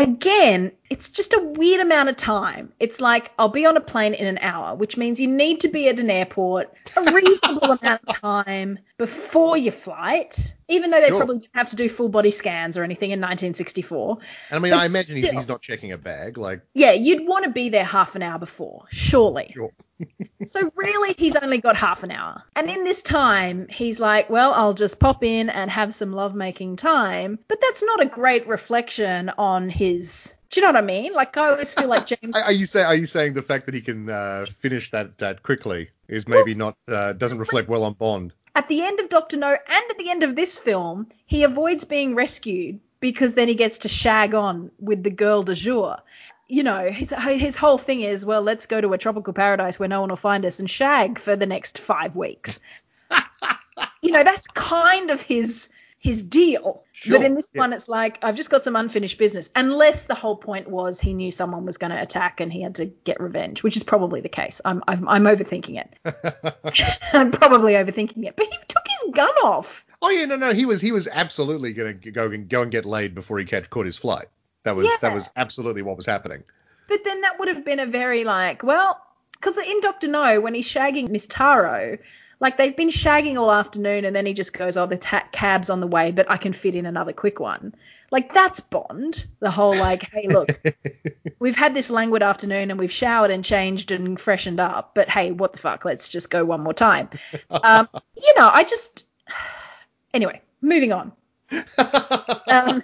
Again, 0.00 0.70
it's 0.88 1.10
just 1.10 1.32
a 1.34 1.40
weird 1.40 1.80
amount 1.80 2.08
of 2.08 2.16
time. 2.16 2.72
It's 2.78 3.00
like 3.00 3.32
I'll 3.36 3.48
be 3.48 3.66
on 3.66 3.76
a 3.76 3.80
plane 3.80 4.14
in 4.14 4.28
an 4.28 4.38
hour, 4.38 4.76
which 4.76 4.96
means 4.96 5.18
you 5.18 5.26
need 5.26 5.60
to 5.62 5.68
be 5.68 5.88
at 5.88 5.98
an 5.98 6.08
airport 6.08 6.72
a 6.96 7.02
reasonable 7.12 7.72
amount 7.72 8.02
of 8.06 8.16
time 8.16 8.78
before 8.96 9.56
your 9.56 9.72
flight, 9.72 10.54
even 10.68 10.92
though 10.92 11.00
they 11.00 11.08
Sure. 11.08 11.16
probably 11.18 11.38
didn't 11.40 11.56
have 11.56 11.70
to 11.70 11.76
do 11.76 11.88
full 11.88 12.08
body 12.08 12.30
scans 12.30 12.76
or 12.76 12.84
anything 12.84 13.10
in 13.10 13.18
1964. 13.20 14.18
And 14.50 14.56
I 14.56 14.58
mean, 14.60 14.72
But 14.72 14.78
I 14.80 14.86
imagine 14.86 15.18
still. 15.18 15.32
he's 15.32 15.48
not 15.48 15.62
checking 15.62 15.90
a 15.90 15.98
bag. 15.98 16.38
Like, 16.38 16.60
Yeah, 16.74 16.92
you'd 16.92 17.26
want 17.26 17.44
to 17.46 17.50
be 17.50 17.68
there 17.68 17.84
half 17.84 18.14
an 18.14 18.22
hour 18.22 18.38
before, 18.38 18.84
surely. 18.90 19.50
sure. 19.52 19.72
So 20.46 20.70
really, 20.76 21.14
he's 21.18 21.36
only 21.36 21.58
got 21.58 21.76
half 21.76 22.02
an 22.02 22.10
hour. 22.10 22.42
And 22.54 22.70
in 22.70 22.84
this 22.84 23.02
time, 23.02 23.66
he's 23.68 23.98
like, 23.98 24.30
well, 24.30 24.54
I'll 24.54 24.74
just 24.74 25.00
pop 25.00 25.24
in 25.24 25.50
and 25.50 25.70
have 25.70 25.92
some 25.92 26.12
lovemaking 26.12 26.76
time. 26.76 27.38
But 27.48 27.60
that's 27.60 27.82
not 27.82 28.00
a 28.00 28.06
great 28.06 28.46
reflection 28.46 29.30
on 29.36 29.68
his. 29.68 30.32
Do 30.50 30.60
you 30.60 30.62
know 30.66 30.72
what 30.72 30.82
I 30.82 30.86
mean? 30.86 31.12
Like, 31.12 31.36
I 31.36 31.50
always 31.50 31.74
feel 31.74 31.88
like 31.88 32.06
James. 32.22 32.34
Are 32.34 32.52
you 32.52 32.66
say 32.66 32.82
are 32.82 32.94
you 32.94 33.06
saying 33.06 33.34
the 33.34 33.42
fact 33.42 33.66
that 33.66 33.74
he 33.74 33.80
can 33.80 34.08
uh, 34.08 34.46
finish 34.58 34.90
that 34.92 35.18
that 35.18 35.42
quickly 35.42 35.90
is 36.06 36.26
maybe 36.26 36.54
not 36.54 36.76
uh, 36.86 37.12
doesn't 37.12 37.38
reflect 37.38 37.68
well 37.68 37.82
on 37.82 37.94
Bond? 37.94 38.32
at 38.58 38.68
the 38.68 38.82
end 38.82 38.98
of 38.98 39.08
Doctor 39.08 39.36
No 39.36 39.50
and 39.50 39.84
at 39.90 39.98
the 39.98 40.10
end 40.10 40.24
of 40.24 40.34
this 40.34 40.58
film, 40.58 41.06
he 41.26 41.44
avoids 41.44 41.84
being 41.84 42.16
rescued 42.16 42.80
because 42.98 43.34
then 43.34 43.46
he 43.46 43.54
gets 43.54 43.78
to 43.78 43.88
shag 43.88 44.34
on 44.34 44.72
with 44.80 45.04
the 45.04 45.10
girl 45.10 45.44
de 45.44 45.54
jour. 45.54 45.98
You 46.48 46.62
know, 46.62 46.90
his, 46.90 47.10
his 47.10 47.56
whole 47.56 47.78
thing 47.78 48.00
is, 48.00 48.24
well, 48.24 48.40
let's 48.40 48.66
go 48.66 48.80
to 48.80 48.92
a 48.94 48.98
tropical 48.98 49.34
paradise 49.34 49.78
where 49.78 49.88
no 49.88 50.00
one 50.00 50.08
will 50.08 50.16
find 50.16 50.46
us 50.46 50.60
and 50.60 50.70
shag 50.70 51.18
for 51.18 51.36
the 51.36 51.46
next 51.46 51.78
five 51.78 52.16
weeks. 52.16 52.60
you 54.02 54.12
know, 54.12 54.24
that's 54.24 54.46
kind 54.48 55.10
of 55.10 55.20
his 55.20 55.68
his 55.98 56.22
deal. 56.22 56.84
Sure, 56.92 57.18
but 57.18 57.26
in 57.26 57.34
this 57.34 57.48
one, 57.52 57.72
it's 57.72 57.88
like 57.88 58.18
I've 58.22 58.36
just 58.36 58.50
got 58.50 58.62
some 58.62 58.76
unfinished 58.76 59.18
business. 59.18 59.50
Unless 59.54 60.04
the 60.04 60.14
whole 60.14 60.36
point 60.36 60.68
was 60.68 61.00
he 61.00 61.12
knew 61.12 61.32
someone 61.32 61.66
was 61.66 61.76
going 61.76 61.90
to 61.90 62.00
attack 62.00 62.40
and 62.40 62.52
he 62.52 62.62
had 62.62 62.76
to 62.76 62.86
get 62.86 63.20
revenge, 63.20 63.62
which 63.62 63.76
is 63.76 63.82
probably 63.82 64.20
the 64.20 64.28
case. 64.28 64.60
I'm 64.64 64.82
I'm, 64.86 65.08
I'm 65.08 65.24
overthinking 65.24 65.80
it. 65.80 66.98
I'm 67.12 67.32
probably 67.32 67.72
overthinking 67.72 68.24
it. 68.26 68.36
But 68.36 68.46
he 68.46 68.58
took 68.68 68.86
his 68.86 69.14
gun 69.14 69.34
off. 69.42 69.84
Oh 70.00 70.10
yeah, 70.10 70.26
no, 70.26 70.36
no, 70.36 70.52
he 70.52 70.66
was 70.66 70.80
he 70.80 70.92
was 70.92 71.08
absolutely 71.08 71.72
gonna 71.72 71.94
go 71.94 72.30
and 72.30 72.48
go 72.48 72.62
and 72.62 72.70
get 72.70 72.86
laid 72.86 73.14
before 73.14 73.38
he 73.38 73.44
catch, 73.44 73.68
caught 73.68 73.86
his 73.86 73.98
flight. 73.98 74.28
That 74.64 74.76
was 74.76 74.86
Yeah. 74.86 74.96
that 75.02 75.12
was 75.14 75.30
absolutely 75.36 75.82
what 75.82 75.96
was 75.96 76.06
happening. 76.06 76.44
But 76.88 77.04
then 77.04 77.20
that 77.22 77.38
would 77.38 77.48
have 77.48 77.64
been 77.64 77.80
a 77.80 77.86
very 77.86 78.24
like, 78.24 78.62
well, 78.62 79.00
because 79.32 79.58
in 79.58 79.80
Doctor 79.80 80.08
No, 80.08 80.40
when 80.40 80.54
he's 80.54 80.68
shagging 80.68 81.08
Miss 81.10 81.26
Taro, 81.26 81.98
like 82.40 82.56
they've 82.56 82.76
been 82.76 82.88
shagging 82.90 83.36
all 83.38 83.52
afternoon, 83.52 84.04
and 84.04 84.14
then 84.16 84.26
he 84.26 84.32
just 84.32 84.52
goes, 84.52 84.76
oh, 84.76 84.86
the 84.86 84.96
ta- 84.96 85.28
cab's 85.32 85.70
on 85.70 85.80
the 85.80 85.86
way, 85.86 86.12
but 86.12 86.30
I 86.30 86.36
can 86.36 86.52
fit 86.52 86.74
in 86.74 86.86
another 86.86 87.12
quick 87.12 87.40
one. 87.40 87.74
Like 88.10 88.32
that's 88.32 88.60
Bond. 88.60 89.26
The 89.40 89.50
whole 89.50 89.76
like, 89.76 90.02
hey, 90.10 90.28
look, 90.28 90.48
we've 91.38 91.56
had 91.56 91.74
this 91.74 91.90
languid 91.90 92.22
afternoon 92.22 92.70
and 92.70 92.78
we've 92.80 92.90
showered 92.92 93.30
and 93.30 93.44
changed 93.44 93.90
and 93.90 94.18
freshened 94.18 94.60
up, 94.60 94.94
but 94.94 95.10
hey, 95.10 95.30
what 95.30 95.52
the 95.52 95.58
fuck? 95.58 95.84
Let's 95.84 96.08
just 96.08 96.30
go 96.30 96.44
one 96.44 96.62
more 96.62 96.72
time. 96.72 97.10
Um, 97.50 97.88
you 98.16 98.34
know, 98.36 98.48
I 98.52 98.64
just. 98.64 99.04
Anyway, 100.14 100.40
moving 100.62 100.90
on. 100.90 101.12
Um, 102.50 102.82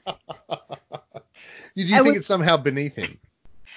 you 1.83 1.89
think 1.89 2.05
was- 2.07 2.16
it's 2.18 2.27
somehow 2.27 2.57
beneath 2.57 2.97
him? 2.97 3.18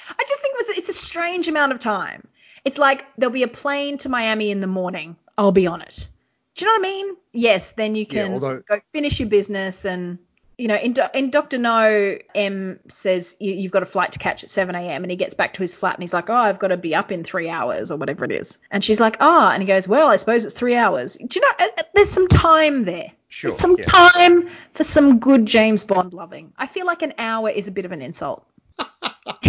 I 0.09 0.23
just 0.27 0.41
think 0.41 0.55
it 0.59 0.67
was, 0.67 0.77
it's 0.77 0.89
a 0.89 0.93
strange 0.93 1.47
amount 1.47 1.73
of 1.73 1.79
time. 1.79 2.27
It's 2.63 2.77
like 2.77 3.05
there'll 3.17 3.33
be 3.33 3.43
a 3.43 3.47
plane 3.47 3.97
to 3.99 4.09
Miami 4.09 4.51
in 4.51 4.61
the 4.61 4.67
morning. 4.67 5.15
I'll 5.37 5.51
be 5.51 5.67
on 5.67 5.81
it. 5.81 6.07
Do 6.55 6.65
you 6.65 6.71
know 6.71 6.79
what 6.79 6.87
I 6.87 6.91
mean? 6.91 7.15
Yes, 7.33 7.71
then 7.73 7.95
you 7.95 8.05
Yeah, 8.09 8.23
can 8.23 8.33
although- 8.33 8.61
go 8.67 8.79
finish 8.93 9.19
your 9.19 9.29
business 9.29 9.85
and 9.85 10.17
you 10.57 10.67
know 10.67 10.75
in, 10.75 10.95
in 11.13 11.29
Doctor 11.29 11.57
No, 11.59 12.17
M 12.33 12.79
says 12.87 13.35
you, 13.39 13.53
you've 13.53 13.71
got 13.71 13.83
a 13.83 13.85
flight 13.85 14.13
to 14.13 14.19
catch 14.19 14.43
at 14.43 14.49
7 14.49 14.73
a.m. 14.73 15.03
and 15.03 15.11
he 15.11 15.17
gets 15.17 15.33
back 15.35 15.53
to 15.55 15.61
his 15.61 15.75
flat 15.75 15.93
and 15.95 16.01
he's 16.03 16.13
like, 16.13 16.29
oh, 16.29 16.35
I've 16.35 16.57
got 16.57 16.69
to 16.69 16.77
be 16.77 16.95
up 16.95 17.11
in 17.11 17.23
three 17.23 17.47
hours 17.49 17.91
or 17.91 17.97
whatever 17.97 18.25
it 18.25 18.31
is. 18.31 18.57
And 18.71 18.83
she's 18.83 18.99
like, 18.99 19.17
ah, 19.19 19.51
and 19.51 19.61
he 19.61 19.67
goes, 19.67 19.87
well, 19.87 20.07
I 20.07 20.15
suppose 20.15 20.45
it's 20.45 20.55
three 20.55 20.75
hours. 20.75 21.15
Do 21.15 21.27
you 21.39 21.41
know? 21.41 21.53
uh, 21.59 21.67
uh, 21.77 21.83
There's 21.93 22.09
some 22.09 22.27
time 22.27 22.85
there. 22.85 23.11
Sure. 23.29 23.51
Some 23.51 23.75
yeah. 23.77 23.83
time 23.83 24.49
for 24.73 24.83
some 24.83 25.19
good 25.19 25.45
James 25.45 25.83
Bond 25.83 26.13
loving. 26.13 26.53
I 26.57 26.67
feel 26.67 26.85
like 26.85 27.01
an 27.01 27.13
hour 27.17 27.49
is 27.49 27.67
a 27.67 27.71
bit 27.71 27.85
of 27.85 27.91
an 27.91 28.01
insult. 28.01 28.47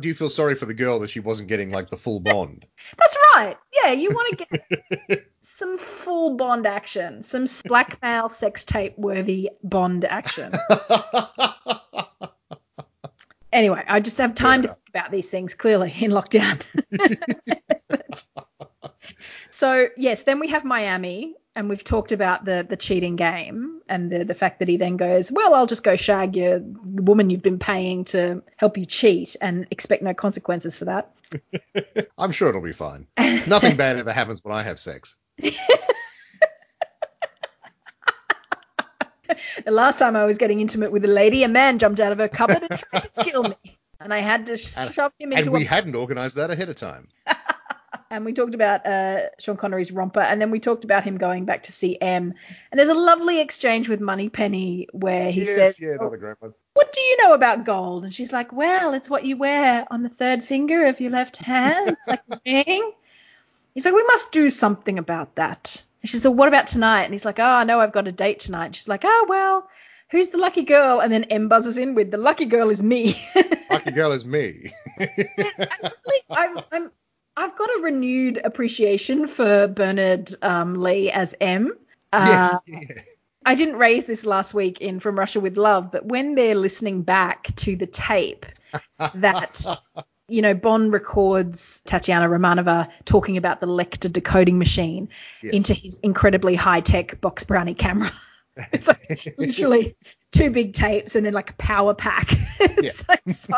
Do 0.00 0.08
you 0.08 0.14
feel 0.14 0.28
sorry 0.28 0.54
for 0.56 0.66
the 0.66 0.74
girl 0.74 0.98
that 1.00 1.10
she 1.10 1.20
wasn't 1.20 1.48
getting 1.48 1.70
like 1.70 1.88
the 1.88 1.96
full 1.96 2.20
Bond? 2.20 2.66
That's 2.98 3.16
right. 3.34 3.56
Yeah, 3.72 3.92
you 3.92 4.10
want 4.10 4.38
to 4.38 4.46
get 4.46 5.26
some 5.42 5.78
full 5.78 6.36
Bond 6.36 6.66
action, 6.66 7.22
some 7.22 7.46
blackmail 7.64 8.28
sex 8.28 8.64
tape 8.64 8.98
worthy 8.98 9.50
Bond 9.62 10.04
action. 10.04 10.52
Anyway, 13.54 13.84
I 13.86 14.00
just 14.00 14.18
have 14.18 14.34
time 14.34 14.62
to 14.62 14.68
think 14.68 14.88
about 14.88 15.12
these 15.12 15.30
things 15.30 15.54
clearly 15.54 15.94
in 16.00 16.10
lockdown. 16.10 16.60
But- 17.88 18.26
so 19.50 19.86
yes, 19.96 20.24
then 20.24 20.40
we 20.40 20.48
have 20.48 20.64
Miami, 20.64 21.36
and 21.56 21.68
we've 21.68 21.84
talked 21.84 22.12
about 22.12 22.44
the 22.44 22.66
the 22.68 22.76
cheating 22.76 23.16
game 23.16 23.80
and 23.88 24.10
the 24.10 24.24
the 24.24 24.34
fact 24.34 24.58
that 24.60 24.68
he 24.68 24.76
then 24.76 24.96
goes, 24.96 25.30
well, 25.30 25.54
I'll 25.54 25.66
just 25.66 25.84
go 25.84 25.96
shag 25.96 26.36
your 26.36 26.58
the 26.60 27.02
woman 27.02 27.30
you've 27.30 27.42
been 27.42 27.58
paying 27.58 28.04
to 28.06 28.42
help 28.56 28.76
you 28.78 28.86
cheat 28.86 29.36
and 29.40 29.66
expect 29.70 30.02
no 30.02 30.14
consequences 30.14 30.76
for 30.76 30.86
that. 30.86 31.10
I'm 32.18 32.32
sure 32.32 32.48
it'll 32.48 32.60
be 32.60 32.72
fine. 32.72 33.06
Nothing 33.46 33.76
bad 33.76 33.98
ever 33.98 34.12
happens 34.12 34.42
when 34.42 34.54
I 34.54 34.62
have 34.62 34.78
sex. 34.80 35.16
The 39.64 39.70
last 39.70 39.98
time 39.98 40.16
I 40.16 40.26
was 40.26 40.36
getting 40.36 40.60
intimate 40.60 40.92
with 40.92 41.04
a 41.04 41.08
lady, 41.08 41.42
a 41.44 41.48
man 41.48 41.78
jumped 41.78 41.98
out 41.98 42.12
of 42.12 42.18
her 42.18 42.28
cupboard 42.28 42.66
and 42.68 42.78
tried 42.78 43.00
to 43.04 43.24
kill 43.24 43.42
me. 43.44 43.78
And 43.98 44.12
I 44.12 44.18
had 44.18 44.46
to 44.46 44.52
And- 44.52 44.92
shove 44.92 45.12
him 45.18 45.32
into. 45.32 45.44
And 45.44 45.52
we 45.52 45.64
a. 45.64 45.68
hadn't 45.68 45.94
organised 45.96 46.34
that 46.36 46.50
ahead 46.50 46.68
of 46.68 46.76
time. 46.76 47.08
And 48.10 48.24
we 48.24 48.32
talked 48.32 48.54
about 48.54 48.86
uh, 48.86 49.30
Sean 49.38 49.56
Connery's 49.56 49.90
romper, 49.90 50.20
and 50.20 50.40
then 50.40 50.50
we 50.50 50.60
talked 50.60 50.84
about 50.84 51.04
him 51.04 51.18
going 51.18 51.44
back 51.44 51.64
to 51.64 51.72
see 51.72 51.98
M. 52.00 52.34
And 52.70 52.78
there's 52.78 52.88
a 52.88 52.94
lovely 52.94 53.40
exchange 53.40 53.88
with 53.88 54.00
Moneypenny 54.00 54.88
where 54.92 55.30
he 55.30 55.40
yes, 55.40 55.54
says, 55.54 55.80
yeah, 55.80 55.96
"Oh, 55.98 56.02
another 56.02 56.16
great 56.18 56.36
one. 56.40 56.54
"What 56.74 56.92
do 56.92 57.00
you 57.00 57.16
know 57.22 57.34
about 57.34 57.64
gold?" 57.64 58.04
And 58.04 58.14
she's 58.14 58.32
like, 58.32 58.52
"Well, 58.52 58.94
it's 58.94 59.10
what 59.10 59.24
you 59.24 59.36
wear 59.36 59.86
on 59.90 60.02
the 60.02 60.08
third 60.08 60.44
finger 60.44 60.86
of 60.86 61.00
your 61.00 61.10
left 61.10 61.36
hand, 61.38 61.96
like 62.06 62.22
a 62.30 62.40
ring." 62.46 62.92
He's 63.74 63.84
like, 63.84 63.94
"We 63.94 64.04
must 64.04 64.32
do 64.32 64.50
something 64.50 64.98
about 64.98 65.36
that." 65.36 65.82
And 66.02 66.10
she 66.10 66.18
said, 66.18 66.28
"What 66.28 66.48
about 66.48 66.68
tonight?" 66.68 67.04
And 67.04 67.12
he's 67.12 67.24
like, 67.24 67.38
"Oh, 67.38 67.62
no, 67.64 67.80
I've 67.80 67.92
got 67.92 68.08
a 68.08 68.12
date 68.12 68.40
tonight." 68.40 68.66
And 68.66 68.76
she's 68.76 68.88
like, 68.88 69.02
"Oh, 69.04 69.26
well." 69.28 69.68
Who's 70.10 70.28
the 70.28 70.38
lucky 70.38 70.62
girl? 70.62 71.00
And 71.00 71.12
then 71.12 71.24
M 71.24 71.48
buzzes 71.48 71.76
in 71.76 71.94
with 71.96 72.12
the 72.12 72.18
lucky 72.18 72.44
girl 72.44 72.70
is 72.70 72.80
me. 72.80 73.16
Lucky 73.68 73.90
girl 73.90 74.12
is 74.12 74.24
me. 74.24 74.72
I'm, 76.30 76.60
I'm, 76.70 76.90
I've 77.36 77.56
got 77.56 77.68
a 77.68 77.82
renewed 77.82 78.40
appreciation 78.44 79.26
for 79.26 79.66
Bernard 79.68 80.34
um, 80.42 80.80
Lee 80.80 81.10
as 81.10 81.34
M. 81.40 81.72
Uh, 82.12 82.26
yes. 82.28 82.62
Yeah. 82.66 83.02
I 83.46 83.54
didn't 83.54 83.76
raise 83.76 84.06
this 84.06 84.24
last 84.24 84.54
week 84.54 84.80
in 84.80 85.00
From 85.00 85.18
Russia 85.18 85.40
with 85.40 85.56
Love, 85.56 85.90
but 85.92 86.06
when 86.06 86.34
they're 86.34 86.54
listening 86.54 87.02
back 87.02 87.54
to 87.56 87.76
the 87.76 87.86
tape 87.86 88.46
that, 89.14 89.66
you 90.28 90.40
know, 90.40 90.54
Bond 90.54 90.92
records 90.92 91.82
Tatiana 91.84 92.26
Romanova 92.28 92.90
talking 93.04 93.36
about 93.36 93.60
the 93.60 93.66
Lektor 93.66 94.10
decoding 94.10 94.58
machine 94.58 95.08
Yes. 95.42 95.54
into 95.54 95.74
his 95.74 95.98
incredibly 96.02 96.54
high 96.54 96.80
tech 96.80 97.20
box 97.20 97.44
brownie 97.44 97.74
camera. 97.74 98.12
It's 98.72 98.86
like 98.86 99.34
literally 99.36 99.96
two 100.30 100.48
big 100.48 100.74
tapes 100.74 101.16
and 101.16 101.26
then 101.26 101.32
like 101.32 101.50
a 101.50 101.54
power 101.54 101.92
pack. 101.92 102.28
it's 102.60 103.08
like 103.08 103.20
so 103.28 103.56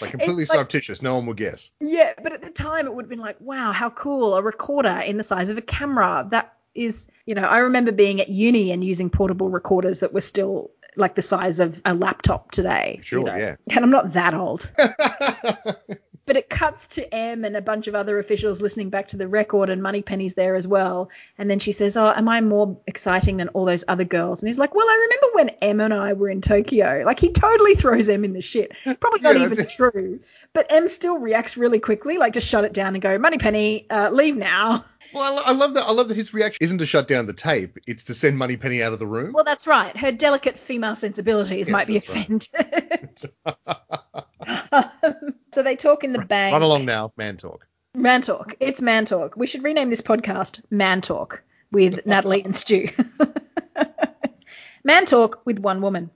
like 0.00 0.10
completely 0.10 0.44
like- 0.44 0.48
surreptitious. 0.48 1.02
No 1.02 1.14
one 1.16 1.26
will 1.26 1.34
guess. 1.34 1.70
yeah, 1.80 2.12
but 2.22 2.32
at 2.32 2.42
the 2.42 2.50
time 2.50 2.86
it 2.86 2.94
would 2.94 3.04
have 3.04 3.10
been 3.10 3.18
like, 3.18 3.40
wow, 3.40 3.72
how 3.72 3.90
cool, 3.90 4.34
a 4.34 4.42
recorder 4.42 5.00
in 5.04 5.16
the 5.16 5.22
size 5.24 5.50
of 5.50 5.58
a 5.58 5.62
camera. 5.62 6.26
That 6.30 6.52
is, 6.74 7.06
you 7.24 7.34
know, 7.34 7.42
I 7.44 7.58
remember 7.58 7.92
being 7.92 8.20
at 8.20 8.28
uni 8.28 8.70
and 8.72 8.84
using 8.84 9.10
portable 9.10 9.48
recorders 9.48 10.00
that 10.00 10.12
were 10.12 10.20
still 10.20 10.70
like 10.98 11.14
the 11.14 11.22
size 11.22 11.60
of 11.60 11.80
a 11.84 11.92
laptop 11.92 12.50
today. 12.52 12.94
you 12.98 13.02
Sure, 13.02 13.24
know. 13.24 13.36
yeah. 13.36 13.56
And 13.70 13.84
I'm 13.84 13.90
not 13.90 14.12
that 14.12 14.32
old. 14.34 14.70
But 16.26 16.36
it 16.36 16.50
cuts 16.50 16.88
to 16.88 17.14
M 17.14 17.44
and 17.44 17.56
a 17.56 17.60
bunch 17.62 17.86
of 17.86 17.94
other 17.94 18.18
officials 18.18 18.60
listening 18.60 18.90
back 18.90 19.06
to 19.08 19.16
the 19.16 19.28
record, 19.28 19.70
and 19.70 19.80
Moneypenny's 19.82 20.34
there 20.34 20.56
as 20.56 20.66
well. 20.66 21.08
And 21.38 21.48
then 21.48 21.60
she 21.60 21.70
says, 21.72 21.96
"Oh, 21.96 22.08
am 22.08 22.28
I 22.28 22.40
more 22.40 22.76
exciting 22.88 23.36
than 23.36 23.48
all 23.48 23.64
those 23.64 23.84
other 23.86 24.02
girls?" 24.04 24.42
And 24.42 24.48
he's 24.48 24.58
like, 24.58 24.74
"Well, 24.74 24.86
I 24.88 24.94
remember 24.94 25.26
when 25.36 25.48
M 25.62 25.80
and 25.80 25.94
I 25.94 26.12
were 26.14 26.28
in 26.28 26.40
Tokyo." 26.40 27.04
Like 27.06 27.20
he 27.20 27.30
totally 27.30 27.76
throws 27.76 28.08
M 28.08 28.24
in 28.24 28.32
the 28.32 28.42
shit. 28.42 28.72
Probably 29.00 29.20
not 29.20 29.36
Yeah, 29.36 29.44
even 29.44 29.56
that's- 29.56 29.74
true. 29.76 30.18
But 30.52 30.66
M 30.68 30.88
still 30.88 31.18
reacts 31.18 31.56
really 31.56 31.78
quickly, 31.78 32.18
like 32.18 32.32
just 32.32 32.48
shut 32.48 32.64
it 32.64 32.72
down 32.72 32.94
and 32.94 33.02
go, 33.02 33.16
"Moneypenny, 33.18 33.86
uh, 33.88 34.10
leave 34.10 34.36
now." 34.36 34.84
Well, 35.14 35.40
I, 35.46 35.52
love 35.52 35.74
that. 35.74 35.84
I 35.84 35.92
love 35.92 36.08
that 36.08 36.16
his 36.16 36.34
reaction 36.34 36.58
isn't 36.60 36.78
to 36.78 36.86
shut 36.86 37.06
down 37.08 37.26
the 37.26 37.32
tape; 37.32 37.78
it's 37.86 38.04
to 38.04 38.14
send 38.14 38.36
Moneypenny 38.36 38.82
out 38.82 38.92
of 38.92 38.98
the 38.98 39.06
room. 39.06 39.32
Well, 39.32 39.44
that's 39.44 39.66
right. 39.66 39.96
Her 39.96 40.10
delicate 40.12 40.58
female 40.58 40.96
sensibilities 40.96 41.68
Yes, 41.68 41.72
might 41.72 41.86
be 41.86 41.96
offended. 41.96 42.48
right. 42.52 43.24
so 45.52 45.62
they 45.62 45.76
talk 45.76 46.04
in 46.04 46.12
the 46.12 46.20
bank. 46.20 46.52
Run 46.52 46.62
along 46.62 46.84
now, 46.84 47.12
man 47.16 47.36
talk. 47.36 47.66
Man 47.94 48.20
Talk. 48.20 48.54
It's 48.60 48.82
Man 48.82 49.06
Talk. 49.06 49.38
We 49.38 49.46
should 49.46 49.64
rename 49.64 49.88
this 49.88 50.02
podcast 50.02 50.60
Man 50.70 51.00
Talk 51.00 51.42
with 51.72 52.04
Natalie 52.06 52.44
and 52.44 52.54
Stu. 52.54 52.88
Man 54.84 55.06
Talk 55.06 55.40
with 55.46 55.58
one 55.58 55.80
woman. 55.80 56.10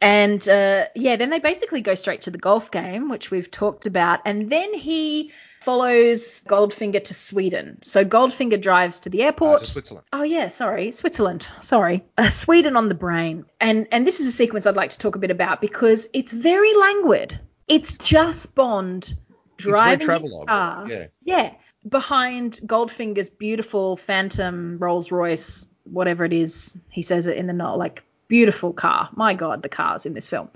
And 0.00 0.46
uh, 0.48 0.86
yeah, 0.94 1.16
then 1.16 1.30
they 1.30 1.38
basically 1.40 1.80
go 1.80 1.94
straight 1.96 2.22
to 2.22 2.30
the 2.30 2.38
golf 2.38 2.70
game, 2.70 3.08
which 3.08 3.30
we've 3.30 3.50
talked 3.50 3.86
about. 3.86 4.20
And 4.24 4.50
then 4.50 4.72
he 4.72 5.32
follows 5.62 6.42
Goldfinger 6.46 7.02
to 7.02 7.14
Sweden. 7.14 7.78
So 7.82 8.04
Goldfinger 8.04 8.60
drives 8.60 9.00
to 9.00 9.10
the 9.10 9.22
Uh, 9.22 9.26
airport. 9.26 9.60
to 9.62 9.66
Switzerland. 9.66 10.06
Oh 10.12 10.22
yeah, 10.22 10.46
sorry, 10.48 10.90
Switzerland. 10.92 11.48
Sorry, 11.60 12.04
uh, 12.16 12.28
Sweden 12.30 12.76
on 12.76 12.88
the 12.88 12.94
brain. 12.94 13.46
And 13.60 13.88
and 13.90 14.06
this 14.06 14.20
is 14.20 14.28
a 14.28 14.32
sequence 14.32 14.64
I'd 14.66 14.76
like 14.76 14.90
to 14.90 14.98
talk 14.98 15.16
a 15.16 15.18
bit 15.18 15.30
about 15.32 15.60
because 15.60 16.08
it's 16.12 16.32
very 16.32 16.72
languid. 16.74 17.40
It's 17.68 17.94
just 17.94 18.54
Bond 18.54 19.14
driving 19.56 20.22
his 20.22 20.32
car. 20.46 20.88
yeah. 20.88 21.06
Yeah, 21.24 21.54
behind 21.88 22.60
Goldfinger's 22.64 23.30
beautiful 23.30 23.96
Phantom 23.96 24.78
Rolls 24.78 25.10
Royce, 25.10 25.66
whatever 25.84 26.24
it 26.24 26.32
is. 26.32 26.78
He 26.90 27.02
says 27.02 27.26
it 27.26 27.36
in 27.36 27.46
the 27.46 27.52
note, 27.52 27.76
like 27.76 28.02
beautiful 28.28 28.72
car. 28.72 29.08
My 29.12 29.34
God, 29.34 29.62
the 29.62 29.68
cars 29.68 30.06
in 30.06 30.14
this 30.14 30.28
film. 30.28 30.48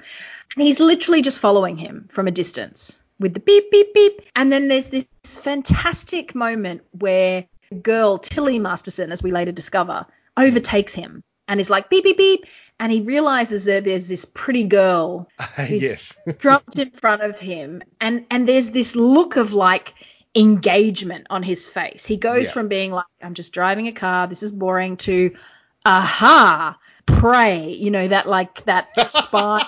And 0.56 0.66
he's 0.66 0.80
literally 0.80 1.22
just 1.22 1.38
following 1.38 1.76
him 1.76 2.08
from 2.10 2.26
a 2.26 2.32
distance 2.32 3.00
with 3.18 3.34
the 3.34 3.40
beep 3.40 3.70
beep 3.70 3.94
beep. 3.94 4.22
And 4.34 4.50
then 4.50 4.68
there's 4.68 4.90
this 4.90 5.08
fantastic 5.24 6.34
moment 6.34 6.82
where 6.92 7.46
the 7.70 7.76
girl 7.76 8.18
Tilly 8.18 8.58
Masterson, 8.58 9.12
as 9.12 9.22
we 9.22 9.30
later 9.30 9.52
discover, 9.52 10.06
overtakes 10.36 10.94
him 10.94 11.22
and 11.50 11.60
is 11.60 11.68
like 11.68 11.90
beep 11.90 12.04
beep 12.04 12.16
beep. 12.16 12.46
And 12.78 12.90
he 12.90 13.02
realizes 13.02 13.66
that 13.66 13.84
there's 13.84 14.08
this 14.08 14.24
pretty 14.24 14.64
girl 14.64 15.28
who's 15.56 15.82
yes. 15.82 16.18
dropped 16.38 16.78
in 16.78 16.90
front 16.92 17.20
of 17.22 17.38
him. 17.38 17.82
And 18.00 18.24
and 18.30 18.48
there's 18.48 18.70
this 18.70 18.96
look 18.96 19.36
of 19.36 19.52
like 19.52 19.92
engagement 20.34 21.26
on 21.28 21.42
his 21.42 21.66
face. 21.68 22.06
He 22.06 22.16
goes 22.16 22.46
Yeah. 22.46 22.52
from 22.52 22.68
being 22.68 22.92
like 22.92 23.04
i'm 23.20 23.34
just 23.34 23.52
driving 23.52 23.88
a 23.88 23.92
car. 23.92 24.28
This 24.28 24.42
is 24.42 24.52
boring 24.52 24.96
to 24.98 25.36
aha 25.84 26.78
prey. 27.04 27.72
You 27.72 27.90
know 27.90 28.06
that 28.06 28.28
like 28.28 28.64
that 28.64 28.88
spy 29.06 29.66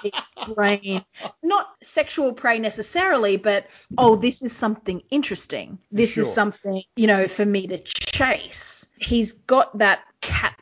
brain. 0.54 1.04
Not 1.42 1.68
sexual 1.82 2.32
prey 2.32 2.60
necessarily 2.60 3.36
but 3.36 3.66
oh 3.98 4.14
this 4.16 4.40
is 4.42 4.52
something 4.56 5.02
interesting. 5.10 5.78
This 5.90 6.16
is 6.16 6.32
something 6.32 6.82
you 6.96 7.08
know 7.08 7.26
for 7.26 7.44
me 7.44 7.66
to 7.66 7.78
chase. 7.78 8.86
He's 8.96 9.32
got 9.32 9.78
that 9.78 10.00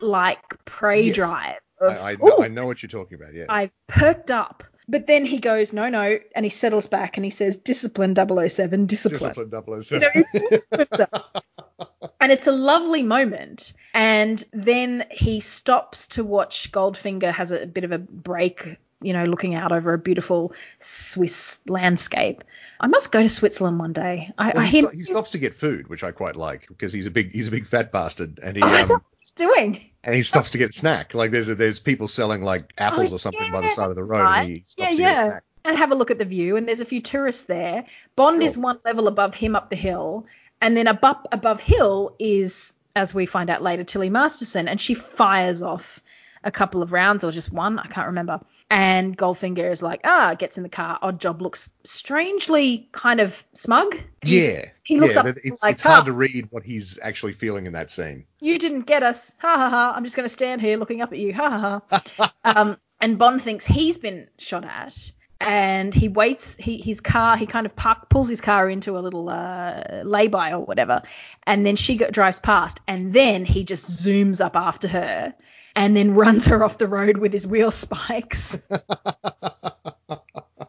like 0.00 0.64
prey 0.64 1.02
Yes. 1.02 1.16
drive 1.16 1.60
of, 1.80 1.96
I, 1.96 2.10
I, 2.10 2.14
know, 2.16 2.38
I 2.42 2.48
know 2.48 2.66
what 2.66 2.82
you're 2.82 2.90
talking 2.90 3.16
about. 3.20 3.34
Yes. 3.34 3.46
I 3.48 3.70
perked 3.88 4.30
up. 4.30 4.64
But 4.88 5.06
then 5.06 5.24
he 5.24 5.38
goes, 5.38 5.72
no, 5.72 5.88
no, 5.88 6.18
and 6.34 6.44
he 6.44 6.50
settles 6.50 6.88
back 6.88 7.16
and 7.16 7.24
he 7.24 7.30
says, 7.30 7.56
discipline 7.56 8.16
007, 8.16 8.86
discipline. 8.86 9.32
Discipline 9.34 9.82
007. 9.82 10.00
You 10.00 10.00
know, 10.00 10.24
he 10.32 10.40
talks 10.40 10.66
to 10.72 10.78
himself. 10.78 12.10
and 12.20 12.32
it's 12.32 12.48
a 12.48 12.52
lovely 12.52 13.04
moment. 13.04 13.72
And 13.94 14.44
then 14.52 15.04
he 15.12 15.40
stops 15.40 16.08
to 16.08 16.24
watch 16.24 16.72
Goldfinger 16.72 17.32
has 17.32 17.52
a 17.52 17.66
bit 17.66 17.84
of 17.84 17.92
a 17.92 17.98
break, 17.98 18.78
you 19.00 19.12
know, 19.12 19.24
looking 19.24 19.54
out 19.54 19.70
over 19.70 19.94
a 19.94 19.98
beautiful 19.98 20.54
Swiss 20.80 21.60
landscape. 21.68 22.42
I 22.80 22.88
must 22.88 23.12
go 23.12 23.22
to 23.22 23.28
Switzerland 23.28 23.78
one 23.78 23.92
day. 23.92 24.32
I, 24.36 24.52
Well, 24.54 24.64
I 24.64 24.66
he, 24.66 24.86
he 24.88 25.00
stops 25.00 25.32
to 25.32 25.38
get 25.38 25.54
food, 25.54 25.86
which 25.86 26.02
I 26.02 26.10
quite 26.10 26.34
like 26.34 26.66
because 26.66 26.92
he's 26.92 27.06
a 27.06 27.10
big 27.10 27.30
he's 27.32 27.46
a 27.46 27.50
big 27.50 27.66
fat 27.66 27.92
bastard, 27.92 28.40
and 28.42 28.56
he 28.56 28.62
oh, 28.62 28.66
um, 28.66 28.88
what 28.88 29.02
he's 29.20 29.32
doing. 29.32 29.89
And 30.02 30.14
he 30.14 30.22
stops 30.22 30.52
to 30.52 30.58
get 30.58 30.70
a 30.70 30.72
snack. 30.72 31.14
Like 31.14 31.30
there's 31.30 31.48
a, 31.48 31.54
there's 31.54 31.78
people 31.78 32.08
selling 32.08 32.42
like 32.42 32.72
apples 32.78 33.12
Oh, 33.12 33.16
or 33.16 33.18
something 33.18 33.46
yeah, 33.46 33.52
by 33.52 33.60
the 33.62 33.68
side 33.68 33.90
of 33.90 33.96
the 33.96 34.04
road, 34.04 34.22
right. 34.22 34.42
and 34.42 34.50
he 34.50 34.62
stops 34.64 34.76
yeah, 34.76 34.90
to 34.90 34.96
get 34.96 35.02
a 35.02 35.14
yeah. 35.14 35.22
snack. 35.24 35.44
And 35.62 35.76
have 35.76 35.92
a 35.92 35.94
look 35.94 36.10
at 36.10 36.18
the 36.18 36.24
view, 36.24 36.56
and 36.56 36.66
there's 36.66 36.80
a 36.80 36.86
few 36.86 37.02
tourists 37.02 37.44
there. 37.44 37.84
Bond 38.16 38.42
is 38.42 38.56
one 38.56 38.78
level 38.82 39.08
above 39.08 39.34
him 39.34 39.54
up 39.54 39.68
the 39.68 39.76
hill, 39.76 40.24
and 40.62 40.74
then 40.74 40.86
above 40.86 41.18
above 41.32 41.60
hill 41.60 42.16
is, 42.18 42.72
as 42.96 43.12
we 43.12 43.26
find 43.26 43.50
out 43.50 43.60
later, 43.60 43.84
Tilly 43.84 44.08
Masterson, 44.08 44.68
and 44.68 44.80
she 44.80 44.94
fires 44.94 45.60
off 45.62 46.00
a 46.42 46.50
couple 46.50 46.82
of 46.82 46.92
rounds 46.92 47.22
or 47.24 47.30
just 47.32 47.52
one, 47.52 47.78
I 47.78 47.86
can't 47.86 48.06
remember. 48.08 48.40
And 48.70 49.16
Goldfinger 49.16 49.70
is 49.70 49.82
like, 49.82 50.00
ah, 50.04 50.34
gets 50.38 50.56
in 50.56 50.62
the 50.62 50.68
car. 50.68 50.98
Oddjob 51.02 51.40
looks 51.40 51.70
strangely 51.84 52.88
kind 52.92 53.20
of 53.20 53.44
smug. 53.54 53.94
He's- 54.22 54.48
Yeah, 54.48 54.64
he 54.82 54.98
looks 54.98 55.14
yeah. 55.14 55.20
up 55.20 55.36
it's 55.44 55.62
like, 55.62 55.72
it's 55.74 55.82
hard 55.82 56.02
"Ah, 56.02 56.04
to 56.04 56.12
read 56.12 56.48
what 56.50 56.62
he's 56.64 56.98
actually 57.02 57.32
feeling 57.32 57.66
in 57.66 57.72
that 57.74 57.90
scene. 57.90 58.24
you 58.40 58.58
didn't 58.58 58.82
get 58.82 59.02
us. 59.02 59.34
Ha 59.38 59.56
ha 59.56 59.68
ha. 59.70 59.92
I'm 59.94 60.04
just 60.04 60.16
going 60.16 60.28
to 60.28 60.32
stand 60.32 60.60
here 60.60 60.76
looking 60.76 61.02
up 61.02 61.12
at 61.12 61.18
you. 61.18 61.34
Ha 61.34 61.80
ha 61.90 62.00
ha. 62.18 62.34
um, 62.44 62.76
and 63.00 63.18
Bond 63.18 63.42
thinks 63.42 63.64
he's 63.64 63.98
been 63.98 64.28
shot 64.38 64.64
at. 64.64 65.10
And 65.42 65.94
he 65.94 66.08
waits. 66.08 66.54
He 66.58 66.76
his 66.76 67.00
car. 67.00 67.34
He 67.38 67.46
kind 67.46 67.64
of 67.64 67.74
park, 67.74 68.10
pulls 68.10 68.28
his 68.28 68.42
car 68.42 68.68
into 68.68 68.98
a 68.98 69.00
little 69.00 69.30
uh, 69.30 70.02
lay-by 70.04 70.52
or 70.52 70.60
whatever, 70.66 71.00
and 71.46 71.64
then 71.64 71.76
she 71.76 71.96
go, 71.96 72.10
drives 72.10 72.38
past. 72.38 72.78
And 72.86 73.14
then 73.14 73.46
he 73.46 73.64
just 73.64 73.86
zooms 73.88 74.44
up 74.44 74.54
after 74.54 74.86
her, 74.88 75.34
and 75.80 75.96
then 75.96 76.14
runs 76.14 76.44
her 76.46 76.62
off 76.62 76.76
the 76.76 76.86
road 76.86 77.16
with 77.16 77.32
his 77.32 77.46
wheel 77.46 77.70
spikes. 77.70 78.62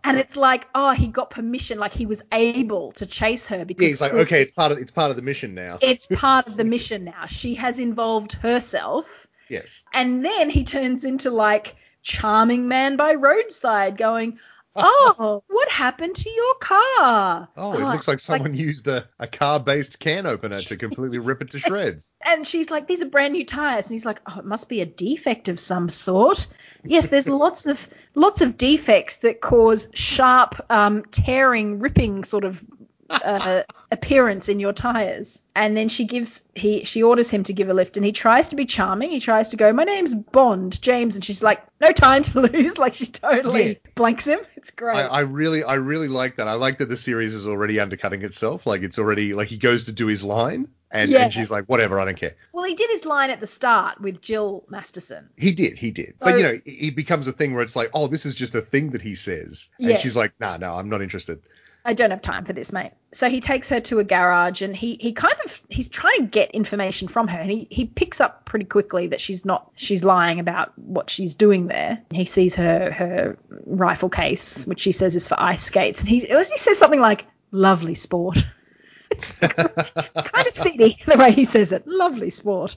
and 0.03 0.17
it's 0.17 0.38
like, 0.38 0.67
oh, 0.73 0.91
he 0.91 1.07
got 1.07 1.29
permission. 1.31 1.77
Like 1.79 1.91
he 1.91 2.05
was 2.05 2.21
able 2.31 2.93
to 2.93 3.05
chase 3.05 3.47
her 3.47 3.65
because 3.65 3.83
Yeah, 3.83 3.89
he's 3.89 3.99
like, 4.01 4.13
okay, 4.13 4.41
it's 4.41 4.51
part 4.51 4.71
of 4.71 4.77
it's 4.77 4.91
part 4.91 5.09
of 5.11 5.17
the 5.17 5.21
mission 5.21 5.53
now. 5.53 5.79
it's 5.81 6.07
part 6.11 6.47
of 6.47 6.55
the 6.55 6.63
mission 6.63 7.03
now. 7.03 7.25
She 7.25 7.55
has 7.55 7.77
involved 7.77 8.33
herself. 8.33 9.27
yes. 9.49 9.83
And 9.93 10.23
then 10.23 10.49
he 10.49 10.63
turns 10.63 11.03
into 11.03 11.29
like 11.29 11.75
charming 12.03 12.69
man 12.69 12.95
by 12.95 13.13
roadside 13.15 13.97
going, 13.97 14.39
Oh, 14.84 15.43
what 15.48 15.69
happened 15.69 16.15
to 16.15 16.30
your 16.30 16.56
car? 16.56 17.49
Oh, 17.57 17.73
it 17.73 17.84
looks 17.84 18.07
like 18.07 18.19
someone 18.19 18.53
used 18.53 18.88
a, 18.88 19.07
a 19.19 19.27
car-based 19.27 19.99
can 19.99 20.26
opener 20.26 20.61
to 20.61 20.77
completely 20.77 21.19
rip 21.19 21.41
it 21.41 21.52
to 21.52 21.60
shreds. 21.60 22.14
And 22.23 22.48
she's 22.48 22.72
like, 22.72 22.88
These 22.88 23.02
are 23.02 23.10
brand 23.10 23.34
new 23.34 23.45
tires. 23.45 23.88
And 23.88 23.93
he's 23.93 24.06
like, 24.06 24.22
Oh, 24.26 24.39
it 24.39 24.45
must 24.45 24.69
be 24.69 24.80
a 24.80 24.85
defect 24.85 25.49
of 25.49 25.60
some 25.60 25.89
sort. 25.89 26.48
Yes, 26.85 27.10
there's 27.10 27.27
lots 27.30 27.65
of 27.65 27.85
lots 28.15 28.41
of 28.41 28.57
defects 28.57 29.18
that 29.18 29.41
cause 29.41 29.89
sharp 29.93 30.65
um, 30.69 31.03
tearing, 31.03 31.80
ripping 31.80 32.23
sort 32.23 32.45
of 32.45 32.64
uh, 33.11 33.63
appearance 33.91 34.49
in 34.49 34.59
your 34.59 34.73
tires. 34.73 35.41
And 35.55 35.75
then 35.75 35.89
she 35.89 36.05
gives 36.05 36.43
he 36.55 36.85
she 36.85 37.03
orders 37.03 37.29
him 37.29 37.43
to 37.43 37.53
give 37.53 37.69
a 37.69 37.73
lift, 37.73 37.97
and 37.97 38.05
he 38.05 38.13
tries 38.13 38.49
to 38.49 38.55
be 38.55 38.65
charming. 38.65 39.09
He 39.11 39.19
tries 39.19 39.49
to 39.49 39.57
go, 39.57 39.73
my 39.73 39.83
name's 39.83 40.13
Bond 40.13 40.81
James, 40.81 41.15
and 41.15 41.25
she's 41.25 41.43
like, 41.43 41.61
no 41.81 41.91
time 41.91 42.23
to 42.23 42.39
lose. 42.47 42.77
Like 42.77 42.93
she 42.93 43.05
totally 43.07 43.67
Yeah. 43.67 43.91
blanks 43.95 44.25
him. 44.25 44.39
It's 44.55 44.71
great. 44.71 44.95
I, 44.95 45.01
I 45.07 45.19
really, 45.21 45.63
I 45.63 45.73
really 45.75 46.07
like 46.07 46.38
that. 46.38 46.47
I 46.47 46.53
like 46.53 46.77
that 46.77 46.88
the 46.88 46.95
series 46.97 47.33
is 47.35 47.47
already 47.47 47.79
undercutting 47.81 48.21
itself. 48.21 48.65
Like 48.65 48.81
it's 48.81 48.97
already 48.97 49.33
like 49.33 49.49
he 49.49 49.57
goes 49.57 49.85
to 49.85 49.91
do 49.91 50.07
his 50.07 50.23
line, 50.23 50.69
and, 50.89 51.11
Yeah. 51.11 51.23
and 51.23 51.33
she's 51.33 51.51
like, 51.51 51.65
whatever, 51.65 51.99
I 51.99 52.05
don't 52.05 52.17
care. 52.17 52.35
well, 52.53 52.63
he 52.63 52.75
did 52.75 52.89
his 52.91 53.03
line 53.03 53.29
at 53.29 53.41
the 53.41 53.47
start 53.47 53.99
with 53.99 54.21
Jill 54.21 54.63
Masterson. 54.69 55.29
He 55.35 55.51
did, 55.51 55.77
he 55.77 55.91
did. 55.91 56.11
So- 56.19 56.25
but 56.25 56.38
you 56.38 56.43
know, 56.43 56.59
it 56.65 56.95
becomes 56.95 57.27
a 57.27 57.33
thing 57.33 57.53
where 57.53 57.63
it's 57.63 57.75
like, 57.75 57.89
oh, 57.93 58.07
this 58.07 58.25
is 58.25 58.35
just 58.35 58.55
a 58.55 58.61
thing 58.61 58.91
that 58.91 59.01
he 59.01 59.15
says, 59.15 59.67
and 59.79 59.89
Yes. 59.89 60.01
she's 60.01 60.15
like, 60.15 60.31
nah, 60.39 60.55
no, 60.55 60.73
I'm 60.75 60.88
not 60.89 61.01
interested. 61.01 61.41
I 61.83 61.93
don't 61.93 62.11
have 62.11 62.21
time 62.21 62.45
for 62.45 62.53
this, 62.53 62.71
mate. 62.71 62.91
So 63.13 63.29
he 63.29 63.41
takes 63.41 63.69
her 63.69 63.79
to 63.81 63.99
a 63.99 64.03
garage 64.03 64.61
and 64.61 64.75
he 64.75 64.97
he 64.99 65.13
kind 65.13 65.35
of 65.45 65.61
he's 65.67 65.89
trying 65.89 66.19
to 66.19 66.27
get 66.27 66.51
information 66.51 67.07
from 67.07 67.27
her 67.27 67.39
and 67.39 67.49
he, 67.49 67.67
he 67.69 67.85
picks 67.85 68.21
up 68.21 68.45
pretty 68.45 68.65
quickly 68.65 69.07
that 69.07 69.19
she's 69.19 69.43
not 69.43 69.71
she's 69.75 70.03
lying 70.03 70.39
about 70.39 70.77
what 70.77 71.09
she's 71.09 71.35
doing 71.35 71.67
there. 71.67 72.01
He 72.11 72.25
sees 72.25 72.55
her 72.55 72.91
her 72.91 73.37
rifle 73.65 74.09
case, 74.09 74.65
which 74.65 74.79
she 74.79 74.91
says 74.91 75.15
is 75.15 75.27
for 75.27 75.39
ice 75.39 75.63
skates, 75.63 76.01
and 76.01 76.09
he 76.09 76.19
he 76.19 76.57
says 76.57 76.77
something 76.77 77.01
like 77.01 77.25
lovely 77.51 77.95
sport. 77.95 78.37
it's 79.11 79.33
kind 79.33 80.47
of 80.47 80.53
seedy 80.53 80.97
the 81.05 81.17
way 81.17 81.31
he 81.31 81.45
says 81.45 81.71
it. 81.71 81.87
Lovely 81.87 82.29
sport. 82.29 82.75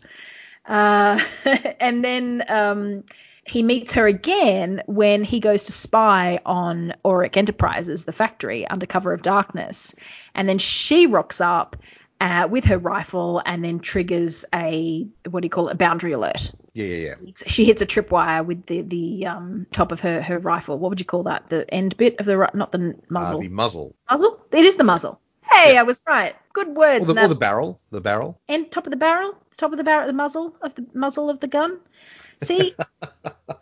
Uh, 0.67 1.21
and 1.81 2.05
then 2.05 2.43
um, 2.49 3.05
he 3.47 3.63
meets 3.63 3.93
her 3.95 4.07
again 4.07 4.83
when 4.87 5.25
he 5.25 5.41
goes 5.41 5.65
to 5.65 5.73
spy 5.73 6.41
on 6.47 6.95
Auric 7.05 7.37
Enterprises, 7.37 8.05
the 8.05 8.13
factory, 8.13 8.67
under 8.67 8.87
cover 8.87 9.13
of 9.13 9.23
darkness. 9.23 9.95
And 10.35 10.49
then 10.49 10.59
she 10.59 11.07
rocks 11.07 11.41
up 11.41 11.77
uh, 12.21 12.49
with 12.51 12.65
her 12.65 12.79
rifle 12.79 13.43
and 13.45 13.65
then 13.65 13.81
triggers 13.81 14.45
a, 14.55 15.07
what 15.29 15.41
do 15.41 15.47
you 15.47 15.51
call 15.51 15.69
it, 15.69 15.73
a 15.73 15.77
boundary 15.77 16.13
alert. 16.13 16.53
Yeah, 16.73 16.87
yeah, 16.87 17.15
yeah. 17.23 17.33
She 17.47 17.65
hits 17.65 17.83
a 17.83 17.87
tripwire 17.87 18.45
with 18.45 18.67
the 18.67 18.83
the 18.83 19.27
um, 19.27 19.67
top 19.71 19.93
of 19.93 20.01
her 20.01 20.21
her 20.23 20.39
rifle. 20.39 20.79
What 20.79 20.89
would 20.89 21.01
you 21.01 21.07
call 21.07 21.25
that? 21.25 21.47
The 21.47 21.73
end 21.73 21.97
bit 21.97 22.19
of 22.19 22.27
the 22.27 22.51
not 22.53 22.73
the 22.73 22.97
muzzle. 23.09 23.39
Uh, 23.39 23.43
the 23.43 23.49
muzzle. 23.49 23.95
muzzle. 24.11 24.41
It 24.51 24.65
is 24.65 24.77
the 24.77 24.85
muzzle. 24.85 25.21
Hey, 25.53 25.75
Yeah. 25.75 25.81
I 25.81 25.83
was 25.85 26.01
right. 26.07 26.35
Good 26.53 26.69
words. 26.69 27.09
Or 27.09 27.13
the, 27.13 27.25
or 27.25 27.29
the 27.29 27.35
barrel. 27.35 27.81
The 27.91 28.01
barrel. 28.01 28.41
end 28.49 28.73
top 28.73 28.87
of 28.87 28.91
the 28.91 28.97
barrel, 28.97 29.37
top 29.57 29.71
of 29.71 29.79
the 29.79 29.85
barrel, 29.85 30.07
the 30.07 30.13
muzzle 30.13 30.57
of 30.63 30.75
the 30.75 30.87
muzzle 30.95 31.31
of 31.31 31.41
the 31.41 31.49
gun. 31.49 31.79
See, 32.45 32.75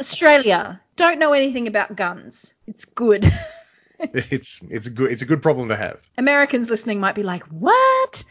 Australia 0.00 0.80
don't 0.96 1.18
know 1.18 1.32
anything 1.32 1.66
about 1.66 1.96
guns. 1.96 2.54
It's 2.66 2.84
good. 2.84 3.30
It's 4.04 4.60
it's 4.68 4.88
a 4.88 4.90
good 4.90 5.12
it's 5.12 5.22
a 5.22 5.26
good 5.26 5.42
problem 5.42 5.68
to 5.68 5.76
have. 5.76 6.00
Americans 6.18 6.68
listening 6.68 6.98
might 6.98 7.14
be 7.14 7.22
like, 7.22 7.44
what? 7.44 8.24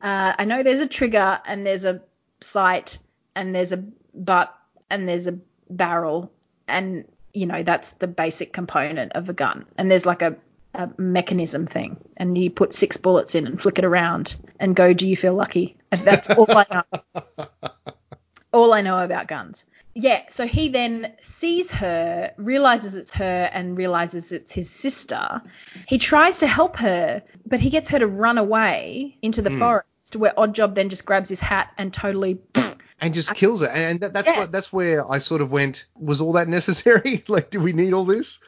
Uh, 0.00 0.32
I 0.38 0.44
know 0.44 0.62
there's 0.62 0.78
a 0.78 0.86
trigger 0.86 1.40
and 1.44 1.66
there's 1.66 1.84
a 1.84 2.02
sight 2.40 2.98
and 3.34 3.52
there's 3.52 3.72
a 3.72 3.84
butt 4.14 4.56
and 4.88 5.08
there's 5.08 5.26
a 5.26 5.38
barrel 5.68 6.32
and 6.68 7.04
you 7.32 7.46
know 7.46 7.62
that's 7.62 7.92
the 7.94 8.06
basic 8.06 8.52
component 8.52 9.12
of 9.12 9.28
a 9.28 9.32
gun 9.32 9.66
and 9.76 9.90
there's 9.90 10.06
like 10.06 10.22
a, 10.22 10.36
a 10.74 10.88
mechanism 10.96 11.66
thing 11.66 11.96
and 12.16 12.36
you 12.36 12.50
put 12.50 12.72
six 12.72 12.96
bullets 12.96 13.34
in 13.34 13.46
and 13.46 13.60
flick 13.60 13.78
it 13.78 13.84
around 13.84 14.36
and 14.58 14.74
go 14.74 14.92
do 14.92 15.08
you 15.08 15.16
feel 15.16 15.34
lucky 15.34 15.76
and 15.90 16.00
that's 16.02 16.30
all 16.30 16.46
i 16.48 16.66
know 16.70 17.46
all 18.52 18.72
i 18.72 18.80
know 18.80 19.02
about 19.02 19.28
guns 19.28 19.64
yeah 19.96 20.22
so 20.30 20.46
he 20.46 20.68
then 20.68 21.12
sees 21.22 21.70
her 21.70 22.32
realizes 22.36 22.94
it's 22.94 23.12
her 23.12 23.50
and 23.52 23.76
realizes 23.76 24.30
it's 24.30 24.52
his 24.52 24.70
sister 24.70 25.42
he 25.88 25.98
tries 25.98 26.38
to 26.38 26.46
help 26.46 26.76
her 26.76 27.22
but 27.46 27.60
he 27.60 27.70
gets 27.70 27.88
her 27.88 27.98
to 27.98 28.06
run 28.06 28.38
away 28.38 29.16
into 29.22 29.42
the 29.42 29.50
hmm. 29.50 29.58
forest 29.58 30.16
where 30.16 30.32
oddjob 30.36 30.74
then 30.74 30.88
just 30.88 31.04
grabs 31.04 31.28
his 31.28 31.40
hat 31.40 31.72
and 31.78 31.92
totally 31.92 32.38
and 33.00 33.14
just 33.14 33.34
kills 33.34 33.62
it. 33.62 33.70
And 33.72 34.00
that, 34.00 34.12
that's 34.12 34.28
Yeah. 34.28 34.38
what 34.38 34.52
that's 34.52 34.72
where 34.72 35.10
I 35.10 35.18
sort 35.18 35.40
of 35.40 35.50
went. 35.50 35.86
Was 35.94 36.20
all 36.20 36.32
that 36.34 36.48
necessary? 36.48 37.24
like, 37.28 37.50
do 37.50 37.60
we 37.60 37.72
need 37.72 37.92
all 37.92 38.04
this? 38.04 38.40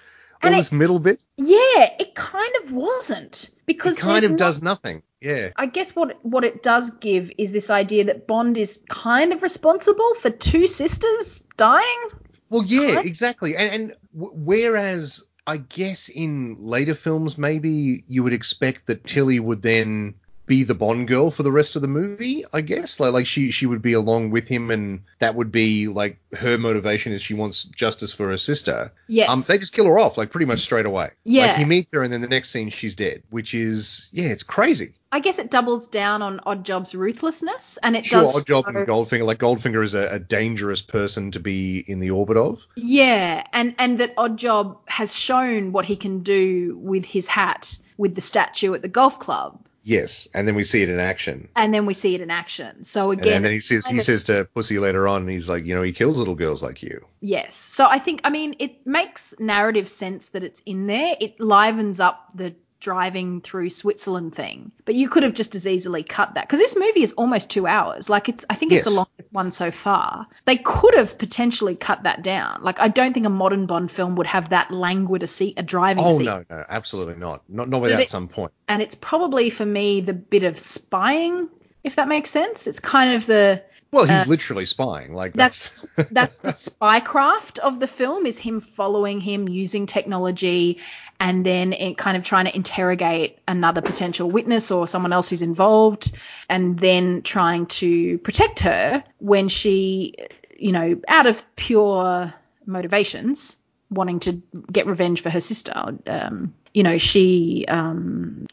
All 0.43 0.49
And 0.49 0.55
it- 0.55 0.59
this 0.59 0.73
middle 0.73 0.99
bit? 0.99 1.25
Yeah, 1.37 1.91
it 1.99 2.15
kind 2.15 2.53
of 2.65 2.73
wasn't 2.73 3.51
because 3.67 3.97
It 3.97 4.01
kind 4.01 4.25
of 4.25 4.31
not- 4.33 4.39
does 4.39 4.63
nothing. 4.63 5.03
Yeah. 5.21 5.51
I 5.57 5.67
guess 5.67 5.97
what 5.97 6.19
what 6.25 6.45
it 6.45 6.63
does 6.63 6.91
give 7.01 7.33
is 7.39 7.51
this 7.51 7.71
idea 7.71 8.05
that 8.05 8.27
Bond 8.29 8.57
is 8.57 8.79
kind 8.89 9.33
of 9.33 9.43
responsible 9.43 10.15
for 10.21 10.31
two 10.31 10.67
sisters 10.69 11.43
dying. 11.57 11.99
Well, 12.51 12.63
yeah, 12.65 12.93
Correct. 12.93 13.07
exactly. 13.07 13.57
And, 13.57 13.73
and 13.75 13.95
w- 14.17 14.33
whereas 14.35 15.25
I 15.47 15.57
guess 15.57 16.09
in 16.09 16.57
later 16.61 16.95
films, 16.95 17.37
maybe 17.37 18.05
you 18.07 18.23
would 18.23 18.33
expect 18.33 18.87
that 18.87 19.05
Tilly 19.05 19.41
would 19.41 19.61
then 19.63 20.15
be 20.49 20.65
the 20.65 20.75
Bond 20.75 21.07
girl 21.07 21.31
for 21.31 21.43
the 21.45 21.53
rest 21.53 21.77
of 21.77 21.83
the 21.83 21.89
movie. 21.89 22.45
I 22.53 22.63
guess 22.63 22.99
like 22.99 23.13
like 23.13 23.27
she 23.27 23.51
she 23.53 23.67
would 23.67 23.83
be 23.83 23.93
along 23.93 24.31
with 24.31 24.49
him, 24.49 24.71
and 24.71 25.03
that 25.21 25.35
would 25.35 25.53
be 25.53 25.87
like 25.89 26.19
her 26.33 26.59
motivation 26.59 27.13
is 27.13 27.23
she 27.23 27.35
wants 27.35 27.63
justice 27.65 28.13
for 28.13 28.29
her 28.31 28.39
sister. 28.39 28.93
Yes. 29.07 29.29
Um, 29.29 29.43
they 29.47 29.59
just 29.59 29.73
kill 29.75 29.87
her 29.87 29.99
off 29.99 30.19
like 30.19 30.31
pretty 30.31 30.47
much 30.47 30.61
straight 30.61 30.87
away. 30.87 31.11
Yeah. 31.25 31.47
Like 31.49 31.57
he 31.59 31.65
meets 31.65 31.93
her, 31.93 32.03
and 32.03 32.13
then 32.13 32.21
the 32.23 32.29
next 32.29 32.51
scene 32.51 32.71
she's 32.71 32.97
dead, 32.97 33.23
which 33.31 33.55
is 33.55 34.09
yeah, 34.13 34.27
it's 34.29 34.43
crazy. 34.43 34.95
I 35.11 35.21
guess 35.21 35.39
it 35.39 35.51
doubles 35.51 35.89
down 35.89 36.21
on 36.21 36.39
Oddjob's 36.41 36.95
ruthlessness, 36.95 37.79
and 37.83 37.97
it 37.97 38.05
Sure, 38.05 38.21
does. 38.23 38.35
Oddjob 38.45 38.65
show- 38.65 38.79
and 38.79 38.87
Goldfinger. 38.87 39.25
Like 39.25 39.39
Goldfinger 39.39 39.83
is 39.83 39.95
a, 39.95 40.07
a 40.13 40.19
dangerous 40.19 40.83
person 40.83 41.31
to 41.31 41.41
be 41.41 41.79
in 41.79 42.01
the 42.01 42.11
orbit 42.11 42.37
of. 42.37 42.67
Yeah, 42.77 43.47
and 43.53 43.75
and 43.79 43.99
that 44.01 44.17
Oddjob 44.17 44.79
has 44.87 45.15
shown 45.15 45.73
what 45.73 45.85
he 45.85 45.97
can 45.97 46.23
do 46.23 46.77
with 46.81 47.05
his 47.05 47.27
hat, 47.27 47.77
with 47.97 48.15
the 48.15 48.21
statue 48.21 48.75
at 48.75 48.83
the 48.83 48.89
golf 48.89 49.19
club, 49.19 49.65
Yes, 49.89 50.29
and 50.35 50.47
then 50.47 50.55
we 50.55 50.65
see 50.65 50.83
it 50.83 50.91
in 50.91 51.01
action. 51.01 51.49
and 51.57 51.73
then 51.73 51.87
we 51.87 51.95
see 51.95 52.15
it 52.15 52.21
in 52.21 52.31
action. 52.31 52.85
So 52.85 53.11
again, 53.11 53.37
and 53.37 53.45
then 53.47 53.53
he 53.53 53.61
says 53.61 53.87
he 53.87 54.01
says 54.01 54.25
to 54.25 54.47
Pussy 54.55 54.79
later 54.79 55.09
on, 55.09 55.27
he's 55.27 55.49
like, 55.49 55.65
you 55.65 55.75
know, 55.75 55.81
he 55.81 55.93
kills 55.93 56.19
little 56.19 56.35
girls 56.35 56.63
like 56.63 56.83
you. 56.83 57.07
Yes. 57.21 57.55
So 57.55 57.87
I 57.87 57.99
think, 57.99 58.21
I 58.23 58.29
mean, 58.29 58.55
it 58.59 58.87
makes 58.87 59.33
narrative 59.39 59.89
sense 59.89 60.29
that 60.31 60.45
it's 60.45 60.61
in 60.67 60.89
there. 60.89 61.17
It 61.19 61.41
livens 61.41 62.01
up 62.01 62.29
the 62.35 62.55
driving 62.81 63.41
through 63.41 63.71
Switzerland 63.71 64.35
thing. 64.35 64.73
But 64.85 64.95
you 64.95 65.09
could 65.09 65.23
have 65.23 65.35
just 65.35 65.55
as 65.55 65.67
easily 65.67 66.03
cut 66.03 66.35
that 66.35 66.47
because 66.47 66.61
this 66.61 66.77
movie 66.77 67.03
is 67.03 67.13
almost 67.15 67.51
two 67.51 67.67
hours. 67.67 68.09
Like 68.09 68.29
it's, 68.29 68.45
I 68.49 68.55
think 68.55 68.73
it's 68.73 68.85
the 68.85 68.91
longest 68.91 69.33
one 69.33 69.51
so 69.51 69.71
far. 69.71 70.27
They 70.45 70.57
could 70.57 70.95
have 70.95 71.19
potentially 71.19 71.75
cut 71.75 72.05
that 72.05 72.23
down. 72.23 72.63
Like 72.63 72.81
I 72.81 72.89
don't 72.89 73.13
think 73.13 73.27
a 73.27 73.31
modern 73.31 73.67
Bond 73.67 73.91
film 73.91 74.17
would 74.17 74.27
have 74.27 74.51
that 74.51 74.71
languid 74.71 75.23
a 75.23 75.27
seat, 75.27 75.55
a 75.59 75.63
driving 75.63 76.05
Oh 76.05 76.19
no, 76.19 76.45
no, 76.49 76.65
absolutely 76.69 77.17
not. 77.17 77.43
Not 77.49 77.69
not 77.69 77.81
without 77.81 78.01
it- 78.01 78.11
some 78.11 78.29
point. 78.29 78.53
And 78.69 78.83
it's 78.83 78.95
probably 78.95 79.51
for 79.51 79.67
me 79.67 80.01
the 80.01 80.13
bit 80.15 80.45
of 80.45 80.59
spying, 80.59 81.49
if 81.83 81.97
that 81.97 82.07
makes 82.09 82.31
sense. 82.31 82.67
It's 82.67 82.81
kind 82.81 83.15
of 83.15 83.27
the 83.27 83.63
Well, 83.91 84.05
he's 84.05 84.27
Uh, 84.27 84.29
literally 84.29 84.67
spying. 84.67 85.15
Like 85.15 85.33
that's, 85.33 85.87
that's 85.97 86.11
that's 86.11 86.39
the 86.41 86.49
spycraft 86.71 87.59
of 87.59 87.81
the 87.81 87.87
film 87.87 88.27
is 88.27 88.39
him 88.39 88.61
following 88.61 89.21
him 89.21 89.49
using 89.49 89.87
technology 89.87 90.79
and 91.21 91.45
then 91.45 91.73
it 91.73 91.99
kind 91.99 92.17
of 92.17 92.23
trying 92.23 92.45
to 92.45 92.55
interrogate 92.55 93.39
another 93.49 93.81
potential 93.81 94.31
witness 94.31 94.71
or 94.71 94.87
someone 94.87 95.13
else 95.13 95.29
who's 95.29 95.43
involved 95.43 96.13
and 96.49 96.79
then 96.79 97.23
trying 97.23 97.67
to 97.67 98.19
protect 98.19 98.61
her 98.61 99.03
when 99.19 99.49
she 99.49 100.15
you 100.59 100.73
know 100.73 101.01
out 101.09 101.27
of 101.27 101.43
pure 101.57 102.33
motivations 102.67 103.57
wanting 103.91 104.21
to 104.21 104.43
get 104.71 104.87
revenge 104.87 105.23
for 105.23 105.31
her 105.31 105.41
sister 105.41 105.99
um 106.07 106.55
you 106.75 106.83
know 106.83 106.99
she 106.99 107.65
um 107.67 108.47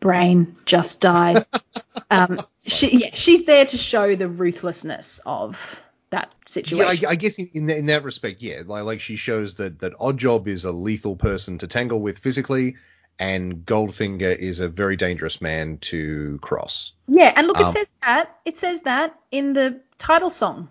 brain 0.00 0.56
just 0.64 1.00
died 1.00 1.44
um, 2.10 2.40
she, 2.66 2.98
yeah, 2.98 3.10
she's 3.14 3.44
there 3.44 3.64
to 3.64 3.78
show 3.78 4.16
the 4.16 4.28
ruthlessness 4.28 5.20
of 5.24 5.80
that 6.10 6.34
yeah, 6.34 6.48
situation. 6.50 7.06
I, 7.06 7.10
I 7.10 7.14
guess 7.16 7.38
in, 7.38 7.50
in, 7.54 7.66
that, 7.66 7.78
in 7.78 7.86
that 7.86 8.04
respect, 8.04 8.40
yeah, 8.42 8.62
like, 8.66 8.84
like 8.84 9.00
she 9.00 9.16
shows 9.16 9.56
that 9.56 9.80
that 9.80 9.94
Oddjob 9.94 10.46
is 10.46 10.64
a 10.64 10.72
lethal 10.72 11.16
person 11.16 11.58
to 11.58 11.66
tangle 11.66 12.00
with 12.00 12.18
physically, 12.18 12.76
and 13.18 13.64
Goldfinger 13.66 14.36
is 14.36 14.60
a 14.60 14.68
very 14.68 14.96
dangerous 14.96 15.40
man 15.40 15.78
to 15.78 16.38
cross. 16.42 16.92
yeah, 17.08 17.32
and 17.34 17.46
look, 17.46 17.58
it 17.58 17.66
Um, 17.66 17.72
says 17.72 17.86
that 18.02 18.38
it 18.44 18.56
says 18.56 18.82
that 18.82 19.18
in 19.30 19.52
the 19.52 19.80
title 19.98 20.30
song. 20.30 20.68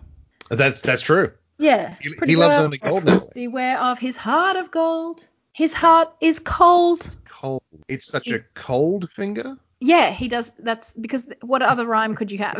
That's 0.48 0.80
that's 0.80 1.02
true. 1.02 1.32
Yeah, 1.58 1.94
He, 2.00 2.12
he 2.26 2.36
loves 2.36 2.58
only 2.58 2.78
gold 2.78 3.04
now. 3.04 3.28
Beware 3.34 3.80
of 3.80 3.98
his 3.98 4.16
heart 4.16 4.56
of 4.56 4.70
gold. 4.70 5.26
His 5.52 5.72
heart 5.72 6.12
is 6.20 6.38
cold. 6.38 7.16
Cold. 7.28 7.62
It's 7.88 8.06
such 8.06 8.28
a 8.28 8.40
cold 8.54 9.10
finger. 9.10 9.56
Yeah, 9.80 10.10
he 10.10 10.28
does. 10.28 10.52
That's 10.58 10.92
because 10.92 11.28
what 11.42 11.62
other 11.62 11.86
rhyme 11.86 12.14
could 12.14 12.32
you 12.32 12.38
have? 12.38 12.54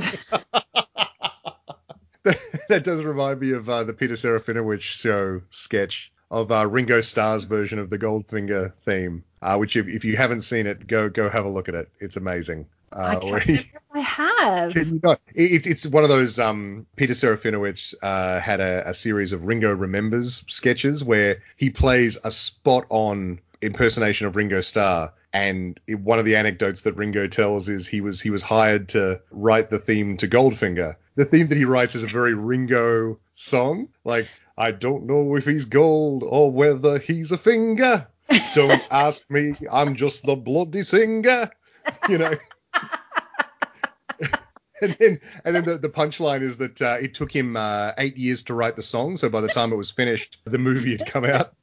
that 2.68 2.82
does 2.84 3.02
remind 3.02 3.40
me 3.40 3.52
of 3.52 3.68
uh, 3.68 3.84
the 3.84 3.92
Peter 3.92 4.14
Serafinowicz 4.14 4.80
show 4.82 5.42
sketch 5.50 6.12
of 6.30 6.50
uh, 6.50 6.66
Ringo 6.66 7.00
Starr's 7.00 7.44
version 7.44 7.78
of 7.78 7.88
the 7.88 7.98
Goldfinger 7.98 8.72
theme, 8.84 9.24
uh, 9.40 9.56
which 9.56 9.76
if, 9.76 9.86
if 9.86 10.04
you 10.04 10.16
haven't 10.16 10.40
seen 10.42 10.66
it, 10.66 10.86
go 10.86 11.08
go 11.08 11.28
have 11.28 11.44
a 11.44 11.48
look 11.48 11.68
at 11.68 11.74
it. 11.74 11.88
It's 12.00 12.16
amazing. 12.16 12.66
I 12.92 13.14
Uh, 13.16 13.20
can't 13.20 13.42
he- 13.42 13.70
I 13.94 14.00
have. 14.00 14.76
You 14.76 15.00
It's 15.34 15.66
it's 15.66 15.86
one 15.86 16.02
of 16.02 16.10
those. 16.10 16.38
Um, 16.38 16.86
Peter 16.96 17.14
Serafinowicz 17.14 17.94
uh, 18.02 18.40
had 18.40 18.60
a, 18.60 18.90
a 18.90 18.94
series 18.94 19.32
of 19.32 19.44
Ringo 19.44 19.72
Remembers 19.72 20.44
sketches 20.48 21.02
where 21.02 21.42
he 21.56 21.70
plays 21.70 22.18
a 22.22 22.30
spot 22.30 22.86
on 22.90 23.40
impersonation 23.62 24.26
of 24.26 24.36
Ringo 24.36 24.60
Starr. 24.60 25.12
And 25.32 25.78
one 25.88 26.18
of 26.18 26.24
the 26.24 26.36
anecdotes 26.36 26.82
that 26.82 26.96
Ringo 26.96 27.26
tells 27.26 27.68
is 27.68 27.86
he 27.86 28.00
was 28.00 28.20
he 28.20 28.30
was 28.30 28.42
hired 28.42 28.90
to 28.90 29.20
write 29.30 29.70
the 29.70 29.78
theme 29.78 30.16
to 30.18 30.28
Goldfinger. 30.28 30.96
The 31.14 31.24
theme 31.24 31.48
that 31.48 31.58
he 31.58 31.64
writes 31.64 31.94
is 31.94 32.04
a 32.04 32.08
very 32.08 32.34
Ringo 32.34 33.18
song, 33.34 33.88
like 34.04 34.28
I 34.56 34.70
don't 34.70 35.06
know 35.06 35.36
if 35.36 35.44
he's 35.44 35.66
gold 35.66 36.22
or 36.22 36.50
whether 36.50 36.98
he's 36.98 37.32
a 37.32 37.38
finger. 37.38 38.06
Don't 38.54 38.82
ask 38.90 39.30
me, 39.30 39.52
I'm 39.70 39.96
just 39.96 40.24
the 40.24 40.36
bloody 40.36 40.82
singer. 40.82 41.50
You 42.08 42.18
know. 42.18 42.34
and 44.82 44.96
then 44.98 45.20
and 45.44 45.54
then 45.54 45.64
the, 45.64 45.78
the 45.78 45.88
punchline 45.88 46.42
is 46.42 46.58
that 46.58 46.82
uh, 46.82 46.98
it 47.00 47.14
took 47.14 47.34
him 47.34 47.56
uh, 47.56 47.92
eight 47.98 48.16
years 48.16 48.44
to 48.44 48.54
write 48.54 48.76
the 48.76 48.82
song, 48.82 49.16
so 49.16 49.28
by 49.28 49.40
the 49.40 49.48
time 49.48 49.72
it 49.72 49.76
was 49.76 49.90
finished, 49.90 50.38
the 50.44 50.58
movie 50.58 50.96
had 50.96 51.06
come 51.06 51.24
out. 51.24 51.54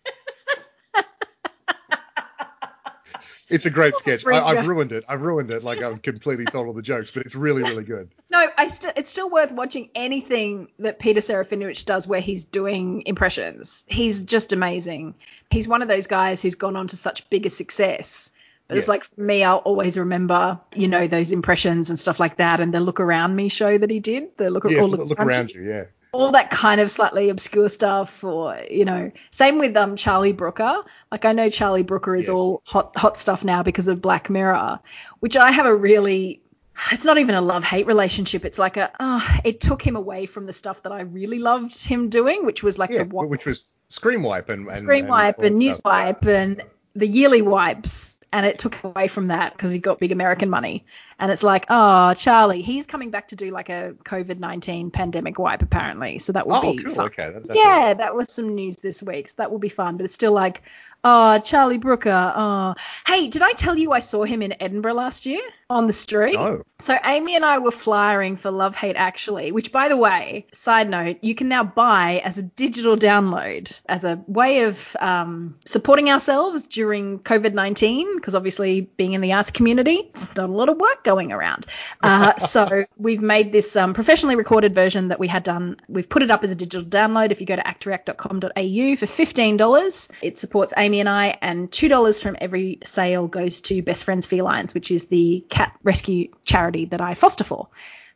It's 3.49 3.65
a 3.65 3.69
great 3.69 3.95
sketch. 3.95 4.25
I, 4.25 4.41
I've 4.41 4.67
ruined 4.67 4.91
it. 4.91 5.03
I've 5.07 5.21
ruined 5.21 5.51
it. 5.51 5.63
Like 5.63 5.81
I've 5.81 6.01
completely 6.01 6.45
told 6.45 6.67
all 6.67 6.73
the 6.73 6.81
jokes, 6.81 7.11
but 7.11 7.23
it's 7.25 7.35
really, 7.35 7.61
really 7.61 7.83
good. 7.83 8.09
No, 8.29 8.45
I 8.57 8.67
st- 8.69 8.93
it's 8.95 9.11
still 9.11 9.29
worth 9.29 9.51
watching 9.51 9.89
anything 9.95 10.69
that 10.79 10.99
Peter 10.99 11.19
Serafinowicz 11.21 11.85
does 11.85 12.07
where 12.07 12.21
he's 12.21 12.45
doing 12.45 13.03
impressions. 13.05 13.83
He's 13.87 14.23
just 14.23 14.53
amazing. 14.53 15.15
He's 15.49 15.67
one 15.67 15.81
of 15.81 15.87
those 15.87 16.07
guys 16.07 16.41
who's 16.41 16.55
gone 16.55 16.75
on 16.75 16.87
to 16.87 16.97
such 16.97 17.29
bigger 17.29 17.49
success. 17.49 18.31
But 18.67 18.77
it's 18.77 18.87
like 18.87 19.03
for 19.03 19.21
me, 19.21 19.43
I'll 19.43 19.57
always 19.57 19.97
remember, 19.97 20.59
you 20.73 20.87
know, 20.87 21.07
those 21.07 21.31
impressions 21.33 21.89
and 21.89 21.99
stuff 21.99 22.19
like 22.19 22.37
that, 22.37 22.61
and 22.61 22.73
the 22.73 22.79
look 22.79 23.01
around 23.01 23.35
me 23.35 23.49
show 23.49 23.77
that 23.77 23.89
he 23.89 23.99
did. 23.99 24.35
The 24.37 24.49
look, 24.49 24.63
Yes, 24.69 24.87
look, 24.87 25.07
look 25.07 25.19
around 25.19 25.51
you. 25.51 25.61
Yeah. 25.63 25.83
All 26.13 26.31
that 26.31 26.49
kind 26.51 26.79
of 26.79 26.89
slightly 26.89 27.29
obscure 27.29 27.67
stuff 27.69 28.23
or 28.23 28.57
you 28.69 28.85
know 28.85 29.11
same 29.31 29.57
with 29.57 29.75
um 29.75 29.95
charlie 29.95 30.31
brooker 30.31 30.83
like 31.11 31.25
i 31.25 31.33
know 31.33 31.49
charlie 31.49 31.83
brooker 31.83 32.15
is 32.15 32.27
Yes. 32.27 32.37
all 32.37 32.61
hot 32.65 32.95
hot 32.95 33.17
stuff 33.17 33.43
now 33.43 33.63
because 33.63 33.87
of 33.87 34.01
black 34.01 34.29
mirror 34.29 34.79
which 35.19 35.35
i 35.35 35.51
have 35.51 35.65
a 35.65 35.75
really 35.75 36.43
it's 36.91 37.03
not 37.03 37.17
even 37.17 37.35
a 37.35 37.41
love 37.41 37.63
hate 37.63 37.85
relationship. 37.85 38.45
It's 38.45 38.57
like 38.57 38.77
a 38.77 38.91
oh, 38.99 39.39
it 39.43 39.61
took 39.61 39.81
him 39.81 39.95
away 39.95 40.25
from 40.25 40.45
the 40.45 40.53
stuff 40.53 40.81
that 40.83 40.91
I 40.91 41.01
really 41.01 41.39
loved 41.39 41.79
him 41.79 42.09
doing, 42.09 42.45
which 42.45 42.63
was 42.63 42.79
like 42.79 42.89
Yeah, 42.89 43.03
the 43.03 43.09
wipes, 43.09 43.29
which 43.29 43.45
was 43.45 43.75
Screen 43.89 44.23
Wipe 44.23 44.49
and, 44.49 44.67
and 44.67 44.77
screen 44.77 45.07
wipe 45.07 45.39
and, 45.39 45.57
news 45.57 45.79
wipe 45.83 46.25
and 46.25 46.63
the 46.95 47.07
yearly 47.07 47.41
wipes. 47.41 48.17
And 48.31 48.47
it 48.47 48.57
took 48.57 48.83
away 48.83 49.07
from 49.07 49.27
that 49.27 49.53
because 49.53 49.71
he 49.71 49.77
got 49.77 49.99
big 49.99 50.11
American 50.11 50.49
money. 50.49 50.85
And 51.23 51.31
it's 51.31 51.41
like, 51.41 51.67
oh, 51.69 52.13
Charlie, 52.15 52.61
he's 52.61 52.85
coming 52.85 53.09
back 53.09 53.29
to 53.29 53.37
do 53.37 53.49
like 53.49 53.69
a 53.69 53.93
COVID 54.03 54.39
19 54.39 54.91
pandemic 54.91 55.39
wipe, 55.39 55.61
apparently. 55.61 56.19
So 56.19 56.33
that 56.33 56.45
will 56.45 56.57
Oh, 56.57 56.73
be 56.73 56.83
cool. 56.83 56.95
fun. 56.95 57.05
Okay. 57.05 57.31
That, 57.31 57.47
that's 57.47 57.57
Yeah, 57.57 57.93
that 57.93 58.13
was 58.13 58.29
some 58.29 58.55
news 58.55 58.75
this 58.81 59.01
week. 59.01 59.29
So 59.29 59.35
that 59.37 59.49
will 59.49 59.57
be 59.57 59.69
fun. 59.69 59.95
But 59.95 60.03
it's 60.03 60.13
still 60.13 60.33
like, 60.33 60.63
oh, 61.03 61.39
Charlie 61.39 61.77
Brooker. 61.77 62.33
Oh, 62.35 62.75
hey, 63.05 63.27
did 63.27 63.41
I 63.41 63.53
tell 63.53 63.77
you 63.77 63.91
I 63.91 63.99
saw 63.99 64.23
him 64.23 64.41
in 64.41 64.55
Edinburgh 64.61 64.93
last 64.93 65.25
year 65.25 65.41
on 65.69 65.87
the 65.87 65.93
street? 65.93 66.35
No. 66.35 66.63
So 66.81 66.97
Amy 67.05 67.35
and 67.35 67.45
I 67.45 67.59
were 67.59 67.71
flyering 67.71 68.35
for 68.35 68.51
Love 68.51 68.75
Hate 68.75 68.97
Actually, 68.97 69.51
which 69.51 69.71
by 69.71 69.87
the 69.87 69.97
way, 69.97 70.47
side 70.53 70.89
note, 70.89 71.17
you 71.21 71.33
can 71.33 71.47
now 71.47 71.63
buy 71.63 72.21
as 72.25 72.37
a 72.37 72.43
digital 72.43 72.97
download 72.97 73.79
as 73.87 74.03
a 74.03 74.21
way 74.27 74.63
of 74.63 74.95
um, 74.99 75.55
supporting 75.65 76.09
ourselves 76.09 76.67
during 76.67 77.19
COVID-19, 77.19 78.15
because 78.15 78.35
obviously 78.35 78.81
being 78.81 79.13
in 79.13 79.21
the 79.21 79.33
arts 79.33 79.51
community, 79.51 80.09
it's 80.09 80.35
not 80.35 80.49
a 80.49 80.51
lot 80.51 80.67
of 80.69 80.77
work 80.77 81.03
going 81.03 81.31
around. 81.31 81.65
Uh, 82.03 82.37
so 82.37 82.85
we've 82.97 83.21
made 83.21 83.53
this 83.53 83.77
um, 83.77 83.93
professionally 83.93 84.35
recorded 84.35 84.75
version 84.75 85.07
that 85.07 85.19
we 85.19 85.27
had 85.27 85.41
done. 85.41 85.77
We've 85.87 86.07
put 86.07 86.21
it 86.21 86.29
up 86.29 86.43
as 86.43 86.51
a 86.51 86.55
digital 86.55 86.85
download. 86.85 87.31
If 87.31 87.39
you 87.39 87.47
go 87.47 87.55
to 87.55 87.61
actoract.com.au 87.61 88.95
for 88.97 89.05
$15, 89.05 90.09
it 90.21 90.37
supports 90.37 90.73
Amy 90.75 90.92
and 90.99 91.09
I, 91.09 91.37
and 91.41 91.69
$2 91.71 92.21
from 92.21 92.37
every 92.39 92.79
sale 92.83 93.27
goes 93.27 93.61
to 93.61 93.81
Best 93.81 94.03
Friends 94.03 94.27
Felines, 94.27 94.73
which 94.73 94.91
is 94.91 95.05
the 95.05 95.45
cat 95.49 95.77
rescue 95.83 96.33
charity 96.45 96.85
that 96.85 97.01
I 97.01 97.13
foster 97.13 97.43
for. 97.43 97.69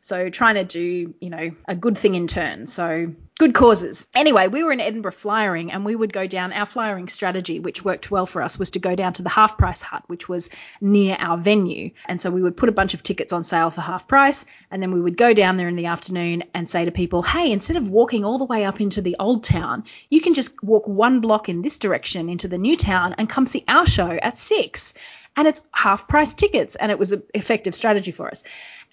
So 0.08 0.30
trying 0.30 0.54
to 0.54 0.64
do, 0.64 1.12
you 1.20 1.28
know, 1.28 1.50
a 1.68 1.76
good 1.76 1.98
thing 1.98 2.14
in 2.14 2.28
turn. 2.28 2.66
So 2.66 3.12
good 3.38 3.52
causes. 3.52 4.08
Anyway, 4.14 4.48
we 4.48 4.64
were 4.64 4.72
in 4.72 4.80
Edinburgh 4.80 5.12
flyering 5.12 5.70
and 5.70 5.84
we 5.84 5.94
would 5.94 6.14
go 6.14 6.26
down 6.26 6.54
our 6.54 6.64
flyering 6.64 7.08
strategy, 7.08 7.60
which 7.60 7.84
worked 7.84 8.10
well 8.10 8.24
for 8.24 8.40
us, 8.40 8.58
was 8.58 8.70
to 8.70 8.78
go 8.78 8.96
down 8.96 9.12
to 9.12 9.22
the 9.22 9.28
half 9.28 9.58
price 9.58 9.82
hut, 9.82 10.04
which 10.06 10.26
was 10.26 10.48
near 10.80 11.14
our 11.18 11.36
venue. 11.36 11.90
And 12.06 12.18
so 12.18 12.30
we 12.30 12.42
would 12.42 12.56
put 12.56 12.70
a 12.70 12.72
bunch 12.72 12.94
of 12.94 13.02
tickets 13.02 13.34
on 13.34 13.44
sale 13.44 13.70
for 13.70 13.82
half 13.82 14.08
price 14.08 14.46
and 14.70 14.82
then 14.82 14.92
we 14.92 15.00
would 15.02 15.18
go 15.18 15.34
down 15.34 15.58
there 15.58 15.68
in 15.68 15.76
the 15.76 15.84
afternoon 15.84 16.44
and 16.54 16.70
say 16.70 16.86
to 16.86 16.90
people, 16.90 17.20
hey, 17.20 17.52
instead 17.52 17.76
of 17.76 17.90
walking 17.90 18.24
all 18.24 18.38
the 18.38 18.46
way 18.46 18.64
up 18.64 18.80
into 18.80 19.02
the 19.02 19.16
old 19.18 19.44
town, 19.44 19.84
you 20.08 20.22
can 20.22 20.32
just 20.32 20.62
walk 20.62 20.88
one 20.88 21.20
block 21.20 21.50
in 21.50 21.60
this 21.60 21.76
direction 21.76 22.30
into 22.30 22.48
the 22.48 22.56
new 22.56 22.78
town 22.78 23.14
and 23.18 23.28
come 23.28 23.46
see 23.46 23.62
our 23.68 23.86
show 23.86 24.10
at 24.10 24.38
six. 24.38 24.94
And 25.36 25.46
it's 25.46 25.60
half 25.70 26.08
price 26.08 26.34
tickets. 26.34 26.74
And 26.74 26.90
it 26.90 26.98
was 26.98 27.12
an 27.12 27.22
effective 27.32 27.76
strategy 27.76 28.10
for 28.10 28.28
us. 28.28 28.42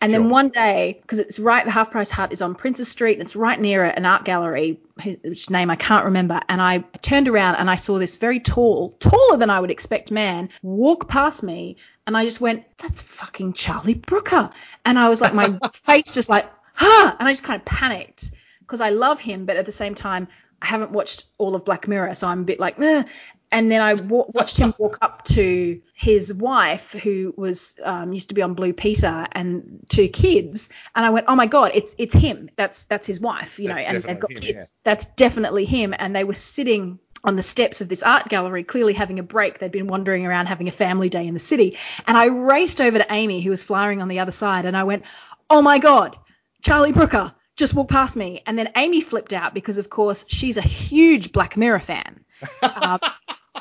And 0.01 0.13
then 0.13 0.30
one 0.30 0.49
day, 0.49 0.99
because 1.01 1.19
it's 1.19 1.39
right, 1.39 1.65
the 1.65 1.72
Half 1.72 1.91
Price 1.91 2.11
Hut 2.11 2.31
is 2.31 2.41
on 2.41 2.53
Princes 2.53 2.88
Street, 2.88 3.13
and 3.13 3.22
it's 3.22 3.35
right 3.35 3.59
near 3.59 3.84
an 3.84 4.05
art 4.05 4.26
gallery, 4.26 4.80
whose 5.01 5.49
name 5.49 5.69
I 5.69 5.76
can't 5.76 6.05
remember. 6.05 6.39
And 6.49 6.61
I 6.61 6.80
turned 7.01 7.27
around 7.27 7.55
and 7.55 7.69
I 7.69 7.76
saw 7.76 7.97
this 7.97 8.17
very 8.17 8.39
tall, 8.39 8.91
taller 8.99 9.38
than 9.38 9.49
I 9.49 9.59
would 9.59 9.72
expect 9.72 10.11
man, 10.11 10.49
walk 10.61 11.07
past 11.07 11.43
me, 11.43 11.77
and 12.05 12.15
I 12.15 12.23
just 12.23 12.41
went, 12.41 12.65
"That's 12.77 13.01
fucking 13.01 13.53
Charlie 13.53 13.95
Brooker." 13.95 14.49
And 14.85 14.99
I 14.99 15.09
was 15.09 15.22
like, 15.22 15.34
my 15.34 15.57
face 15.73 16.11
just 16.11 16.30
like, 16.30 16.49
"Ha!" 16.76 17.15
And 17.19 17.27
I 17.27 17.31
just 17.31 17.43
kind 17.43 17.59
of 17.59 17.65
panicked 17.65 18.31
because 18.59 18.81
I 18.81 18.89
love 18.89 19.19
him, 19.19 19.45
but 19.45 19.57
at 19.57 19.65
the 19.65 19.72
same 19.72 19.95
time, 19.95 20.27
I 20.61 20.67
haven't 20.67 20.91
watched 20.91 21.26
all 21.38 21.55
of 21.55 21.65
Black 21.65 21.88
Mirror, 21.88 22.15
so 22.15 22.27
I'm 22.27 22.41
a 22.41 22.45
bit 22.45 22.59
like, 22.59 22.77
"Meh." 22.77 23.03
And 23.51 23.72
then 23.72 23.81
I 23.81 23.93
watched 23.93 24.57
him 24.57 24.73
walk 24.77 24.97
up 25.01 25.23
to 25.26 25.81
his 25.93 26.34
wife, 26.34 26.91
who 26.91 27.34
was 27.38 27.77
um, 27.84 28.11
used 28.13 28.30
to 28.30 28.35
be 28.35 28.41
on 28.41 28.53
Blue 28.53 28.73
Peter, 28.73 29.27
and 29.31 29.85
two 29.89 30.07
kids, 30.07 30.69
and 30.95 31.05
I 31.05 31.09
went, 31.09 31.26
"Oh 31.27 31.35
my 31.35 31.45
god, 31.45 31.72
it's 31.73 31.95
it's 31.97 32.13
him. 32.13 32.49
That's 32.55 32.84
that's 32.84 33.07
his 33.07 33.19
wife, 33.19 33.59
you 33.59 33.69
know, 33.69 33.76
That's 33.76 33.85
and 33.85 34.03
they've 34.03 34.19
got 34.19 34.31
him, 34.31 34.41
kids. 34.41 34.73
That's 34.84 35.05
definitely 35.05 35.65
him." 35.65 35.93
And 35.97 36.15
they 36.15 36.23
were 36.23 36.34
sitting 36.34 36.99
on 37.23 37.35
the 37.35 37.43
steps 37.43 37.81
of 37.81 37.89
this 37.89 38.03
art 38.03 38.30
gallery, 38.30 38.63
clearly 38.63 38.93
having 38.93 39.19
a 39.19 39.23
break. 39.23 39.59
They'd 39.59 39.72
been 39.72 39.88
wandering 39.88 40.26
around 40.26 40.47
having 40.47 40.67
a 40.67 40.72
family 40.72 41.09
day 41.09 41.26
in 41.26 41.34
the 41.34 41.39
city, 41.39 41.77
and 42.07 42.17
I 42.17 42.26
raced 42.26 42.81
over 42.81 42.97
to 42.97 43.13
Amy, 43.13 43.41
who 43.41 43.51
was 43.51 43.63
flying 43.63 44.01
on 44.01 44.07
the 44.07 44.19
other 44.19 44.34
side, 44.34 44.65
and 44.65 44.76
I 44.76 44.84
went, 44.84 45.03
"Oh 45.49 45.61
my 45.61 45.80
god, 45.80 46.17
Charlie 46.61 46.91
Brooker." 46.91 47.34
Just 47.55 47.73
walked 47.73 47.91
past 47.91 48.17
me, 48.17 48.41
and 48.45 48.59
then 48.59 48.69
Amy 48.76 48.99
flipped 48.99 49.31
out 49.31 49.53
because, 49.53 49.77
of 49.77 49.89
course, 49.89 50.26
she's 50.27 50.57
a 50.57 50.61
huge 50.61 51.31
Black 51.31 51.55
Mirror 51.55 51.80
fan. 51.80 52.19
Um, 52.61 52.99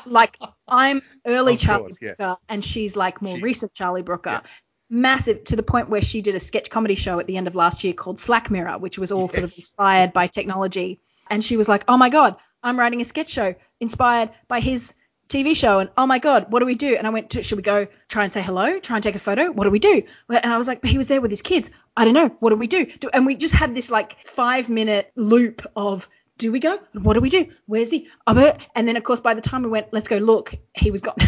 like 0.05 0.37
I'm 0.67 1.01
early 1.25 1.57
Charlie 1.57 1.83
course, 1.83 1.99
yeah. 2.01 2.13
Brooker, 2.17 2.37
and 2.49 2.63
she's 2.63 2.95
like 2.95 3.21
more 3.21 3.37
She- 3.37 3.41
recent 3.43 3.73
Charlie 3.73 4.01
Brooker. 4.01 4.29
Yeah. 4.29 4.41
Massive 4.87 5.43
to 5.45 5.55
the 5.55 5.63
point 5.63 5.89
where 5.89 6.01
she 6.01 6.21
did 6.21 6.35
a 6.35 6.39
sketch 6.39 6.69
comedy 6.69 6.93
show 6.95 7.19
at 7.19 7.25
the 7.25 7.37
end 7.37 7.47
of 7.47 7.55
last 7.55 7.83
year 7.83 7.93
called 7.93 8.19
Slack 8.19 8.51
Mirror, 8.51 8.77
which 8.77 8.99
was 8.99 9.11
all 9.11 9.27
sort 9.27 9.43
of 9.43 9.51
inspired 9.57 10.13
by 10.13 10.27
technology. 10.27 10.99
And 11.27 11.43
she 11.43 11.57
was 11.57 11.67
like, 11.67 11.83
"Oh 11.87 11.97
my 11.97 12.09
god, 12.09 12.35
I'm 12.61 12.77
writing 12.79 13.01
a 13.01 13.05
sketch 13.05 13.29
show 13.31 13.55
inspired 13.79 14.29
by 14.47 14.59
his 14.59 14.93
TV 15.27 15.55
show." 15.55 15.79
And 15.79 15.89
oh 15.97 16.05
my 16.05 16.19
god, 16.19 16.51
what 16.51 16.59
do 16.59 16.67
we 16.67 16.75
do? 16.75 16.95
And 16.95 17.07
I 17.07 17.09
went, 17.09 17.31
to, 17.31 17.41
"Should 17.41 17.55
we 17.55 17.63
go 17.63 17.87
try 18.09 18.25
and 18.25 18.31
say 18.31 18.43
hello? 18.43 18.79
Try 18.79 18.97
and 18.97 19.03
take 19.03 19.15
a 19.15 19.19
photo? 19.19 19.51
What 19.51 19.63
do 19.63 19.71
we 19.71 19.79
do?" 19.79 20.03
And 20.29 20.53
I 20.53 20.57
was 20.59 20.67
like, 20.67 20.81
"But 20.81 20.91
he 20.91 20.99
was 20.99 21.07
there 21.07 21.19
with 21.19 21.31
his 21.31 21.41
kids. 21.41 21.71
I 21.97 22.05
don't 22.05 22.13
know. 22.13 22.27
What 22.39 22.51
do 22.51 22.55
we 22.55 22.67
do?" 22.67 22.85
Do- 22.85 23.09
And 23.11 23.25
we 23.25 23.35
just 23.35 23.55
had 23.55 23.73
this 23.73 23.89
like 23.89 24.15
five 24.27 24.69
minute 24.69 25.11
loop 25.15 25.65
of 25.75 26.07
do 26.37 26.51
we 26.51 26.59
go? 26.59 26.79
What 26.93 27.13
do 27.13 27.21
we 27.21 27.29
do? 27.29 27.47
Where's 27.65 27.89
he? 27.89 28.07
Albert. 28.27 28.57
And 28.75 28.87
then, 28.87 28.97
of 28.97 29.03
course, 29.03 29.21
by 29.21 29.33
the 29.33 29.41
time 29.41 29.63
we 29.63 29.69
went, 29.69 29.87
let's 29.91 30.07
go 30.07 30.17
look, 30.17 30.53
he 30.73 30.91
was 30.91 31.01
gone. 31.01 31.15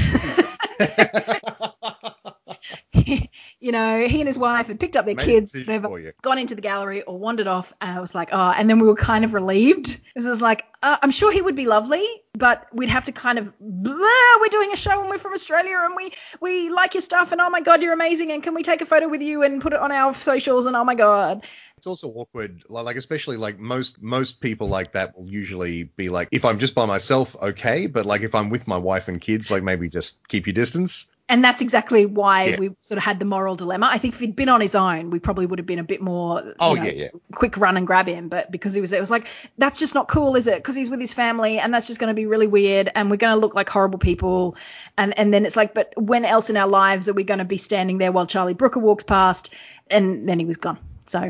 you 3.60 3.72
know, 3.72 4.06
he 4.06 4.20
and 4.20 4.28
his 4.28 4.38
wife 4.38 4.68
had 4.68 4.80
picked 4.80 4.96
up 4.96 5.06
their 5.06 5.16
Made 5.16 5.26
kids, 5.26 5.56
whatever, 5.56 6.14
gone 6.22 6.38
into 6.38 6.56
the 6.56 6.62
gallery 6.62 7.04
or 7.04 7.18
wandered 7.18 7.48
off. 7.48 7.74
And 7.80 7.98
I 7.98 8.02
was 8.02 8.14
like, 8.14 8.30
oh, 8.32 8.52
and 8.52 8.70
then 8.70 8.80
we 8.80 8.88
were 8.88 8.96
kind 8.96 9.24
of 9.24 9.34
relieved. 9.34 10.00
It 10.16 10.24
was 10.24 10.42
like, 10.42 10.66
uh, 10.84 10.98
I'm 11.02 11.12
sure 11.12 11.32
he 11.32 11.42
would 11.42 11.56
be 11.56 11.68
lovely, 11.68 12.06
but 12.34 12.68
we'd 12.74 12.90
have 12.90 13.06
to 13.06 13.12
kind 13.12 13.40
of, 13.40 13.52
we're 13.60 14.50
doing 14.50 14.72
a 14.74 14.76
show 14.76 15.00
and 15.00 15.10
we're 15.10 15.20
from 15.20 15.34
Australia 15.34 15.80
and 15.84 15.96
we, 15.96 16.12
we 16.42 16.70
like 16.70 16.94
your 16.94 17.02
stuff 17.02 17.32
and 17.32 17.42
oh 17.42 17.50
my 17.50 17.62
God, 17.62 17.82
you're 17.82 17.94
amazing. 17.94 18.32
And 18.32 18.44
can 18.44 18.54
we 18.54 18.64
take 18.64 18.82
a 18.82 18.86
photo 18.86 19.08
with 19.08 19.22
you 19.22 19.44
and 19.44 19.62
put 19.62 19.74
it 19.74 19.80
on 19.80 19.92
our 19.92 20.14
socials? 20.14 20.66
And 20.66 20.76
oh 20.76 20.84
my 20.84 20.96
God. 20.96 21.46
It's 21.78 21.86
also 21.86 22.10
awkward, 22.10 22.64
like 22.70 22.96
especially 22.96 23.38
like 23.38 23.60
most 23.60 24.02
most 24.02 24.42
people 24.42 24.68
like 24.68 24.94
that 24.94 25.16
will 25.16 25.28
usually 25.28 25.84
be 25.84 26.10
like, 26.10 26.28
if 26.32 26.44
I'm 26.44 26.58
just 26.58 26.74
by 26.74 26.88
myself, 26.88 27.36
okay, 27.40 27.86
but 27.86 28.04
like 28.06 28.22
if 28.22 28.34
I'm 28.34 28.50
with 28.50 28.68
my 28.68 28.78
wife 28.78 29.08
and 29.08 29.22
kids, 29.22 29.52
like 29.52 29.62
maybe 29.62 29.88
just 29.88 30.28
keep 30.28 30.48
your 30.48 30.56
distance. 30.56 31.06
And 31.30 31.44
that's 31.44 31.62
exactly 31.62 32.06
why 32.08 32.46
Yeah. 32.46 32.58
we 32.58 32.72
sort 32.80 32.98
of 32.98 33.04
had 33.04 33.20
the 33.20 33.26
moral 33.26 33.56
dilemma. 33.56 33.90
I 33.92 33.98
think 34.00 34.16
if 34.16 34.20
he'd 34.22 34.36
been 34.36 34.50
on 34.50 34.60
his 34.62 34.74
own, 34.76 35.12
we 35.12 35.20
probably 35.20 35.46
would 35.46 35.60
have 35.60 35.66
been 35.66 35.78
a 35.78 35.84
bit 35.84 36.02
more, 36.02 36.42
you 36.42 36.54
Oh 36.60 36.74
know, 36.74 36.84
yeah, 36.84 36.92
yeah. 36.92 37.08
quick 37.36 37.58
run 37.58 37.76
and 37.78 37.86
grab 37.86 38.08
him. 38.08 38.30
But 38.30 38.50
because 38.50 38.74
he 38.74 38.82
was 38.82 38.90
there, 38.90 38.98
it 38.98 39.02
was 39.02 39.12
like, 39.12 39.28
that's 39.58 39.78
just 39.78 39.94
not 39.94 40.08
cool, 40.08 40.36
is 40.38 40.48
it? 40.48 40.56
Because 40.56 40.76
he's 40.76 40.90
with 40.90 41.02
his 41.02 41.12
family 41.14 41.60
and 41.60 41.74
that's 41.74 41.86
just 41.86 42.00
going 42.00 42.08
to 42.08 42.14
be 42.16 42.26
really 42.26 42.48
weird 42.48 42.90
and 42.96 43.12
we're 43.12 43.18
going 43.18 43.36
to 43.36 43.40
look 43.40 43.54
like 43.54 43.70
horrible 43.70 44.00
people. 44.00 44.56
And, 44.98 45.20
and 45.20 45.34
then 45.34 45.46
it's 45.46 45.58
like, 45.58 45.74
but 45.74 45.94
when 45.98 46.24
else 46.24 46.50
in 46.50 46.56
our 46.56 46.68
lives 46.68 47.10
are 47.10 47.14
we 47.14 47.26
going 47.26 47.40
to 47.40 47.46
be 47.46 47.58
standing 47.58 47.98
there 47.98 48.14
while 48.14 48.26
Charlie 48.26 48.54
Brooker 48.54 48.80
walks 48.80 49.04
past? 49.04 49.54
And 49.92 50.28
then 50.30 50.40
he 50.40 50.46
was 50.46 50.58
gone. 50.58 50.80
So 51.08 51.30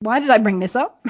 why 0.00 0.20
did 0.20 0.30
I 0.30 0.38
bring 0.38 0.58
this 0.58 0.74
up? 0.76 1.06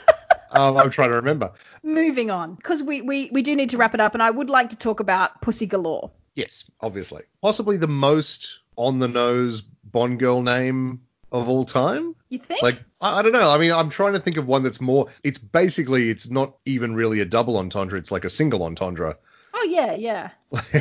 um, 0.52 0.76
I'm 0.76 0.90
trying 0.90 1.10
to 1.10 1.16
remember. 1.16 1.52
Moving 1.82 2.30
on, 2.30 2.54
because 2.54 2.82
we, 2.82 3.00
we, 3.00 3.30
we 3.32 3.42
do 3.42 3.56
need 3.56 3.70
to 3.70 3.76
wrap 3.76 3.94
it 3.94 4.00
up. 4.00 4.14
And 4.14 4.22
I 4.22 4.30
would 4.30 4.50
like 4.50 4.70
to 4.70 4.76
talk 4.76 5.00
about 5.00 5.40
Pussy 5.40 5.66
Galore. 5.66 6.10
Yes, 6.34 6.64
obviously. 6.80 7.24
Possibly 7.42 7.76
the 7.76 7.88
most 7.88 8.60
on 8.76 8.98
the 8.98 9.08
nose 9.08 9.62
Bond 9.62 10.18
girl 10.18 10.42
name 10.42 11.00
of 11.32 11.48
all 11.48 11.64
time. 11.64 12.14
You 12.28 12.38
think? 12.38 12.62
Like 12.62 12.82
I, 13.00 13.18
I 13.18 13.22
don't 13.22 13.32
know. 13.32 13.50
I 13.50 13.58
mean, 13.58 13.72
I'm 13.72 13.90
trying 13.90 14.12
to 14.14 14.20
think 14.20 14.36
of 14.36 14.46
one 14.46 14.62
that's 14.62 14.80
more. 14.80 15.08
It's 15.22 15.38
basically 15.38 16.10
it's 16.10 16.28
not 16.28 16.56
even 16.64 16.94
really 16.94 17.20
a 17.20 17.24
double 17.24 17.56
entendre. 17.56 17.98
It's 17.98 18.10
like 18.10 18.24
a 18.24 18.30
single 18.30 18.62
entendre. 18.62 19.16
Oh, 19.66 19.70
yeah, 19.70 19.94
yeah. 19.94 20.30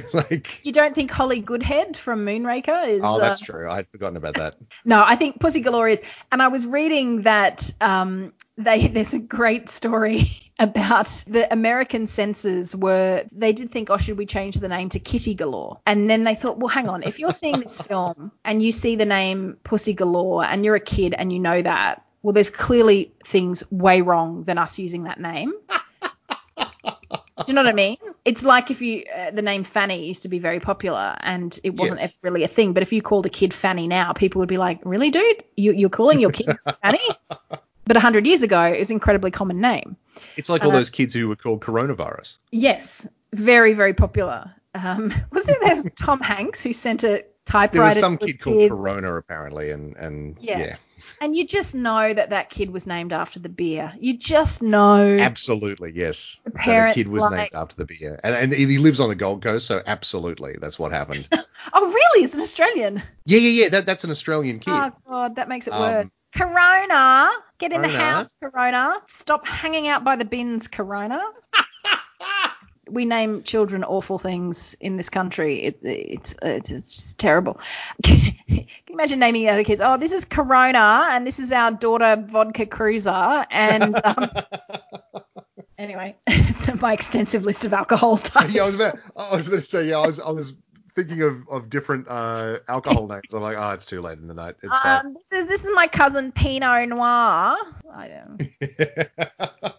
like 0.13 0.59
You 0.63 0.71
don't 0.71 0.93
think 0.93 1.11
Holly 1.11 1.39
Goodhead 1.39 1.95
from 1.95 2.25
Moonraker 2.25 2.87
is? 2.87 3.01
oh, 3.03 3.19
that's 3.19 3.41
uh, 3.41 3.45
true. 3.45 3.69
I 3.69 3.77
had 3.77 3.87
forgotten 3.89 4.17
about 4.17 4.35
that. 4.35 4.55
No, 4.87 5.01
I 5.03 5.15
think 5.15 5.39
Pussy 5.39 5.61
Galore 5.61 5.89
is. 5.89 6.01
And 6.31 6.41
I 6.41 6.49
was 6.49 6.65
reading 6.65 7.23
that 7.23 7.71
um, 7.81 8.33
they 8.57 8.87
there's 8.95 9.13
a 9.13 9.19
great 9.19 9.69
story 9.69 10.51
about 10.59 11.07
the 11.27 11.51
American 11.51 12.07
censors 12.07 12.75
were 12.75 13.25
they 13.31 13.53
did 13.53 13.71
think, 13.71 13.89
oh, 13.89 13.97
should 13.97 14.17
we 14.17 14.25
change 14.25 14.55
the 14.55 14.67
name 14.67 14.89
to 14.89 14.99
Kitty 14.99 15.33
Galore? 15.33 15.79
And 15.85 16.09
then 16.09 16.23
they 16.23 16.35
thought, 16.35 16.57
well, 16.57 16.67
hang 16.67 16.87
on, 16.87 17.03
if 17.03 17.19
you're 17.19 17.31
seeing 17.31 17.59
this 17.59 17.81
film 17.81 18.31
and 18.43 18.61
you 18.61 18.71
see 18.71 18.95
the 18.95 19.05
name 19.05 19.57
Pussy 19.63 19.93
Galore 19.93 20.45
and 20.45 20.63
you're 20.63 20.75
a 20.75 20.79
kid 20.79 21.13
and 21.13 21.33
you 21.33 21.39
know 21.39 21.61
that, 21.61 22.05
well, 22.21 22.33
there's 22.33 22.49
clearly 22.49 23.13
things 23.25 23.69
way 23.71 24.01
wrong 24.01 24.43
than 24.43 24.57
us 24.57 24.79
using 24.79 25.03
that 25.03 25.19
name. 25.19 25.53
Do 27.37 27.43
you 27.47 27.53
know 27.53 27.63
what 27.63 27.69
I 27.69 27.73
mean? 27.73 27.97
It's 28.23 28.43
like 28.43 28.71
if 28.71 28.81
you 28.81 29.03
uh, 29.13 29.31
the 29.31 29.41
name 29.41 29.63
Fanny 29.65 30.05
used 30.07 30.21
to 30.21 30.29
be 30.29 30.39
very 30.39 30.59
popular 30.61 31.17
and 31.19 31.57
it 31.63 31.75
wasn't 31.75 31.99
Yes. 31.99 32.15
really 32.21 32.43
a 32.43 32.47
thing. 32.47 32.71
But 32.73 32.81
if 32.81 32.93
you 32.93 33.01
called 33.01 33.25
a 33.25 33.29
kid 33.29 33.53
Fanny 33.53 33.87
now, 33.87 34.13
people 34.13 34.39
would 34.39 34.47
be 34.49 34.57
like, 34.57 34.79
"Really, 34.85 35.11
dude? 35.11 35.43
You, 35.57 35.73
you're 35.73 35.89
calling 35.89 36.19
your 36.21 36.31
kid 36.31 36.47
Fanny?" 36.81 37.09
But 37.85 37.97
hundred 37.97 38.25
years 38.25 38.41
ago, 38.41 38.61
it 38.63 38.79
was 38.79 38.89
an 38.89 38.95
incredibly 38.95 39.31
common 39.31 39.59
name. 39.59 39.97
It's 40.37 40.49
like 40.49 40.63
all 40.63 40.71
Uh, 40.71 40.75
those 40.75 40.89
kids 40.89 41.13
who 41.13 41.27
were 41.27 41.35
called 41.35 41.59
coronavirus. 41.61 42.37
Yes, 42.51 43.05
very 43.33 43.73
very 43.73 43.93
popular. 43.93 44.53
Um, 44.73 45.13
was 45.31 45.47
it 45.49 45.57
there 45.61 45.91
Tom 45.95 46.21
Hanks 46.21 46.63
who 46.63 46.71
sent 46.71 47.03
a 47.03 47.25
typewriter. 47.45 47.77
There 47.77 47.83
was 47.83 47.99
some 47.99 48.13
a 48.13 48.17
kid 48.17 48.41
called 48.41 48.69
Corona 48.69 49.13
apparently, 49.17 49.71
and 49.71 49.95
and 49.97 50.37
Yeah. 50.39 50.59
yeah, 50.59 50.75
And 51.21 51.35
you 51.35 51.45
just 51.45 51.75
know 51.75 52.13
that 52.13 52.29
that 52.29 52.49
kid 52.49 52.69
was 52.71 52.87
named 52.87 53.11
after 53.13 53.39
the 53.39 53.49
beer. 53.49 53.91
You 53.99 54.17
just 54.17 54.61
know. 54.61 55.17
absolutely 55.17 55.91
yes. 55.93 56.39
That 56.45 56.87
the 56.89 56.93
kid 56.93 57.07
was 57.07 57.21
like- 57.23 57.31
named 57.31 57.49
after 57.53 57.75
the 57.75 57.85
beer, 57.85 58.19
and, 58.23 58.35
and 58.35 58.53
he 58.53 58.77
lives 58.77 58.99
on 58.99 59.09
the 59.09 59.15
Gold 59.15 59.41
Coast, 59.43 59.65
so 59.67 59.81
absolutely 59.85 60.55
that's 60.59 60.79
what 60.79 60.91
happened. 60.91 61.27
Oh, 61.73 61.87
really? 61.87 62.23
It's 62.25 62.35
an 62.35 62.41
Australian. 62.41 63.01
yeah, 63.25 63.39
yeah, 63.39 63.63
yeah. 63.63 63.69
That, 63.69 63.85
that's 63.87 64.03
an 64.03 64.11
Australian 64.11 64.59
kid. 64.59 64.71
Oh, 64.71 64.91
God, 65.07 65.35
that 65.37 65.49
makes 65.49 65.65
it 65.65 65.73
Um, 65.73 65.81
worse. 65.81 66.09
Corona, 66.35 67.31
get 67.57 67.71
in 67.73 67.81
the 67.81 67.89
house, 67.89 68.33
Corona. 68.39 68.97
Stop 69.19 69.47
hanging 69.47 69.87
out 69.87 70.03
by 70.03 70.15
the 70.15 70.25
bins, 70.25 70.67
Corona. 70.67 71.19
we 72.89 73.05
name 73.05 73.43
children 73.43 73.83
awful 73.83 74.19
things 74.19 74.75
in 74.79 74.97
this 74.97 75.09
country. 75.09 75.63
It, 75.63 75.79
it's, 75.83 76.35
it's 76.41 76.71
it's 76.71 77.13
terrible. 77.13 77.59
Can 78.03 78.35
you 78.47 78.65
imagine 78.89 79.19
naming 79.19 79.43
the 79.43 79.49
other 79.49 79.63
kids? 79.63 79.81
Oh, 79.83 79.97
this 79.97 80.11
is 80.11 80.25
Corona, 80.25 81.07
and 81.11 81.25
this 81.25 81.39
is 81.39 81.51
our 81.51 81.71
daughter 81.71 82.23
Vodka 82.27 82.65
Cruiser, 82.65 83.45
and 83.49 83.99
um, 84.03 84.29
anyway, 85.77 86.15
so 86.55 86.75
my 86.75 86.93
extensive 86.93 87.43
list 87.43 87.65
of 87.65 87.73
alcohol 87.73 88.17
types. 88.17 88.53
yeah, 88.53 88.63
I 88.63 88.65
was 88.65 88.79
about, 88.79 88.99
I 89.15 89.35
was 89.35 89.47
about 89.47 89.59
to 89.59 89.65
say, 89.65 89.89
yeah, 89.89 89.99
I 89.99 90.07
was, 90.07 90.19
I 90.19 90.31
was 90.31 90.53
thinking 90.95 91.21
of, 91.21 91.47
of 91.49 91.69
different 91.69 92.07
uh, 92.07 92.59
alcohol 92.67 93.07
names. 93.07 93.23
I'm 93.33 93.41
like, 93.41 93.57
oh, 93.57 93.71
it's 93.71 93.85
too 93.85 94.01
late 94.01 94.17
in 94.17 94.27
the 94.27 94.33
night. 94.33 94.55
It's 94.63 94.77
fine. 94.77 95.05
um, 95.05 95.13
this 95.13 95.43
is 95.43 95.47
this 95.47 95.65
is 95.65 95.71
my 95.75 95.87
cousin 95.87 96.31
Pinot 96.31 96.89
Noir. 96.89 97.55
I 97.93 98.07
don't, 98.07 99.74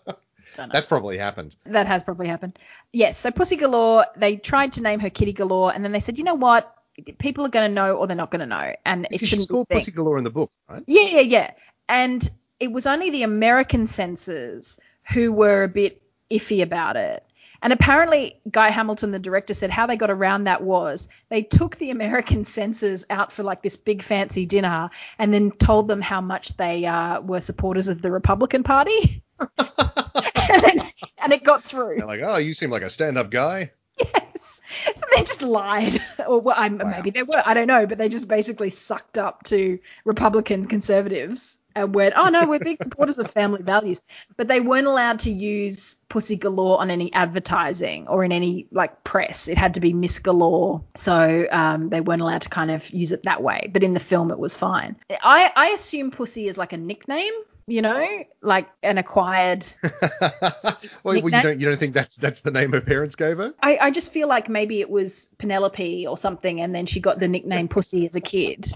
don't 0.56 0.68
know. 0.68 0.72
That's 0.72 0.86
probably 0.86 1.18
happened. 1.18 1.54
That 1.66 1.86
has 1.86 2.02
probably 2.02 2.26
happened. 2.26 2.58
Yes. 2.92 3.18
So 3.18 3.30
Pussy 3.30 3.56
Galore, 3.56 4.06
they 4.16 4.36
tried 4.36 4.72
to 4.74 4.82
name 4.82 5.00
her 5.00 5.10
Kitty 5.10 5.32
Galore, 5.32 5.72
and 5.72 5.84
then 5.84 5.92
they 5.92 6.00
said, 6.00 6.18
you 6.18 6.24
know 6.24 6.34
what? 6.34 6.72
People 7.18 7.44
are 7.44 7.50
going 7.50 7.68
to 7.68 7.74
know 7.74 7.96
or 7.96 8.06
they're 8.06 8.16
not 8.16 8.30
going 8.30 8.40
to 8.40 8.46
know, 8.46 8.74
and 8.84 9.06
it 9.10 9.20
shouldn't 9.20 9.42
she's 9.42 9.46
called. 9.46 9.68
Pussy 9.68 9.90
Galore 9.90 10.18
in 10.18 10.24
the 10.24 10.30
book, 10.30 10.50
right? 10.68 10.82
Yeah, 10.86 11.02
yeah, 11.02 11.20
yeah. 11.20 11.50
And 11.88 12.28
it 12.58 12.72
was 12.72 12.86
only 12.86 13.10
the 13.10 13.22
American 13.22 13.86
censors 13.86 14.78
who 15.12 15.32
were 15.32 15.62
a 15.62 15.68
bit 15.68 16.02
iffy 16.30 16.62
about 16.62 16.96
it. 16.96 17.22
And 17.62 17.72
apparently, 17.72 18.40
Guy 18.50 18.70
Hamilton, 18.70 19.10
the 19.10 19.18
director, 19.18 19.54
said 19.54 19.70
how 19.70 19.86
they 19.86 19.96
got 19.96 20.10
around 20.10 20.44
that 20.44 20.62
was 20.62 21.08
they 21.28 21.42
took 21.42 21.76
the 21.76 21.90
American 21.90 22.44
censors 22.56 23.04
out 23.10 23.32
for 23.32 23.42
like 23.42 23.62
this 23.62 23.76
big 23.76 24.02
fancy 24.02 24.46
dinner 24.46 24.90
and 25.18 25.32
then 25.32 25.50
told 25.50 25.88
them 25.88 26.00
how 26.00 26.20
much 26.20 26.56
they 26.56 26.84
uh, 26.86 27.20
were 27.20 27.40
supporters 27.40 27.88
of 27.88 28.02
the 28.02 28.10
Republican 28.10 28.62
Party. 28.62 29.22
and, 29.58 30.62
then, 30.62 30.82
and 31.18 31.32
it 31.32 31.44
got 31.44 31.64
through. 31.64 31.96
They're 31.98 32.06
like, 32.06 32.20
oh, 32.24 32.36
you 32.36 32.54
seem 32.54 32.70
like 32.70 32.82
a 32.82 32.90
stand-up 32.90 33.30
guy. 33.30 33.72
Yes. 33.98 34.60
So 34.96 35.02
they 35.14 35.24
just 35.24 35.42
lied. 35.42 36.02
Or 36.26 36.40
well, 36.40 36.56
Wow. 36.56 36.90
maybe 36.90 37.10
they 37.10 37.22
were. 37.22 37.40
I 37.44 37.54
don't 37.54 37.68
know. 37.68 37.86
But 37.86 37.98
they 37.98 38.08
just 38.08 38.26
basically 38.26 38.70
sucked 38.70 39.16
up 39.16 39.44
to 39.44 39.78
Republican 40.04 40.64
conservatives 40.64 41.56
and 41.76 41.94
went, 41.94 42.14
oh, 42.16 42.30
no, 42.30 42.46
we're 42.46 42.58
big 42.58 42.82
supporters 42.82 43.18
of 43.18 43.30
family 43.30 43.62
values. 43.62 44.00
But 44.36 44.48
they 44.48 44.58
weren't 44.58 44.88
allowed 44.88 45.20
to 45.20 45.30
use 45.30 45.98
Pussy 46.08 46.34
Galore 46.36 46.80
on 46.80 46.90
any 46.90 47.12
advertising 47.12 48.08
or 48.08 48.24
in 48.24 48.32
any 48.32 48.66
like 48.72 49.04
press. 49.04 49.46
It 49.46 49.56
had 49.56 49.74
to 49.74 49.80
be 49.80 49.92
Miss 49.92 50.18
Galore. 50.18 50.82
So 50.96 51.46
um, 51.50 51.90
they 51.90 52.00
weren't 52.00 52.22
allowed 52.22 52.42
to 52.42 52.48
kind 52.48 52.72
of 52.72 52.90
use 52.90 53.12
it 53.12 53.22
that 53.22 53.40
way. 53.40 53.70
But 53.72 53.84
in 53.84 53.94
the 53.94 54.00
film, 54.00 54.32
it 54.32 54.38
was 54.38 54.56
fine. 54.56 54.96
I, 55.22 55.52
I 55.54 55.68
assume 55.68 56.10
Pussy 56.10 56.48
is 56.48 56.58
like 56.58 56.72
a 56.72 56.76
nickname. 56.78 57.34
You 57.68 57.82
know, 57.82 58.24
like 58.42 58.68
an 58.84 58.96
acquired 58.96 59.66
well, 61.02 61.16
you 61.16 61.30
don't 61.30 61.60
you 61.60 61.68
don't 61.68 61.78
think 61.78 61.94
that's 61.94 62.16
that's 62.16 62.42
the 62.42 62.52
name 62.52 62.72
her 62.72 62.80
parents 62.80 63.16
gave 63.16 63.38
her? 63.38 63.54
I, 63.60 63.78
I 63.80 63.90
just 63.90 64.12
feel 64.12 64.28
like 64.28 64.48
maybe 64.48 64.80
it 64.80 64.88
was 64.88 65.28
Penelope 65.38 66.06
or 66.06 66.16
something, 66.16 66.60
and 66.60 66.72
then 66.72 66.86
she 66.86 67.00
got 67.00 67.18
the 67.18 67.26
nickname 67.26 67.66
Pussy 67.66 68.06
as 68.06 68.14
a 68.14 68.20
kid. 68.20 68.70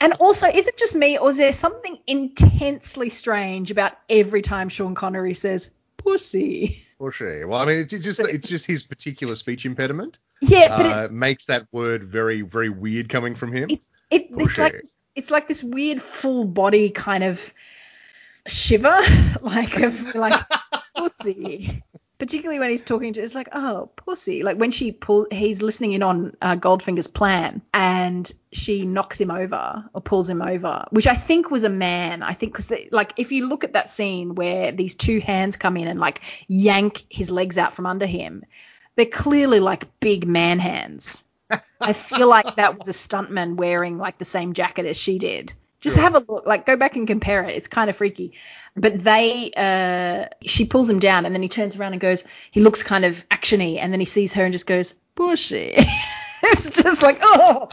And 0.00 0.12
also, 0.14 0.46
is 0.46 0.68
it 0.68 0.76
just 0.76 0.94
me, 0.94 1.18
or 1.18 1.30
is 1.30 1.38
there 1.38 1.52
something 1.52 1.98
intensely 2.06 3.10
strange 3.10 3.72
about 3.72 3.94
every 4.08 4.42
time 4.42 4.68
Sean 4.68 4.94
Connery 4.94 5.34
says 5.34 5.72
pussy? 5.96 6.84
She? 7.12 7.44
Well, 7.44 7.60
I 7.60 7.64
mean, 7.64 7.78
it's 7.78 7.98
just 7.98 8.20
it's 8.20 8.48
just 8.48 8.66
his 8.66 8.82
particular 8.82 9.36
speech 9.36 9.64
impediment 9.64 10.18
Yeah, 10.40 10.76
but 10.76 10.86
uh, 10.86 11.02
it's, 11.04 11.12
makes 11.12 11.46
that 11.46 11.66
word 11.72 12.04
very 12.04 12.42
very 12.42 12.70
weird 12.70 13.08
coming 13.08 13.34
from 13.34 13.52
him. 13.52 13.70
it's 13.70 13.88
it, 14.10 14.28
it's 14.30 14.58
like 14.58 14.84
it's 15.14 15.30
like 15.30 15.48
this 15.48 15.62
weird 15.62 16.02
full 16.02 16.44
body 16.44 16.90
kind 16.90 17.24
of 17.24 17.54
shiver, 18.48 18.98
like 19.40 19.78
of 19.78 20.14
like 20.14 20.40
pussy. 20.96 21.82
Particularly 22.18 22.58
when 22.58 22.70
he's 22.70 22.82
talking 22.82 23.12
to, 23.12 23.22
it's 23.22 23.36
like, 23.36 23.48
oh, 23.52 23.90
pussy. 23.94 24.42
Like 24.42 24.56
when 24.56 24.72
she 24.72 24.90
pull, 24.90 25.28
he's 25.30 25.62
listening 25.62 25.92
in 25.92 26.02
on 26.02 26.36
uh, 26.42 26.56
Goldfinger's 26.56 27.06
plan, 27.06 27.62
and 27.72 28.30
she 28.52 28.84
knocks 28.84 29.20
him 29.20 29.30
over 29.30 29.84
or 29.92 30.00
pulls 30.00 30.28
him 30.28 30.42
over, 30.42 30.84
which 30.90 31.06
I 31.06 31.14
think 31.14 31.52
was 31.52 31.62
a 31.62 31.68
man. 31.68 32.24
I 32.24 32.32
think 32.34 32.52
because 32.52 32.72
like 32.90 33.12
if 33.18 33.30
you 33.30 33.48
look 33.48 33.62
at 33.62 33.74
that 33.74 33.88
scene 33.88 34.34
where 34.34 34.72
these 34.72 34.96
two 34.96 35.20
hands 35.20 35.56
come 35.56 35.76
in 35.76 35.86
and 35.86 36.00
like 36.00 36.22
yank 36.48 37.04
his 37.08 37.30
legs 37.30 37.56
out 37.56 37.72
from 37.74 37.86
under 37.86 38.06
him, 38.06 38.44
they're 38.96 39.06
clearly 39.06 39.60
like 39.60 40.00
big 40.00 40.26
man 40.26 40.58
hands. 40.58 41.24
I 41.80 41.92
feel 41.92 42.28
like 42.28 42.56
that 42.56 42.78
was 42.78 42.88
a 42.88 42.92
stuntman 42.92 43.54
wearing 43.54 43.96
like 43.96 44.18
the 44.18 44.24
same 44.24 44.54
jacket 44.54 44.86
as 44.86 44.96
she 44.96 45.18
did. 45.18 45.52
Just 45.80 45.94
Sure. 45.96 46.02
have 46.02 46.14
a 46.14 46.24
look, 46.28 46.46
like 46.46 46.66
go 46.66 46.76
back 46.76 46.96
and 46.96 47.06
compare 47.06 47.44
it. 47.44 47.56
It's 47.56 47.68
kind 47.68 47.88
of 47.88 47.96
freaky. 47.96 48.32
But 48.76 48.98
they, 48.98 49.52
uh, 49.56 50.34
she 50.42 50.64
pulls 50.64 50.90
him 50.90 50.98
down 50.98 51.26
and 51.26 51.34
then 51.34 51.42
he 51.42 51.48
turns 51.48 51.76
around 51.76 51.92
and 51.92 52.00
goes, 52.00 52.24
he 52.50 52.60
looks 52.60 52.82
kind 52.82 53.04
of 53.04 53.28
actiony 53.28 53.78
and 53.78 53.92
then 53.92 54.00
he 54.00 54.06
sees 54.06 54.32
her 54.34 54.44
and 54.44 54.52
just 54.52 54.66
goes, 54.66 54.94
bushy. 55.14 55.74
it's 56.42 56.82
just 56.82 57.02
like, 57.02 57.18
oh, 57.22 57.68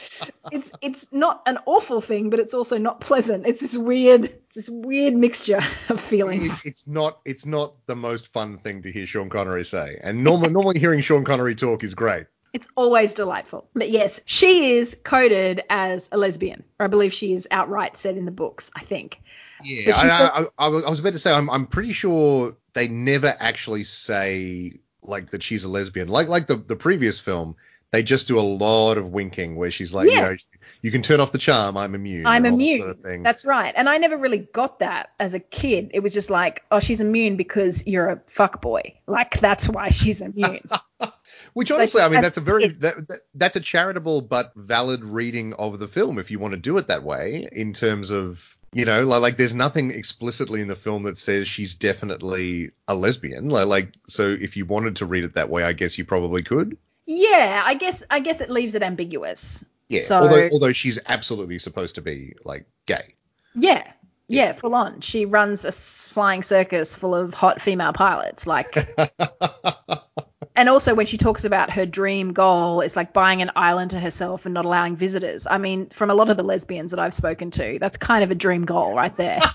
it's, 0.52 0.72
it's 0.82 1.08
not 1.12 1.44
an 1.46 1.60
awful 1.66 2.02
thing, 2.02 2.30
but 2.30 2.40
it's 2.40 2.54
also 2.54 2.78
not 2.78 3.00
pleasant. 3.02 3.46
It's 3.48 3.60
this 3.60 3.78
weird, 3.78 4.34
this 4.54 4.70
weird 4.70 5.14
mixture 5.16 5.62
of 5.90 6.00
feelings. 6.00 6.46
It's, 6.46 6.66
it's 6.66 6.88
not 6.88 7.20
it's 7.26 7.46
not 7.46 7.76
the 7.86 7.96
most 7.96 8.34
fun 8.34 8.58
thing 8.58 8.84
to 8.84 8.92
hear 8.92 9.06
Sean 9.06 9.30
Connery 9.30 9.66
say, 9.66 10.00
and 10.02 10.24
normally 10.24 10.50
normally 10.50 10.80
hearing 10.80 11.02
Sean 11.02 11.24
Connery 11.26 11.56
talk 11.56 11.84
is 11.84 11.94
great. 11.96 12.26
It's 12.56 12.70
always 12.78 13.14
delightful. 13.14 13.68
But 13.74 13.90
yes, 13.90 14.22
she 14.24 14.76
is 14.76 14.96
coded 15.04 15.64
as 15.70 16.08
a 16.14 16.18
lesbian. 16.18 16.64
Or 16.80 16.86
I 16.86 16.88
believe 16.88 17.14
she 17.14 17.34
is 17.34 17.50
outright 17.52 17.98
said 17.98 18.16
in 18.16 18.24
the 18.24 18.32
books, 18.32 18.72
I 18.74 18.80
think. 18.80 19.20
Yeah, 19.62 19.92
I, 19.94 20.46
I, 20.58 20.66
I 20.66 20.70
was 20.70 21.00
about 21.00 21.12
to 21.12 21.20
say 21.20 21.34
I'm 21.34 21.50
I'm 21.50 21.66
pretty 21.68 21.92
sure 21.92 22.56
they 22.72 22.88
never 22.88 23.36
actually 23.42 23.84
say 23.84 24.80
like 25.04 25.32
that 25.32 25.44
she's 25.44 25.66
a 25.66 25.70
lesbian. 25.70 26.08
Like 26.08 26.30
like 26.30 26.48
the 26.48 26.56
the 26.56 26.78
previous 26.78 27.20
film, 27.20 27.58
they 27.92 28.04
just 28.04 28.30
do 28.30 28.40
a 28.40 28.42
lot 28.42 28.98
of 28.98 29.12
winking 29.12 29.58
where 29.58 29.70
she's 29.70 29.94
like, 29.94 30.08
Yeah. 30.10 30.14
you 30.14 30.22
know, 30.22 30.36
you 30.82 30.92
can 30.92 31.02
turn 31.02 31.20
off 31.20 31.32
the 31.32 31.38
charm. 31.38 31.78
I'm 31.78 31.96
immune. 31.96 32.26
I'm 32.26 32.46
all 32.46 32.52
that 32.52 32.56
immune. 32.56 32.82
Sort 32.82 33.06
of. 33.06 33.24
That's 33.24 33.46
right. 33.46 33.74
And 33.76 33.90
I 33.90 33.98
never 33.98 34.18
really 34.18 34.38
got 34.40 34.80
that 34.80 35.12
as 35.20 35.34
a 35.34 35.40
kid. 35.40 35.92
It 35.94 36.02
was 36.02 36.14
just 36.14 36.30
like, 36.30 36.64
oh, 36.72 36.80
she's 36.80 37.02
immune 37.02 37.38
because 37.38 37.86
you're 37.88 38.10
a 38.10 38.22
fuck 38.28 38.62
boy. 38.62 39.00
Like 39.08 39.40
that's 39.40 39.68
why 39.68 39.90
she's 39.90 40.22
immune. 40.22 40.70
Which 41.54 41.72
honestly, 41.72 42.02
I 42.02 42.10
mean, 42.10 42.22
that's 42.22 42.36
that's 42.36 42.38
a 42.38 42.42
very 42.42 42.68
that, 42.70 43.08
that, 43.08 43.20
that's 43.34 43.56
a 43.56 43.60
charitable 43.60 44.22
but 44.22 44.52
valid 44.56 45.04
reading 45.04 45.54
of 45.54 45.80
the 45.80 45.88
film 45.88 46.20
if 46.20 46.32
you 46.32 46.40
want 46.40 46.54
to 46.54 46.60
do 46.60 46.78
it 46.78 46.88
that 46.88 47.04
way. 47.04 47.48
In 47.52 47.74
terms 47.74 48.10
of 48.10 48.58
you 48.76 48.84
know, 48.86 49.06
like, 49.06 49.22
like 49.22 49.38
there's 49.38 49.56
nothing 49.56 49.92
explicitly 49.92 50.62
in 50.62 50.68
the 50.68 50.76
film 50.76 51.04
that 51.04 51.18
says 51.18 51.48
she's 51.48 51.76
definitely 51.76 52.72
a 52.88 52.94
lesbian. 52.94 53.50
Like, 53.50 53.68
like 53.68 53.94
so 54.08 54.30
if 54.30 54.58
you 54.58 54.66
wanted 54.66 54.98
to 54.98 55.06
read 55.06 55.24
it 55.24 55.36
that 55.36 55.50
way, 55.50 55.64
I 55.64 55.74
guess 55.74 55.98
you 55.98 56.06
probably 56.06 56.44
could. 56.44 56.78
yeah, 57.06 57.64
I 57.66 57.76
guess 57.76 58.04
I 58.10 58.20
guess 58.20 58.42
it 58.42 58.50
leaves 58.50 58.76
it 58.76 58.84
ambiguous. 58.84 59.64
Yeah. 59.90 60.02
So- 60.02 60.22
although 60.22 60.50
although 60.52 60.74
she's 60.74 61.00
absolutely 61.06 61.60
supposed 61.60 61.96
to 61.96 62.02
be 62.02 62.36
like 62.44 62.66
gay. 62.86 63.16
Yeah. 63.56 63.84
Yeah, 64.28 64.54
full 64.54 64.74
on. 64.74 65.02
She 65.02 65.26
runs 65.26 65.66
a 65.66 65.72
flying 65.72 66.42
circus 66.42 66.96
full 66.96 67.14
of 67.14 67.36
hot 67.36 67.62
female 67.62 67.94
pilots. 67.94 68.48
Like 68.48 68.76
And 70.56 70.70
also 70.70 70.96
when 70.96 71.06
she 71.06 71.18
talks 71.18 71.44
about 71.44 71.72
her 71.72 71.86
dream 71.86 72.32
goal, 72.32 72.80
it's 72.82 72.96
like 72.96 73.12
buying 73.12 73.42
an 73.42 73.52
island 73.58 73.92
to 73.92 74.00
herself 74.00 74.46
and 74.46 74.54
not 74.54 74.64
allowing 74.66 74.96
visitors. 74.96 75.46
I 75.50 75.58
mean, 75.58 75.90
from 75.90 76.10
a 76.10 76.14
lot 76.14 76.30
of 76.30 76.38
the 76.38 76.44
lesbians 76.44 76.92
that 76.92 77.00
I've 77.00 77.14
spoken 77.14 77.52
to, 77.52 77.78
that's 77.80 77.98
kind 77.98 78.24
of 78.24 78.32
a 78.32 78.36
dream 78.36 78.64
goal 78.66 78.96
right 78.96 79.16
there. 79.18 79.42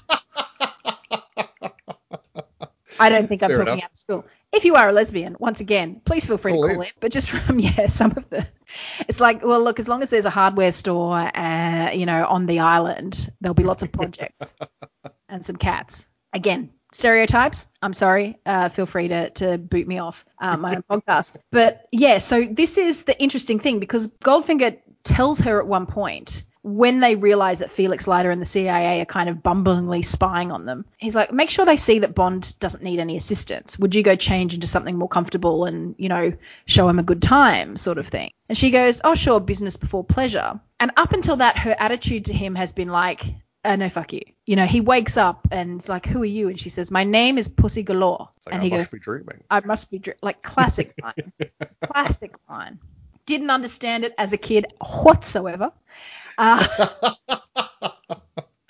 I 3.00 3.08
don't 3.08 3.28
think 3.28 3.42
I'm 3.42 3.48
Fair 3.48 3.58
talking 3.58 3.72
enough. 3.72 3.84
out 3.84 3.92
of 3.92 3.98
school. 3.98 4.24
If 4.60 4.66
you 4.66 4.74
are 4.74 4.90
a 4.90 4.92
lesbian, 4.92 5.36
once 5.38 5.60
again, 5.60 6.02
please 6.04 6.26
feel 6.26 6.36
free 6.36 6.52
Call 6.52 6.64
to 6.64 6.68
call 6.68 6.80
in. 6.82 6.88
in. 6.88 6.92
But 7.00 7.12
just 7.12 7.30
from 7.46 7.58
yeah, 7.58 7.86
some 7.86 8.12
of 8.14 8.28
the, 8.28 8.46
it's 9.08 9.18
like, 9.18 9.42
well, 9.42 9.64
look, 9.64 9.80
as 9.80 9.88
long 9.88 10.02
as 10.02 10.10
there's 10.10 10.26
a 10.26 10.30
hardware 10.30 10.70
store, 10.70 11.16
uh, 11.16 11.92
you 11.92 12.04
know, 12.04 12.26
on 12.26 12.44
the 12.44 12.60
island, 12.60 13.32
there'll 13.40 13.54
be 13.54 13.64
lots 13.64 13.82
of 13.82 13.90
projects 13.90 14.54
and 15.30 15.42
some 15.42 15.56
cats. 15.56 16.06
Again, 16.34 16.68
stereotypes. 16.92 17.68
I'm 17.80 17.94
sorry. 17.94 18.38
Uh, 18.44 18.68
feel 18.68 18.84
free 18.84 19.08
to 19.08 19.30
to 19.30 19.56
boot 19.56 19.88
me 19.88 19.98
off 19.98 20.26
uh, 20.38 20.58
my 20.58 20.76
own 20.76 20.84
podcast. 20.90 21.36
But 21.50 21.86
yeah, 21.90 22.18
so 22.18 22.44
this 22.44 22.76
is 22.76 23.04
the 23.04 23.18
interesting 23.18 23.60
thing 23.60 23.78
because 23.78 24.08
Goldfinger 24.08 24.76
tells 25.04 25.38
her 25.38 25.58
at 25.58 25.66
one 25.66 25.86
point, 25.86 26.44
when 26.62 27.00
they 27.00 27.16
realize 27.16 27.60
that 27.60 27.70
Felix 27.70 28.06
Leiter 28.06 28.30
and 28.30 28.40
the 28.40 28.46
CIA 28.46 29.00
are 29.00 29.06
kind 29.06 29.28
of 29.28 29.42
bumblingly 29.42 30.02
spying 30.02 30.52
on 30.52 30.66
them, 30.66 30.84
he's 30.98 31.14
like, 31.14 31.32
make 31.32 31.50
sure 31.50 31.64
they 31.64 31.78
see 31.78 32.00
that 32.00 32.14
Bond 32.14 32.58
doesn't 32.58 32.82
need 32.82 33.00
any 33.00 33.16
assistance. 33.16 33.78
Would 33.78 33.94
you 33.94 34.02
go 34.02 34.14
change 34.16 34.52
into 34.52 34.66
something 34.66 34.96
more 34.96 35.08
comfortable 35.08 35.64
and, 35.64 35.94
you 35.98 36.08
know, 36.08 36.32
show 36.66 36.88
him 36.88 36.98
a 36.98 37.02
good 37.02 37.22
time, 37.22 37.76
sort 37.76 37.98
of 37.98 38.06
thing? 38.06 38.32
And 38.48 38.58
she 38.58 38.70
goes, 38.70 39.00
oh, 39.02 39.14
sure, 39.14 39.40
business 39.40 39.76
before 39.76 40.04
pleasure. 40.04 40.60
And 40.78 40.90
up 40.96 41.12
until 41.12 41.36
that, 41.36 41.58
her 41.58 41.74
attitude 41.78 42.26
to 42.26 42.34
him 42.34 42.54
has 42.56 42.72
been 42.72 42.88
like, 42.88 43.24
uh, 43.64 43.76
no, 43.76 43.88
fuck 43.88 44.12
you. 44.12 44.22
You 44.46 44.56
know, 44.56 44.66
he 44.66 44.80
wakes 44.80 45.16
up 45.16 45.48
and 45.50 45.78
it's 45.78 45.88
like, 45.88 46.06
who 46.06 46.22
are 46.22 46.26
you? 46.26 46.48
And 46.48 46.58
she 46.58 46.70
says, 46.70 46.90
my 46.90 47.04
name 47.04 47.38
is 47.38 47.48
Pussy 47.48 47.82
Galore. 47.82 48.28
Like, 48.46 48.54
and 48.54 48.62
I 48.62 48.64
he 48.64 48.70
must 48.70 48.84
goes, 48.84 48.98
be 48.98 49.02
dreaming. 49.02 49.44
I 49.50 49.60
must 49.60 49.90
be 49.90 49.98
dr-. 49.98 50.18
like 50.22 50.42
classic 50.42 50.94
line, 51.02 51.32
classic 51.82 52.32
line. 52.48 52.78
Didn't 53.26 53.50
understand 53.50 54.04
it 54.04 54.14
as 54.18 54.32
a 54.32 54.38
kid 54.38 54.66
whatsoever. 55.02 55.72
Uh, 56.40 57.12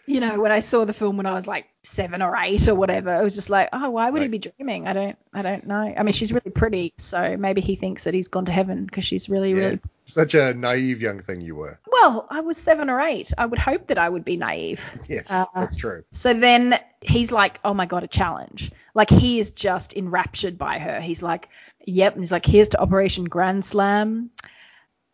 you 0.07 0.19
know, 0.21 0.41
when 0.41 0.51
I 0.51 0.59
saw 0.61 0.85
the 0.85 0.93
film 0.93 1.17
when 1.17 1.27
I 1.27 1.35
was 1.35 1.47
like 1.47 1.67
seven 1.85 2.21
or 2.21 2.37
eight 2.37 2.67
or 2.69 2.75
whatever, 2.75 3.15
it 3.15 3.23
was 3.23 3.35
just 3.37 3.49
like, 3.49 3.69
oh, 3.73 3.91
why 3.91 4.11
would 4.11 4.23
he 4.23 4.29
be 4.29 4.39
dreaming? 4.39 4.89
I 4.89 4.93
don't, 4.93 5.17
I 5.33 5.43
don't 5.43 5.67
know. 5.67 5.95
I 5.97 6.03
mean, 6.03 6.13
she's 6.13 6.33
really 6.33 6.51
pretty, 6.51 6.93
so 6.99 7.37
maybe 7.37 7.61
he 7.61 7.77
thinks 7.77 8.05
that 8.05 8.15
he's 8.15 8.27
gone 8.27 8.47
to 8.47 8.53
heaven 8.53 8.85
because 8.87 9.05
she's 9.05 9.29
really, 9.29 9.51
Yeah. 9.51 9.57
really. 9.57 9.81
Such 10.07 10.35
a 10.35 10.53
naive 10.53 11.01
young 11.01 11.21
thing 11.21 11.41
you 11.41 11.55
were. 11.55 11.79
Well, 11.87 12.27
I 12.29 12.41
was 12.41 12.57
seven 12.57 12.91
or 12.91 13.01
eight. 13.01 13.33
I 13.39 13.47
would 13.47 13.61
hope 13.61 13.87
that 13.87 13.99
I 13.99 14.09
would 14.09 14.25
be 14.25 14.37
naive. 14.37 14.83
Yes, 15.09 15.31
Uh, 15.31 15.45
that's 15.55 15.77
true. 15.77 16.03
So 16.11 16.35
then 16.35 16.81
he's 17.01 17.31
like, 17.31 17.61
oh 17.65 17.73
my 17.75 17.87
God, 17.87 18.03
a 18.03 18.09
challenge. 18.09 18.73
Like 18.95 19.11
he 19.11 19.39
is 19.39 19.53
just 19.53 19.95
enraptured 19.95 20.59
by 20.59 20.81
her. 20.81 21.01
He's 21.01 21.23
like, 21.23 21.49
yep. 21.87 22.15
And 22.15 22.23
he's 22.23 22.33
like, 22.33 22.45
here's 22.45 22.71
to 22.71 22.81
Operation 22.81 23.25
Grand 23.27 23.65
Slam. 23.65 24.31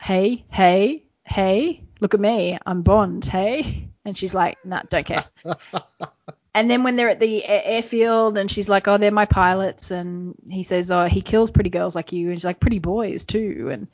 Hey, 0.01 0.47
hey, 0.51 1.05
hey, 1.25 1.85
look 2.01 2.15
at 2.15 2.21
me. 2.21 2.59
I'm 2.65 2.83
Bond. 2.83 3.25
Hey. 3.25 3.89
And 4.05 4.17
she's 4.17 4.35
like, 4.35 4.65
nah, 4.65 4.83
don't 4.89 5.07
care. 5.07 5.25
and 6.55 6.71
then 6.71 6.83
when 6.85 6.97
they're 6.97 7.09
at 7.09 7.21
the 7.21 7.45
airfield 7.45 8.39
and 8.39 8.51
she's 8.51 8.69
like, 8.69 8.87
oh, 8.89 8.99
they're 8.99 9.11
my 9.11 9.27
pilots. 9.27 9.91
And 9.91 10.35
he 10.49 10.63
says, 10.63 10.91
oh, 10.91 11.07
he 11.07 11.21
kills 11.21 11.51
pretty 11.51 11.71
girls 11.71 11.95
like 11.95 12.13
you. 12.13 12.29
And 12.29 12.39
she's 12.39 12.45
like, 12.45 12.61
pretty 12.61 12.79
boys 12.79 13.25
too. 13.25 13.71
And, 13.73 13.89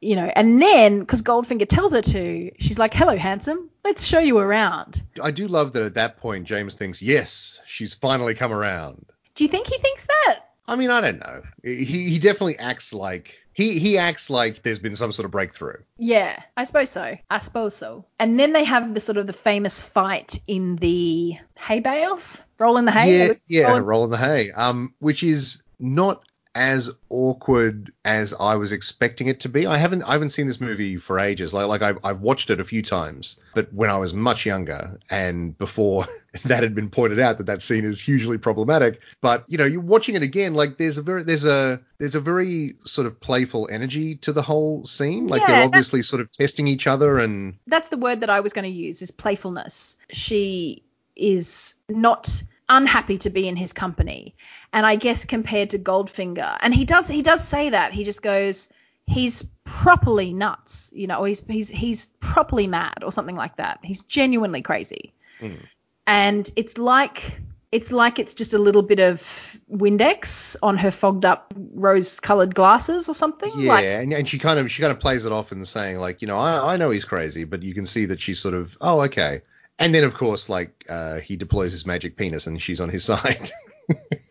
you 0.00 0.16
know, 0.16 0.32
and 0.34 0.60
then 0.62 1.00
because 1.00 1.22
Goldfinger 1.22 1.68
tells 1.68 1.92
her 1.92 2.00
to, 2.00 2.52
she's 2.58 2.78
like, 2.78 2.94
hello, 2.94 3.16
handsome. 3.16 3.68
Let's 3.84 4.04
show 4.04 4.18
you 4.18 4.38
around. 4.38 5.02
I 5.22 5.30
do 5.30 5.46
love 5.46 5.72
that 5.72 5.82
at 5.82 5.94
that 5.94 6.16
point 6.16 6.46
James 6.46 6.74
thinks, 6.74 7.02
yes, 7.02 7.60
she's 7.66 7.92
finally 7.92 8.34
come 8.34 8.52
around. 8.52 9.04
Do 9.34 9.44
you 9.44 9.48
think 9.48 9.66
he 9.66 9.78
thinks 9.78 10.06
that? 10.06 10.40
I 10.66 10.76
mean, 10.76 10.90
I 10.90 11.00
don't 11.00 11.18
know. 11.18 11.42
He 11.64 11.84
he 11.84 12.18
definitely 12.18 12.58
acts 12.58 12.92
like 12.92 13.34
he 13.60 13.78
he 13.78 13.98
acts 13.98 14.30
like 14.30 14.62
there's 14.62 14.78
been 14.78 14.96
some 14.96 15.12
sort 15.12 15.24
of 15.24 15.30
breakthrough. 15.30 15.76
Yeah, 15.98 16.40
I 16.56 16.64
suppose 16.64 16.90
so. 16.90 17.16
I 17.30 17.38
suppose 17.38 17.76
so. 17.76 18.04
And 18.18 18.38
then 18.40 18.52
they 18.52 18.64
have 18.64 18.94
the 18.94 19.00
sort 19.00 19.18
of 19.18 19.26
the 19.26 19.32
famous 19.32 19.82
fight 19.84 20.38
in 20.46 20.76
the 20.76 21.36
hay 21.58 21.80
bales, 21.80 22.42
rolling 22.58 22.86
the 22.86 22.92
hay. 22.92 23.26
yeah, 23.28 23.32
yeah, 23.48 23.66
Rolling- 23.68 23.82
rolling 23.84 24.10
the 24.10 24.16
hay. 24.18 24.50
Um, 24.50 24.94
which 24.98 25.22
is 25.22 25.62
not 25.78 26.22
as 26.54 26.90
awkward 27.08 27.92
as 28.04 28.34
I 28.38 28.56
was 28.56 28.72
expecting 28.72 29.28
it 29.28 29.40
to 29.40 29.48
be. 29.48 29.66
I 29.66 29.76
haven't 29.76 30.02
I 30.02 30.12
haven't 30.12 30.30
seen 30.30 30.48
this 30.48 30.60
movie 30.60 30.96
for 30.96 31.18
ages. 31.20 31.54
Like 31.54 31.66
like 31.66 31.82
I've 31.82 31.98
I've 32.02 32.20
watched 32.20 32.50
it 32.50 32.58
a 32.58 32.64
few 32.64 32.82
times, 32.82 33.36
but 33.54 33.72
when 33.72 33.88
I 33.88 33.98
was 33.98 34.12
much 34.12 34.46
younger 34.46 34.98
and 35.08 35.56
before 35.56 36.06
that 36.44 36.62
had 36.62 36.74
been 36.74 36.90
pointed 36.90 37.20
out 37.20 37.38
that 37.38 37.46
that 37.46 37.62
scene 37.62 37.84
is 37.84 38.00
hugely 38.00 38.36
problematic. 38.36 39.00
But 39.20 39.44
you 39.46 39.58
know, 39.58 39.64
you're 39.64 39.80
watching 39.80 40.16
it 40.16 40.22
again. 40.22 40.54
Like 40.54 40.76
there's 40.76 40.98
a 40.98 41.02
very 41.02 41.22
there's 41.22 41.44
a 41.44 41.80
there's 41.98 42.16
a 42.16 42.20
very 42.20 42.74
sort 42.84 43.06
of 43.06 43.20
playful 43.20 43.68
energy 43.70 44.16
to 44.16 44.32
the 44.32 44.42
whole 44.42 44.84
scene. 44.86 45.28
Like 45.28 45.42
Yeah, 45.42 45.48
they're 45.48 45.64
obviously 45.64 46.02
sort 46.02 46.20
of 46.20 46.32
testing 46.32 46.66
each 46.66 46.88
other 46.88 47.18
and 47.18 47.58
That's 47.68 47.90
the 47.90 47.98
word 47.98 48.20
that 48.20 48.30
I 48.30 48.40
was 48.40 48.52
going 48.52 48.64
to 48.64 48.76
use 48.76 49.02
is 49.02 49.12
playfulness. 49.12 49.96
She 50.10 50.82
is 51.14 51.74
not 51.88 52.42
unhappy 52.70 53.18
to 53.18 53.30
be 53.30 53.46
in 53.46 53.56
his 53.56 53.74
company. 53.74 54.34
And 54.72 54.86
I 54.86 54.96
guess 54.96 55.26
compared 55.26 55.70
to 55.70 55.78
Goldfinger, 55.78 56.56
and 56.60 56.74
he 56.74 56.86
does 56.86 57.08
he 57.08 57.20
does 57.20 57.46
say 57.46 57.70
that. 57.70 57.92
He 57.92 58.04
just 58.04 58.22
goes 58.22 58.68
he's 59.06 59.44
properly 59.64 60.32
nuts, 60.32 60.90
you 60.94 61.06
know, 61.06 61.18
or 61.18 61.28
he's 61.28 61.42
he's 61.46 61.68
he's 61.68 62.06
properly 62.20 62.66
mad 62.66 63.02
or 63.02 63.12
something 63.12 63.36
like 63.36 63.56
that. 63.56 63.80
He's 63.82 64.02
genuinely 64.02 64.62
crazy. 64.62 65.12
Mm. 65.40 65.58
And 66.06 66.50
it's 66.56 66.78
like 66.78 67.40
it's 67.72 67.92
like 67.92 68.18
it's 68.18 68.34
just 68.34 68.54
a 68.54 68.58
little 68.58 68.82
bit 68.82 69.00
of 69.00 69.58
Windex 69.70 70.56
on 70.62 70.76
her 70.78 70.90
fogged 70.90 71.24
up 71.24 71.52
rose 71.56 72.20
colored 72.20 72.54
glasses 72.54 73.08
or 73.08 73.14
something. 73.14 73.52
Yeah, 73.60 73.72
Like, 73.72 73.84
and, 73.84 74.12
and 74.12 74.28
she 74.28 74.38
kind 74.38 74.58
of 74.58 74.70
she 74.70 74.80
kind 74.80 74.92
of 74.92 75.00
plays 75.00 75.24
it 75.24 75.32
off 75.32 75.52
and 75.52 75.66
saying 75.66 75.98
like, 75.98 76.22
you 76.22 76.28
know, 76.28 76.38
I, 76.38 76.74
I 76.74 76.76
know 76.76 76.90
he's 76.90 77.04
crazy, 77.04 77.44
but 77.44 77.62
you 77.62 77.74
can 77.74 77.86
see 77.86 78.06
that 78.06 78.20
she's 78.20 78.38
sort 78.38 78.54
of, 78.54 78.76
oh, 78.80 79.02
okay. 79.02 79.42
And 79.80 79.94
then 79.94 80.04
of 80.04 80.14
course, 80.14 80.48
like 80.48 80.84
uh, 80.88 81.20
he 81.20 81.36
deploys 81.36 81.72
his 81.72 81.86
magic 81.86 82.16
penis 82.16 82.46
and 82.46 82.62
she's 82.62 82.80
on 82.80 82.90
his 82.90 83.04
side. 83.12 83.50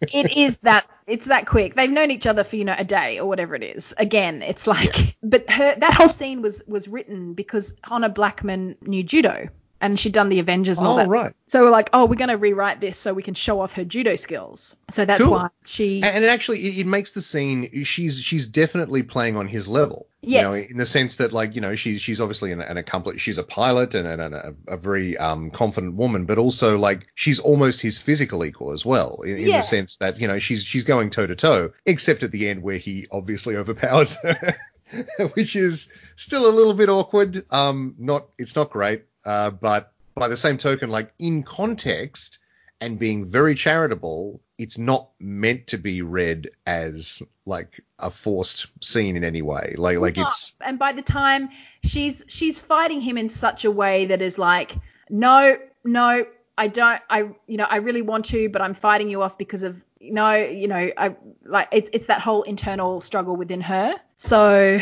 it 0.02 0.38
is 0.38 0.60
that 0.60 0.88
it's 1.08 1.26
that 1.26 1.48
quick. 1.48 1.74
They've 1.74 1.90
known 1.90 2.12
each 2.12 2.28
other 2.28 2.44
for 2.44 2.56
you 2.56 2.64
know 2.64 2.76
a 2.78 2.86
day 2.86 3.20
or 3.20 3.28
whatever 3.28 3.56
it 3.56 3.64
is. 3.64 3.94
Again, 3.98 4.42
it's 4.44 4.68
like, 4.68 5.18
but 5.24 5.50
her 5.50 5.76
that 5.76 5.94
whole 5.94 6.08
scene 6.08 6.42
was 6.42 6.64
was 6.68 6.88
written 6.88 7.34
because 7.34 7.76
Honor 7.84 8.10
Blackman 8.10 8.78
knew 8.82 9.04
judo 9.04 9.50
and 9.82 10.00
she'd 10.00 10.14
done 10.14 10.30
the 10.30 10.40
Avengers 10.40 10.78
and 10.78 10.88
all 10.88 10.94
Oh, 10.96 10.98
that. 10.98 11.08
right. 11.08 11.34
So 11.48 11.64
we're 11.64 11.72
like, 11.72 11.90
oh, 11.94 12.06
we're 12.06 12.16
gonna 12.16 12.38
rewrite 12.38 12.80
this 12.82 12.98
so 12.98 13.14
we 13.14 13.24
can 13.24 13.34
show 13.34 13.60
off 13.62 13.74
her 13.74 13.84
judo 13.84 14.16
skills. 14.16 14.76
So 14.92 15.06
that's 15.06 15.24
Cool. 15.24 15.32
why 15.32 15.50
she. 15.66 16.02
and 16.04 16.24
it 16.24 16.28
actually 16.28 16.66
it, 16.68 16.80
it 16.80 16.88
makes 16.88 17.12
the 17.12 17.22
scene 17.22 17.84
she's 17.86 18.20
she's 18.20 18.46
definitely 18.46 19.04
playing 19.04 19.36
on 19.38 19.48
his 19.48 19.68
level. 19.68 20.08
Yes. 20.22 20.42
You 20.44 20.48
know, 20.50 20.54
in 20.72 20.78
the 20.78 20.86
sense 20.86 21.16
that 21.16 21.32
like 21.32 21.56
you 21.56 21.62
know 21.62 21.76
she's 21.76 22.02
she's 22.02 22.20
obviously 22.20 22.52
an, 22.52 22.60
an 22.62 22.76
accomplished 22.78 23.24
she's 23.24 23.38
a 23.38 23.44
pilot 23.44 23.96
and, 23.96 24.06
and, 24.06 24.22
and 24.22 24.36
a, 24.36 24.54
a 24.68 24.78
very 24.78 25.18
um 25.18 25.50
confident 25.50 25.96
woman, 25.96 26.26
but 26.26 26.38
also 26.38 26.78
like 26.78 27.08
she's 27.16 27.40
almost 27.40 27.82
his 27.82 27.98
physical 27.98 28.44
equal 28.44 28.72
as 28.74 28.86
well 28.86 29.22
in, 29.24 29.38
in 29.38 29.48
Yeah. 29.48 29.58
the 29.58 29.64
sense 29.64 29.98
that 29.98 30.20
you 30.20 30.28
know 30.28 30.38
she's 30.40 30.64
she's 30.64 30.84
going 30.84 31.10
toe 31.10 31.26
to 31.26 31.36
toe, 31.36 31.72
except 31.86 32.22
at 32.24 32.32
the 32.32 32.50
end 32.50 32.62
where 32.64 32.78
he 32.78 33.08
obviously 33.12 33.56
overpowers 33.56 34.16
her. 34.22 34.56
Which 35.36 35.56
is 35.56 35.92
still 36.16 36.48
a 36.48 36.50
little 36.50 36.74
bit 36.74 36.90
awkward. 36.90 37.46
Um, 37.52 37.94
not 38.00 38.26
it's 38.40 38.56
not 38.56 38.72
great. 38.72 39.04
Uh, 39.26 39.50
but 39.52 39.92
by 40.16 40.28
the 40.28 40.38
same 40.38 40.58
token, 40.58 40.90
like 40.90 41.14
in 41.20 41.44
context, 41.44 42.40
and 42.82 42.98
being 42.98 43.26
very 43.26 43.56
charitable, 43.56 44.40
it's 44.58 44.78
not 44.78 45.10
meant 45.20 45.68
to 45.68 45.78
be 45.78 46.02
read 46.02 46.50
as 46.66 47.22
like 47.46 47.82
a 47.98 48.10
forced 48.10 48.68
scene 48.82 49.18
in 49.18 49.24
any 49.24 49.42
way. 49.42 49.76
Like 49.78 49.98
like 50.00 50.18
No. 50.18 50.24
it's 50.24 50.54
and 50.62 50.80
by 50.80 50.94
the 50.94 51.02
time 51.02 51.50
she's 51.84 52.24
she's 52.28 52.60
fighting 52.60 53.02
him 53.02 53.18
in 53.18 53.30
such 53.30 53.66
a 53.66 53.72
way 53.72 54.06
that 54.08 54.22
is 54.22 54.38
like 54.38 54.76
no 55.10 55.58
no 55.84 56.26
i 56.58 56.68
don't 56.68 57.02
i 57.10 57.22
you 57.48 57.58
know 57.58 57.66
i 57.70 57.78
really 57.78 58.02
want 58.02 58.26
to 58.26 58.50
but 58.50 58.62
i'm 58.62 58.74
fighting 58.74 59.10
you 59.10 59.22
off 59.22 59.38
because 59.38 59.64
of 59.64 59.82
no 60.02 60.36
you 60.36 60.68
know 60.68 60.92
i 60.98 61.16
like 61.46 61.68
it's 61.72 61.90
it's 61.94 62.06
that 62.08 62.20
whole 62.22 62.44
internal 62.44 63.02
struggle 63.02 63.36
within 63.36 63.62
her 63.62 63.96
so 64.18 64.80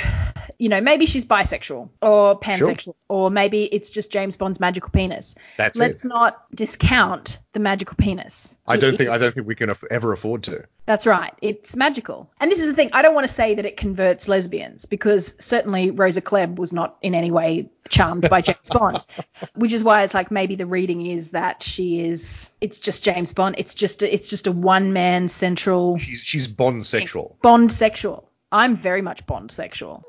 you 0.59 0.69
know 0.69 0.81
maybe 0.81 1.05
she's 1.05 1.25
bisexual 1.25 1.89
or 2.01 2.39
pansexual 2.39 2.95
or 3.07 3.29
maybe 3.29 3.63
it's 3.65 3.89
just 3.89 4.11
james 4.11 4.35
bond's 4.35 4.59
magical 4.59 4.89
penis 4.89 5.35
that's 5.57 5.77
let's 5.77 6.03
it. 6.03 6.07
not 6.07 6.43
discount 6.55 7.39
the 7.53 7.59
magical 7.59 7.95
penis 7.95 8.55
I 8.69 8.77
don't 8.77 8.95
It- 8.95 8.97
think 8.97 9.09
I 9.09 9.17
don't 9.17 9.34
think 9.34 9.47
we 9.47 9.55
can 9.55 9.71
ever 9.89 10.11
afford 10.11 10.43
to. 10.43 10.65
that's 10.85 11.05
right. 11.07 11.34
It's 11.41 11.75
magical. 11.77 12.29
And 12.38 12.51
this 12.51 12.59
is 12.59 12.65
the 12.67 12.73
thing. 12.73 12.89
I 12.91 13.01
don't 13.01 13.15
want 13.15 13.25
to 13.25 13.34
say 13.34 13.55
that 13.55 13.65
it 13.65 13.77
converts 13.77 14.27
lesbians 14.27 14.84
because 14.85 15.35
certainly 15.39 15.89
Rosa 15.91 16.21
Klebb 16.21 16.55
was 16.57 16.73
not 16.73 16.97
in 17.01 17.15
any 17.15 17.31
way 17.31 17.69
charmed 17.88 18.29
by 18.29 18.41
James 18.41 18.69
Bond, 18.69 18.99
which 19.55 19.71
is 19.71 19.85
why 19.85 20.03
it's 20.03 20.13
like 20.13 20.31
maybe 20.31 20.55
the 20.55 20.65
reading 20.65 21.05
is 21.05 21.31
that 21.31 21.63
she 21.63 22.01
is. 22.05 22.51
It's 22.59 22.79
just 22.79 23.05
James 23.05 23.31
Bond. 23.31 23.55
It's 23.57 23.73
just 23.73 24.03
a, 24.03 24.13
it's 24.13 24.29
just 24.29 24.47
a 24.47 24.51
one 24.51 24.91
man 24.91 25.29
central 25.29 25.97
She's 25.97 26.19
she's 26.19 26.47
Bond 26.49 26.85
sexual. 26.85 27.38
Bond 27.41 27.71
sexual. 27.71 28.29
I'm 28.51 28.75
very 28.75 29.01
much 29.01 29.25
Bond 29.25 29.51
sexual. 29.51 30.03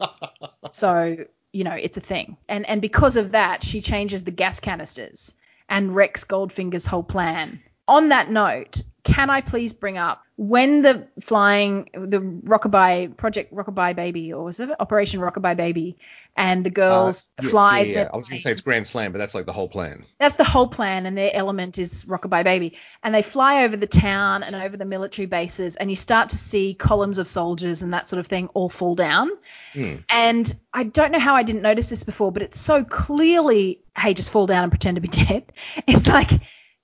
so 0.72 1.16
you 1.52 1.64
know 1.64 1.74
it's 1.74 1.96
a 1.96 2.00
thing. 2.00 2.36
And 2.48 2.66
and 2.66 2.80
because 2.80 3.16
of 3.16 3.32
that, 3.32 3.62
she 3.62 3.80
changes 3.80 4.24
the 4.24 4.30
gas 4.30 4.60
canisters 4.60 5.34
and 5.68 5.94
wrecks 5.94 6.24
Goldfinger's 6.24 6.86
whole 6.86 7.02
plan. 7.02 7.60
On 7.88 8.08
that 8.08 8.30
note, 8.30 8.82
can 9.06 9.30
I 9.30 9.40
please 9.40 9.72
bring 9.72 9.96
up 9.96 10.22
when 10.36 10.82
the 10.82 11.06
flying 11.20 11.88
the 11.94 12.20
Rockabye 12.20 13.16
Project 13.16 13.54
Rockabye 13.54 13.94
Baby 13.96 14.32
or 14.32 14.44
was 14.44 14.60
it 14.60 14.68
Operation 14.80 15.20
Rockabye 15.20 15.56
Baby 15.56 15.96
and 16.36 16.66
the 16.66 16.70
girls 16.70 17.30
Uh, 17.38 17.42
yes, 17.44 17.50
fly 17.50 17.80
yeah, 17.80 18.00
yeah. 18.02 18.08
I 18.12 18.16
was 18.16 18.28
going 18.28 18.38
to 18.38 18.42
say 18.42 18.50
it's 18.52 18.60
Grand 18.60 18.86
Slam, 18.86 19.12
but 19.12 19.18
that's 19.18 19.34
like 19.34 19.46
the 19.46 19.52
whole 19.52 19.68
plan. 19.68 20.04
that's 20.18 20.36
the 20.36 20.44
whole 20.44 20.66
plan, 20.68 21.06
and 21.06 21.16
their 21.16 21.30
element 21.32 21.78
is 21.78 22.04
Rockabye 22.04 22.44
Baby. 22.44 22.76
And 23.02 23.14
they 23.14 23.22
fly 23.22 23.64
over 23.64 23.76
the 23.76 23.86
town 23.86 24.42
and 24.42 24.54
over 24.54 24.76
the 24.76 24.84
military 24.84 25.24
bases, 25.24 25.76
and 25.76 25.88
you 25.88 25.96
start 25.96 26.28
to 26.30 26.36
see 26.36 26.74
columns 26.74 27.16
of 27.16 27.26
soldiers 27.28 27.80
and 27.82 27.94
that 27.94 28.06
sort 28.08 28.20
of 28.20 28.26
thing 28.26 28.48
all 28.48 28.68
fall 28.68 28.94
down. 28.94 29.30
Hmm. 29.72 29.94
And 30.10 30.54
I 30.74 30.82
don't 30.84 31.10
know 31.12 31.18
how 31.18 31.36
I 31.36 31.42
didn't 31.42 31.62
notice 31.62 31.88
this 31.88 32.02
before, 32.04 32.30
but 32.32 32.42
it's 32.42 32.60
so 32.60 32.84
clearly, 32.84 33.80
hey, 33.96 34.12
just 34.12 34.28
fall 34.30 34.46
down 34.46 34.64
and 34.64 34.70
pretend 34.72 34.96
to 34.96 35.00
be 35.00 35.08
dead. 35.24 35.50
It's 35.86 36.06
like, 36.06 36.30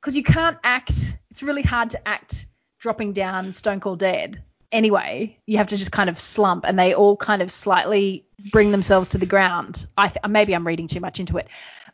because 0.02 0.16
you 0.16 0.24
can't 0.24 0.58
act, 0.64 1.16
it's 1.30 1.44
really 1.44 1.62
hard 1.62 1.90
to 1.90 2.08
act 2.08 2.46
dropping 2.80 3.12
down 3.12 3.52
stone 3.52 3.78
cold 3.78 4.00
dead. 4.00 4.42
anyway. 4.72 5.38
You 5.46 5.58
have 5.58 5.68
to 5.68 5.76
just 5.76 5.92
kind 5.92 6.10
of 6.10 6.18
slump, 6.18 6.64
and 6.66 6.76
they 6.78 6.92
all 6.94 7.16
kind 7.16 7.40
of 7.42 7.52
slightly 7.52 8.26
bring 8.50 8.72
themselves 8.72 9.10
to 9.10 9.18
the 9.18 9.26
ground. 9.26 9.86
I 9.96 10.08
th- 10.08 10.26
maybe 10.28 10.54
I'm 10.54 10.66
reading 10.66 10.88
too 10.88 11.00
much 11.00 11.20
into 11.20 11.36
it, 11.38 11.46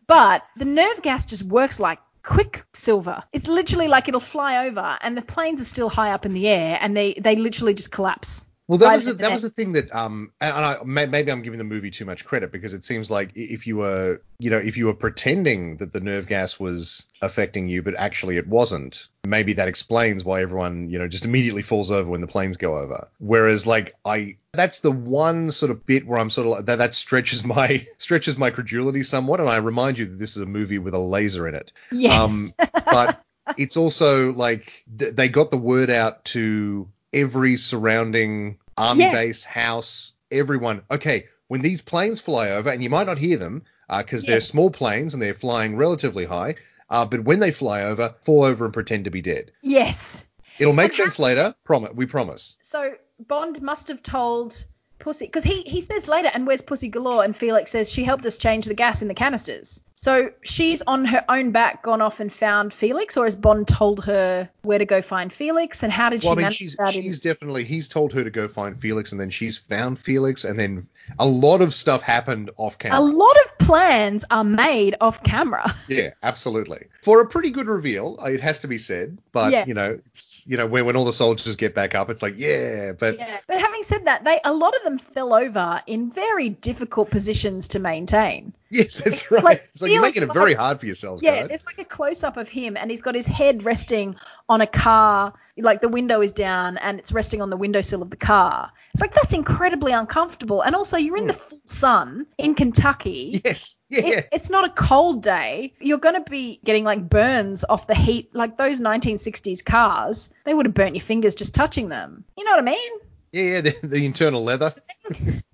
but 0.06 0.42
the 0.56 0.64
nerve 0.64 1.02
gas 1.02 1.26
just 1.26 1.42
works 1.42 1.78
like 1.78 1.98
quicksilver. 2.22 3.22
It's 3.32 3.46
literally 3.48 3.88
like 3.88 4.08
it'll 4.08 4.20
fly 4.20 4.66
over, 4.66 4.98
and 5.02 5.16
the 5.16 5.22
planes 5.22 5.60
are 5.60 5.64
still 5.64 5.90
high 5.90 6.12
up 6.12 6.24
in 6.24 6.32
the 6.32 6.48
air, 6.48 6.78
and 6.80 6.96
they 6.96 7.14
they 7.14 7.36
literally 7.36 7.74
just 7.74 7.90
collapse. 7.92 8.46
Well, 8.68 8.76
that 8.78 8.94
was 8.94 9.06
a, 9.06 9.14
the 9.14 9.22
that 9.22 9.32
was 9.32 9.40
the 9.40 9.48
thing 9.48 9.72
that 9.72 9.94
um, 9.94 10.30
and 10.42 10.54
and 10.54 10.64
I, 10.64 10.76
may- 10.84 11.06
maybe 11.06 11.32
I'm 11.32 11.40
giving 11.40 11.56
the 11.56 11.64
movie 11.64 11.90
too 11.90 12.04
much 12.04 12.26
credit 12.26 12.52
because 12.52 12.74
it 12.74 12.84
seems 12.84 13.10
like 13.10 13.32
if 13.34 13.66
you 13.66 13.78
were, 13.78 14.20
you 14.38 14.50
know, 14.50 14.58
if 14.58 14.76
you 14.76 14.86
were 14.86 14.94
pretending 14.94 15.78
that 15.78 15.94
the 15.94 16.00
nerve 16.00 16.26
gas 16.26 16.60
was 16.60 17.06
affecting 17.22 17.68
you, 17.68 17.82
but 17.82 17.94
actually 17.96 18.36
it 18.36 18.46
wasn't, 18.46 19.08
maybe 19.26 19.54
that 19.54 19.68
explains 19.68 20.22
why 20.22 20.42
everyone, 20.42 20.90
you 20.90 20.98
know, 20.98 21.08
just 21.08 21.24
immediately 21.24 21.62
falls 21.62 21.90
over 21.90 22.10
when 22.10 22.20
the 22.20 22.26
planes 22.26 22.58
go 22.58 22.76
over. 22.76 23.08
Whereas, 23.18 23.66
like, 23.66 23.94
I, 24.04 24.36
that's 24.52 24.80
the 24.80 24.92
one 24.92 25.50
sort 25.50 25.70
of 25.70 25.86
bit 25.86 26.06
where 26.06 26.18
I'm 26.18 26.28
sort 26.28 26.46
of 26.46 26.50
like, 26.52 26.66
that, 26.66 26.76
that 26.76 26.94
stretches 26.94 27.42
my 27.42 27.86
stretches 27.98 28.36
my 28.36 28.50
credulity 28.50 29.02
somewhat, 29.02 29.40
and 29.40 29.48
I 29.48 29.56
remind 29.56 29.96
you 29.96 30.04
that 30.04 30.18
this 30.18 30.36
is 30.36 30.42
a 30.42 30.46
movie 30.46 30.78
with 30.78 30.92
a 30.92 30.98
laser 30.98 31.48
in 31.48 31.54
it. 31.54 31.72
Yes. 31.90 32.52
Um, 32.58 32.68
but 32.84 33.24
it's 33.56 33.78
also 33.78 34.30
like 34.32 34.84
th- 34.98 35.14
they 35.14 35.30
got 35.30 35.50
the 35.50 35.56
word 35.56 35.88
out 35.88 36.26
to 36.26 36.86
every 37.12 37.56
surrounding 37.56 38.58
army 38.76 39.04
Yeah. 39.04 39.12
base, 39.12 39.42
house, 39.44 40.12
everyone. 40.30 40.82
Okay, 40.90 41.26
when 41.48 41.62
these 41.62 41.80
planes 41.82 42.20
fly 42.20 42.50
over, 42.50 42.70
and 42.70 42.82
you 42.82 42.90
might 42.90 43.06
not 43.06 43.18
hear 43.18 43.38
them 43.38 43.62
because 43.88 44.24
they're 44.24 44.40
small 44.40 44.70
planes 44.70 45.14
and 45.14 45.22
they're 45.22 45.34
flying 45.34 45.76
relatively 45.76 46.24
high, 46.26 46.56
uh, 46.90 47.04
but 47.06 47.24
when 47.24 47.40
they 47.40 47.50
fly 47.50 47.82
over, 47.82 48.14
fall 48.22 48.44
over 48.44 48.64
and 48.64 48.74
pretend 48.74 49.04
to 49.06 49.10
be 49.10 49.22
dead. 49.22 49.50
yes. 49.62 50.24
It'll 50.58 50.72
make 50.72 50.90
how- 50.92 51.04
sense 51.04 51.20
later. 51.20 51.54
Promise. 51.64 51.92
We 51.94 52.06
promise. 52.06 52.56
So 52.62 52.94
Bond 53.20 53.62
must 53.62 53.86
have 53.88 54.02
told 54.02 54.64
Pussy 54.98 55.26
because 55.26 55.44
he 55.44 55.62
he 55.62 55.80
says 55.80 56.08
later, 56.08 56.28
and 56.34 56.48
where's 56.48 56.62
Pussy 56.62 56.88
Galore? 56.88 57.22
And 57.22 57.36
Felix 57.36 57.70
says 57.70 57.88
she 57.88 58.02
helped 58.02 58.26
us 58.26 58.38
change 58.38 58.66
the 58.66 58.74
gas 58.74 59.00
in 59.00 59.06
the 59.06 59.14
canisters. 59.14 59.80
So 60.00 60.30
she's 60.42 60.80
on 60.82 61.04
her 61.06 61.24
own 61.28 61.50
back 61.50 61.82
gone 61.82 62.00
off 62.00 62.20
and 62.20 62.32
found 62.32 62.72
Felix, 62.72 63.16
or 63.16 63.24
has 63.24 63.34
Bond 63.34 63.66
told 63.66 64.04
her 64.04 64.48
where 64.62 64.78
to 64.78 64.84
go 64.84 65.02
find 65.02 65.32
Felix? 65.32 65.82
And 65.82 65.92
how 65.92 66.08
did 66.10 66.22
she 66.22 66.28
Well, 66.28 66.34
I 66.34 66.36
mean, 66.36 66.42
manage 66.44 66.56
she's 66.56 66.76
that? 66.76 66.94
in- 66.94 67.12
definitely 67.20 67.64
he's 67.64 67.88
told 67.88 68.12
her 68.12 68.22
to 68.22 68.30
go 68.30 68.46
find 68.48 68.80
Felix, 68.80 69.10
and 69.12 69.20
then 69.20 69.30
she's 69.30 69.58
found 69.58 69.98
Felix, 69.98 70.44
and 70.44 70.58
then 70.58 70.86
a 71.18 71.26
lot 71.26 71.60
of 71.62 71.74
stuff 71.74 72.02
happened 72.02 72.50
off 72.58 72.78
camera. 72.78 73.00
a 73.00 73.02
lot 73.02 73.36
of 73.44 73.58
plans 73.58 74.24
are 74.30 74.44
made 74.44 74.94
off 75.00 75.22
camera. 75.22 75.74
Yeah, 75.88 76.10
absolutely. 76.22 76.84
For 77.02 77.20
a 77.22 77.26
pretty 77.28 77.50
good 77.50 77.66
reveal, 77.66 78.18
uh, 78.22 78.26
it 78.26 78.40
has 78.40 78.58
to 78.60 78.68
be 78.68 78.76
said. 78.78 79.18
But 79.32 79.52
Yeah. 79.52 79.64
you 79.66 79.72
know, 79.74 79.98
it's 80.06 80.44
you 80.46 80.56
know 80.58 80.66
when 80.66 80.84
when 80.86 80.96
all 80.96 81.06
the 81.06 81.12
soldiers 81.14 81.56
get 81.56 81.74
back 81.74 81.94
up, 81.94 82.08
it's 82.10 82.22
like 82.22 82.34
yeah, 82.38 82.92
but 82.92 83.16
Yeah. 83.18 83.38
But 83.46 83.58
having 83.60 83.82
said 83.82 84.04
that, 84.04 84.22
they 84.24 84.38
a 84.44 84.52
lot 84.52 84.76
of 84.76 84.82
them 84.84 84.98
fell 84.98 85.32
over 85.34 85.82
in 85.86 86.10
very 86.12 86.50
difficult 86.50 87.10
positions 87.10 87.68
to 87.68 87.78
maintain. 87.78 88.52
Yes, 88.70 88.96
that's 88.96 89.22
It's 89.22 89.30
right. 89.30 89.44
like 89.44 89.70
so 89.74 89.86
you're 89.86 90.02
making 90.02 90.22
it 90.22 90.32
very 90.32 90.50
like- 90.50 90.58
hard 90.58 90.80
for 90.80 90.86
yourselves, 90.86 91.22
Yeah, 91.22 91.40
guys. 91.40 91.48
there's 91.48 91.66
like 91.66 91.78
a 91.78 91.84
close 91.84 92.22
up 92.22 92.36
of 92.36 92.48
him, 92.48 92.76
and 92.76 92.90
he's 92.90 93.02
got 93.02 93.14
his 93.14 93.26
head 93.26 93.64
resting 93.64 94.16
on 94.48 94.60
a 94.60 94.66
car. 94.66 95.34
Like 95.56 95.80
the 95.80 95.88
window 95.88 96.20
is 96.20 96.32
down, 96.32 96.78
and 96.78 96.98
it's 96.98 97.10
resting 97.10 97.42
on 97.42 97.50
the 97.50 97.56
windowsill 97.56 98.02
of 98.02 98.10
the 98.10 98.16
car. 98.16 98.70
It's 98.94 99.00
like 99.00 99.14
that's 99.14 99.32
incredibly 99.32 99.92
uncomfortable. 99.92 100.62
And 100.62 100.74
also, 100.74 100.96
you're 100.96 101.16
in 101.16 101.26
the 101.26 101.32
hmm. 101.32 101.38
full 101.38 101.60
sun 101.64 102.26
in 102.38 102.54
Kentucky. 102.54 103.42
Yes, 103.44 103.76
yeah. 103.88 104.00
It, 104.00 104.28
it's 104.32 104.50
not 104.50 104.64
a 104.64 104.72
cold 104.72 105.22
day. 105.22 105.74
You're 105.80 105.98
going 105.98 106.14
to 106.22 106.30
be 106.30 106.60
getting 106.64 106.84
like 106.84 107.08
burns 107.08 107.64
off 107.68 107.86
the 107.86 107.94
heat. 107.94 108.34
Like 108.34 108.56
those 108.56 108.80
1960s 108.80 109.64
cars, 109.64 110.30
they 110.44 110.54
would 110.54 110.66
have 110.66 110.74
burnt 110.74 110.94
your 110.94 111.02
fingers 111.04 111.34
just 111.34 111.54
touching 111.54 111.88
them. 111.88 112.24
You 112.36 112.44
know 112.44 112.52
what 112.52 112.60
I 112.60 112.62
mean? 112.62 112.92
yeah, 113.32 113.42
yeah, 113.42 113.60
the, 113.60 113.76
the 113.82 114.06
internal 114.06 114.42
leather. 114.42 114.72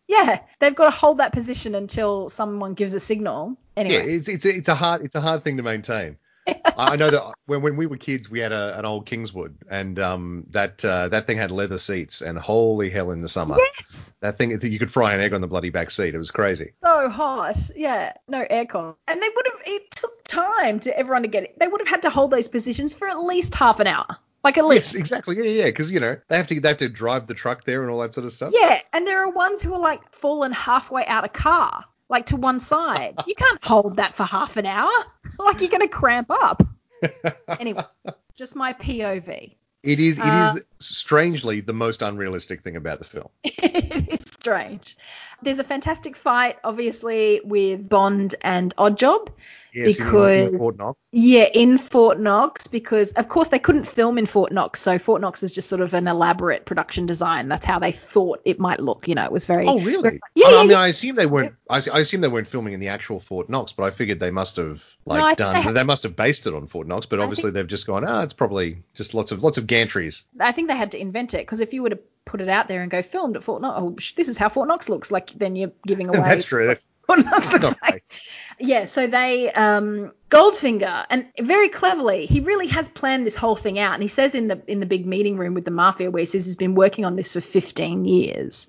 Yeah, 0.09 0.41
they've 0.61 0.75
got 0.75 0.87
to 0.87 0.91
hold 0.91 1.19
that 1.19 1.33
position 1.33 1.75
until 1.75 2.29
someone 2.29 2.75
gives 2.75 2.95
a 2.95 3.01
signal. 3.01 3.57
Yeah, 3.77 3.85
it's 3.85 4.29
it's 4.29 4.45
a, 4.45 4.51
it's 4.51 4.69
a 4.69 4.75
hard 4.75 5.03
it's 5.03 5.15
a 5.15 5.21
hard 5.21 5.45
thing 5.45 5.57
to 5.57 5.63
maintain. 5.63 6.19
I 6.77 6.97
know 6.97 7.11
that 7.11 7.35
when 7.47 7.63
when 7.63 7.77
we 7.77 7.87
were 7.87 7.97
kids, 7.97 8.29
we 8.29 8.39
had 8.39 8.53
a, 8.53 8.79
an 8.79 8.85
old 8.85 9.07
Kingswood, 9.07 9.57
and 9.71 9.99
um 9.99 10.45
that 10.51 10.85
uh, 10.85 11.09
that 11.09 11.27
thing 11.27 11.39
had 11.39 11.51
leather 11.51 11.79
seats, 11.79 12.21
and 12.21 12.39
holy 12.39 12.91
hell 12.91 13.11
in 13.11 13.23
the 13.23 13.29
summer, 13.29 13.57
yes, 13.79 14.13
that 14.21 14.37
thing 14.37 14.51
you 14.51 14.79
could 14.79 14.91
fry 14.91 15.15
an 15.15 15.21
egg 15.21 15.33
on 15.33 15.41
the 15.41 15.47
bloody 15.47 15.71
back 15.71 15.91
seat. 15.91 16.15
It 16.15 16.19
was 16.19 16.31
crazy. 16.31 16.73
so 16.83 17.09
hot. 17.09 17.57
Yeah, 17.75 18.13
no 18.29 18.45
aircon, 18.45 18.95
and 19.09 19.23
they 19.23 19.29
would 19.35 19.47
have. 19.47 19.61
It 19.65 19.91
took 19.93 20.23
time 20.25 20.81
to 20.81 20.97
everyone 20.97 21.23
to 21.23 21.29
get 21.29 21.45
it. 21.45 21.59
They 21.59 21.67
would 21.67 21.81
have 21.81 21.89
had 21.89 22.03
to 22.03 22.11
hold 22.11 22.31
those 22.31 22.49
positions 22.49 22.93
for 22.95 23.09
at 23.09 23.23
least 23.25 23.55
half 23.55 23.81
an 23.81 23.87
hour, 23.87 24.19
like 24.45 24.59
at 24.59 24.67
least. 24.67 24.93
Yes, 24.95 25.01
exactly. 25.01 25.37
Yeah, 25.37 25.43
yeah, 25.45 25.65
because 25.67 25.91
you 25.91 25.99
know 25.99 26.17
they 26.29 26.37
have 26.37 26.47
to 26.49 26.61
they 26.61 26.69
have 26.69 26.77
to 26.79 26.89
drive 26.89 27.27
the 27.27 27.35
truck 27.35 27.65
there 27.65 27.83
and 27.83 27.91
all 27.91 27.99
that 28.01 28.15
sort 28.15 28.27
of 28.27 28.33
stuff. 28.33 28.53
Yeah, 28.55 28.81
and 28.93 29.07
there 29.07 29.21
are 29.23 29.31
ones 29.31 29.63
who 29.63 29.73
are 29.75 29.81
like 29.81 30.09
fallen 30.13 30.53
halfway 30.53 31.05
out 31.07 31.25
of 31.25 31.33
car, 31.33 31.85
like 32.09 32.27
to 32.27 32.37
one 32.37 32.61
side. 32.61 33.15
You 33.27 33.35
can't 33.35 33.65
hold 33.65 33.97
that 33.97 34.15
for 34.15 34.25
half 34.25 34.57
an 34.57 34.67
hour. 34.67 34.91
Like 35.39 35.61
you're 35.61 35.71
gonna 35.71 35.89
cramp 35.89 36.31
up. 36.31 36.63
Anyway, 37.59 37.83
just 38.37 38.55
my 38.55 38.73
POV. 38.75 39.57
It 39.83 40.01
is. 40.01 40.19
It 40.19 40.23
Uh, 40.25 40.55
is 40.55 40.63
strangely 40.79 41.61
the 41.61 41.73
most 41.75 42.01
unrealistic 42.03 42.63
thing 42.63 42.77
about 42.77 42.99
the 43.01 43.05
film. 43.05 43.29
it's 43.45 44.33
strange. 44.33 44.97
There's 45.45 45.59
a 45.59 45.65
fantastic 45.65 46.17
fight, 46.17 46.59
obviously, 46.65 47.41
with 47.45 47.89
Bond 47.89 48.35
and 48.41 48.75
Oddjob. 48.77 49.29
Yes, 49.73 49.99
in- 49.99 50.05
Because- 50.05 50.53
in 50.53 50.59
Fort 50.59 50.79
Knox. 50.79 50.99
Yeah, 51.11 51.49
in 51.53 51.79
Fort 51.79 52.21
Knox, 52.21 52.69
because 52.69 53.13
of 53.13 53.29
course 53.29 53.49
they 53.49 53.59
couldn't 53.59 53.89
film 53.89 54.19
in 54.19 54.27
Fort 54.27 54.53
Knox, 54.53 54.81
so 54.81 54.99
Fort 55.01 55.21
Knox 55.21 55.43
was 55.43 55.53
just 55.53 55.69
sort 55.69 55.81
of 55.81 55.95
an 55.95 56.07
elaborate 56.07 56.65
production 56.65 57.07
design. 57.07 57.49
That's 57.49 57.67
how 57.67 57.81
they 57.81 57.91
thought 57.91 58.41
it 58.45 58.61
might 58.61 58.79
look. 58.79 59.09
You 59.09 59.17
know, 59.17 59.25
it 59.25 59.33
was 59.33 59.47
very. 59.47 59.67
Oh, 59.67 59.81
really? 59.81 60.21
Yeah, 60.37 60.47
I, 60.47 60.51
yeah, 60.51 60.57
I 60.57 60.61
mean, 60.63 60.71
yeah. 60.71 60.81
I 60.81 60.89
assume 60.89 61.17
they 61.17 61.27
weren't. 61.27 61.55
I, 61.69 61.83
I 61.93 61.99
assume 62.01 62.21
they 62.21 62.29
weren't 62.29 62.47
filming 62.47 62.73
in 62.73 62.79
the 62.81 62.89
actual 62.89 63.19
Fort 63.19 63.49
Knox, 63.51 63.73
but 63.73 63.83
I 63.83 63.91
figured 63.91 64.21
they 64.21 64.31
must 64.31 64.57
have 64.57 64.83
like 65.07 65.21
think 65.23 65.39
done. 65.39 65.65
they 65.67 65.73
They, 65.73 65.83
must 65.85 66.05
have 66.05 66.15
based 66.15 66.47
it 66.47 66.55
on 66.55 66.69
Fort 66.69 66.87
Knox, 66.87 67.07
but 67.07 67.19
obviously 67.19 67.51
they've 67.51 67.67
just 67.67 67.87
gone. 67.87 68.05
Ah, 68.07 68.23
it's 68.23 68.33
probably 68.33 68.79
just 68.95 69.13
lots 69.15 69.33
of 69.33 69.43
lots 69.43 69.59
of 69.59 69.67
gantries. 69.67 70.23
I 70.39 70.53
think 70.53 70.69
they 70.69 70.77
had 70.77 70.93
to 70.93 71.01
invent 71.01 71.35
it 71.35 71.39
because 71.39 71.59
if 71.61 71.75
you 71.75 71.83
were 71.83 71.91
to 71.91 71.99
put 72.25 72.41
it 72.41 72.49
out 72.49 72.69
there 72.69 72.81
and 72.83 72.91
go 72.91 73.03
filmed 73.03 73.37
at 73.37 73.45
Fort 73.45 73.61
Knox, 73.63 73.79
oh, 73.81 73.97
this 74.17 74.29
is 74.29 74.39
how 74.39 74.49
Fort 74.49 74.67
Knox 74.67 74.89
looks 74.89 75.13
like, 75.13 75.34
then 75.39 75.57
you're 75.57 75.73
giving 75.87 76.09
away. 76.15 76.19
That's 76.25 76.45
true. 76.45 76.67
That's 76.67 76.87
Fort 77.07 77.25
Knox 77.25 77.53
looks 77.53 77.65
like. 77.65 77.81
right. 77.83 78.03
Yeah, 78.59 78.87
so 78.87 79.07
they 79.07 79.53
um 79.53 80.13
Goldfinger 80.31 81.05
and 81.11 81.27
very 81.39 81.69
cleverly, 81.69 82.27
he 82.27 82.41
really 82.41 82.69
has 82.69 82.89
planned 82.89 83.27
this 83.27 83.37
whole 83.37 83.57
thing 83.57 83.79
out 83.79 83.95
and 83.95 84.03
he 84.03 84.09
says 84.09 84.35
in 84.35 84.49
the 84.49 84.63
in 84.67 84.81
the 84.81 84.87
big 84.87 85.07
meeting 85.07 85.37
room 85.37 85.55
with 85.55 85.65
the 85.65 85.71
mafia 85.71 86.11
where 86.11 86.21
he 86.21 86.27
says 86.27 86.47
he's 86.47 86.57
been 86.57 86.75
working 86.75 87.05
on 87.05 87.17
this 87.17 87.33
for 87.33 87.41
15 87.41 88.05
years. 88.05 88.69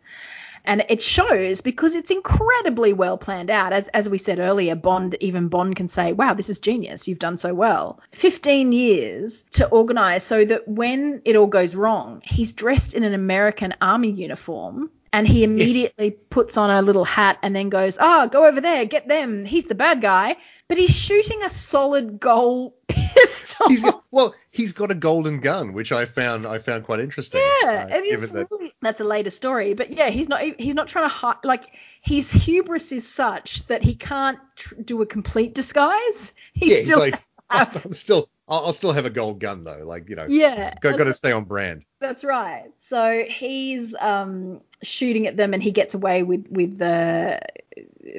And 0.68 0.84
it 0.90 1.00
shows 1.00 1.62
because 1.62 1.94
it's 1.94 2.10
incredibly 2.10 2.92
well 2.92 3.18
planned 3.20 3.52
out. 3.52 3.72
As 3.72 3.88
as 3.90 4.10
we 4.10 4.18
said 4.18 4.40
earlier, 4.40 4.74
Bond 4.76 5.16
even 5.20 5.48
Bond 5.48 5.76
can 5.76 5.88
say, 5.90 6.12
"Wow, 6.12 6.34
this 6.34 6.50
is 6.50 6.60
genius. 6.60 7.08
You've 7.08 7.20
done 7.20 7.38
so 7.38 7.54
well." 7.54 8.00
15 8.14 8.72
years 8.72 9.46
to 9.52 9.68
organize 9.68 10.24
so 10.24 10.44
that 10.44 10.68
when 10.68 11.22
it 11.24 11.36
all 11.36 11.46
goes 11.46 11.76
wrong, 11.76 12.22
he's 12.26 12.54
dressed 12.54 12.96
in 12.96 13.04
an 13.04 13.14
American 13.14 13.76
army 13.80 14.10
uniform 14.10 14.90
and 15.16 15.26
he 15.26 15.44
immediately 15.46 16.12
puts 16.12 16.58
on 16.58 16.70
a 16.70 16.82
little 16.82 17.06
hat 17.06 17.40
and 17.42 17.56
then 17.56 17.70
goes, 17.70 17.98
"Oh, 18.00 18.28
go 18.28 18.46
over 18.46 18.60
there, 18.60 18.84
get 18.86 19.08
them. 19.08 19.46
He's 19.46 19.66
the 19.66 19.76
bad 19.76 20.02
guy." 20.02 20.36
But 20.68 20.78
he's 20.78 20.96
shooting 20.96 21.42
a 21.44 21.50
solid 21.50 22.20
gold 22.20 22.74
pistol. 22.88 23.68
He's 23.70 23.84
got, 23.84 24.04
well, 24.12 24.34
he's 24.50 24.74
got 24.74 24.90
a 24.92 24.96
golden 24.96 25.40
gun, 25.40 25.74
which 25.74 25.92
I 25.92 26.06
found 26.06 26.46
I 26.46 26.58
found 26.60 26.84
quite 26.84 27.00
interesting. 27.00 27.40
yeah, 27.62 27.88
uh, 27.92 28.02
given 28.02 28.34
that- 28.34 28.48
really. 28.52 28.74
That's 28.82 29.00
a 29.00 29.04
later 29.06 29.30
story, 29.30 29.74
but 29.74 29.92
yeah, 29.92 30.10
he's 30.10 30.28
not. 30.28 30.42
He's 30.60 30.76
not 30.76 30.90
trying 30.90 31.06
to 31.06 31.16
hide. 31.16 31.38
Like 31.46 31.64
his 32.02 32.30
hubris 32.30 32.92
is 32.92 33.08
such 33.08 33.66
that 33.68 33.84
he 33.84 33.96
can't 33.96 34.40
tr- 34.58 34.76
do 34.84 35.02
a 35.02 35.06
complete 35.06 35.56
disguise. 35.56 36.34
He 36.54 36.72
yeah, 36.72 36.78
he's 36.80 36.96
like, 36.96 37.20
I'm 37.50 37.94
still, 37.94 38.28
I'll, 38.48 38.68
I'll 38.68 38.74
still 38.74 38.92
have 38.92 39.06
a 39.06 39.10
gold 39.10 39.40
gun 39.40 39.64
though. 39.64 39.84
Like 39.86 40.10
you 40.10 40.16
know, 40.16 40.28
yeah, 40.28 40.76
got, 40.80 40.98
got 40.98 41.06
to 41.06 41.14
stay 41.14 41.32
on 41.32 41.46
brand. 41.46 41.84
that's 42.00 42.24
right. 42.24 42.72
So 42.82 43.26
he's 43.28 43.96
um 44.00 44.62
shooting 44.84 45.28
at 45.28 45.38
them, 45.38 45.54
and 45.54 45.64
he 45.64 45.72
gets 45.72 45.94
away 45.94 46.24
with 46.24 46.48
with 46.50 46.78
the 46.78 47.42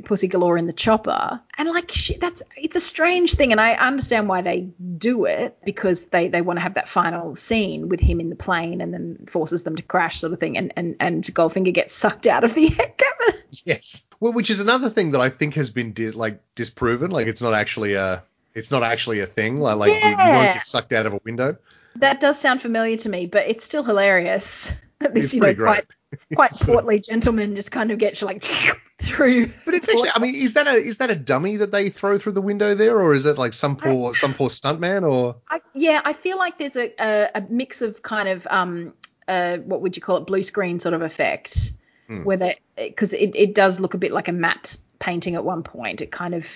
pussy 0.05 0.29
galore 0.29 0.59
in 0.59 0.67
the 0.67 0.73
chopper. 0.73 1.41
And 1.57 1.69
like 1.69 1.93
shit, 1.93 2.21
that's 2.21 2.43
it's 2.57 2.77
a 2.77 2.81
strange 2.81 3.35
thing, 3.35 3.53
and 3.53 3.61
I 3.61 3.75
understand 3.75 4.29
why 4.29 4.43
they 4.43 4.61
do 4.99 5.27
it 5.27 5.57
because 5.65 6.07
they 6.07 6.29
they 6.29 6.43
want 6.43 6.59
to 6.59 6.63
have 6.63 6.75
that 6.75 6.89
final 6.89 7.37
scene 7.37 7.89
with 7.89 8.01
him 8.01 8.21
in 8.21 8.29
the 8.29 8.37
plane, 8.37 8.81
and 8.81 8.93
then 8.93 9.27
forces 9.29 9.63
them 9.63 9.77
to 9.77 9.83
crash, 9.83 10.19
sort 10.21 10.33
of 10.33 10.41
thing. 10.41 10.59
And 10.59 10.73
and 10.77 10.97
and 10.99 11.23
Goldfinger 11.23 11.73
gets 11.73 11.95
sucked 11.95 12.27
out 12.27 12.43
of 12.43 12.55
the 12.55 12.69
cabin. 12.71 13.41
Yes. 13.65 14.03
Well, 14.19 14.33
which 14.33 14.51
is 14.51 14.61
another 14.61 14.91
thing 14.91 15.13
that 15.13 15.21
I 15.21 15.29
think 15.29 15.55
has 15.55 15.71
been 15.71 15.93
dis- 15.93 16.15
like 16.15 16.41
disproven. 16.55 17.11
Like 17.11 17.27
it's 17.27 17.41
not 17.41 17.55
actually 17.55 17.95
a, 17.95 18.25
it's 18.57 18.71
not 18.71 18.83
actually 18.83 19.21
a 19.21 19.27
thing. 19.27 19.61
Like, 19.61 19.77
like 19.77 19.93
you, 20.03 20.09
you 20.11 20.33
won't 20.33 20.55
get 20.55 20.67
sucked 20.67 20.93
out 20.93 21.07
of 21.07 21.13
a 21.13 21.21
window. 21.25 21.57
That 21.97 22.21
does 22.21 22.39
sound 22.39 22.61
familiar 22.61 22.97
to 22.99 23.09
me, 23.09 23.27
but 23.27 23.47
it's 23.47 23.65
still 23.65 23.85
hilarious. 23.85 24.73
This, 24.99 25.27
It's 25.27 25.35
you 25.35 25.43
know, 25.43 25.55
quite 25.55 25.85
quite 26.35 26.53
portly 26.53 27.01
gentleman 27.01 27.55
just 27.55 27.71
kind 27.71 27.91
of 27.91 27.99
gets 27.99 28.23
like 28.23 28.43
through. 29.03 29.53
But 29.67 29.75
it's 29.75 29.91
actually, 29.91 30.09
I 30.15 30.19
mean, 30.21 30.35
is 30.35 30.55
that 30.55 30.67
a 30.67 30.73
is 30.73 30.97
that 30.97 31.11
a 31.11 31.15
dummy 31.15 31.57
that 31.57 31.71
they 31.71 31.91
throw 31.91 32.17
through 32.17 32.33
the 32.33 32.41
window 32.41 32.75
there, 32.75 32.99
or 32.99 33.13
is 33.13 33.27
it 33.27 33.37
like 33.37 33.53
some 33.53 33.77
poor 33.77 34.15
some 34.15 34.33
poor 34.33 34.49
stuntman, 34.49 35.07
or 35.07 35.37
I, 35.51 35.61
yeah, 35.75 36.01
I 36.03 36.15
feel 36.15 36.39
like 36.39 36.57
there's 36.57 36.77
a, 36.77 36.95
a, 36.99 37.31
a 37.35 37.41
mix 37.51 37.83
of 37.83 38.01
kind 38.03 38.27
of 38.27 38.47
um 38.51 38.95
a 39.29 39.59
what 39.59 39.83
would 39.83 39.97
you 39.97 40.03
call 40.03 40.17
it 40.17 40.27
blue 40.27 40.43
screen 40.43 40.79
sort 40.79 40.95
of 40.95 41.03
effect 41.03 41.73
Hmm. 42.09 42.23
where 42.23 42.39
they 42.39 42.59
because 42.77 43.13
it, 43.13 43.37
it 43.37 43.55
does 43.55 43.81
look 43.81 43.93
a 43.93 43.99
bit 43.99 44.13
like 44.13 44.29
a 44.29 44.33
matte 44.33 44.79
painting 44.99 45.35
at 45.35 45.45
one 45.45 45.63
point. 45.63 46.01
It 46.01 46.11
kind 46.11 46.35
of 46.35 46.47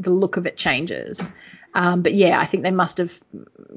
the 0.00 0.10
look 0.10 0.36
of 0.36 0.46
it 0.46 0.56
changes. 0.56 1.32
Um, 1.74 2.02
but 2.02 2.14
yeah, 2.14 2.40
I 2.40 2.46
think 2.46 2.64
they 2.64 2.70
must 2.70 2.98
have 2.98 3.18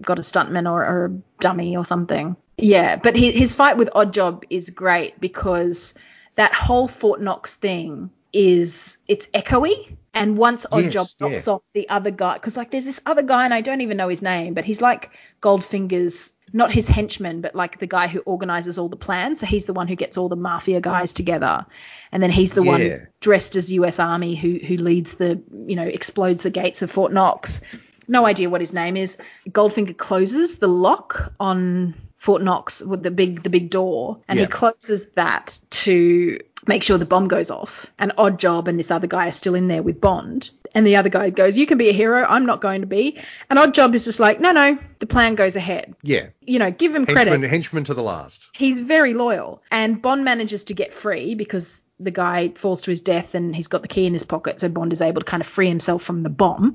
got 0.02 0.18
a 0.18 0.22
stuntman 0.22 0.70
or, 0.70 0.84
or 0.84 1.06
a 1.06 1.10
dummy 1.40 1.78
or 1.78 1.86
something. 1.86 2.36
Yeah, 2.58 2.96
but 2.96 3.16
his, 3.16 3.34
his 3.34 3.56
fight 3.56 3.78
with 3.78 3.90
Oddjob 3.96 4.44
is 4.50 4.70
great 4.70 5.20
because 5.20 5.94
that 6.36 6.54
whole 6.54 6.88
Fort 6.88 7.22
Knox 7.22 7.56
thing 7.56 8.10
is 8.32 8.98
it's 9.08 9.28
echoey. 9.28 9.96
And 10.16 10.38
once 10.38 10.66
Oddjob 10.72 10.94
Yes, 10.94 11.16
yeah. 11.20 11.54
off 11.54 11.62
the 11.74 11.90
other 11.90 12.12
guy, 12.12 12.36
because 12.36 12.56
like 12.56 12.70
there's 12.70 12.86
this 12.86 13.02
other 13.06 13.24
guy 13.24 13.46
and 13.46 13.54
I 13.54 13.62
don't 13.62 13.82
even 13.82 13.98
know 13.98 14.10
his 14.10 14.22
name, 14.22 14.54
but 14.54 14.66
he's 14.66 14.82
like 14.82 15.10
Goldfinger's 15.42 16.33
not 16.54 16.72
his 16.72 16.88
henchman, 16.88 17.42
but 17.42 17.56
like 17.56 17.80
the 17.80 17.88
guy 17.88 18.08
who 18.08 18.20
organizes 18.20 18.78
all 18.78 18.88
the 18.88 18.96
plans. 18.96 19.40
So 19.40 19.48
he's 19.48 19.66
the 19.66 19.74
one 19.74 19.88
who 19.88 19.96
gets 19.96 20.18
all 20.18 20.30
the 20.30 20.36
mafia 20.36 20.80
guys 20.80 21.12
mm. 21.12 21.16
together, 21.16 21.66
and 22.12 22.22
then 22.22 22.30
he's 22.32 22.54
the 22.54 22.64
Yeah. 22.64 22.72
one 22.72 23.08
dressed 23.20 23.56
as 23.56 23.72
U.S. 23.74 24.00
Army 24.00 24.36
who 24.36 24.60
who 24.66 24.78
leads 24.78 25.16
the 25.16 25.42
you 25.68 25.76
know 25.76 25.88
explodes 25.88 26.44
the 26.44 26.52
gates 26.52 26.82
of 26.84 26.92
Fort 26.92 27.12
Knox. 27.12 27.62
No 28.08 28.26
idea 28.26 28.50
what 28.50 28.62
his 28.62 28.74
name 28.74 28.98
is. 28.98 29.18
Goldfinger 29.50 29.98
closes 29.98 30.60
the 30.60 30.68
lock 30.68 31.34
on 31.40 31.96
Fort 32.18 32.42
Knox 32.42 32.82
with 32.82 33.02
the 33.02 33.12
big 33.12 33.42
the 33.44 33.50
big 33.50 33.70
door, 33.70 34.20
and 34.28 34.38
Yeah. 34.38 34.46
he 34.46 34.52
closes 34.52 35.10
that 35.16 35.60
to 35.72 36.40
make 36.68 36.84
sure 36.84 36.98
the 36.98 37.06
bomb 37.06 37.28
goes 37.28 37.50
off. 37.52 37.92
And 37.98 38.14
Oddjob 38.18 38.68
and 38.68 38.78
this 38.78 38.92
other 38.92 39.08
guy 39.08 39.28
are 39.28 39.32
still 39.34 39.56
in 39.56 39.68
there 39.68 39.84
with 39.84 40.00
Bond. 40.00 40.50
And 40.76 40.86
the 40.88 40.96
other 40.96 41.10
guy 41.10 41.30
goes, 41.30 41.58
"You 41.58 41.66
can 41.66 41.78
be 41.78 41.90
a 41.90 41.94
hero. 41.94 42.26
I'm 42.28 42.46
not 42.46 42.62
going 42.62 42.82
to 42.82 42.88
be." 42.88 43.20
And 43.50 43.60
Oddjob 43.60 43.94
is 43.94 44.06
just 44.06 44.20
like, 44.20 44.40
"No, 44.40 44.52
no, 44.52 44.78
the 45.00 45.06
plan 45.06 45.36
goes 45.36 45.56
ahead." 45.56 45.94
Yeah. 46.02 46.28
You 46.42 46.60
know, 46.60 46.72
give 46.72 46.94
him 46.96 47.06
credit 47.06 47.30
Henchman, 47.32 47.50
henchman 47.50 47.84
to 47.86 47.94
the 47.94 48.04
last. 48.04 48.50
he's 48.54 48.80
very 48.80 49.14
loyal 49.14 49.62
and 49.72 50.02
bond 50.02 50.24
manages 50.26 50.64
to 50.66 50.74
get 50.74 50.94
free 50.94 51.36
because 51.36 51.82
the 52.00 52.12
guy 52.12 52.50
falls 52.50 52.82
to 52.82 52.90
his 52.92 53.02
death 53.02 53.36
and 53.36 53.56
he's 53.56 53.68
got 53.68 53.82
the 53.84 53.88
key 53.88 54.06
in 54.08 54.14
his 54.14 54.24
pocket 54.24 54.60
so 54.60 54.68
bond 54.68 54.92
is 54.94 55.02
able 55.02 55.22
to 55.22 55.26
kind 55.26 55.42
of 55.42 55.48
free 55.48 55.68
himself 55.70 56.02
from 56.04 56.24
the 56.24 56.30
bomb 56.30 56.74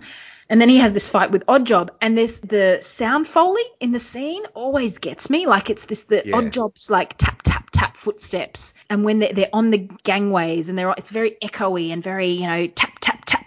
and 0.48 0.60
then 0.60 0.68
he 0.70 0.78
has 0.78 0.92
this 0.94 1.08
fight 1.08 1.30
with 1.32 1.44
oddjob 1.46 1.90
and 2.00 2.16
this 2.16 2.38
the 2.38 2.78
sound 2.80 3.26
foley 3.26 3.62
in 3.80 3.90
the 3.92 4.00
scene 4.00 4.42
always 4.54 4.98
gets 4.98 5.28
me 5.28 5.46
like 5.46 5.68
it's 5.70 5.84
this 5.86 6.04
the 6.04 6.22
Yeah. 6.24 6.36
oddjob's 6.36 6.88
like 6.88 7.18
tap 7.18 7.42
tap 7.42 7.68
tap 7.72 7.96
footsteps 7.96 8.74
and 8.88 9.04
when 9.04 9.18
they're, 9.18 9.32
they're 9.32 9.50
on 9.52 9.70
the 9.70 9.88
gangways 10.04 10.68
and 10.68 10.78
they're 10.78 10.94
it's 10.96 11.10
very 11.10 11.36
echoey 11.42 11.92
and 11.92 12.02
very 12.02 12.28
you 12.28 12.46
know 12.46 12.66
tap 12.68 12.92
tap 13.00 13.24
tap 13.26 13.37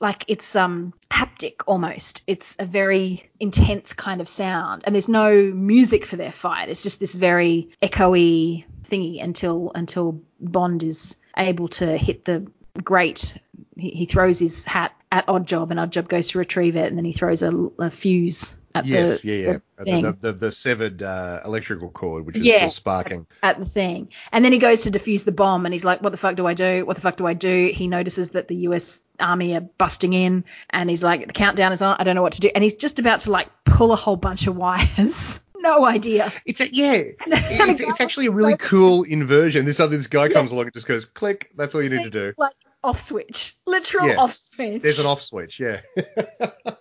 like 0.00 0.24
it's 0.28 0.56
um 0.56 0.92
haptic 1.10 1.60
almost. 1.66 2.22
It's 2.26 2.56
a 2.58 2.64
very 2.64 3.30
intense 3.38 3.92
kind 3.92 4.20
of 4.20 4.28
sound, 4.28 4.82
and 4.84 4.94
there's 4.94 5.08
no 5.08 5.34
music 5.34 6.06
for 6.06 6.16
their 6.16 6.32
fight. 6.32 6.68
It's 6.68 6.82
just 6.82 6.98
this 6.98 7.14
very 7.14 7.70
echoey 7.82 8.64
thingy 8.88 9.22
until 9.22 9.70
until 9.74 10.20
Bond 10.40 10.82
is 10.82 11.16
able 11.36 11.68
to 11.68 11.96
hit 11.96 12.24
the 12.24 12.50
grate. 12.82 13.34
He, 13.76 13.90
he 13.90 14.06
throws 14.06 14.38
his 14.38 14.64
hat 14.64 14.92
at 15.12 15.26
Oddjob, 15.26 15.70
and 15.70 15.78
Oddjob 15.78 16.08
goes 16.08 16.28
to 16.30 16.38
retrieve 16.38 16.76
it, 16.76 16.86
and 16.86 16.96
then 16.96 17.04
he 17.04 17.12
throws 17.12 17.42
a, 17.42 17.52
a 17.78 17.90
fuse 17.90 18.56
Yes, 18.84 19.22
the, 19.22 19.28
yeah, 19.28 19.58
yeah. 19.84 20.00
the 20.00 20.16
The, 20.20 20.32
the, 20.32 20.52
severed 20.52 21.02
uh, 21.02 21.40
electrical 21.44 21.90
cord, 21.90 22.24
which 22.26 22.36
is 22.36 22.42
Yeah. 22.44 22.56
still 22.58 22.70
sparking. 22.70 23.26
at 23.42 23.58
the 23.58 23.64
thing. 23.64 24.08
And 24.30 24.44
then 24.44 24.52
he 24.52 24.58
goes 24.58 24.82
to 24.82 24.90
defuse 24.90 25.24
the 25.24 25.32
bomb 25.32 25.66
and 25.66 25.72
he's 25.72 25.84
like, 25.84 26.02
What 26.02 26.10
the 26.10 26.18
fuck 26.18 26.36
do 26.36 26.46
I 26.46 26.54
do? 26.54 26.84
What 26.86 26.94
the 26.96 27.02
fuck 27.02 27.16
do 27.16 27.26
I 27.26 27.34
do? 27.34 27.70
He 27.74 27.88
notices 27.88 28.30
that 28.30 28.46
the 28.48 28.54
US 28.68 29.02
army 29.18 29.54
are 29.56 29.60
busting 29.60 30.12
in 30.12 30.44
and 30.70 30.88
he's 30.88 31.02
like, 31.02 31.26
The 31.26 31.32
countdown 31.32 31.72
is 31.72 31.82
on. 31.82 31.96
I 31.98 32.04
don't 32.04 32.14
know 32.14 32.22
what 32.22 32.34
to 32.34 32.40
do. 32.40 32.50
And 32.54 32.62
he's 32.62 32.76
just 32.76 32.98
about 33.00 33.20
to 33.22 33.32
like 33.32 33.48
pull 33.64 33.92
a 33.92 33.96
whole 33.96 34.16
bunch 34.16 34.46
of 34.46 34.56
wires. 34.64 35.40
no 35.56 35.84
idea. 35.84 36.32
It's 36.46 36.60
a, 36.60 36.72
yeah, 36.72 36.92
it's, 37.26 37.80
it's 37.80 38.00
actually 38.00 38.26
a 38.26 38.30
really 38.30 38.56
cool 38.56 39.02
inversion. 39.02 39.64
This 39.64 39.80
other 39.80 39.96
this 39.96 40.06
guy 40.06 40.28
comes 40.28 40.52
along 40.52 40.64
and 40.66 40.72
just 40.74 40.86
goes 40.86 41.04
click. 41.04 41.50
That's 41.56 41.74
all 41.74 41.82
you 41.82 41.90
need 41.90 42.04
to 42.04 42.10
do. 42.10 42.32
Like 42.38 42.54
off 42.82 43.00
switch. 43.00 43.56
Literal 43.66 44.08
Yeah. 44.08 44.16
off 44.16 44.34
switch. 44.34 44.82
There's 44.82 44.98
an 44.98 45.06
off 45.06 45.22
switch, 45.22 45.60
yeah. 45.60 45.80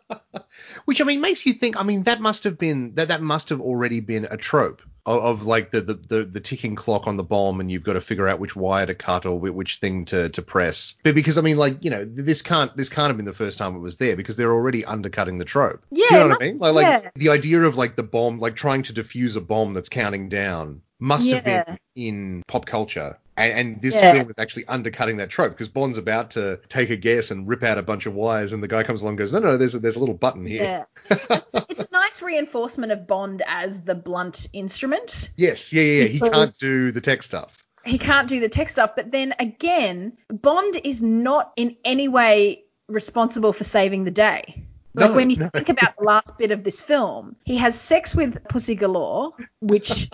Which 0.86 1.02
I 1.02 1.04
mean 1.04 1.22
makes 1.22 1.46
you 1.46 1.54
think. 1.54 1.80
I 1.80 1.84
mean 1.84 2.04
that 2.04 2.20
must 2.22 2.44
have 2.44 2.58
been 2.58 2.96
that 2.96 3.10
that 3.10 3.22
must 3.22 3.50
have 3.50 3.62
already 3.62 4.00
been 4.00 4.28
a 4.30 4.38
trope 4.38 4.82
of, 5.06 5.24
of 5.24 5.46
like 5.46 5.72
the, 5.72 5.82
the 5.82 5.94
the 5.94 6.24
the 6.24 6.40
ticking 6.40 6.76
clock 6.76 7.08
on 7.08 7.18
the 7.18 7.24
bomb, 7.24 7.60
and 7.60 7.72
you've 7.72 7.84
got 7.84 7.94
to 7.94 8.02
figure 8.02 8.28
out 8.28 8.40
which 8.40 8.56
wire 8.56 8.86
to 8.86 8.96
cut 8.96 9.26
or 9.26 9.40
which 9.40 9.78
thing 9.78 10.06
to 10.06 10.30
to 10.30 10.42
press. 10.42 10.96
But 11.04 11.16
because 11.16 11.38
I 11.38 11.42
mean 11.42 11.58
like 11.58 11.84
you 11.84 11.90
know 11.90 12.06
this 12.06 12.42
can't 12.42 12.76
this 12.76 12.90
can't 12.90 13.08
have 13.08 13.18
been 13.18 13.26
the 13.26 13.34
first 13.34 13.58
time 13.58 13.76
it 13.76 13.80
was 13.80 13.98
there 13.98 14.16
because 14.16 14.36
they're 14.36 14.54
already 14.54 14.86
undercutting 14.86 15.38
the 15.38 15.46
trope. 15.46 15.84
Yeah, 15.92 16.08
Do 16.10 16.16
you 16.16 16.20
know 16.22 16.28
what 16.30 16.42
I 16.42 16.46
mean? 16.46 16.60
Like, 16.60 16.74
like 16.74 17.04
yeah. 17.04 17.10
the 17.16 17.30
idea 17.30 17.62
of 17.64 17.78
like 17.78 17.96
the 17.96 18.04
bomb 18.04 18.40
like 18.40 18.56
trying 18.56 18.84
to 18.84 18.94
defuse 18.94 19.36
a 19.36 19.42
bomb 19.42 19.74
that's 19.74 19.90
counting 19.90 20.30
down 20.30 20.82
must 21.00 21.30
have 21.30 21.44
been 21.46 21.80
in 21.96 22.44
pop 22.48 22.66
culture. 22.66 23.18
And, 23.40 23.54
and 23.60 23.82
this 23.82 23.96
Yeah. 23.96 24.12
film 24.14 24.30
is 24.30 24.36
actually 24.38 24.68
undercutting 24.68 25.18
that 25.18 25.30
trope 25.30 25.54
because 25.54 25.68
Bond's 25.70 25.98
about 25.98 26.32
to 26.32 26.60
take 26.68 26.90
a 26.90 26.96
guess 26.98 27.32
and 27.32 27.48
rip 27.48 27.64
out 27.64 27.78
a 27.78 27.82
bunch 27.82 28.06
of 28.06 28.14
wires, 28.14 28.54
and 28.54 28.62
the 28.62 28.68
guy 28.68 28.84
comes 28.84 29.02
along 29.02 29.12
and 29.14 29.18
goes, 29.20 29.32
"No, 29.34 29.40
no, 29.40 29.58
there's 29.58 29.76
a, 29.76 29.80
there's 29.80 29.96
a 29.96 30.00
little 30.00 30.16
button 30.16 30.46
here." 30.46 30.86
Yeah. 31.10 31.10
it's, 31.10 31.66
it's 31.70 31.82
a 31.82 31.88
nice 31.92 32.22
reinforcement 32.22 32.92
of 32.92 33.08
Bond 33.08 33.42
as 33.48 33.82
the 33.84 33.96
blunt 33.96 34.48
instrument. 34.54 35.30
Yes, 35.36 35.72
yeah, 35.74 35.82
yeah, 35.84 36.02
yeah. 36.04 36.08
He 36.08 36.20
can't 36.20 36.58
do 36.60 36.92
the 36.92 37.02
tech 37.02 37.24
stuff. 37.24 37.56
he 37.86 37.98
can't 37.98 38.28
do 38.28 38.40
the 38.40 38.50
tech 38.50 38.70
stuff. 38.70 38.92
But 38.96 39.12
then 39.12 39.34
again, 39.40 40.18
Bond 40.30 40.80
is 40.84 41.02
not 41.02 41.54
in 41.56 41.78
any 41.86 42.08
way 42.08 42.64
responsible 42.88 43.54
for 43.54 43.64
saving 43.64 44.04
the 44.04 44.12
day. 44.12 44.66
Like 44.94 45.12
No, 45.12 45.16
when 45.16 45.30
you 45.30 45.36
no. 45.38 45.50
think 45.50 45.70
about 45.70 45.96
the 45.98 46.04
last 46.04 46.38
bit 46.38 46.52
of 46.52 46.64
this 46.64 46.82
film, 46.82 47.36
he 47.46 47.58
has 47.58 47.80
sex 47.80 48.16
with 48.16 48.44
Pussy 48.48 48.76
Galore, 48.76 49.34
which 49.60 50.10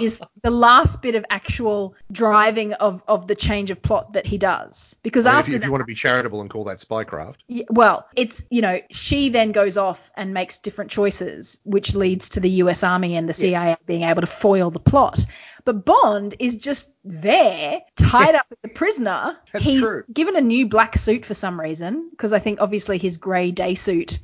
is 0.00 0.20
the 0.42 0.50
last 0.50 1.02
bit 1.02 1.16
of 1.16 1.24
actual 1.30 1.94
driving 2.12 2.72
of, 2.74 3.02
of 3.08 3.26
the 3.26 3.34
change 3.34 3.70
of 3.70 3.82
plot 3.82 4.12
that 4.12 4.26
he 4.26 4.38
does. 4.38 4.94
Because 5.02 5.26
I 5.26 5.30
mean, 5.30 5.34
if, 5.34 5.38
after 5.38 5.50
you, 5.50 5.56
if 5.56 5.60
that, 5.62 5.66
you 5.66 5.72
want 5.72 5.82
to 5.82 5.86
be 5.86 5.94
charitable 5.94 6.40
and 6.40 6.48
call 6.48 6.64
that 6.64 6.78
spycraft, 6.78 7.36
yeah, 7.48 7.64
well, 7.70 8.06
it's 8.14 8.44
you 8.50 8.62
know 8.62 8.80
she 8.90 9.30
then 9.30 9.52
goes 9.52 9.76
off 9.76 10.10
and 10.16 10.32
makes 10.32 10.58
different 10.58 10.90
choices, 10.90 11.58
which 11.64 11.94
leads 11.94 12.30
to 12.30 12.40
the 12.40 12.50
U.S. 12.50 12.84
Army 12.84 13.16
and 13.16 13.28
the 13.28 13.34
CIA 13.34 13.76
being 13.86 14.02
able 14.04 14.20
to 14.20 14.28
foil 14.28 14.70
the 14.70 14.80
plot. 14.80 15.24
But 15.70 15.84
Bond 15.84 16.34
is 16.40 16.56
just 16.58 16.90
there, 17.04 17.82
tied 17.96 18.34
up 18.40 18.46
with 18.50 18.60
the 18.62 18.68
prisoner. 18.68 19.36
That's 19.52 19.64
He's 19.64 19.80
true. 19.80 20.02
given 20.12 20.34
a 20.34 20.40
new 20.40 20.66
black 20.66 20.98
suit 20.98 21.24
for 21.24 21.34
some 21.34 21.60
reason, 21.60 22.08
because 22.10 22.32
I 22.32 22.40
think 22.40 22.60
obviously 22.60 22.98
his 22.98 23.18
grey 23.18 23.52
day 23.52 23.76
suit 23.76 24.18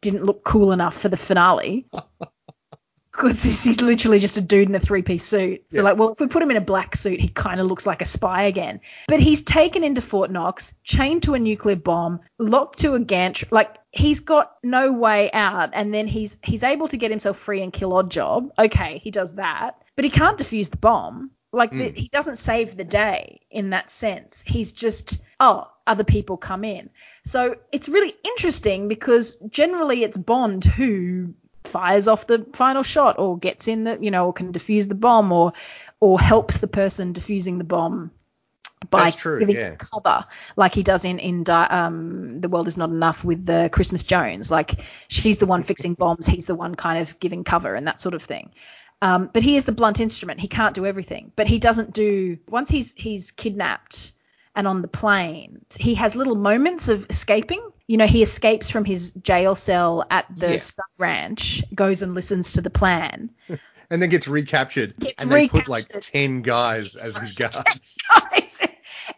didn't 0.00 0.22
look 0.24 0.44
cool 0.44 0.70
enough 0.70 0.96
for 0.96 1.08
the 1.08 1.16
finale. 1.16 1.86
Because 3.14 3.42
he's 3.42 3.78
literally 3.82 4.20
just 4.20 4.38
a 4.38 4.40
dude 4.40 4.70
in 4.70 4.74
a 4.74 4.80
three-piece 4.80 5.22
suit. 5.22 5.64
So 5.70 5.76
Yeah. 5.76 5.82
like, 5.82 5.98
well, 5.98 6.12
if 6.12 6.18
we 6.20 6.28
put 6.28 6.42
him 6.42 6.50
in 6.50 6.56
a 6.56 6.62
black 6.62 6.96
suit, 6.96 7.20
he 7.20 7.28
kind 7.28 7.60
of 7.60 7.66
looks 7.66 7.84
like 7.84 8.00
a 8.00 8.06
spy 8.06 8.44
again. 8.44 8.80
But 9.06 9.20
he's 9.20 9.42
taken 9.42 9.84
into 9.84 10.00
Fort 10.00 10.30
Knox, 10.30 10.74
chained 10.82 11.24
to 11.24 11.34
a 11.34 11.38
nuclear 11.38 11.76
bomb, 11.76 12.20
locked 12.38 12.78
to 12.78 12.94
a 12.94 13.00
gantry. 13.00 13.48
Like 13.50 13.76
he's 13.90 14.20
got 14.20 14.52
no 14.62 14.92
way 14.92 15.30
out, 15.32 15.70
and 15.74 15.92
then 15.92 16.06
he's 16.06 16.38
he's 16.42 16.62
able 16.62 16.88
to 16.88 16.96
get 16.96 17.10
himself 17.10 17.36
free 17.36 17.62
and 17.62 17.70
kill 17.70 17.90
Oddjob. 17.90 18.48
Okay, 18.58 18.96
he 19.04 19.10
does 19.10 19.34
that, 19.34 19.81
but 19.96 20.04
he 20.04 20.10
can't 20.10 20.38
defuse 20.38 20.70
the 20.70 20.76
bomb. 20.76 21.30
Like 21.54 21.70
the, 21.70 21.90
he 21.90 22.08
doesn't 22.08 22.38
save 22.38 22.78
the 22.78 22.84
day 22.84 23.42
in 23.50 23.70
that 23.70 23.90
sense. 23.90 24.42
He's 24.46 24.72
just 24.72 25.18
oh, 25.38 25.68
other 25.86 26.04
people 26.04 26.38
come 26.38 26.64
in. 26.64 26.88
So 27.26 27.56
it's 27.70 27.90
really 27.90 28.14
interesting 28.24 28.88
because 28.88 29.34
generally 29.50 30.02
it's 30.02 30.16
Bond 30.16 30.64
who 30.64 31.34
fires 31.64 32.08
off 32.08 32.26
the 32.26 32.46
final 32.54 32.82
shot 32.82 33.18
or 33.18 33.38
gets 33.38 33.68
in 33.68 33.84
the 33.84 33.98
you 34.00 34.10
know 34.10 34.26
or 34.26 34.32
can 34.32 34.52
defuse 34.52 34.88
the 34.88 34.94
bomb 34.94 35.30
or 35.30 35.52
or 36.00 36.20
helps 36.20 36.58
the 36.58 36.66
person 36.66 37.14
defusing 37.14 37.58
the 37.58 37.64
bomb 37.64 38.10
by 38.90 39.10
true, 39.10 39.38
giving 39.38 39.54
yeah. 39.54 39.76
cover 39.76 40.26
like 40.56 40.74
he 40.74 40.82
does 40.82 41.04
in 41.04 41.20
in 41.20 41.44
um 41.48 42.40
the 42.40 42.48
world 42.48 42.66
is 42.66 42.76
not 42.76 42.90
enough 42.90 43.24
with 43.24 43.46
the 43.46 43.70
Christmas 43.72 44.02
Jones 44.02 44.50
like 44.50 44.80
she's 45.06 45.38
the 45.38 45.46
one 45.46 45.62
fixing 45.70 45.94
bombs 45.94 46.26
he's 46.26 46.46
the 46.46 46.54
one 46.56 46.74
kind 46.74 47.00
of 47.00 47.18
giving 47.20 47.44
cover 47.44 47.76
and 47.76 47.86
that 47.86 48.00
sort 48.00 48.14
of 48.14 48.22
thing 48.22 48.50
um, 49.02 49.28
but 49.32 49.42
he 49.42 49.56
is 49.56 49.64
the 49.64 49.72
blunt 49.72 50.00
instrument 50.00 50.40
he 50.40 50.48
can't 50.48 50.74
do 50.74 50.86
everything 50.86 51.32
but 51.36 51.46
he 51.46 51.58
doesn't 51.58 51.92
do 51.92 52.38
once 52.48 52.70
he's 52.70 52.94
he's 52.94 53.30
kidnapped 53.32 54.12
and 54.56 54.66
on 54.66 54.80
the 54.80 54.88
plane 54.88 55.62
he 55.78 55.94
has 55.94 56.14
little 56.16 56.36
moments 56.36 56.88
of 56.88 57.06
escaping 57.10 57.60
you 57.86 57.98
know 57.98 58.06
he 58.06 58.22
escapes 58.22 58.70
from 58.70 58.84
his 58.86 59.10
jail 59.10 59.54
cell 59.54 60.06
at 60.10 60.24
the 60.34 60.52
Yeah. 60.52 60.58
Stud 60.58 60.84
ranch 60.98 61.62
goes 61.74 62.00
and 62.02 62.14
listens 62.14 62.52
to 62.54 62.62
the 62.62 62.70
plan 62.70 63.30
and 63.90 64.00
then 64.00 64.08
gets 64.08 64.26
recaptured, 64.28 64.94
Gets 64.98 65.22
and 65.22 65.30
they 65.30 65.48
put 65.48 65.68
like 65.68 65.84
ten 66.00 66.40
guys 66.42 66.96
as 66.96 67.16
his 67.16 67.32
guards. 67.42 67.96
guys 68.08 68.58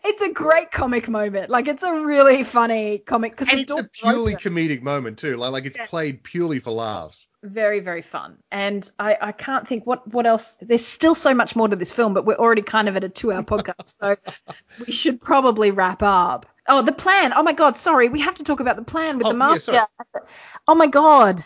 it's 0.02 0.22
a 0.22 0.30
great 0.30 0.70
comic 0.70 1.08
moment 1.08 1.50
like 1.50 1.68
it's 1.68 1.82
a 1.82 1.92
really 1.92 2.42
funny 2.42 2.98
comic 2.98 3.36
because 3.36 3.52
it's 3.52 3.72
a 3.72 3.84
purely 3.84 4.34
comedic 4.34 4.82
moment 4.82 5.18
too. 5.18 5.36
Like 5.36 5.52
like 5.52 5.66
it's 5.66 5.76
Yeah. 5.76 5.86
played 5.86 6.22
purely 6.22 6.58
for 6.58 6.70
laughs. 6.72 7.28
Very 7.44 7.80
very 7.80 8.02
fun. 8.02 8.38
And 8.50 8.90
I, 8.98 9.16
I 9.20 9.32
can't 9.32 9.68
think 9.68 9.86
what 9.86 10.06
what 10.12 10.26
else 10.26 10.56
there's 10.60 10.84
still 10.86 11.14
so 11.14 11.34
much 11.34 11.54
more 11.54 11.68
to 11.68 11.76
this 11.76 11.92
film 11.92 12.14
but 12.14 12.24
we're 12.26 12.34
already 12.34 12.62
kind 12.62 12.88
of 12.88 12.96
at 12.96 13.04
a 13.04 13.08
two 13.08 13.32
hour 13.32 13.42
podcast 13.52 13.94
so 14.00 14.16
we 14.86 14.92
should 14.92 15.20
probably 15.20 15.70
wrap 15.70 16.02
up. 16.02 16.46
Oh 16.66 16.82
the 16.82 16.92
plan. 16.92 17.32
Oh 17.34 17.42
my 17.42 17.52
god 17.52 17.76
sorry. 17.76 18.08
We 18.08 18.20
have 18.20 18.36
to 18.36 18.42
talk 18.44 18.60
about 18.60 18.76
the 18.76 18.82
plan 18.84 19.18
with 19.18 19.26
Oh, 19.26 19.30
the 19.32 19.36
yeah, 19.38 19.46
master. 19.46 19.72
sorry. 19.72 20.26
oh 20.66 20.74
my 20.74 20.86
god. 20.86 21.44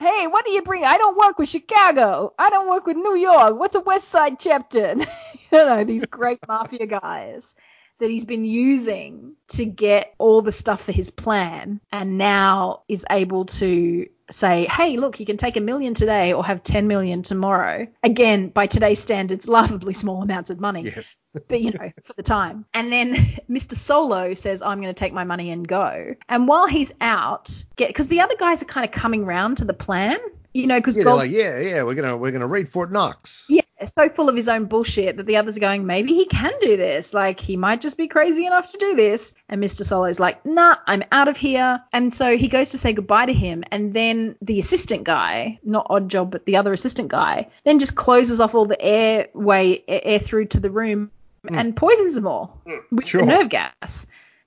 Hey 0.00 0.26
what 0.26 0.44
do 0.44 0.50
you 0.50 0.62
bring? 0.62 0.84
I 0.84 0.98
don't 0.98 1.16
work 1.16 1.38
with 1.38 1.48
chicago. 1.48 2.34
I 2.38 2.50
don't 2.50 2.68
work 2.68 2.84
with 2.86 2.96
new 2.96 3.14
york. 3.16 3.58
What's 3.58 3.76
a 3.76 3.80
west 3.80 4.08
side 4.08 4.38
chapter? 4.38 4.96
You 5.52 5.64
know 5.64 5.84
these 5.84 6.04
great 6.06 6.40
mafia 6.48 6.86
guys 6.86 7.54
that 8.00 8.10
he's 8.10 8.24
been 8.24 8.44
using 8.44 9.36
to 9.50 9.64
get 9.64 10.12
all 10.18 10.42
the 10.42 10.50
stuff 10.52 10.82
for 10.82 10.90
his 10.92 11.08
plan 11.08 11.80
and 11.92 12.18
now 12.18 12.82
is 12.88 13.06
able 13.08 13.44
to 13.46 14.06
say, 14.30 14.66
hey, 14.66 14.96
look, 14.96 15.20
you 15.20 15.26
can 15.26 15.36
take 15.36 15.56
a 15.56 15.60
million 15.60 15.94
today 15.94 16.32
or 16.32 16.44
have 16.44 16.62
10 16.62 16.86
million 16.88 17.22
tomorrow. 17.22 17.86
Again, 18.02 18.48
by 18.48 18.66
today's 18.66 18.98
standards, 18.98 19.46
laughably 19.56 19.94
small 19.94 20.22
amounts 20.22 20.50
of 20.50 20.60
money, 20.60 20.82
Yes. 20.84 21.16
but 21.48 21.60
you 21.60 21.70
know, 21.72 21.90
for 22.04 22.12
the 22.14 22.22
time. 22.22 22.64
And 22.74 22.90
then 22.92 23.14
Mr. 23.50 23.74
Solo 23.74 24.34
says, 24.34 24.62
I'm 24.62 24.80
going 24.80 24.92
to 24.94 24.98
take 24.98 25.12
my 25.12 25.24
money 25.24 25.50
and 25.50 25.66
go. 25.66 26.14
And 26.28 26.48
while 26.48 26.66
he's 26.66 26.92
out, 27.00 27.50
get 27.76 27.88
because 27.88 28.08
the 28.08 28.20
other 28.20 28.34
guys 28.38 28.62
are 28.62 28.66
kind 28.66 28.84
of 28.84 28.90
coming 28.90 29.24
round 29.24 29.58
to 29.58 29.64
the 29.64 29.74
plan, 29.74 30.18
you 30.54 30.66
know, 30.66 30.78
because 30.78 30.96
Yeah, 30.96 31.04
they're 31.04 31.14
like, 31.14 31.30
yeah, 31.30 31.58
yeah, 31.60 31.82
we're 31.82 31.94
gonna 31.94 32.16
we're 32.16 32.32
gonna 32.32 32.46
raid 32.46 32.68
Fort 32.68 32.90
Knox. 32.90 33.46
yeah, 33.50 33.60
so 33.84 34.08
full 34.08 34.28
of 34.28 34.36
his 34.36 34.48
own 34.48 34.64
bullshit 34.64 35.18
that 35.18 35.26
the 35.26 35.36
others 35.36 35.56
are 35.56 35.60
going, 35.60 35.86
maybe 35.86 36.14
he 36.14 36.26
can 36.26 36.52
do 36.60 36.76
this. 36.76 37.12
Like, 37.12 37.40
he 37.40 37.56
might 37.56 37.80
just 37.80 37.96
be 37.96 38.08
crazy 38.08 38.46
enough 38.46 38.68
to 38.72 38.78
do 38.78 38.96
this. 38.96 39.34
And 39.48 39.62
Mr. 39.62 39.84
Solo's 39.84 40.18
like, 40.18 40.44
nah, 40.46 40.76
I'm 40.86 41.04
out 41.12 41.28
of 41.28 41.36
here. 41.36 41.82
And 41.92 42.12
so 42.14 42.36
he 42.36 42.48
goes 42.48 42.70
to 42.70 42.78
say 42.78 42.92
goodbye 42.92 43.26
to 43.26 43.32
him. 43.32 43.64
And 43.70 43.92
then 43.92 44.36
the 44.40 44.60
assistant 44.60 45.04
guy, 45.04 45.58
not 45.62 45.88
Oddjob, 45.88 46.30
but 46.30 46.46
the 46.46 46.56
other 46.56 46.72
assistant 46.72 47.08
guy, 47.08 47.50
then 47.64 47.78
just 47.78 47.94
closes 47.94 48.40
off 48.40 48.54
all 48.54 48.66
the 48.66 48.80
airway, 48.80 49.82
air, 49.86 50.00
air 50.02 50.18
through 50.18 50.46
to 50.46 50.60
the 50.60 50.70
room 50.70 51.10
hmm. 51.46 51.54
and 51.54 51.76
poisons 51.76 52.14
them 52.14 52.26
all 52.26 52.58
hmm. 52.66 52.96
with 52.96 53.06
Sure. 53.06 53.20
the 53.20 53.26
nerve 53.26 53.48
gas. 53.50 54.06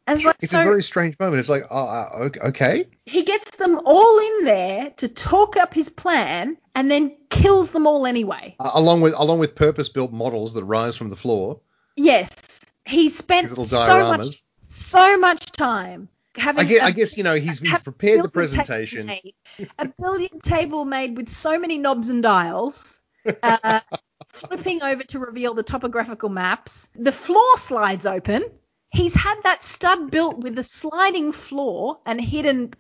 And 0.10 0.24
like, 0.24 0.38
It's 0.42 0.52
so 0.52 0.62
a 0.62 0.64
very 0.64 0.82
strange 0.84 1.18
moment. 1.20 1.40
It's 1.40 1.50
like, 1.50 1.66
oh, 1.70 1.86
uh, 1.86 2.10
ok- 2.14 2.40
okay. 2.50 2.88
he 3.06 3.24
gets 3.24 3.52
them 3.58 3.80
all 3.86 4.20
in 4.20 4.46
there 4.46 4.90
to 4.98 5.08
talk 5.08 5.56
up 5.56 5.74
his 5.74 5.90
plan 5.90 6.58
and 6.74 6.90
then 6.90 7.16
kills 7.30 7.72
them 7.72 7.86
all 7.86 8.08
anyway. 8.08 8.56
Uh, 8.60 8.72
along 8.74 9.02
with 9.02 9.14
along 9.16 9.40
with 9.40 9.54
purpose-built 9.56 10.12
models 10.12 10.54
that 10.56 10.64
rise 10.64 10.96
from 10.96 11.10
the 11.10 11.16
floor. 11.16 11.60
Yes, 11.96 12.60
he 12.86 13.10
spent 13.10 13.50
so 13.50 14.18
much, 14.18 14.42
so 14.70 15.18
much 15.18 15.52
time 15.52 16.10
having. 16.36 16.66
I 16.66 16.70
guess, 16.70 16.80
a- 16.82 16.86
I 16.86 16.92
guess 16.92 17.18
you 17.18 17.24
know 17.24 17.36
he's, 17.36 17.60
he's 17.60 17.78
prepared 17.80 18.24
the 18.24 18.30
presentation. 18.30 19.06
made. 19.06 19.36
a 19.78 19.88
billion 20.00 20.40
table 20.40 20.86
made 20.86 21.16
with 21.18 21.30
so 21.30 21.60
many 21.60 21.78
knobs 21.78 22.10
and 22.10 22.24
dials. 22.24 22.96
Uh, 23.44 23.82
flipping 24.30 24.82
over 24.82 25.04
to 25.04 25.20
reveal 25.20 25.54
the 25.54 25.62
topographical 25.62 26.30
maps. 26.30 26.90
The 26.96 27.12
floor 27.12 27.58
slides 27.58 28.06
open. 28.06 28.44
He's 28.92 29.14
had 29.14 29.36
that 29.44 29.64
stud 29.64 30.12
built 30.12 30.38
with 30.38 30.58
a 30.60 30.64
sliding 30.64 31.32
floor 31.32 32.00
and 32.06 32.20
hidden, 32.20 32.74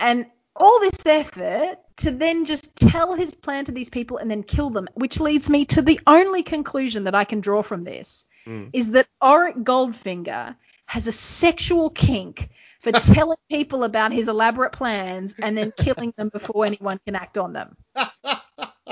and 0.00 0.26
all 0.56 0.80
this 0.80 1.04
effort 1.06 1.78
to 1.98 2.10
then 2.10 2.44
just 2.44 2.76
tell 2.76 3.14
his 3.14 3.34
plan 3.34 3.64
to 3.66 3.72
these 3.72 3.90
people 3.90 4.18
and 4.18 4.30
then 4.30 4.42
kill 4.42 4.70
them, 4.70 4.88
which 4.94 5.20
leads 5.20 5.48
me 5.50 5.64
to 5.66 5.82
the 5.82 6.00
only 6.06 6.42
conclusion 6.42 7.04
that 7.04 7.14
I 7.14 7.24
can 7.24 7.40
draw 7.40 7.62
from 7.62 7.84
this 7.84 8.24
Mm. 8.46 8.70
is 8.74 8.90
that 8.90 9.06
Auric 9.22 9.56
Goldfinger 9.56 10.54
has 10.84 11.06
a 11.06 11.12
sexual 11.12 11.88
kink 11.88 12.50
for 12.82 12.92
telling 12.92 13.38
people 13.50 13.84
about 13.84 14.12
his 14.12 14.28
elaborate 14.28 14.72
plans 14.72 15.34
and 15.38 15.56
then 15.56 15.72
killing 15.74 16.12
them 16.18 16.28
before 16.28 16.66
anyone 16.66 17.00
can 17.06 17.16
act 17.16 17.38
on 17.38 17.52
them. 17.54 17.76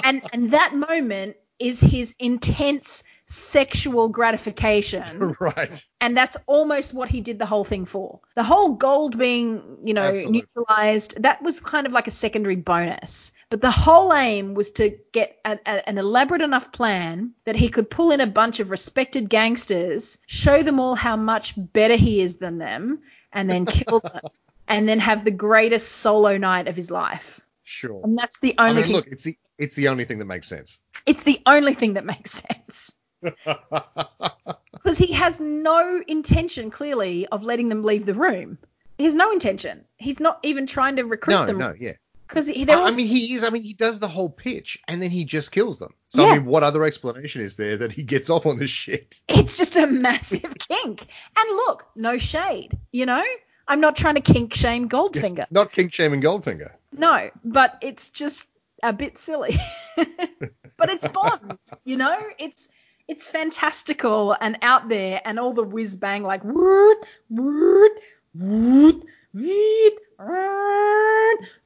And 0.04 0.22
and 0.32 0.50
that 0.52 0.74
moment 0.74 1.36
is 1.58 1.78
his 1.78 2.14
intense 2.18 3.04
sexual 3.52 4.08
gratification. 4.08 5.34
right. 5.40 5.84
And 6.00 6.16
that's 6.16 6.36
almost 6.46 6.94
what 6.94 7.08
he 7.08 7.20
did 7.20 7.38
the 7.38 7.46
whole 7.46 7.64
thing 7.64 7.84
for. 7.84 8.20
The 8.34 8.42
whole 8.42 8.74
gold 8.74 9.18
being, 9.18 9.78
you 9.84 9.94
know, 9.94 10.08
Absolutely. 10.08 10.44
neutralized, 10.56 11.22
that 11.22 11.42
was 11.42 11.60
kind 11.60 11.86
of 11.86 11.92
like 11.92 12.06
a 12.06 12.10
secondary 12.10 12.56
bonus. 12.56 13.32
But 13.50 13.60
the 13.60 13.70
whole 13.70 14.12
aim 14.14 14.54
was 14.54 14.70
to 14.72 14.96
get 15.12 15.38
a, 15.44 15.58
a- 15.66 15.88
an 15.88 15.98
elaborate 15.98 16.40
enough 16.42 16.72
plan 16.72 17.32
that 17.44 17.56
he 17.56 17.68
could 17.68 17.90
pull 17.90 18.10
in 18.10 18.20
a 18.20 18.26
bunch 18.26 18.60
of 18.60 18.70
respected 18.70 19.28
gangsters, 19.28 20.16
show 20.26 20.62
them 20.62 20.80
all 20.80 20.94
how 20.94 21.16
much 21.16 21.54
better 21.56 21.96
he 21.96 22.20
is 22.22 22.36
than 22.36 22.58
them, 22.58 23.00
and 23.32 23.50
then 23.50 23.66
kill 23.66 24.00
them. 24.04 24.20
And 24.68 24.88
then 24.88 25.00
have 25.00 25.24
the 25.24 25.30
greatest 25.32 25.90
solo 25.92 26.38
night 26.38 26.68
of 26.68 26.76
his 26.76 26.90
life. 26.90 27.40
Sure. 27.64 28.00
And 28.04 28.16
that's 28.16 28.38
the 28.38 28.54
I 28.56 28.70
only 28.70 28.82
mean, 28.82 28.86
thing. 28.86 28.96
look, 28.96 29.06
it's 29.08 29.24
the 29.24 29.36
it's 29.58 29.74
the 29.74 29.88
only 29.88 30.04
thing 30.04 30.18
that 30.18 30.24
makes 30.24 30.46
sense. 30.48 30.78
It's 31.04 31.22
the 31.24 31.40
only 31.46 31.74
thing 31.74 31.94
that 31.94 32.04
makes 32.04 32.30
sense. 32.48 32.91
Because 34.73 34.99
he 34.99 35.12
has 35.12 35.39
no 35.40 36.03
intention, 36.09 36.70
clearly, 36.70 37.27
of 37.28 37.44
letting 37.44 37.69
them 37.69 37.85
leave 37.85 38.05
the 38.05 38.15
room. 38.15 38.59
He 38.99 39.05
has 39.05 39.15
no 39.15 39.31
intention. 39.31 39.85
He's 39.97 40.19
not 40.19 40.40
even 40.43 40.66
trying 40.66 40.97
to 40.97 41.05
recruit 41.05 41.35
no, 41.35 41.47
them. 41.47 41.59
no, 41.59 41.69
no, 41.69 41.74
yeah. 41.78 41.93
Because 42.27 42.47
they're 42.47 42.77
all 42.77 42.86
I, 42.86 42.90
mean, 42.90 43.07
he 43.07 43.35
is. 43.35 43.44
I 43.44 43.51
mean, 43.51 43.62
he 43.62 43.74
does 43.74 43.99
the 44.01 44.09
whole 44.09 44.31
pitch, 44.31 44.81
and 44.89 45.01
then 45.01 45.11
he 45.11 45.24
just 45.24 45.53
kills 45.53 45.78
them. 45.78 45.94
So, 46.09 46.24
Yeah. 46.24 46.32
I 46.32 46.39
mean, 46.39 46.47
what 46.47 46.62
other 46.62 46.82
explanation 46.85 47.43
is 47.43 47.57
there 47.57 47.77
that 47.77 47.93
he 47.93 48.03
gets 48.03 48.28
off 48.31 48.47
on 48.47 48.57
this 48.57 48.70
shit? 48.70 49.20
it's 49.28 49.57
just 49.57 49.77
a 49.77 49.86
massive 49.86 50.55
kink. 50.59 51.07
And 51.36 51.51
look, 51.51 51.86
no 51.94 52.19
shade, 52.19 52.77
you 52.90 53.07
know? 53.07 53.23
I'm 53.69 53.81
not 53.81 53.97
trying 53.97 54.16
to 54.16 54.20
kink 54.20 54.55
shame 54.55 54.89
Goldfinger. 54.89 55.47
Not 55.51 55.73
kink 55.73 55.93
Shame 55.93 56.12
and 56.12 56.23
Goldfinger. 56.23 56.73
No, 56.93 57.31
but 57.44 57.78
it's 57.81 58.11
just 58.11 58.49
a 58.82 58.93
bit 58.93 59.19
silly. 59.19 59.59
but 59.97 60.90
it's 60.90 61.07
Bond, 61.07 61.59
you 61.85 61.97
know? 61.97 62.19
It's 62.39 62.69
it's 63.12 63.28
fantastical 63.28 64.34
and 64.40 64.56
out 64.62 64.89
there 64.89 65.20
and 65.26 65.39
all 65.39 65.52
the 65.52 65.62
whiz 65.62 65.94
bang 65.94 66.22
like 66.22 66.43
woot 66.44 66.97
woot 67.28 67.93
woot 68.34 69.05
woot 69.34 69.94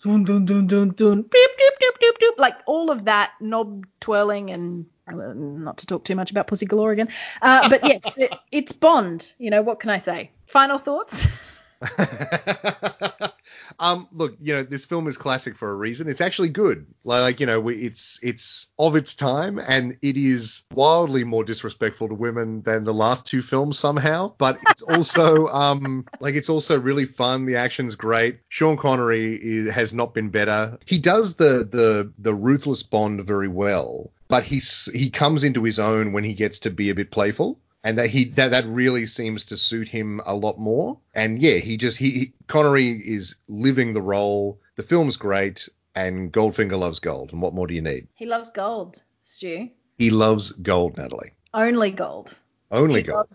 dun 0.03 0.25
dun 0.25 0.45
dun 0.45 0.67
dun 0.67 0.91
dun 0.91 1.23
beep 1.23 1.51
doop 1.61 1.77
doop 1.81 1.97
doop 2.03 2.19
doop 2.21 2.37
like 2.39 2.57
all 2.67 2.91
of 2.91 3.05
that 3.05 3.31
knob 3.41 3.87
twirling 4.01 4.51
and 4.51 4.87
uh, 5.07 5.33
not 5.37 5.79
to 5.79 5.87
talk 5.87 6.03
too 6.03 6.17
much 6.17 6.33
about 6.33 6.49
pussy 6.49 6.67
galore 6.67 6.91
again. 6.91 7.09
Uh, 7.41 7.69
but 7.69 7.87
yes 7.87 8.03
it, 8.17 8.35
it's 8.51 8.73
bond 8.73 9.33
you 9.39 9.51
know 9.51 9.63
what 9.63 9.79
can 9.79 9.91
i 9.91 9.99
say? 9.99 10.33
Final 10.47 10.79
thoughts 10.79 11.29
um, 13.79 14.09
look, 14.13 14.37
you 14.41 14.55
know, 14.55 14.63
this 14.63 14.85
film 14.85 15.07
is 15.07 15.17
classic 15.17 15.57
for 15.57 15.71
a 15.71 15.75
reason. 15.75 16.09
It's 16.09 16.21
actually 16.21 16.49
good. 16.51 16.87
Like, 17.05 17.41
you 17.41 17.47
know, 17.47 17.61
we, 17.61 17.77
it's 17.77 18.19
it's 18.23 18.69
of 18.79 18.97
its 18.97 19.15
time, 19.15 19.59
and 19.59 19.97
it 20.03 20.17
is 20.17 20.65
wildly 20.73 21.25
more 21.25 21.45
disrespectful 21.45 22.09
to 22.09 22.15
women 22.15 22.63
than 22.63 22.85
the 22.85 22.95
last 22.95 23.27
two 23.27 23.43
films 23.43 23.79
somehow. 23.79 24.35
But 24.39 24.59
it's 24.69 24.83
also 24.91 25.49
um 25.49 26.07
like 26.21 26.35
it's 26.35 26.49
also 26.49 26.79
really 26.79 27.07
fun. 27.07 27.47
The 27.47 27.57
action's 27.57 27.95
great. 27.95 28.41
Sean 28.49 28.77
Connery 28.77 29.37
is, 29.37 29.71
has 29.73 29.93
not 29.93 30.15
been 30.15 30.31
better. 30.31 30.79
He 30.87 30.99
does 30.99 31.37
the 31.37 31.69
the 31.71 32.13
the 32.19 32.35
ruthless 32.35 32.83
Bond 32.83 33.25
very 33.27 33.49
well, 33.49 34.13
but 34.29 34.45
he's 34.45 34.89
he 34.93 35.11
comes 35.11 35.45
into 35.45 35.63
his 35.63 35.79
own 35.79 36.13
when 36.13 36.25
he 36.25 36.35
gets 36.35 36.61
to 36.61 36.71
be 36.71 36.91
a 36.91 36.95
bit 36.95 37.11
playful 37.11 37.59
and 37.87 37.97
that 37.99 38.11
he 38.11 38.25
that 38.25 38.51
that 38.51 38.67
really 38.67 39.07
seems 39.07 39.45
to 39.45 39.57
suit 39.57 39.87
him 39.89 40.21
a 40.27 40.35
lot 40.35 40.59
more. 40.59 40.99
And 41.15 41.41
yeah, 41.41 41.59
he 41.59 41.77
just 41.77 41.97
he, 41.97 42.11
he 42.11 42.33
Connery 42.49 42.89
is 42.91 43.37
living 43.47 43.95
the 43.95 44.03
role. 44.03 44.59
The 44.75 44.83
film's 44.83 45.17
great, 45.17 45.69
and 45.95 46.33
Goldfinger 46.33 46.77
loves 46.77 46.99
gold. 46.99 47.33
And 47.33 47.41
what 47.41 47.55
more 47.55 47.69
do 47.69 47.75
you 47.75 47.83
need? 47.83 48.09
he 48.17 48.27
loves 48.27 48.51
gold 48.51 49.03
stu 49.23 49.69
He 49.99 50.11
loves 50.11 50.51
gold, 50.51 50.97
Natalie. 50.97 51.31
only 51.55 51.93
gold 51.93 52.35
Only 52.73 53.03
he 53.03 53.07
gold, 53.07 53.29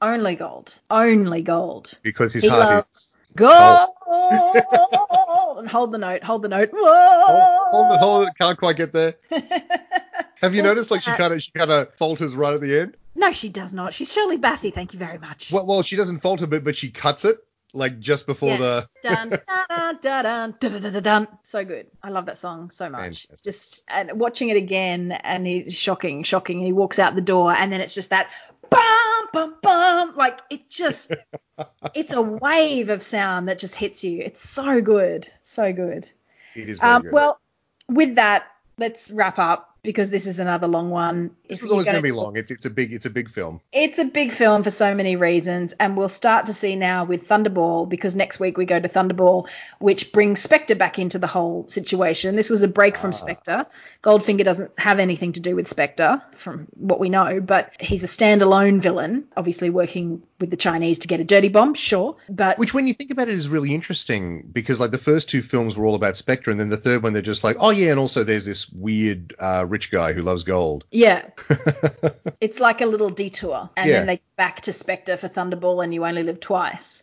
only 0.00 0.36
gold 0.36 0.78
only 0.90 1.42
gold 1.42 1.98
because 2.02 2.32
his 2.32 2.44
he 2.44 2.48
heart 2.50 2.70
loves 2.70 2.98
is. 2.98 3.16
gold 3.34 3.88
and 5.58 5.68
hold 5.74 5.90
the 5.92 5.98
note 5.98 6.22
hold 6.22 6.42
the 6.42 6.48
note 6.48 6.70
Hold, 6.72 7.42
hold 7.72 7.92
it, 7.94 7.98
hold 7.98 8.28
it. 8.28 8.34
Can't 8.38 8.56
quite 8.58 8.76
get 8.76 8.92
there. 8.92 9.14
Have 10.40 10.54
you 10.54 10.62
What's 10.62 10.68
noticed 10.70 10.90
like 10.90 11.02
she 11.02 11.10
kind 11.12 11.32
of 11.32 11.42
she 11.42 11.50
kind 11.52 11.70
of 11.70 11.94
falters 11.94 12.34
right 12.34 12.54
at 12.54 12.60
the 12.60 12.78
end? 12.80 12.96
no 13.14 13.32
she 13.32 13.48
does 13.48 13.74
not 13.74 13.92
she's 13.94 14.12
shirley 14.12 14.38
bassey 14.38 14.72
thank 14.72 14.92
you 14.92 14.98
very 14.98 15.18
much 15.18 15.50
Well, 15.50 15.66
well, 15.66 15.82
she 15.82 15.96
doesn't 15.96 16.20
falter, 16.20 16.46
but 16.46 16.62
but 16.64 16.76
she 16.76 16.90
cuts 16.90 17.24
it 17.24 17.38
like 17.74 17.98
just 18.00 18.26
before 18.26 18.50
Yeah. 18.50 18.56
the. 18.58 18.88
dun, 19.02 19.28
dun, 19.30 19.98
dun, 20.00 20.54
dun, 20.58 20.92
dun, 20.92 21.02
dun. 21.02 21.28
So 21.42 21.64
good. 21.66 21.86
I 22.02 22.08
love 22.08 22.24
that 22.26 22.38
song 22.38 22.70
so 22.70 22.88
much. 22.88 23.00
Fantastic. 23.26 23.42
Just 23.42 23.84
and 23.88 24.12
watching 24.18 24.48
it 24.48 24.56
again, 24.56 25.12
and 25.12 25.46
he's 25.46 25.74
shocking, 25.74 26.22
shocking. 26.22 26.60
He 26.62 26.72
walks 26.72 26.98
out 26.98 27.14
the 27.14 27.20
door, 27.20 27.52
and 27.52 27.70
then 27.70 27.82
it's 27.82 27.94
just 27.94 28.08
that 28.10 28.30
bum, 28.70 29.28
bum, 29.34 29.54
bum. 29.62 30.16
Like 30.16 30.38
it 30.48 30.70
just, 30.70 31.12
it's 31.94 32.12
a 32.14 32.22
wave 32.22 32.88
of 32.88 33.02
sound 33.02 33.48
that 33.50 33.58
just 33.58 33.74
hits 33.74 34.02
you. 34.02 34.22
It's 34.22 34.40
so 34.48 34.80
good, 34.80 35.30
so 35.44 35.70
good. 35.72 36.10
It 36.54 36.70
is 36.70 36.80
Um, 36.80 37.02
good. 37.02 37.12
well, 37.12 37.38
with 37.88 38.14
that, 38.14 38.44
let's 38.78 39.10
wrap 39.10 39.38
up. 39.38 39.76
Because 39.82 40.10
this 40.10 40.26
is 40.26 40.38
another 40.38 40.66
long 40.66 40.90
one. 40.90 41.30
This 41.48 41.62
was 41.62 41.70
always 41.70 41.86
going 41.86 41.96
to 41.96 42.02
be 42.02 42.12
long. 42.12 42.36
It's 42.36 42.50
it's 42.50 42.66
a 42.66 42.70
big 42.70 42.92
it's 42.92 43.06
a 43.06 43.10
big 43.10 43.30
film. 43.30 43.60
It's 43.72 43.98
a 43.98 44.04
big 44.04 44.32
film 44.32 44.62
for 44.62 44.70
so 44.70 44.94
many 44.94 45.16
reasons, 45.16 45.74
and 45.78 45.96
we'll 45.96 46.08
start 46.08 46.46
to 46.46 46.52
see 46.52 46.76
now 46.76 47.04
with 47.04 47.28
Thunderball 47.28 47.88
because 47.88 48.14
next 48.14 48.40
week 48.40 48.58
we 48.58 48.64
go 48.64 48.78
to 48.78 48.88
Thunderball, 48.88 49.48
which 49.78 50.12
brings 50.12 50.40
Spectre 50.40 50.74
back 50.74 50.98
into 50.98 51.18
the 51.18 51.26
whole 51.26 51.68
situation. 51.68 52.36
This 52.36 52.50
was 52.50 52.62
a 52.62 52.68
break 52.68 52.96
from 52.96 53.12
Spectre. 53.12 53.66
Goldfinger 54.02 54.44
doesn't 54.44 54.78
have 54.78 54.98
anything 54.98 55.32
to 55.32 55.40
do 55.40 55.56
with 55.56 55.68
Spectre, 55.68 56.22
from 56.36 56.68
what 56.74 57.00
we 57.00 57.08
know, 57.08 57.40
but 57.40 57.72
he's 57.80 58.04
a 58.04 58.06
standalone 58.06 58.80
villain, 58.80 59.26
obviously 59.36 59.70
working 59.70 60.22
with 60.38 60.50
the 60.50 60.56
Chinese 60.56 61.00
to 61.00 61.08
get 61.08 61.18
a 61.18 61.24
dirty 61.24 61.48
bomb, 61.48 61.74
sure, 61.74 62.16
but 62.28 62.58
Which, 62.58 62.72
when 62.72 62.86
you 62.86 62.94
think 62.94 63.10
about 63.10 63.28
it, 63.28 63.34
is 63.34 63.48
really 63.48 63.74
interesting 63.74 64.48
because 64.52 64.78
like 64.78 64.92
the 64.92 64.98
first 64.98 65.28
two 65.28 65.42
films 65.42 65.76
were 65.76 65.84
all 65.84 65.96
about 65.96 66.16
Spectre, 66.16 66.50
and 66.50 66.60
then 66.60 66.68
the 66.68 66.76
third 66.76 67.02
one 67.02 67.12
they're 67.12 67.22
just 67.22 67.42
like, 67.42 67.56
oh 67.58 67.70
yeah, 67.70 67.90
and 67.90 67.98
also 67.98 68.22
there's 68.24 68.44
this 68.44 68.70
weird 68.70 69.34
uh, 69.38 69.64
rich 69.68 69.90
guy 69.90 70.12
who 70.12 70.22
loves 70.22 70.44
gold. 70.44 70.84
yeah, 70.90 71.22
it's 72.40 72.60
like 72.60 72.80
a 72.80 72.86
little 72.86 73.10
detour, 73.10 73.70
and 73.76 73.88
Yeah. 73.88 73.98
then 73.98 74.06
they 74.06 74.20
back 74.36 74.62
to 74.62 74.72
Spectre 74.72 75.16
for 75.16 75.28
Thunderball, 75.28 75.82
and 75.82 75.92
you 75.94 76.04
only 76.04 76.22
live 76.22 76.40
twice, 76.40 77.02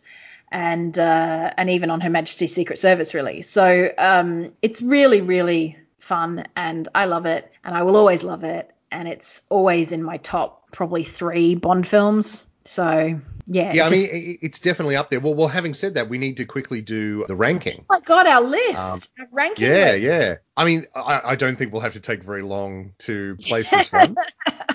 and 0.50 0.98
uh, 0.98 1.50
and 1.56 1.70
even 1.70 1.90
on 1.90 2.00
Her 2.00 2.10
Majesty's 2.10 2.54
Secret 2.54 2.78
Service, 2.78 3.14
really. 3.14 3.42
So 3.42 3.90
um, 3.98 4.52
it's 4.62 4.82
really, 4.82 5.20
really 5.20 5.78
fun, 5.98 6.46
and 6.56 6.88
I 6.94 7.06
love 7.06 7.26
it, 7.26 7.50
and 7.64 7.74
I 7.74 7.82
will 7.82 7.96
always 7.96 8.22
love 8.22 8.44
it, 8.44 8.70
and 8.90 9.08
it's 9.08 9.42
always 9.48 9.92
in 9.92 10.02
my 10.02 10.18
top 10.18 10.70
probably 10.72 11.04
three 11.04 11.54
Bond 11.54 11.86
films. 11.86 12.46
So 12.66 13.18
yeah, 13.46 13.72
Yeah, 13.72 13.84
I 13.84 13.86
it 13.86 13.90
mean, 13.92 14.38
it's 14.42 14.58
definitely 14.58 14.96
up 14.96 15.08
there. 15.10 15.20
Well, 15.20 15.34
well, 15.34 15.48
having 15.48 15.72
said 15.72 15.94
that, 15.94 16.08
we 16.08 16.18
need 16.18 16.38
to 16.38 16.44
quickly 16.44 16.82
do 16.82 17.24
the 17.28 17.36
ranking. 17.36 17.84
oh 17.88 17.94
my 17.94 18.00
god, 18.00 18.26
our 18.26 18.42
list, 18.42 18.78
Um, 18.78 19.00
our 19.20 19.26
ranking. 19.30 19.66
Yeah, 19.66 19.92
list. 19.92 20.00
yeah. 20.00 20.34
I 20.56 20.64
mean, 20.64 20.86
I, 20.94 21.20
I 21.24 21.36
don't 21.36 21.56
think 21.56 21.72
we'll 21.72 21.82
have 21.82 21.92
to 21.92 22.00
take 22.00 22.22
very 22.22 22.42
long 22.42 22.92
to 23.00 23.36
place 23.36 23.70
this 23.70 23.92
one. 23.92 24.16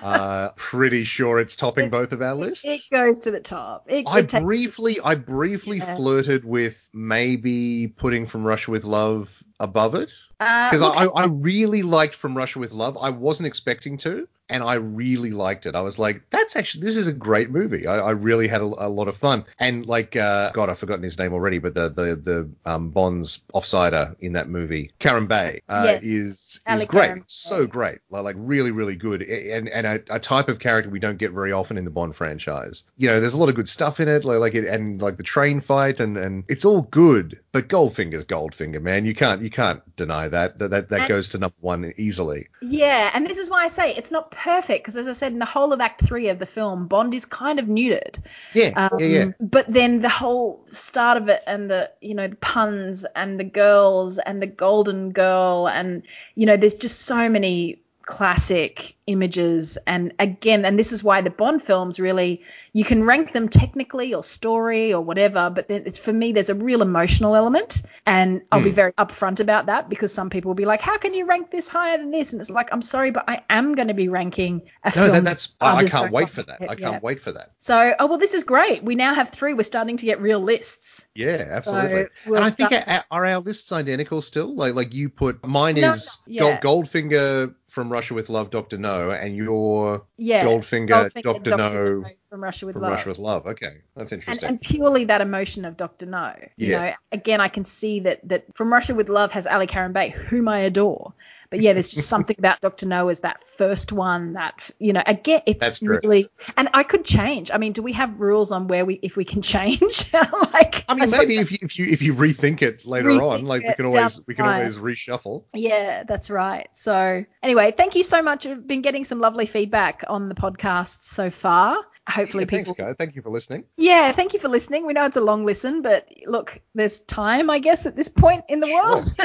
uh, 0.02 0.50
pretty 0.56 1.04
sure 1.04 1.40
it's 1.40 1.56
topping 1.56 1.90
both 1.90 2.12
of 2.12 2.22
our 2.22 2.36
lists. 2.36 2.64
It 2.66 2.82
goes 2.92 3.20
to 3.20 3.32
the 3.32 3.40
top. 3.40 3.86
It, 3.90 4.06
I 4.08 4.20
it 4.20 4.30
briefly, 4.32 4.98
I 5.04 5.16
briefly 5.16 5.78
Yeah. 5.80 5.96
flirted 5.96 6.46
with 6.46 6.90
maybe 6.94 7.88
putting 7.88 8.26
From 8.26 8.44
Russia 8.44 8.72
with 8.72 8.84
Love 8.84 9.44
above 9.62 9.96
it 9.96 10.12
uh, 10.42 10.70
because 10.72 10.82
look, 10.82 10.98
I, 10.98 11.06
I 11.06 11.26
really 11.28 11.84
liked 11.84 12.16
From 12.16 12.36
Russia 12.36 12.60
with 12.60 12.72
Love. 12.72 12.98
I 12.98 13.12
wasn't 13.12 13.46
expecting 13.48 13.98
to, 14.00 14.28
and 14.50 14.64
I 14.64 14.74
really 14.74 15.30
liked 15.30 15.68
it. 15.68 15.76
I 15.76 15.82
was 15.82 16.00
like, 16.00 16.24
that's 16.32 16.56
actually 16.56 16.82
this 16.82 16.98
is 16.98 17.08
a 17.08 17.14
great 17.14 17.52
movie. 17.52 17.86
I, 17.86 17.98
I 18.00 18.12
really 18.12 18.48
had 18.48 18.62
a, 18.62 18.66
a 18.66 18.90
lot 18.90 19.08
of 19.08 19.16
fun. 19.16 19.46
And 19.60 19.86
like, 19.86 20.16
uh, 20.16 20.52
God, 20.52 20.70
I've 20.70 20.80
forgotten 20.80 21.04
his 21.04 21.20
name 21.20 21.34
already, 21.34 21.60
but 21.60 21.76
the 21.76 21.90
the 21.90 22.16
the 22.16 22.50
um, 22.66 22.90
Bond's 22.90 23.44
offsider 23.54 24.16
in 24.20 24.34
that 24.34 24.50
movie, 24.50 24.92
Kerim 24.98 25.28
Bey, 25.28 25.62
uh, 25.70 25.84
Yes. 25.86 26.04
is 26.04 26.60
is 26.68 26.86
great. 26.86 27.22
So 27.28 27.68
great, 27.68 28.00
like, 28.10 28.24
like 28.24 28.36
really 28.40 28.72
really 28.72 28.96
good, 28.96 29.22
and 29.22 29.70
and 29.70 29.86
a, 29.86 30.02
a 30.10 30.20
type 30.20 30.50
of 30.50 30.58
character 30.58 30.90
we 30.90 31.00
don't 31.00 31.18
get 31.18 31.32
very 31.34 31.52
often 31.52 31.78
in 31.78 31.86
the 31.86 31.92
Bond 31.92 32.16
franchise. 32.16 32.84
You 32.98 33.10
know, 33.10 33.20
there's 33.20 33.36
a 33.36 33.38
lot 33.38 33.50
of 33.50 33.56
good 33.56 33.70
stuff 33.70 34.00
in 34.00 34.08
it, 34.08 34.26
like, 34.26 34.40
like 34.40 34.56
it, 34.56 34.66
and 34.66 35.00
like 35.00 35.18
the 35.18 35.24
train 35.24 35.60
fight, 35.62 36.00
and 36.00 36.18
and 36.18 36.46
it's 36.48 36.66
all 36.66 36.82
good. 36.82 37.40
But 37.54 37.68
Goldfinger's 37.68 38.24
Goldfinger, 38.24 38.82
man. 38.82 39.06
You 39.06 39.14
can't 39.14 39.42
you 39.42 39.50
can't 39.50 39.82
deny 39.98 40.30
that. 40.30 40.58
That 40.60 40.70
that, 40.72 40.90
that 40.90 41.00
And- 41.02 41.10
goes 41.10 41.28
to 41.30 41.38
number 41.38 41.56
one 41.60 41.94
easily. 41.98 42.48
Yeah, 42.62 43.12
and 43.14 43.28
this 43.28 43.38
is 43.38 43.50
why 43.50 43.66
I 43.66 43.68
say 43.68 43.94
it's 43.94 44.10
not 44.12 44.32
perfect 44.32 44.84
because, 44.86 44.96
as 44.96 45.08
I 45.10 45.12
said, 45.12 45.34
in 45.34 45.40
the 45.40 45.46
whole 45.46 45.74
of 45.74 45.82
Act 45.82 46.02
Three 46.06 46.30
of 46.30 46.40
the 46.40 46.46
film, 46.46 46.88
Bond 46.88 47.14
is 47.14 47.26
kind 47.26 47.60
of 47.60 47.66
neutered. 47.66 48.16
Yeah, 48.54 48.72
Um, 48.90 49.00
yeah, 49.00 49.08
yeah. 49.08 49.26
But 49.42 49.68
then 49.68 50.00
the 50.00 50.08
whole 50.10 50.66
start 50.72 51.18
of 51.18 51.28
it 51.28 51.44
and 51.46 51.70
the 51.70 51.92
you 52.00 52.16
know 52.16 52.28
the 52.30 52.38
puns 52.38 53.06
and 53.16 53.38
the 53.38 53.44
girls 53.44 54.18
and 54.18 54.42
the 54.42 54.48
golden 54.48 55.12
girl 55.12 55.68
and 55.68 56.04
you 56.36 56.46
know 56.46 56.56
there's 56.56 56.76
just 56.76 57.02
so 57.02 57.28
many 57.28 57.82
classic 58.06 58.96
images 59.08 59.78
and 59.88 60.14
again 60.20 60.64
and 60.64 60.78
this 60.80 60.92
is 60.92 61.04
why 61.04 61.22
the 61.22 61.30
Bond 61.30 61.62
films 61.62 62.00
really 62.00 62.42
you 62.72 62.86
can 62.86 63.04
rank 63.04 63.34
them 63.34 63.50
technically 63.50 64.14
or 64.14 64.24
story 64.24 64.94
or 64.94 65.02
whatever 65.02 65.50
but 65.50 65.68
then 65.68 65.84
it's, 65.86 66.00
for 66.00 66.14
me 66.14 66.32
there's 66.32 66.50
a 66.50 66.56
real 66.56 66.82
emotional 66.82 67.36
element 67.36 67.82
and 68.06 68.42
I'll 68.52 68.64
be 68.64 68.70
Hmm. 68.70 68.76
very 68.76 68.92
upfront 68.94 69.40
about 69.40 69.66
that 69.66 69.90
because 69.90 70.14
some 70.14 70.30
people 70.30 70.50
will 70.50 70.56
be 70.56 70.66
like 70.66 70.82
how 70.82 70.98
can 70.98 71.14
you 71.14 71.26
rank 71.26 71.52
this 71.52 71.68
higher 71.68 71.98
than 71.98 72.12
this 72.12 72.32
and 72.32 72.42
it's 72.42 72.50
like 72.50 72.70
I'm 72.72 72.82
sorry 72.82 73.12
but 73.12 73.26
I 73.28 73.42
am 73.50 73.76
going 73.76 73.90
to 73.90 73.94
be 73.94 74.08
ranking 74.08 74.62
a 74.84 74.90
No, 74.90 74.92
film 74.94 75.12
that, 75.16 75.24
that's 75.26 75.56
I, 75.60 75.78
I 75.78 75.90
can't 75.90 76.12
wait 76.12 76.30
for 76.30 76.44
that. 76.44 76.62
it. 76.62 76.70
I 76.70 76.76
can't 76.76 76.80
Yeah. 76.94 77.00
wait 77.02 77.20
for 77.20 77.32
that. 77.34 77.52
so 77.60 77.94
oh 78.00 78.06
well 78.08 78.18
this 78.18 78.34
is 78.34 78.44
great 78.46 78.84
we 78.84 78.96
now 78.96 79.14
have 79.14 79.30
three 79.32 79.54
we're 79.54 79.64
starting 79.64 79.98
to 79.98 80.06
get 80.06 80.22
real 80.22 80.40
lists 80.40 81.06
Yeah, 81.16 81.48
absolutely. 81.50 82.06
we'll 82.26 82.36
and 82.38 82.46
I 82.46 82.50
think 82.52 82.72
start- 82.72 82.88
are, 82.88 83.06
are 83.12 83.26
our 83.26 83.40
lists 83.40 83.72
identical 83.72 84.22
still? 84.22 84.56
Like 84.56 84.76
like 84.76 84.94
you 84.94 85.10
put 85.10 85.46
mine 85.46 85.78
is 85.78 86.18
no, 86.28 86.40
Gold, 86.40 86.52
yeah. 86.54 86.60
Goldfinger 86.62 87.56
from 87.72 87.90
Russia 87.90 88.14
with 88.14 88.28
Love, 88.28 88.50
Doctor 88.50 88.78
No, 88.78 89.12
and 89.12 89.34
your 89.34 90.06
Yeah. 90.18 90.44
Goldfinger, 90.46 91.10
Goldfinger, 91.10 91.24
Doctor 91.24 91.56
No 91.56 92.04
from 92.30 92.44
Russia 92.44 92.66
with 92.66 92.74
from 92.74 92.82
Love. 92.82 92.92
Russia 92.92 93.10
with 93.10 93.18
Love. 93.18 93.48
Okay, 93.48 93.78
that's 93.96 94.12
and, 94.12 94.22
interesting. 94.22 94.50
and 94.50 94.60
purely 94.62 95.06
that 95.06 95.22
emotion 95.22 95.64
of 95.64 95.78
Doctor 95.78 96.06
No. 96.06 96.34
You 96.58 96.68
Yeah. 96.68 96.80
know, 96.86 96.94
again, 97.14 97.40
I 97.40 97.48
can 97.48 97.64
see 97.64 98.02
that 98.02 98.20
that 98.28 98.44
from 98.56 98.74
Russia 98.74 98.94
with 98.94 99.08
Love 99.08 99.32
has 99.32 99.48
Ali 99.48 99.68
Kerim 99.68 99.94
Bey, 99.94 100.10
whom 100.10 100.50
I 100.50 100.60
adore. 100.60 101.14
But 101.52 101.60
yeah, 101.60 101.74
there's 101.74 101.90
just 101.90 102.08
something 102.08 102.38
about 102.40 102.62
Doctor 102.62 102.88
No 102.88 103.10
as 103.10 103.20
that 103.20 103.44
first 103.44 103.92
one 103.92 104.34
that 104.34 104.58
you 104.80 104.94
know. 104.94 105.04
Again, 105.06 105.42
it's 105.46 105.60
That's 105.60 105.80
true. 105.80 106.00
really 106.02 106.30
and 106.56 106.70
I 106.74 106.84
could 106.84 107.04
change. 107.04 107.52
I 107.52 107.58
mean, 107.58 107.74
do 107.74 107.84
we 107.84 107.92
have 107.92 108.20
rules 108.22 108.54
on 108.54 108.68
where 108.68 108.86
we 108.86 108.96
if 109.04 109.18
we 109.18 109.26
can 109.26 109.42
change? 109.54 110.12
like, 110.54 110.86
I 110.88 110.96
mean, 110.96 111.10
suppose- 111.10 111.28
maybe 111.28 111.36
if 111.36 111.52
you, 111.52 111.58
if 111.62 111.78
you 111.78 111.86
if 111.86 112.02
you 112.02 112.16
rethink 112.16 112.62
it 112.62 112.86
later 112.86 113.10
Rethink 113.10 113.32
on, 113.32 113.46
like 113.46 113.64
we 113.64 113.74
can 113.74 113.86
always 113.86 114.22
we 114.26 114.34
can 114.34 114.46
always 114.46 114.78
reshuffle. 114.78 115.44
Yeah, 115.54 116.04
that's 116.04 116.30
right. 116.30 116.70
So 116.76 117.26
anyway, 117.44 117.74
thank 117.76 117.96
you 117.96 118.04
so 118.04 118.22
much. 118.22 118.46
I've 118.46 118.66
been 118.66 118.82
getting 118.82 119.04
some 119.04 119.20
lovely 119.20 119.46
feedback 119.46 120.06
on 120.08 120.30
the 120.30 120.36
podcast 120.36 121.04
so 121.04 121.30
far. 121.30 121.78
Hopefully, 122.10 122.44
Yeah, 122.44 122.48
people 122.48 122.74
thanks, 122.74 122.80
guys. 122.80 122.96
Thank 122.98 123.16
you 123.16 123.22
for 123.22 123.30
listening. 123.30 123.66
Yeah, 123.78 124.12
thank 124.12 124.34
you 124.34 124.40
for 124.40 124.48
listening. 124.48 124.88
We 124.88 124.94
know 124.94 125.06
it's 125.06 125.18
a 125.18 125.22
long 125.22 125.46
listen, 125.46 125.84
but 125.84 126.10
look, 126.26 126.60
there's 126.74 127.00
time, 127.00 127.50
I 127.50 127.60
guess, 127.60 127.86
at 127.86 127.96
this 127.96 128.10
point 128.10 128.46
in 128.50 128.60
the 128.60 128.68
world. 128.68 129.16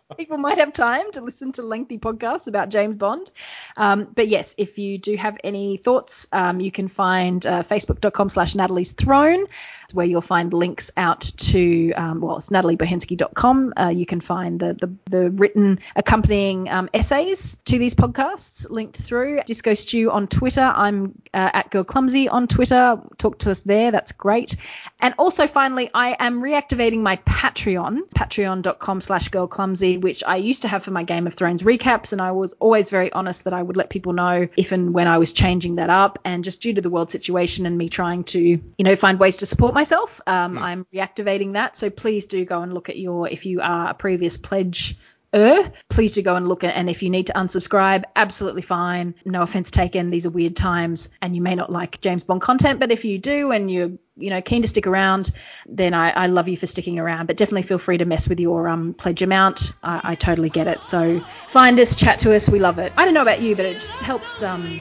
People 0.18 0.36
might 0.36 0.58
have 0.58 0.74
time 0.74 1.10
to 1.12 1.22
listen 1.22 1.52
to 1.52 1.62
lengthy 1.62 1.98
podcasts 1.98 2.46
about 2.46 2.68
James 2.68 2.96
Bond. 2.96 3.30
Um, 3.78 4.08
but 4.14 4.28
yes, 4.28 4.54
if 4.58 4.78
you 4.78 4.98
do 4.98 5.16
have 5.16 5.38
any 5.42 5.78
thoughts, 5.78 6.28
um, 6.30 6.60
you 6.60 6.70
can 6.70 6.88
find 6.88 7.44
uh, 7.46 7.62
facebook.com 7.62 8.28
slash 8.28 8.54
Natalie's 8.54 8.92
Throne, 8.92 9.46
where 9.94 10.06
you'll 10.06 10.20
find 10.20 10.52
links 10.52 10.90
out 10.96 11.20
to, 11.20 11.92
um, 11.92 12.20
well, 12.20 12.38
it's 12.38 12.50
nataliebochenski.com. 12.50 13.74
Uh, 13.76 13.88
you 13.88 14.06
can 14.06 14.20
find 14.20 14.60
the, 14.60 14.74
the, 14.74 14.94
the 15.10 15.30
written 15.30 15.80
accompanying 15.96 16.68
um, 16.68 16.88
essays 16.92 17.56
to 17.64 17.78
these 17.78 17.94
podcasts 17.94 18.68
linked 18.70 18.96
through. 18.96 19.40
Disco 19.46 19.74
Stew 19.74 20.10
on 20.10 20.28
Twitter. 20.28 20.60
I'm 20.62 21.20
uh, 21.32 21.50
at 21.52 21.70
Girl 21.70 21.84
Clumsy 21.84 22.28
on 22.28 22.48
Twitter. 22.48 23.00
Talk 23.18 23.38
to 23.40 23.50
us 23.50 23.60
there. 23.60 23.90
That's 23.90 24.12
great. 24.12 24.56
And 25.00 25.14
also, 25.18 25.46
finally, 25.46 25.90
I 25.94 26.16
am 26.18 26.42
reactivating 26.42 27.00
my 27.00 27.16
Patreon, 27.16 28.00
patreon.com 28.14 29.00
slash 29.00 29.28
Girl 29.28 29.46
Clumsy, 29.46 29.98
which 29.98 30.24
I 30.24 30.36
used 30.36 30.62
to 30.62 30.68
have 30.68 30.84
for 30.84 30.90
my 30.90 31.04
Game 31.04 31.26
of 31.26 31.34
Thrones 31.34 31.62
recaps. 31.62 32.12
And 32.12 32.20
I 32.20 32.32
was 32.32 32.54
always 32.58 32.90
very 32.90 33.12
honest 33.12 33.44
that 33.44 33.52
I 33.52 33.62
would 33.62 33.76
let 33.76 33.90
people 33.90 34.12
know 34.12 34.48
if 34.56 34.72
and 34.72 34.92
when 34.92 35.06
I 35.06 35.18
was 35.18 35.32
changing 35.32 35.76
that 35.76 35.90
up. 35.90 36.18
And 36.24 36.44
just 36.44 36.60
due 36.60 36.74
to 36.74 36.80
the 36.80 36.90
world 36.90 37.10
situation 37.10 37.66
and 37.66 37.78
me 37.78 37.88
trying 37.88 38.24
to, 38.24 38.40
you 38.40 38.60
know, 38.80 38.96
find 38.96 39.18
ways 39.18 39.38
to 39.38 39.46
support 39.46 39.74
myself, 39.78 40.20
um, 40.26 40.58
I'm 40.58 40.86
reactivating 40.92 41.52
that. 41.52 41.76
So 41.76 41.88
please 41.88 42.26
do 42.26 42.44
go 42.44 42.62
and 42.62 42.74
look 42.74 42.88
at 42.88 42.98
your, 42.98 43.28
if 43.28 43.46
you 43.46 43.60
are 43.60 43.90
a 43.90 43.94
previous 43.94 44.36
pledge 44.36 44.98
er, 45.32 45.70
please 45.88 46.12
do 46.12 46.22
go 46.22 46.34
and 46.34 46.48
look 46.48 46.64
at 46.64 46.74
and 46.74 46.88
if 46.90 47.02
you 47.02 47.10
need 47.10 47.26
to 47.28 47.34
unsubscribe 47.34 48.04
absolutely 48.16 48.62
fine. 48.62 49.14
No 49.24 49.42
offense 49.42 49.70
taken. 49.70 50.10
These 50.10 50.26
are 50.26 50.30
weird 50.30 50.56
times 50.56 51.10
and 51.22 51.36
you 51.36 51.42
may 51.42 51.54
not 51.54 51.70
like 51.70 52.00
james 52.00 52.24
bond 52.24 52.40
content 52.40 52.80
but 52.80 52.90
if 52.90 53.04
you 53.04 53.18
do 53.18 53.52
and 53.52 53.70
you're 53.70 53.92
you 54.16 54.30
know 54.30 54.40
keen 54.40 54.62
to 54.62 54.68
stick 54.68 54.86
around 54.86 55.30
then 55.66 55.94
i, 55.94 56.10
I 56.10 56.26
love 56.26 56.48
you 56.48 56.56
for 56.56 56.66
sticking 56.66 56.98
around 56.98 57.26
but 57.26 57.36
definitely 57.36 57.62
feel 57.62 57.78
free 57.78 57.98
to 57.98 58.04
mess 58.04 58.28
with 58.28 58.40
your 58.40 58.68
um, 58.68 58.94
pledge 58.94 59.22
amount. 59.22 59.74
I, 59.82 60.12
I 60.12 60.14
totally 60.16 60.50
get 60.50 60.66
it. 60.66 60.82
So 60.82 61.20
find 61.48 61.78
us 61.78 61.94
chat 61.94 62.20
to 62.20 62.34
us. 62.34 62.48
We 62.48 62.58
love 62.58 62.78
it. 62.78 62.92
I 62.96 63.04
don't 63.04 63.14
know 63.14 63.22
about 63.22 63.42
you 63.42 63.54
but 63.54 63.66
it 63.66 63.74
just 63.74 63.92
helps 63.92 64.42
um 64.42 64.80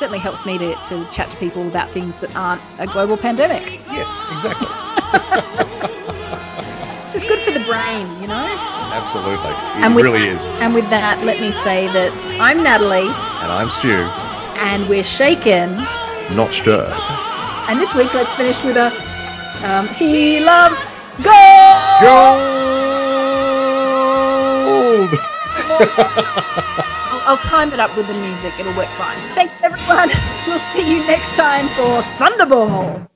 certainly 0.00 0.18
helps 0.18 0.44
me 0.46 0.56
to, 0.58 0.74
to 0.84 1.04
chat 1.12 1.28
to 1.30 1.36
people 1.36 1.68
about 1.68 1.88
things 1.90 2.18
that 2.20 2.34
aren't 2.34 2.62
a 2.78 2.86
global 2.86 3.16
pandemic 3.18 3.62
Yes, 3.92 4.08
exactly. 4.32 4.66
it's 7.04 7.12
just 7.12 7.28
good 7.28 7.38
for 7.40 7.50
the 7.52 7.60
brain 7.60 8.06
you 8.20 8.26
know 8.26 8.48
Absolutely. 8.96 9.50
It 9.50 9.84
And 9.84 9.94
with 9.94 10.04
really 10.04 10.26
is. 10.26 10.44
and 10.64 10.74
with 10.74 10.88
that 10.90 11.22
let 11.24 11.38
me 11.38 11.52
say 11.52 11.86
that 11.88 12.10
i'm 12.40 12.62
natalie 12.64 13.06
And 13.44 13.52
I'm 13.52 13.68
Stu, 13.70 14.08
and 14.58 14.88
we're 14.88 15.04
shaken. 15.04 15.76
not 16.36 16.50
stirred. 16.52 16.92
And 17.68 17.78
this 17.80 17.94
week, 17.94 18.12
let's 18.14 18.34
finish 18.34 18.62
with 18.64 18.76
a 18.76 18.90
um, 19.68 19.86
He 19.88 20.40
Loves 20.40 20.84
Gold! 21.22 21.30
Gold! 24.64 25.10
I'll, 27.30 27.38
time 27.38 27.72
it 27.72 27.80
up 27.80 27.96
with 27.96 28.08
the 28.08 28.14
music, 28.14 28.52
it'll 28.58 28.76
work 28.76 28.88
fine. 28.88 29.16
Thanks, 29.30 29.62
everyone. 29.62 30.10
We'll 30.48 30.58
see 30.60 30.90
you 30.90 31.06
next 31.06 31.36
time 31.36 31.66
for 31.68 32.02
Thunderball. 32.18 33.09